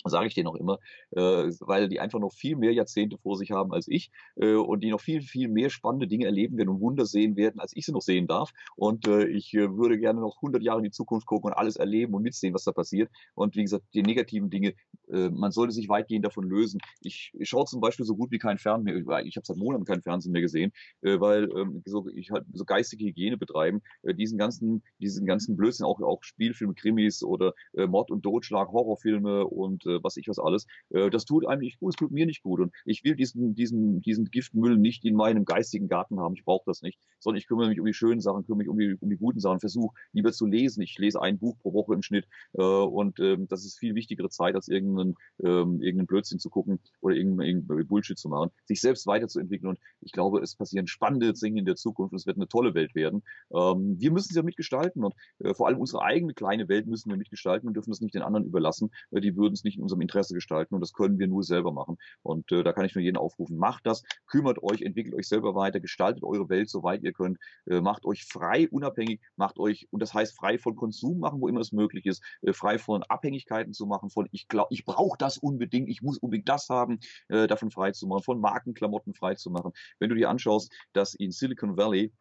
sage 0.05 0.27
ich 0.27 0.33
denen 0.33 0.47
auch 0.47 0.55
immer, 0.55 0.79
äh, 1.11 1.49
weil 1.59 1.89
die 1.89 1.99
einfach 1.99 2.19
noch 2.19 2.33
viel 2.33 2.55
mehr 2.55 2.73
Jahrzehnte 2.73 3.17
vor 3.17 3.37
sich 3.37 3.51
haben 3.51 3.73
als 3.73 3.87
ich 3.87 4.11
äh, 4.35 4.53
und 4.53 4.83
die 4.83 4.91
noch 4.91 5.01
viel, 5.01 5.21
viel 5.21 5.47
mehr 5.47 5.69
spannende 5.69 6.07
Dinge 6.07 6.25
erleben 6.25 6.57
werden 6.57 6.69
und 6.69 6.81
Wunder 6.81 7.05
sehen 7.05 7.35
werden, 7.35 7.59
als 7.59 7.71
ich 7.75 7.85
sie 7.85 7.91
noch 7.91 8.01
sehen 8.01 8.27
darf. 8.27 8.51
Und 8.75 9.07
äh, 9.07 9.25
ich 9.27 9.53
äh, 9.53 9.75
würde 9.75 9.99
gerne 9.99 10.21
noch 10.21 10.37
100 10.37 10.61
Jahre 10.61 10.79
in 10.79 10.85
die 10.85 10.91
Zukunft 10.91 11.25
gucken 11.25 11.51
und 11.51 11.57
alles 11.57 11.75
erleben 11.75 12.13
und 12.13 12.23
mitsehen, 12.23 12.53
was 12.53 12.63
da 12.63 12.71
passiert. 12.71 13.09
Und 13.35 13.55
wie 13.55 13.63
gesagt, 13.63 13.85
die 13.93 14.03
negativen 14.03 14.49
Dinge, 14.49 14.73
äh, 15.09 15.29
man 15.29 15.51
sollte 15.51 15.73
sich 15.73 15.89
weitgehend 15.89 16.25
davon 16.25 16.45
lösen. 16.45 16.79
Ich, 17.01 17.31
ich 17.37 17.49
schaue 17.49 17.65
zum 17.65 17.81
Beispiel 17.81 18.05
so 18.05 18.15
gut 18.15 18.31
wie 18.31 18.37
keinen 18.37 18.57
Fernsehen 18.57 19.05
mehr, 19.05 19.25
ich 19.25 19.35
habe 19.35 19.45
seit 19.45 19.57
Monaten 19.57 19.85
keinen 19.85 20.01
Fernsehen 20.01 20.31
mehr 20.31 20.41
gesehen, 20.41 20.71
äh, 21.01 21.19
weil 21.19 21.49
ähm, 21.57 21.81
so, 21.85 22.07
ich 22.09 22.31
halt 22.31 22.45
so 22.53 22.65
geistige 22.65 23.05
Hygiene 23.05 23.37
betreiben, 23.37 23.81
äh, 24.03 24.13
diesen 24.13 24.37
ganzen, 24.37 24.83
diesen 24.99 25.25
ganzen 25.25 25.57
Blödsinn, 25.57 25.85
auch, 25.85 25.99
auch 26.01 26.23
Spielfilme, 26.23 26.73
Krimis 26.73 27.23
oder 27.23 27.53
äh, 27.73 27.87
Mord 27.87 28.11
und 28.11 28.21
Totschlag, 28.21 28.69
Horrorfilme 28.69 29.45
und 29.45 29.85
äh, 29.87 30.03
was 30.03 30.17
ich 30.17 30.27
was 30.27 30.39
alles. 30.39 30.67
Äh, 30.89 31.09
das 31.09 31.25
tut 31.25 31.47
einem 31.47 31.61
nicht 31.61 31.79
gut, 31.79 31.93
es 31.93 31.97
tut 31.97 32.11
mir 32.11 32.25
nicht 32.25 32.43
gut. 32.43 32.59
Und 32.59 32.73
ich 32.85 33.03
will 33.03 33.15
diesen, 33.15 33.55
diesen, 33.55 34.01
diesen 34.01 34.25
Giftmüll 34.25 34.77
nicht 34.77 35.05
in 35.05 35.15
meinem 35.15 35.45
geistigen 35.45 35.87
Garten 35.87 36.19
haben. 36.19 36.35
Ich 36.35 36.43
brauche 36.45 36.63
das 36.65 36.81
nicht. 36.81 36.99
Sondern 37.19 37.39
ich 37.39 37.47
kümmere 37.47 37.69
mich 37.69 37.79
um 37.79 37.85
die 37.85 37.93
schönen 37.93 38.21
Sachen, 38.21 38.45
kümmere 38.45 38.59
mich 38.59 38.69
um 38.69 38.77
die, 38.77 38.95
um 38.99 39.09
die 39.09 39.17
guten 39.17 39.39
Sachen, 39.39 39.59
versuche 39.59 39.95
lieber 40.13 40.31
zu 40.31 40.45
lesen. 40.45 40.81
Ich 40.81 40.97
lese 40.97 41.21
ein 41.21 41.39
Buch 41.39 41.57
pro 41.59 41.73
Woche 41.73 41.93
im 41.93 42.01
Schnitt. 42.01 42.27
Äh, 42.53 42.61
und 42.61 43.19
ähm, 43.19 43.47
das 43.47 43.65
ist 43.65 43.79
viel 43.79 43.95
wichtigere 43.95 44.29
Zeit, 44.29 44.55
als 44.55 44.67
irgendeinen, 44.67 45.15
ähm, 45.43 45.81
irgendeinen 45.81 46.07
Blödsinn 46.07 46.39
zu 46.39 46.49
gucken 46.49 46.79
oder 47.01 47.15
irgendeinen, 47.15 47.47
irgendeinen 47.47 47.87
Bullshit 47.87 48.17
zu 48.17 48.29
machen. 48.29 48.51
Sich 48.65 48.81
selbst 48.81 49.07
weiterzuentwickeln. 49.07 49.69
Und 49.69 49.79
ich 50.01 50.11
glaube, 50.11 50.39
es 50.41 50.55
passieren 50.55 50.87
spannende 50.87 51.33
Dinge 51.33 51.59
in 51.59 51.65
der 51.65 51.75
Zukunft. 51.75 52.13
Es 52.13 52.25
wird 52.25 52.37
eine 52.37 52.47
tolle 52.47 52.73
Welt 52.73 52.95
werden. 52.95 53.23
Ähm, 53.53 53.99
wir 53.99 54.11
müssen 54.11 54.33
sie 54.33 54.39
ja 54.39 54.43
mitgestalten. 54.43 55.03
Und 55.03 55.15
äh, 55.39 55.53
vor 55.53 55.67
allem 55.67 55.79
unsere 55.79 56.03
eigene 56.03 56.33
kleine 56.33 56.67
Welt 56.67 56.87
müssen 56.87 57.09
wir 57.09 57.17
mitgestalten 57.17 57.67
und 57.67 57.73
dürfen 57.73 57.91
es 57.91 58.01
nicht 58.01 58.15
den 58.15 58.21
anderen 58.21 58.45
überlassen. 58.45 58.89
Äh, 59.11 59.21
die 59.21 59.35
würden 59.35 59.53
es 59.53 59.63
nicht 59.63 59.76
in 59.77 59.83
unserem 59.83 60.01
Interesse 60.01 60.33
gestalten 60.33 60.75
und 60.75 60.81
das 60.81 60.93
können 60.93 61.19
wir 61.19 61.27
nur 61.27 61.43
selber 61.43 61.71
machen. 61.71 61.97
Und 62.23 62.51
äh, 62.51 62.63
da 62.63 62.73
kann 62.73 62.85
ich 62.85 62.95
nur 62.95 63.03
jeden 63.03 63.17
aufrufen, 63.17 63.57
macht 63.57 63.85
das, 63.85 64.03
kümmert 64.27 64.61
euch, 64.61 64.81
entwickelt 64.81 65.15
euch 65.15 65.27
selber 65.27 65.55
weiter, 65.55 65.79
gestaltet 65.79 66.23
eure 66.23 66.49
Welt 66.49 66.69
so 66.69 66.83
weit 66.83 67.03
ihr 67.03 67.13
könnt, 67.13 67.37
äh, 67.65 67.81
macht 67.81 68.05
euch 68.05 68.25
frei, 68.25 68.67
unabhängig, 68.69 69.21
macht 69.35 69.59
euch, 69.59 69.87
und 69.91 70.01
das 70.01 70.13
heißt 70.13 70.35
frei 70.35 70.57
von 70.57 70.75
Konsum 70.75 71.19
machen, 71.19 71.41
wo 71.41 71.47
immer 71.47 71.61
es 71.61 71.71
möglich 71.71 72.05
ist, 72.05 72.23
äh, 72.41 72.53
frei 72.53 72.77
von 72.77 73.03
Abhängigkeiten 73.03 73.73
zu 73.73 73.85
machen, 73.85 74.09
von 74.09 74.27
ich 74.31 74.47
glaube, 74.47 74.69
ich 74.71 74.85
brauche 74.85 75.17
das 75.17 75.37
unbedingt, 75.37 75.89
ich 75.89 76.01
muss 76.01 76.17
unbedingt 76.17 76.49
das 76.49 76.69
haben, 76.69 76.99
äh, 77.29 77.47
davon 77.47 77.71
frei 77.71 77.91
zu 77.91 78.07
machen, 78.07 78.23
von 78.23 78.39
Markenklamotten 78.39 79.13
frei 79.13 79.35
zu 79.35 79.49
machen. 79.49 79.71
Wenn 79.99 80.09
du 80.09 80.15
dir 80.15 80.29
anschaust, 80.29 80.71
dass 80.93 81.13
in 81.13 81.31
Silicon 81.31 81.77
Valley 81.77 82.13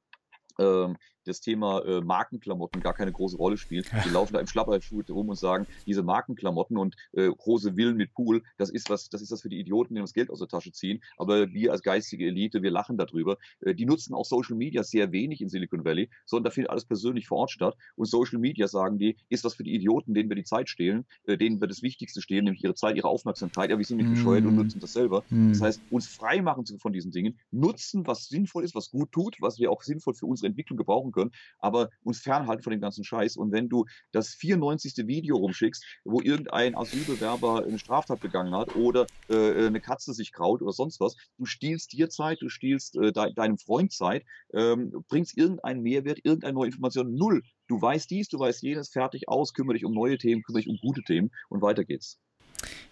ähm, 0.58 0.96
das 1.26 1.40
Thema 1.40 1.84
äh, 1.84 2.00
Markenklamotten 2.00 2.80
gar 2.80 2.94
keine 2.94 3.12
große 3.12 3.36
Rolle 3.36 3.56
spielt. 3.56 3.90
Die 4.04 4.10
laufen 4.10 4.34
da 4.34 4.40
im 4.40 4.46
Schlapperschuh 4.46 5.02
rum 5.08 5.28
und 5.28 5.36
sagen, 5.36 5.66
diese 5.86 6.02
Markenklamotten 6.02 6.76
und 6.76 6.96
äh, 7.12 7.28
große 7.28 7.74
Villen 7.74 7.96
mit 7.96 8.12
Pool, 8.14 8.42
das 8.56 8.70
ist 8.70 8.90
was, 8.90 9.08
das 9.08 9.22
ist 9.22 9.32
das 9.32 9.42
für 9.42 9.48
die 9.48 9.58
Idioten, 9.58 9.94
die 9.94 10.00
das 10.00 10.14
Geld 10.14 10.30
aus 10.30 10.38
der 10.38 10.48
Tasche 10.48 10.72
ziehen. 10.72 11.02
Aber 11.16 11.52
wir 11.52 11.72
als 11.72 11.82
geistige 11.82 12.26
Elite, 12.26 12.62
wir 12.62 12.70
lachen 12.70 12.96
darüber. 12.96 13.38
Äh, 13.60 13.74
die 13.74 13.86
nutzen 13.86 14.14
auch 14.14 14.24
Social 14.24 14.56
Media 14.56 14.82
sehr 14.82 15.12
wenig 15.12 15.40
in 15.40 15.48
Silicon 15.48 15.84
Valley, 15.84 16.10
sondern 16.24 16.44
da 16.44 16.50
findet 16.50 16.70
alles 16.70 16.84
persönlich 16.84 17.26
vor 17.26 17.38
Ort 17.38 17.50
statt. 17.50 17.76
Und 17.96 18.06
Social 18.06 18.38
Media, 18.38 18.68
sagen 18.68 18.98
die, 18.98 19.16
ist 19.28 19.44
was 19.44 19.54
für 19.54 19.64
die 19.64 19.74
Idioten, 19.74 20.14
denen 20.14 20.28
wir 20.28 20.36
die 20.36 20.44
Zeit 20.44 20.68
stehlen, 20.68 21.06
äh, 21.24 21.36
denen 21.36 21.60
wir 21.60 21.68
das 21.68 21.82
Wichtigste 21.82 22.20
stehlen, 22.22 22.44
nämlich 22.44 22.64
ihre 22.64 22.74
Zeit, 22.74 22.96
ihre 22.96 23.08
Aufmerksamkeit. 23.08 23.70
Ja, 23.70 23.78
wir 23.78 23.84
sind 23.84 23.98
nicht 23.98 24.10
bescheuert 24.10 24.44
mm. 24.44 24.48
und 24.48 24.56
nutzen 24.56 24.80
das 24.80 24.92
selber. 24.92 25.24
Mm. 25.30 25.50
Das 25.50 25.60
heißt, 25.60 25.80
uns 25.90 26.06
frei 26.06 26.42
machen 26.42 26.64
von 26.78 26.92
diesen 26.92 27.10
Dingen, 27.10 27.38
nutzen, 27.50 28.06
was 28.06 28.28
sinnvoll 28.28 28.64
ist, 28.64 28.74
was 28.74 28.90
gut 28.90 29.12
tut, 29.12 29.36
was 29.40 29.58
wir 29.58 29.70
auch 29.70 29.82
sinnvoll 29.82 30.14
für 30.14 30.26
unsere 30.26 30.48
Entwicklung 30.48 30.76
gebrauchen 30.76 31.12
können, 31.16 31.32
aber 31.58 31.90
uns 32.04 32.20
fernhalten 32.20 32.62
von 32.62 32.70
dem 32.70 32.80
ganzen 32.80 33.04
Scheiß. 33.04 33.36
Und 33.36 33.52
wenn 33.52 33.68
du 33.68 33.86
das 34.12 34.34
94. 34.34 35.06
Video 35.06 35.36
rumschickst, 35.36 35.84
wo 36.04 36.20
irgendein 36.20 36.76
Asylbewerber 36.76 37.64
eine 37.64 37.78
Straftat 37.78 38.20
begangen 38.20 38.54
hat 38.54 38.76
oder 38.76 39.06
äh, 39.28 39.66
eine 39.66 39.80
Katze 39.80 40.12
sich 40.12 40.32
kraut 40.32 40.62
oder 40.62 40.72
sonst 40.72 41.00
was, 41.00 41.16
du 41.38 41.46
stiehlst 41.46 41.92
dir 41.92 42.08
Zeit, 42.10 42.38
du 42.40 42.48
stiehlst 42.48 42.96
äh, 42.96 43.12
de 43.12 43.32
deinem 43.34 43.58
Freund 43.58 43.92
Zeit, 43.92 44.24
ähm, 44.52 44.92
bringst 45.08 45.36
irgendeinen 45.36 45.82
Mehrwert, 45.82 46.20
irgendeine 46.22 46.54
neue 46.54 46.66
Information, 46.66 47.14
null. 47.14 47.42
Du 47.68 47.80
weißt 47.80 48.10
dies, 48.10 48.28
du 48.28 48.38
weißt 48.38 48.62
jenes, 48.62 48.90
fertig 48.90 49.28
aus, 49.28 49.52
kümmere 49.52 49.74
dich 49.74 49.84
um 49.84 49.92
neue 49.92 50.18
Themen, 50.18 50.42
kümmere 50.42 50.62
dich 50.62 50.70
um 50.70 50.78
gute 50.80 51.02
Themen 51.02 51.30
und 51.48 51.62
weiter 51.62 51.84
geht's. 51.84 52.18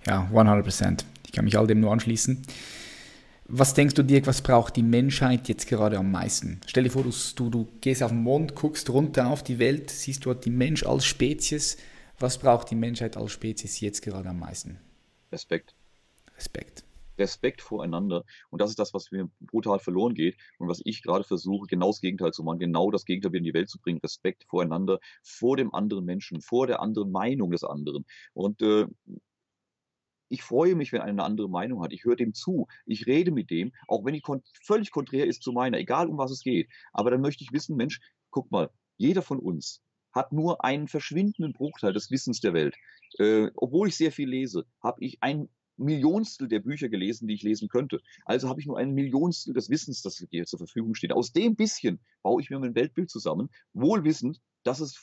Ja, 0.07 0.23
100 0.25 0.63
Prozent. 0.63 1.05
Ich 1.25 1.33
kann 1.33 1.45
mich 1.45 1.57
all 1.57 1.67
dem 1.67 1.81
nur 1.81 1.93
anschließen. 1.93 2.43
Was 3.47 3.75
denkst 3.75 3.95
du, 3.95 4.03
Dirk, 4.03 4.27
was 4.27 4.41
braucht 4.41 4.75
die 4.77 4.83
Menschheit 4.83 5.49
jetzt 5.49 5.67
gerade 5.69 5.99
am 5.99 6.11
meisten? 6.11 6.61
Stell 6.67 6.85
dir 6.85 6.91
vor, 6.91 7.05
du, 7.05 7.51
du 7.51 7.69
gehst 7.83 8.03
auf 8.03 8.11
den 8.11 8.23
Mond, 8.23 8.55
guckst 8.55 8.89
runter 8.89 9.29
auf 9.29 9.43
die 9.43 9.59
Welt, 9.59 9.91
siehst 9.91 10.25
dort 10.25 10.47
die 10.47 10.51
Mensch 10.51 10.85
als 10.85 11.05
Spezies. 11.05 11.77
Was 12.19 12.39
braucht 12.39 12.71
die 12.71 12.75
Menschheit 12.75 13.19
als 13.19 13.33
Spezies 13.33 13.81
jetzt 13.81 14.01
gerade 14.01 14.31
am 14.31 14.39
meisten? 14.39 14.79
Respekt. 15.31 15.75
Respekt. 16.37 16.85
Respekt 17.19 17.61
voreinander. 17.61 18.25
Und 18.51 18.63
das 18.63 18.71
ist 18.71 18.79
das, 18.79 18.95
was 18.95 19.11
mir 19.11 19.29
brutal 19.41 19.79
verloren 19.79 20.15
geht 20.15 20.37
und 20.59 20.69
was 20.69 20.81
ich 20.85 21.03
gerade 21.03 21.25
versuche, 21.25 21.67
genau 21.67 21.89
das 21.89 22.01
Gegenteil 22.01 22.33
zu 22.33 22.43
machen, 22.43 22.59
genau 22.59 22.91
das 22.91 23.05
Gegenteil 23.05 23.33
wieder 23.33 23.39
in 23.39 23.45
die 23.45 23.55
Welt 23.55 23.69
zu 23.69 23.79
bringen. 23.79 24.01
Respekt 24.03 24.45
voreinander, 24.49 24.99
vor 25.23 25.57
dem 25.57 25.75
anderen 25.75 26.07
Menschen, 26.07 26.41
vor 26.41 26.67
der 26.67 26.81
anderen 26.81 27.13
Meinung 27.13 27.51
des 27.51 27.63
anderen. 27.63 28.07
Und 28.33 28.63
äh, 28.63 28.87
ich 30.29 30.43
freue 30.43 30.75
mich, 30.75 30.93
wenn 30.93 31.01
einer 31.01 31.11
eine 31.11 31.25
andere 31.25 31.49
Meinung 31.49 31.83
hat. 31.83 31.93
Ich 31.93 32.05
höre 32.05 32.17
dem 32.17 32.35
zu. 32.35 32.67
Ich 32.87 33.07
rede 33.07 33.31
mit 33.31 33.51
dem, 33.51 33.73
auch 33.89 34.05
wenn 34.05 34.15
die 34.15 34.21
kon 34.21 34.43
völlig 34.63 34.91
konträr 34.91 35.27
ist 35.27 35.43
zu 35.43 35.53
meiner, 35.53 35.79
egal 35.79 36.09
um 36.09 36.19
was 36.19 36.31
es 36.31 36.41
geht. 36.41 36.69
Aber 36.93 37.11
dann 37.11 37.21
möchte 37.21 37.45
ich 37.45 37.53
wissen, 37.53 37.77
Mensch, 37.77 38.01
guck 38.31 38.51
mal, 38.51 38.71
jeder 38.97 39.23
von 39.23 39.39
uns 39.39 39.83
hat 40.13 40.33
nur 40.33 40.65
einen 40.65 40.89
verschwindenden 40.89 41.53
Bruchteil 41.53 41.93
des 41.93 42.11
Wissens 42.11 42.41
der 42.41 42.55
Welt. 42.55 42.77
Äh, 43.19 43.51
obwohl 43.57 43.89
ich 43.89 43.97
sehr 43.97 44.13
viel 44.13 44.29
lese, 44.29 44.65
habe 44.83 45.05
ich 45.05 45.23
ein 45.23 45.49
Millionstel 45.77 46.47
der 46.47 46.61
Bücher 46.61 46.89
gelesen, 46.89 47.27
die 47.27 47.35
ich 47.35 47.43
lesen 47.43 47.69
könnte. 47.69 48.01
Also 48.25 48.49
habe 48.49 48.61
ich 48.61 48.67
nur 48.67 48.79
ein 48.79 48.93
Millionstel 48.93 49.55
des 49.55 49.71
Wissens, 49.71 50.03
das 50.03 50.17
dir 50.17 50.47
zur 50.47 50.59
Verfügung 50.59 50.95
steht. 50.95 51.13
Aus 51.13 51.33
dem 51.33 51.57
bisschen 51.57 52.01
baue 52.23 52.41
ich 52.41 52.51
mir 52.51 52.61
mein 52.61 52.77
Weltbild 52.77 53.11
zusammen, 53.11 53.51
wohlwissend, 53.73 54.41
dass 54.63 54.81
es 54.81 55.03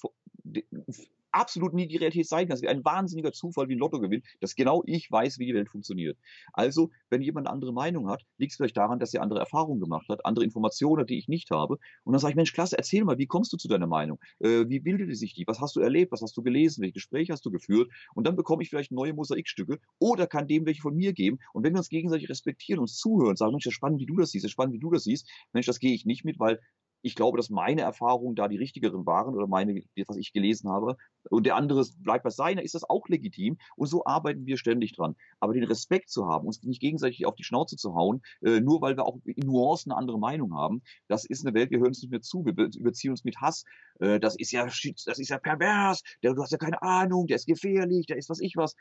absolut 1.31 1.73
nie 1.73 1.87
die 1.87 1.97
Realität 1.97 2.27
sein 2.27 2.47
kann. 2.47 2.55
Es 2.55 2.61
wäre 2.61 2.73
ein 2.73 2.83
wahnsinniger 2.83 3.31
Zufall 3.31 3.67
wie 3.69 3.75
ein 3.75 3.79
Lottogewinn, 3.79 4.23
dass 4.39 4.55
genau 4.55 4.83
ich 4.85 5.11
weiß, 5.11 5.39
wie 5.39 5.45
die 5.45 5.53
Welt 5.53 5.69
funktioniert. 5.69 6.17
Also, 6.53 6.91
wenn 7.09 7.21
jemand 7.21 7.47
eine 7.47 7.53
andere 7.53 7.73
Meinung 7.73 8.09
hat, 8.09 8.23
liegt 8.37 8.51
es 8.51 8.57
vielleicht 8.57 8.77
daran, 8.77 8.99
dass 8.99 9.13
er 9.13 9.21
andere 9.21 9.39
Erfahrungen 9.39 9.79
gemacht 9.79 10.07
hat, 10.09 10.25
andere 10.25 10.45
Informationen, 10.45 11.05
die 11.05 11.17
ich 11.17 11.27
nicht 11.27 11.51
habe. 11.51 11.77
Und 12.03 12.13
dann 12.13 12.19
sage 12.19 12.31
ich, 12.31 12.35
Mensch, 12.35 12.53
klasse, 12.53 12.77
erzähl 12.77 13.03
mal, 13.03 13.17
wie 13.17 13.27
kommst 13.27 13.53
du 13.53 13.57
zu 13.57 13.67
deiner 13.67 13.87
Meinung? 13.87 14.19
Äh, 14.39 14.65
wie 14.67 14.79
bildete 14.79 15.15
sich 15.15 15.33
die? 15.33 15.45
Was 15.47 15.59
hast 15.59 15.75
du 15.75 15.79
erlebt? 15.79 16.11
Was 16.11 16.21
hast 16.21 16.35
du 16.37 16.43
gelesen? 16.43 16.81
Welche 16.81 16.93
Gespräche 16.93 17.33
hast 17.33 17.45
du 17.45 17.51
geführt? 17.51 17.89
Und 18.13 18.27
dann 18.27 18.35
bekomme 18.35 18.63
ich 18.63 18.69
vielleicht 18.69 18.91
neue 18.91 19.13
Mosaikstücke 19.13 19.79
oder 19.99 20.27
kann 20.27 20.47
dem 20.47 20.65
welche 20.65 20.81
von 20.81 20.95
mir 20.95 21.13
geben. 21.13 21.39
Und 21.53 21.63
wenn 21.63 21.73
wir 21.73 21.79
uns 21.79 21.89
gegenseitig 21.89 22.29
respektieren, 22.29 22.79
uns 22.79 22.97
zuhören, 22.97 23.35
sagen, 23.35 23.51
Mensch, 23.51 23.63
das 23.63 23.71
ist 23.71 23.75
spannend, 23.75 23.99
wie 23.99 24.05
du 24.05 24.17
das 24.17 24.31
siehst, 24.31 24.43
das 24.43 24.49
ist 24.49 24.53
spannend, 24.53 24.73
wie 24.73 24.79
du 24.79 24.91
das 24.91 25.03
siehst, 25.03 25.29
Mensch, 25.53 25.65
das 25.65 25.79
gehe 25.79 25.93
ich 25.93 26.05
nicht 26.05 26.25
mit, 26.25 26.39
weil 26.39 26.59
ich 27.01 27.15
glaube, 27.15 27.37
dass 27.37 27.49
meine 27.49 27.81
Erfahrungen 27.81 28.35
da 28.35 28.47
die 28.47 28.57
richtigeren 28.57 29.05
waren 29.05 29.35
oder 29.35 29.47
meine, 29.47 29.81
was 30.07 30.17
ich 30.17 30.33
gelesen 30.33 30.69
habe, 30.69 30.97
und 31.29 31.45
der 31.45 31.55
andere 31.55 31.85
bleibt 31.97 32.23
bei 32.23 32.29
seiner, 32.29 32.63
ist 32.63 32.75
das 32.75 32.89
auch 32.89 33.07
legitim. 33.07 33.57
Und 33.75 33.87
so 33.87 34.05
arbeiten 34.05 34.45
wir 34.45 34.57
ständig 34.57 34.93
dran. 34.93 35.15
Aber 35.39 35.53
den 35.53 35.63
Respekt 35.63 36.09
zu 36.09 36.27
haben, 36.27 36.47
uns 36.47 36.61
nicht 36.63 36.81
gegenseitig 36.81 37.25
auf 37.25 37.35
die 37.35 37.43
Schnauze 37.43 37.75
zu 37.77 37.95
hauen, 37.95 38.21
äh, 38.41 38.59
nur 38.59 38.81
weil 38.81 38.97
wir 38.97 39.05
auch 39.05 39.19
in 39.25 39.45
Nuancen 39.45 39.91
eine 39.91 39.99
andere 39.99 40.19
Meinung 40.19 40.55
haben, 40.55 40.81
das 41.07 41.25
ist 41.25 41.45
eine 41.45 41.53
Welt, 41.53 41.71
wir 41.71 41.79
hören 41.79 41.89
uns 41.89 42.01
nicht 42.01 42.11
mehr 42.11 42.21
zu, 42.21 42.45
wir 42.45 42.53
überziehen 42.53 43.11
uns 43.11 43.23
mit 43.23 43.37
Hass. 43.37 43.63
Äh, 43.99 44.19
das 44.19 44.35
ist 44.35 44.51
ja, 44.51 44.65
das 44.65 45.19
ist 45.19 45.29
ja 45.29 45.37
pervers, 45.37 46.01
du 46.21 46.41
hast 46.41 46.51
ja 46.51 46.57
keine 46.57 46.81
Ahnung, 46.81 47.27
der 47.27 47.35
ist 47.35 47.47
gefährlich, 47.47 48.05
der 48.07 48.17
ist 48.17 48.29
was 48.29 48.39
ich 48.39 48.55
was. 48.55 48.75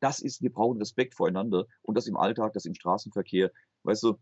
Das 0.00 0.20
ist, 0.20 0.42
wir 0.42 0.52
brauchen 0.52 0.78
Respekt 0.78 1.14
voreinander 1.14 1.66
und 1.82 1.96
das 1.96 2.06
im 2.06 2.16
Alltag, 2.16 2.52
das 2.52 2.66
im 2.66 2.74
Straßenverkehr. 2.74 3.50
Weißt 3.84 4.02
du, 4.02 4.18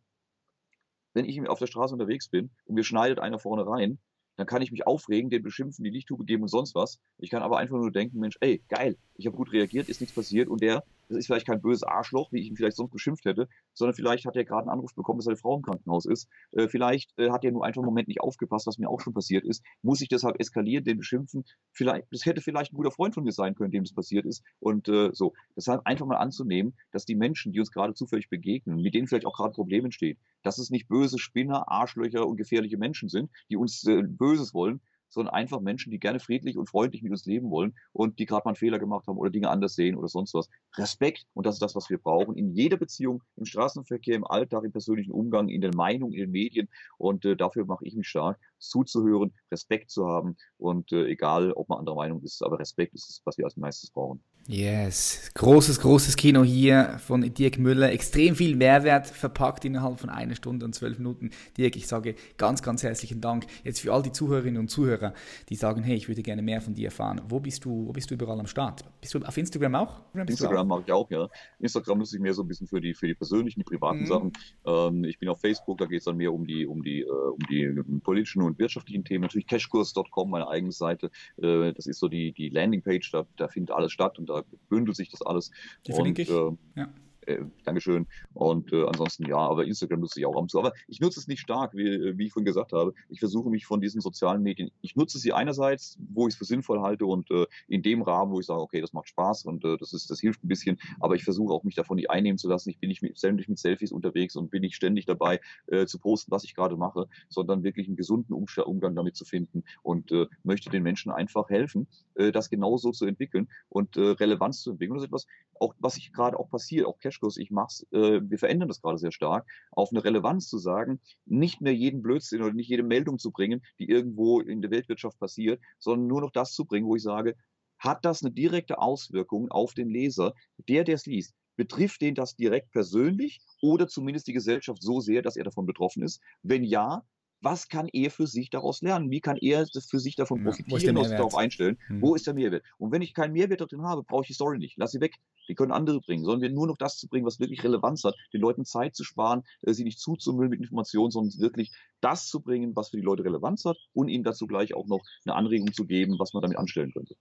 wenn 1.14 1.24
ich 1.24 1.48
auf 1.48 1.58
der 1.58 1.66
Straße 1.66 1.94
unterwegs 1.94 2.28
bin 2.28 2.50
und 2.66 2.74
mir 2.74 2.84
schneidet 2.84 3.18
einer 3.18 3.38
vorne 3.38 3.66
rein, 3.66 3.98
dann 4.36 4.46
kann 4.46 4.62
ich 4.62 4.72
mich 4.72 4.86
aufregen, 4.86 5.30
den 5.30 5.42
beschimpfen, 5.42 5.84
die 5.84 5.90
Lichttube 5.90 6.24
geben 6.24 6.42
und 6.42 6.48
sonst 6.48 6.74
was. 6.74 7.00
Ich 7.18 7.30
kann 7.30 7.42
aber 7.42 7.58
einfach 7.58 7.76
nur 7.76 7.92
denken, 7.92 8.18
Mensch, 8.18 8.36
ey, 8.40 8.62
geil, 8.68 8.96
ich 9.16 9.26
habe 9.26 9.36
gut 9.36 9.52
reagiert, 9.52 9.88
ist 9.88 10.00
nichts 10.00 10.14
passiert 10.14 10.48
und 10.48 10.62
der 10.62 10.84
das 11.12 11.20
ist 11.20 11.26
vielleicht 11.26 11.46
kein 11.46 11.60
böses 11.60 11.82
Arschloch, 11.82 12.32
wie 12.32 12.40
ich 12.40 12.48
ihn 12.48 12.56
vielleicht 12.56 12.76
sonst 12.76 12.90
beschimpft 12.90 13.24
hätte, 13.24 13.48
sondern 13.74 13.94
vielleicht 13.94 14.24
hat 14.26 14.36
er 14.36 14.44
gerade 14.44 14.62
einen 14.62 14.70
Anruf 14.70 14.94
bekommen, 14.94 15.18
dass 15.18 15.26
seine 15.26 15.36
Frau 15.36 15.56
im 15.56 15.62
Krankenhaus 15.62 16.06
ist. 16.06 16.28
Äh, 16.52 16.68
vielleicht 16.68 17.12
äh, 17.18 17.30
hat 17.30 17.44
er 17.44 17.52
nur 17.52 17.64
einfach 17.64 17.80
einen 17.80 17.86
Moment 17.86 18.08
nicht 18.08 18.20
aufgepasst, 18.20 18.66
was 18.66 18.78
mir 18.78 18.88
auch 18.88 19.00
schon 19.00 19.14
passiert 19.14 19.44
ist. 19.44 19.64
Muss 19.82 20.00
ich 20.00 20.08
deshalb 20.08 20.40
eskalieren, 20.40 20.84
den 20.84 20.98
beschimpfen? 20.98 21.44
Vielleicht, 21.72 22.06
das 22.10 22.26
hätte 22.26 22.40
vielleicht 22.40 22.72
ein 22.72 22.76
guter 22.76 22.90
Freund 22.90 23.14
von 23.14 23.24
mir 23.24 23.32
sein 23.32 23.54
können, 23.54 23.70
dem 23.70 23.84
das 23.84 23.94
passiert 23.94 24.26
ist. 24.26 24.42
Und 24.58 24.88
äh, 24.88 25.10
so. 25.12 25.32
Deshalb 25.56 25.82
einfach 25.84 26.06
mal 26.06 26.16
anzunehmen, 26.16 26.74
dass 26.92 27.04
die 27.04 27.14
Menschen, 27.14 27.52
die 27.52 27.60
uns 27.60 27.70
gerade 27.70 27.94
zufällig 27.94 28.28
begegnen, 28.28 28.80
mit 28.80 28.94
denen 28.94 29.06
vielleicht 29.06 29.26
auch 29.26 29.36
gerade 29.36 29.52
Probleme 29.52 29.84
entstehen, 29.84 30.18
dass 30.42 30.58
es 30.58 30.70
nicht 30.70 30.88
böse 30.88 31.18
Spinner, 31.18 31.70
Arschlöcher 31.70 32.26
und 32.26 32.36
gefährliche 32.36 32.78
Menschen 32.78 33.08
sind, 33.08 33.30
die 33.50 33.56
uns 33.56 33.86
äh, 33.86 34.02
Böses 34.02 34.54
wollen, 34.54 34.80
sondern 35.12 35.34
einfach 35.34 35.60
Menschen, 35.60 35.90
die 35.90 35.98
gerne 35.98 36.20
friedlich 36.20 36.56
und 36.56 36.68
freundlich 36.68 37.02
mit 37.02 37.12
uns 37.12 37.26
leben 37.26 37.50
wollen 37.50 37.74
und 37.92 38.18
die 38.18 38.26
gerade 38.26 38.42
mal 38.44 38.50
einen 38.50 38.56
Fehler 38.56 38.78
gemacht 38.78 39.06
haben 39.06 39.18
oder 39.18 39.30
Dinge 39.30 39.50
anders 39.50 39.74
sehen 39.74 39.96
oder 39.96 40.08
sonst 40.08 40.34
was. 40.34 40.48
Respekt 40.76 41.26
und 41.34 41.46
das 41.46 41.56
ist 41.56 41.62
das, 41.62 41.74
was 41.74 41.90
wir 41.90 41.98
brauchen 41.98 42.36
in 42.36 42.50
jeder 42.50 42.76
Beziehung, 42.76 43.22
im 43.36 43.44
Straßenverkehr, 43.44 44.16
im 44.16 44.26
Alltag, 44.26 44.64
im 44.64 44.72
persönlichen 44.72 45.12
Umgang, 45.12 45.48
in 45.48 45.60
den 45.60 45.72
Meinungen, 45.74 46.14
in 46.14 46.20
den 46.20 46.30
Medien 46.30 46.68
und 46.98 47.24
äh, 47.24 47.36
dafür 47.36 47.66
mache 47.66 47.84
ich 47.86 47.94
mich 47.94 48.08
stark, 48.08 48.38
zuzuhören, 48.58 49.32
Respekt 49.50 49.90
zu 49.90 50.06
haben 50.06 50.36
und 50.56 50.92
äh, 50.92 51.06
egal, 51.06 51.52
ob 51.52 51.68
man 51.68 51.78
anderer 51.78 51.96
Meinung 51.96 52.22
ist, 52.22 52.42
aber 52.42 52.58
Respekt 52.58 52.94
ist 52.94 53.10
es, 53.10 53.22
was 53.24 53.36
wir 53.38 53.44
als 53.44 53.56
meistes 53.56 53.90
brauchen. 53.90 54.22
Yes, 54.48 55.30
großes, 55.34 55.78
großes 55.80 56.16
Kino 56.16 56.42
hier 56.42 56.98
von 57.06 57.22
Dirk 57.32 57.58
Müller. 57.58 57.92
Extrem 57.92 58.34
viel 58.34 58.56
Mehrwert 58.56 59.06
verpackt 59.06 59.64
innerhalb 59.64 60.00
von 60.00 60.10
einer 60.10 60.34
Stunde 60.34 60.66
und 60.66 60.74
zwölf 60.74 60.98
Minuten. 60.98 61.30
Dirk, 61.56 61.76
ich 61.76 61.86
sage 61.86 62.16
ganz, 62.38 62.60
ganz 62.60 62.82
herzlichen 62.82 63.20
Dank. 63.20 63.46
Jetzt 63.62 63.80
für 63.80 63.92
all 63.92 64.02
die 64.02 64.10
Zuhörerinnen 64.10 64.58
und 64.58 64.68
Zuhörer, 64.68 65.14
die 65.48 65.54
sagen, 65.54 65.84
hey, 65.84 65.94
ich 65.94 66.08
würde 66.08 66.22
gerne 66.22 66.42
mehr 66.42 66.60
von 66.60 66.74
dir 66.74 66.86
erfahren. 66.86 67.20
Wo 67.28 67.38
bist 67.38 67.64
du, 67.64 67.86
wo 67.86 67.92
bist 67.92 68.10
du 68.10 68.14
überall 68.14 68.40
am 68.40 68.48
Start? 68.48 68.84
Bist 69.00 69.14
du 69.14 69.20
auf 69.20 69.36
Instagram 69.36 69.76
auch? 69.76 70.00
Instagram 70.12 70.66
mache 70.66 70.82
ich 70.86 70.92
auch, 70.92 71.08
ja. 71.08 71.28
Instagram 71.60 71.98
nutze 71.98 72.16
ich 72.16 72.22
mehr 72.22 72.34
so 72.34 72.42
ein 72.42 72.48
bisschen 72.48 72.66
für 72.66 72.80
die, 72.80 72.94
für 72.94 73.06
die 73.06 73.14
persönlichen, 73.14 73.60
die 73.60 73.64
privaten 73.64 74.00
mhm. 74.00 74.06
Sachen. 74.06 74.32
Ähm, 74.66 75.04
ich 75.04 75.20
bin 75.20 75.28
auf 75.28 75.40
Facebook, 75.40 75.78
da 75.78 75.86
geht 75.86 76.00
es 76.00 76.04
dann 76.06 76.16
mehr 76.16 76.32
um 76.32 76.48
die, 76.48 76.66
um 76.66 76.82
die, 76.82 77.02
äh, 77.02 77.06
um 77.06 77.38
die 77.48 78.00
politischen 78.00 78.42
und 78.42 78.58
wirtschaftlichen 78.58 79.04
Themen. 79.04 79.22
Natürlich 79.22 79.46
cashkurs.com, 79.46 80.30
meine 80.30 80.48
eigene 80.48 80.72
Seite. 80.72 81.12
Äh, 81.40 81.72
das 81.74 81.86
ist 81.86 82.00
so 82.00 82.08
die, 82.08 82.32
die 82.32 82.48
Landingpage, 82.48 83.12
da, 83.12 83.24
da 83.36 83.46
findet 83.46 83.70
alles 83.70 83.92
statt 83.92 84.18
und 84.18 84.31
da 84.32 84.44
bündelt 84.68 84.96
sich 84.96 85.10
das 85.10 85.22
alles. 85.22 85.50
Die 85.86 85.92
verlinke 85.92 86.22
ich. 86.22 86.30
Äh, 86.30 86.56
ja. 86.76 86.88
Äh, 87.26 87.44
Dankeschön. 87.64 88.06
Und 88.34 88.72
äh, 88.72 88.84
ansonsten 88.84 89.26
ja, 89.26 89.36
aber 89.36 89.64
Instagram 89.64 90.00
nutze 90.00 90.18
ich 90.18 90.26
auch 90.26 90.36
ab 90.36 90.50
zu. 90.50 90.58
Aber 90.58 90.72
ich 90.88 91.00
nutze 91.00 91.20
es 91.20 91.28
nicht 91.28 91.40
stark, 91.40 91.74
wie, 91.74 91.86
äh, 91.86 92.18
wie 92.18 92.26
ich 92.26 92.32
vorhin 92.32 92.46
gesagt 92.46 92.72
habe. 92.72 92.94
Ich 93.08 93.20
versuche 93.20 93.48
mich 93.48 93.66
von 93.66 93.80
diesen 93.80 94.00
sozialen 94.00 94.42
Medien, 94.42 94.70
ich 94.80 94.96
nutze 94.96 95.18
sie 95.18 95.32
einerseits, 95.32 95.98
wo 96.12 96.26
ich 96.26 96.34
es 96.34 96.38
für 96.38 96.44
sinnvoll 96.44 96.80
halte 96.80 97.06
und 97.06 97.30
äh, 97.30 97.46
in 97.68 97.82
dem 97.82 98.02
Rahmen, 98.02 98.32
wo 98.32 98.40
ich 98.40 98.46
sage, 98.46 98.60
okay, 98.60 98.80
das 98.80 98.92
macht 98.92 99.08
Spaß 99.08 99.44
und 99.44 99.64
äh, 99.64 99.76
das 99.76 99.92
ist, 99.92 100.10
das 100.10 100.20
hilft 100.20 100.42
ein 100.44 100.48
bisschen. 100.48 100.78
Aber 101.00 101.14
ich 101.14 101.24
versuche 101.24 101.52
auch 101.52 101.62
mich 101.62 101.74
davon 101.74 101.96
nicht 101.96 102.10
einnehmen 102.10 102.38
zu 102.38 102.48
lassen. 102.48 102.70
Ich 102.70 102.78
bin 102.78 102.88
nicht 102.88 103.02
mit, 103.02 103.16
ständig 103.16 103.48
mit 103.48 103.58
Selfies 103.58 103.92
unterwegs 103.92 104.34
und 104.36 104.50
bin 104.50 104.62
nicht 104.62 104.74
ständig 104.74 105.06
dabei 105.06 105.40
äh, 105.66 105.86
zu 105.86 105.98
posten, 105.98 106.30
was 106.32 106.44
ich 106.44 106.54
gerade 106.54 106.76
mache, 106.76 107.06
sondern 107.28 107.62
wirklich 107.62 107.86
einen 107.86 107.96
gesunden 107.96 108.34
Umgang 108.34 108.94
damit 108.94 109.16
zu 109.16 109.24
finden 109.24 109.62
und 109.82 110.10
äh, 110.10 110.26
möchte 110.42 110.70
den 110.70 110.82
Menschen 110.82 111.12
einfach 111.12 111.48
helfen, 111.50 111.86
äh, 112.14 112.32
das 112.32 112.50
genauso 112.50 112.90
zu 112.90 113.06
entwickeln 113.06 113.48
und 113.68 113.96
äh, 113.96 114.00
Relevanz 114.00 114.62
zu 114.62 114.72
entwickeln. 114.72 114.94
Das 114.94 115.04
ist 115.04 115.08
etwas, 115.08 115.26
auch 115.60 115.74
was 115.78 115.96
ich 115.96 116.12
gerade 116.12 116.38
auch 116.38 116.50
passiert, 116.50 116.86
auch 116.86 116.98
Cashkurs, 117.12 117.36
ich 117.36 117.50
mach's, 117.50 117.86
äh, 117.92 118.20
wir 118.22 118.38
verändern 118.38 118.68
das 118.68 118.80
gerade 118.80 118.98
sehr 118.98 119.12
stark, 119.12 119.46
auf 119.70 119.90
eine 119.90 120.04
Relevanz 120.04 120.48
zu 120.48 120.58
sagen, 120.58 121.00
nicht 121.26 121.60
mehr 121.60 121.74
jeden 121.74 122.02
Blödsinn 122.02 122.42
oder 122.42 122.54
nicht 122.54 122.68
jede 122.68 122.82
Meldung 122.82 123.18
zu 123.18 123.30
bringen, 123.30 123.62
die 123.78 123.88
irgendwo 123.88 124.40
in 124.40 124.62
der 124.62 124.70
Weltwirtschaft 124.70 125.18
passiert, 125.18 125.60
sondern 125.78 126.08
nur 126.08 126.22
noch 126.22 126.30
das 126.30 126.52
zu 126.52 126.64
bringen, 126.64 126.86
wo 126.86 126.96
ich 126.96 127.02
sage, 127.02 127.36
hat 127.78 128.04
das 128.04 128.22
eine 128.22 128.32
direkte 128.32 128.78
Auswirkung 128.78 129.50
auf 129.50 129.74
den 129.74 129.88
Leser, 129.88 130.34
der, 130.68 130.84
der 130.84 130.94
es 130.94 131.06
liest? 131.06 131.34
Betrifft 131.56 132.00
den 132.00 132.14
das 132.14 132.34
direkt 132.34 132.70
persönlich 132.70 133.40
oder 133.60 133.88
zumindest 133.88 134.26
die 134.26 134.32
Gesellschaft 134.32 134.82
so 134.82 135.00
sehr, 135.00 135.20
dass 135.20 135.36
er 135.36 135.44
davon 135.44 135.66
betroffen 135.66 136.02
ist? 136.02 136.20
Wenn 136.42 136.64
ja, 136.64 137.04
was 137.42 137.68
kann 137.68 137.88
er 137.92 138.10
für 138.10 138.26
sich 138.26 138.50
daraus 138.50 138.80
lernen? 138.82 139.10
Wie 139.10 139.20
kann 139.20 139.36
er 139.36 139.66
das 139.66 139.86
für 139.86 139.98
sich 139.98 140.16
davon 140.16 140.42
profitieren 140.44 140.96
und 140.96 141.04
sich 141.04 141.16
darauf 141.16 141.34
einstellen? 141.34 141.76
Hm. 141.88 142.00
Wo 142.00 142.14
ist 142.14 142.26
der 142.26 142.34
Mehrwert? 142.34 142.64
Und 142.78 142.92
wenn 142.92 143.02
ich 143.02 143.14
keinen 143.14 143.32
Mehrwert 143.32 143.60
darin 143.60 143.82
habe, 143.82 144.04
brauche 144.04 144.22
ich 144.22 144.28
die 144.28 144.34
Story 144.34 144.58
nicht. 144.58 144.76
Lass 144.76 144.92
sie 144.92 145.00
weg. 145.00 145.16
Die 145.48 145.54
können 145.54 145.72
andere 145.72 146.00
bringen. 146.00 146.24
Sollen 146.24 146.40
wir 146.40 146.50
nur 146.50 146.68
noch 146.68 146.76
das 146.76 146.96
zu 146.98 147.08
bringen, 147.08 147.26
was 147.26 147.40
wirklich 147.40 147.64
Relevanz 147.64 148.04
hat, 148.04 148.14
den 148.32 148.40
Leuten 148.40 148.64
Zeit 148.64 148.94
zu 148.94 149.02
sparen, 149.04 149.42
äh, 149.62 149.72
sie 149.72 149.84
nicht 149.84 149.98
zuzumüllen 149.98 150.50
mit 150.50 150.60
Informationen, 150.60 151.10
sondern 151.10 151.38
wirklich 151.40 151.72
das 152.00 152.28
zu 152.28 152.40
bringen, 152.40 152.76
was 152.76 152.90
für 152.90 152.96
die 152.96 153.02
Leute 153.02 153.24
Relevanz 153.24 153.64
hat 153.64 153.76
und 153.92 154.08
ihnen 154.08 154.24
dazu 154.24 154.46
gleich 154.46 154.74
auch 154.74 154.86
noch 154.86 155.02
eine 155.24 155.34
Anregung 155.34 155.72
zu 155.72 155.84
geben, 155.84 156.18
was 156.18 156.32
man 156.32 156.42
damit 156.42 156.58
anstellen 156.58 156.92
könnte. 156.92 157.16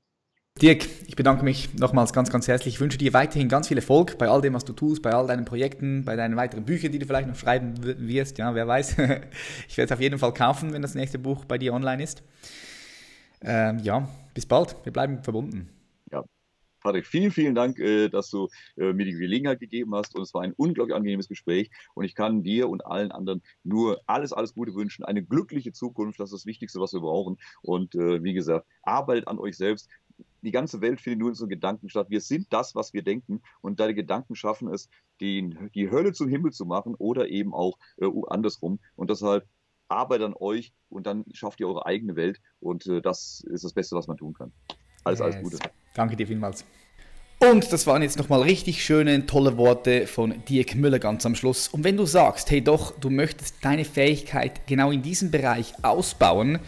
Dirk, 0.60 0.88
ich 1.07 1.15
bedanke 1.15 1.44
mich 1.44 1.73
nochmals 1.73 2.14
ganz, 2.14 2.30
ganz 2.30 2.48
herzlich. 2.48 2.76
Ich 2.76 2.80
wünsche 2.80 2.98
dir 2.98 3.14
weiterhin 3.14 3.49
ganz 3.49 3.69
viel 3.69 3.78
Erfolg 3.78 4.18
bei 4.18 4.28
all 4.28 4.41
dem, 4.41 4.53
was 4.53 4.65
du 4.65 4.73
tust, 4.73 5.02
bei 5.02 5.11
all 5.11 5.26
deinen 5.26 5.45
Projekten, 5.45 6.03
bei 6.06 6.15
deinen 6.15 6.36
weiteren 6.36 6.65
Büchern, 6.65 6.91
die 6.91 6.99
du 6.99 7.06
vielleicht 7.06 7.28
noch 7.28 7.36
schreiben 7.36 7.73
wirst. 7.82 8.38
Ja, 8.38 8.53
wer 8.53 8.68
weiß. 8.68 8.98
Ich 9.68 9.78
werde 9.78 9.86
es 9.86 9.91
auf 9.91 10.02
jeden 10.02 10.19
Fall 10.19 10.34
kaufen, 10.34 10.73
wenn 10.73 10.82
das 10.82 10.94
nächste 10.94 11.18
Buch 11.18 11.45
bei 11.45 11.57
dir 11.57 11.73
online 11.73 12.03
ist. 12.03 12.22
Ähm, 13.41 13.80
ja, 13.80 14.07
bis 14.34 14.45
bald. 14.45 14.76
Wir 14.84 14.94
bleiben 14.94 15.23
verbunden. 15.23 15.69
Ja, 16.11 16.23
Patrick, 16.82 17.06
vielen, 17.06 17.32
vielen 17.32 17.56
Dank, 17.56 17.80
äh, 17.80 18.10
dass 18.10 18.30
du 18.30 18.49
äh, 18.78 18.91
mir 18.94 19.06
die 19.06 19.14
Gelegenheit 19.14 19.60
gegeben 19.60 19.95
hast. 19.95 20.15
Und 20.15 20.23
es 20.23 20.34
war 20.34 20.41
ein 20.41 20.53
unglaublich 20.57 20.95
angenehmes 20.95 21.28
Gespräch. 21.28 21.69
Und 21.94 22.06
ich 22.06 22.15
kann 22.15 22.44
dir 22.44 22.69
und 22.69 22.86
allen 22.86 23.11
anderen 23.11 23.41
nur 23.64 24.02
alles, 24.07 24.34
alles 24.34 24.53
Gute 24.53 24.73
wünschen. 24.73 25.06
Eine 25.06 25.23
glückliche 25.23 25.72
Zukunft, 25.72 26.19
das 26.19 26.32
ist 26.32 26.41
das 26.41 26.45
Wichtigste, 26.45 26.80
was 26.80 26.94
wir 26.94 27.02
brauchen. 27.02 27.38
Und 27.61 27.95
äh, 27.95 28.23
wie 28.23 28.34
gesagt, 28.34 28.68
arbeitet 28.84 29.28
an 29.28 29.40
euch 29.40 29.57
selbst 29.57 29.90
die 30.41 30.52
ganze 30.52 30.81
Welt 30.81 31.02
findet 31.02 31.19
nur 31.19 31.30
in 31.30 31.31
unseren 31.31 31.49
Gedanken 31.49 31.89
statt. 31.89 32.07
Wir 32.10 32.22
sind 32.22 32.48
das, 32.52 32.76
was 32.76 32.93
wir 32.93 33.03
denken. 33.03 33.41
Und 33.61 33.80
deine 33.80 33.93
Gedanken 33.93 34.35
schaffen 34.35 34.73
es, 34.73 34.89
die, 35.19 35.56
die 35.76 35.91
Hölle 35.91 36.14
zum 36.14 36.27
Himmel 36.27 36.52
zu 36.52 36.65
machen 36.65 36.95
oder 36.95 37.30
eben 37.30 37.53
auch 37.53 37.77
äh, 37.98 38.07
andersrum. 38.27 38.80
Und 38.95 39.10
deshalb 39.10 39.48
arbeitet 39.88 40.27
an 40.27 40.35
euch 40.39 40.73
und 40.89 41.06
dann 41.06 41.26
schafft 41.34 41.60
ihr 41.60 41.68
eure 41.68 41.85
eigene 41.85 42.15
Welt. 42.15 42.41
Und 42.60 42.85
äh, 42.88 43.02
das 43.02 43.43
ist 43.49 43.64
das 43.64 43.73
Beste, 43.73 43.95
was 43.95 44.07
man 44.07 44.18
tun 44.18 44.34
kann. 44.34 44.52
Alles, 45.03 45.19
yes. 45.19 45.26
alles 45.26 45.43
Gute. 45.43 45.60
Danke 45.93 46.15
dir 46.15 46.27
vielmals. 46.27 46.65
Und 47.39 47.73
das 47.73 47.88
waren 47.88 48.03
jetzt 48.03 48.19
nochmal 48.19 48.43
richtig 48.43 48.85
schöne, 48.85 49.26
tolle 49.26 49.57
Worte 49.57 50.06
von 50.06 50.45
Dirk 50.48 50.76
Müller 50.76 50.99
ganz 50.99 51.26
am 51.26 51.34
Schluss. 51.34 51.68
Und 51.68 51.84
wenn 51.84 51.98
du 51.98 52.06
sagst, 52.06 52.52
hey 52.52 52.61
doch, 52.61 52.99
du 52.99 53.10
möchtest 53.10 53.65
deine 53.65 53.84
Fähigkeit 53.84 54.68
genau 54.68 54.91
in 54.91 55.02
diesem 55.02 55.31
Bereich 55.31 55.73
ausbauen, 55.84 56.60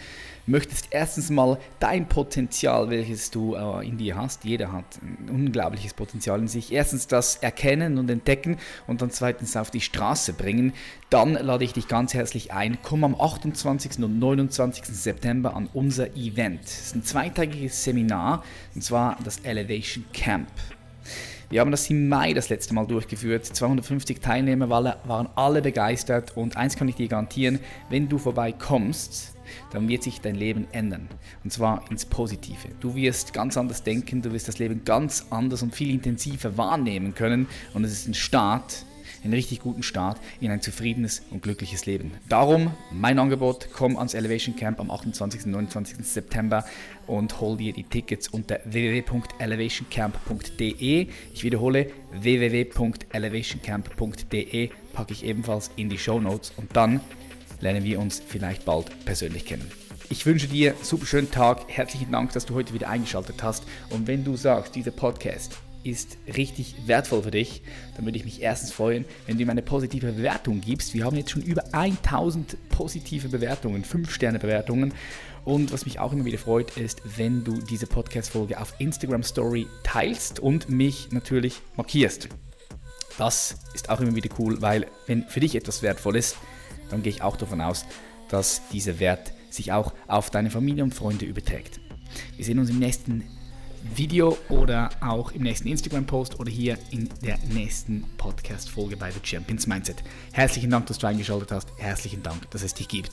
möchtest 0.46 0.88
erstens 0.92 1.30
mal 1.30 1.58
dein 1.80 2.08
Potenzial, 2.08 2.90
welches 2.90 3.32
du 3.32 3.56
äh, 3.56 3.88
in 3.88 3.98
dir 3.98 4.16
hast, 4.16 4.44
jeder 4.44 4.72
hat 4.72 4.86
ein 5.02 5.30
unglaubliches 5.30 5.94
Potenzial 5.94 6.40
in 6.40 6.48
sich, 6.48 6.72
erstens 6.72 7.08
das 7.08 7.38
erkennen 7.38 7.98
und 7.98 8.10
entdecken 8.10 8.58
und 8.88 9.02
dann 9.02 9.12
zweitens 9.12 9.56
auf 9.56 9.72
die 9.72 9.82
Straße 9.82 10.34
bringen, 10.34 10.74
dann 11.10 11.34
lade 11.34 11.64
ich 11.64 11.74
dich 11.74 11.88
ganz 11.88 12.14
herzlich 12.14 12.52
ein. 12.52 12.78
Komm 12.82 13.04
am 13.04 13.20
28. 13.20 14.04
und 14.04 14.20
29. 14.20 14.86
September 14.86 15.56
an 15.56 15.70
unser 15.74 16.16
Event. 16.16 16.64
Es 16.64 16.88
ist 16.88 16.96
ein 16.96 17.04
zweitagiges 17.04 17.84
Seminar 17.84 18.44
und 18.76 18.84
zwar 18.84 19.18
das 19.24 19.40
Elevation 19.40 20.06
Camp. 20.14 20.50
Wir 21.50 21.62
haben 21.62 21.70
das 21.70 21.88
im 21.92 22.10
Mai 22.10 22.34
das 22.34 22.50
letzte 22.50 22.74
Mal 22.74 22.88
durchgeführt. 22.88 23.46
250 23.46 24.20
Teilnehmer 24.20 24.70
waren 24.70 25.30
alle 25.36 25.62
begeistert 25.62 26.36
und 26.36 26.58
eins 26.58 26.76
kann 26.76 26.88
ich 26.88 26.96
dir 26.96 27.08
garantieren, 27.08 27.60
wenn 27.90 28.10
du 28.10 28.18
vorbeikommst, 28.18 29.33
dann 29.72 29.88
wird 29.88 30.04
sich 30.04 30.22
dein 30.22 30.36
Leben 30.36 30.68
ändern. 30.72 31.10
Und 31.44 31.52
zwar 31.52 31.90
ins 31.90 32.06
Positive. 32.06 32.70
Du 32.80 32.96
wirst 32.96 33.34
ganz 33.34 33.58
anders 33.58 33.84
denken, 33.84 34.22
du 34.22 34.32
wirst 34.32 34.48
das 34.48 34.60
Leben 34.60 34.86
ganz 34.86 35.26
anders 35.30 35.64
und 35.64 35.76
viel 35.76 35.90
intensiver 35.90 36.58
wahrnehmen 36.58 37.16
können. 37.16 37.48
Und 37.74 37.84
es 37.84 37.92
ist 37.92 38.08
ein 38.08 38.14
Start, 38.14 38.86
einen 39.24 39.34
richtig 39.34 39.62
guten 39.62 39.82
Start 39.84 40.20
in 40.42 40.52
ein 40.52 40.62
zufriedenes 40.62 41.22
und 41.32 41.42
glückliches 41.42 41.86
Leben. 41.86 42.12
Darum 42.30 42.72
mein 42.92 43.20
Angebot, 43.20 43.70
komm 43.74 43.98
ans 43.98 44.14
Elevation 44.14 44.56
Camp 44.56 44.80
am 44.80 44.90
28. 44.92 45.46
und 45.46 45.52
29. 45.52 46.06
September 46.06 46.64
und 47.08 47.42
hol 47.42 47.58
dir 47.58 47.74
die 47.74 47.84
Tickets 47.84 48.28
unter 48.28 48.60
www.elevationcamp.de. 48.66 51.08
Ich 51.34 51.44
wiederhole 51.44 51.88
www.elevationcamp.de 52.12 54.70
packe 54.94 55.14
ich 55.14 55.26
ebenfalls 55.26 55.72
in 55.76 55.90
die 55.90 55.98
Show 55.98 56.20
Notes 56.20 56.54
und 56.58 56.76
dann 56.76 57.02
lernen 57.64 57.86
wir 57.86 58.00
uns 58.00 58.22
vielleicht 58.26 58.66
bald 58.66 59.06
persönlich 59.06 59.46
kennen. 59.46 59.72
Ich 60.10 60.26
wünsche 60.26 60.48
dir 60.48 60.74
einen 60.74 60.84
super 60.84 61.06
schönen 61.06 61.32
Tag. 61.32 61.64
Herzlichen 61.70 62.12
Dank, 62.12 62.34
dass 62.34 62.46
du 62.46 62.54
heute 62.54 62.74
wieder 62.74 62.90
eingeschaltet 62.90 63.42
hast. 63.42 63.64
Und 63.90 64.06
wenn 64.06 64.26
du 64.26 64.36
sagst, 64.36 64.76
dieser 64.76 64.92
Podcast 64.92 65.56
ist 65.84 66.18
richtig 66.36 66.76
wertvoll 66.86 67.24
für 67.24 67.32
dich, 67.32 67.62
dann 67.96 68.06
würde 68.06 68.18
ich 68.18 68.26
mich 68.26 68.42
erstens 68.42 68.72
freuen, 68.72 69.06
wenn 69.28 69.38
du 69.38 69.44
ihm 69.44 69.50
eine 69.50 69.62
positive 69.62 70.12
Bewertung 70.12 70.60
gibst. 70.60 70.94
Wir 70.94 71.06
haben 71.06 71.16
jetzt 71.16 71.32
schon 71.32 71.42
über 71.42 71.64
1000 71.74 72.58
positive 72.70 73.30
Bewertungen, 73.30 73.84
5-Sterne-Bewertungen. 73.86 74.94
Und 75.46 75.72
was 75.72 75.86
mich 75.86 76.00
auch 76.00 76.12
immer 76.12 76.26
wieder 76.26 76.38
freut, 76.38 76.78
ist, 76.78 77.02
wenn 77.18 77.46
du 77.46 77.62
diese 77.62 77.88
Podcast-Folge 77.88 78.60
auf 78.60 78.74
Instagram 78.80 79.24
Story 79.24 79.68
teilst 79.84 80.40
und 80.42 80.70
mich 80.70 81.12
natürlich 81.12 81.62
markierst. 81.78 82.28
Das 83.18 83.58
ist 83.74 83.90
auch 83.90 84.02
immer 84.02 84.16
wieder 84.16 84.30
cool, 84.38 84.62
weil 84.62 84.88
wenn 85.08 85.24
für 85.24 85.40
dich 85.40 85.56
etwas 85.56 85.82
wertvoll 85.82 86.18
ist, 86.18 86.36
dann 86.90 87.04
gehe 87.04 87.12
ich 87.12 87.22
auch 87.22 87.38
davon 87.38 87.62
aus, 87.62 87.86
dass 88.30 88.68
dieser 88.70 89.00
Wert 89.00 89.34
sich 89.50 89.72
auch 89.72 89.94
auf 90.08 90.30
deine 90.30 90.50
Familie 90.50 90.84
und 90.84 90.94
Freunde 90.94 91.26
überträgt. 91.26 91.80
Wir 92.36 92.46
sehen 92.46 92.60
uns 92.60 92.70
im 92.70 92.80
nächsten 92.80 93.24
Video 93.96 94.38
oder 94.50 94.90
auch 95.02 95.32
im 95.32 95.44
nächsten 95.44 95.68
Instagram-Post 95.68 96.40
oder 96.40 96.50
hier 96.50 96.78
in 96.92 97.10
der 97.22 97.38
nächsten 97.50 98.06
Podcast-Folge 98.18 98.98
bei 98.98 99.12
The 99.12 99.20
Champions 99.22 99.68
Mindset. 99.68 100.04
Herzlichen 100.32 100.70
Dank, 100.70 100.88
dass 100.88 100.98
du 100.98 101.08
eingeschaltet 101.08 101.52
hast. 101.52 101.68
Herzlichen 101.78 102.24
Dank, 102.24 102.50
dass 102.52 102.64
es 102.64 102.74
dich 102.74 102.88
gibt. 102.88 103.12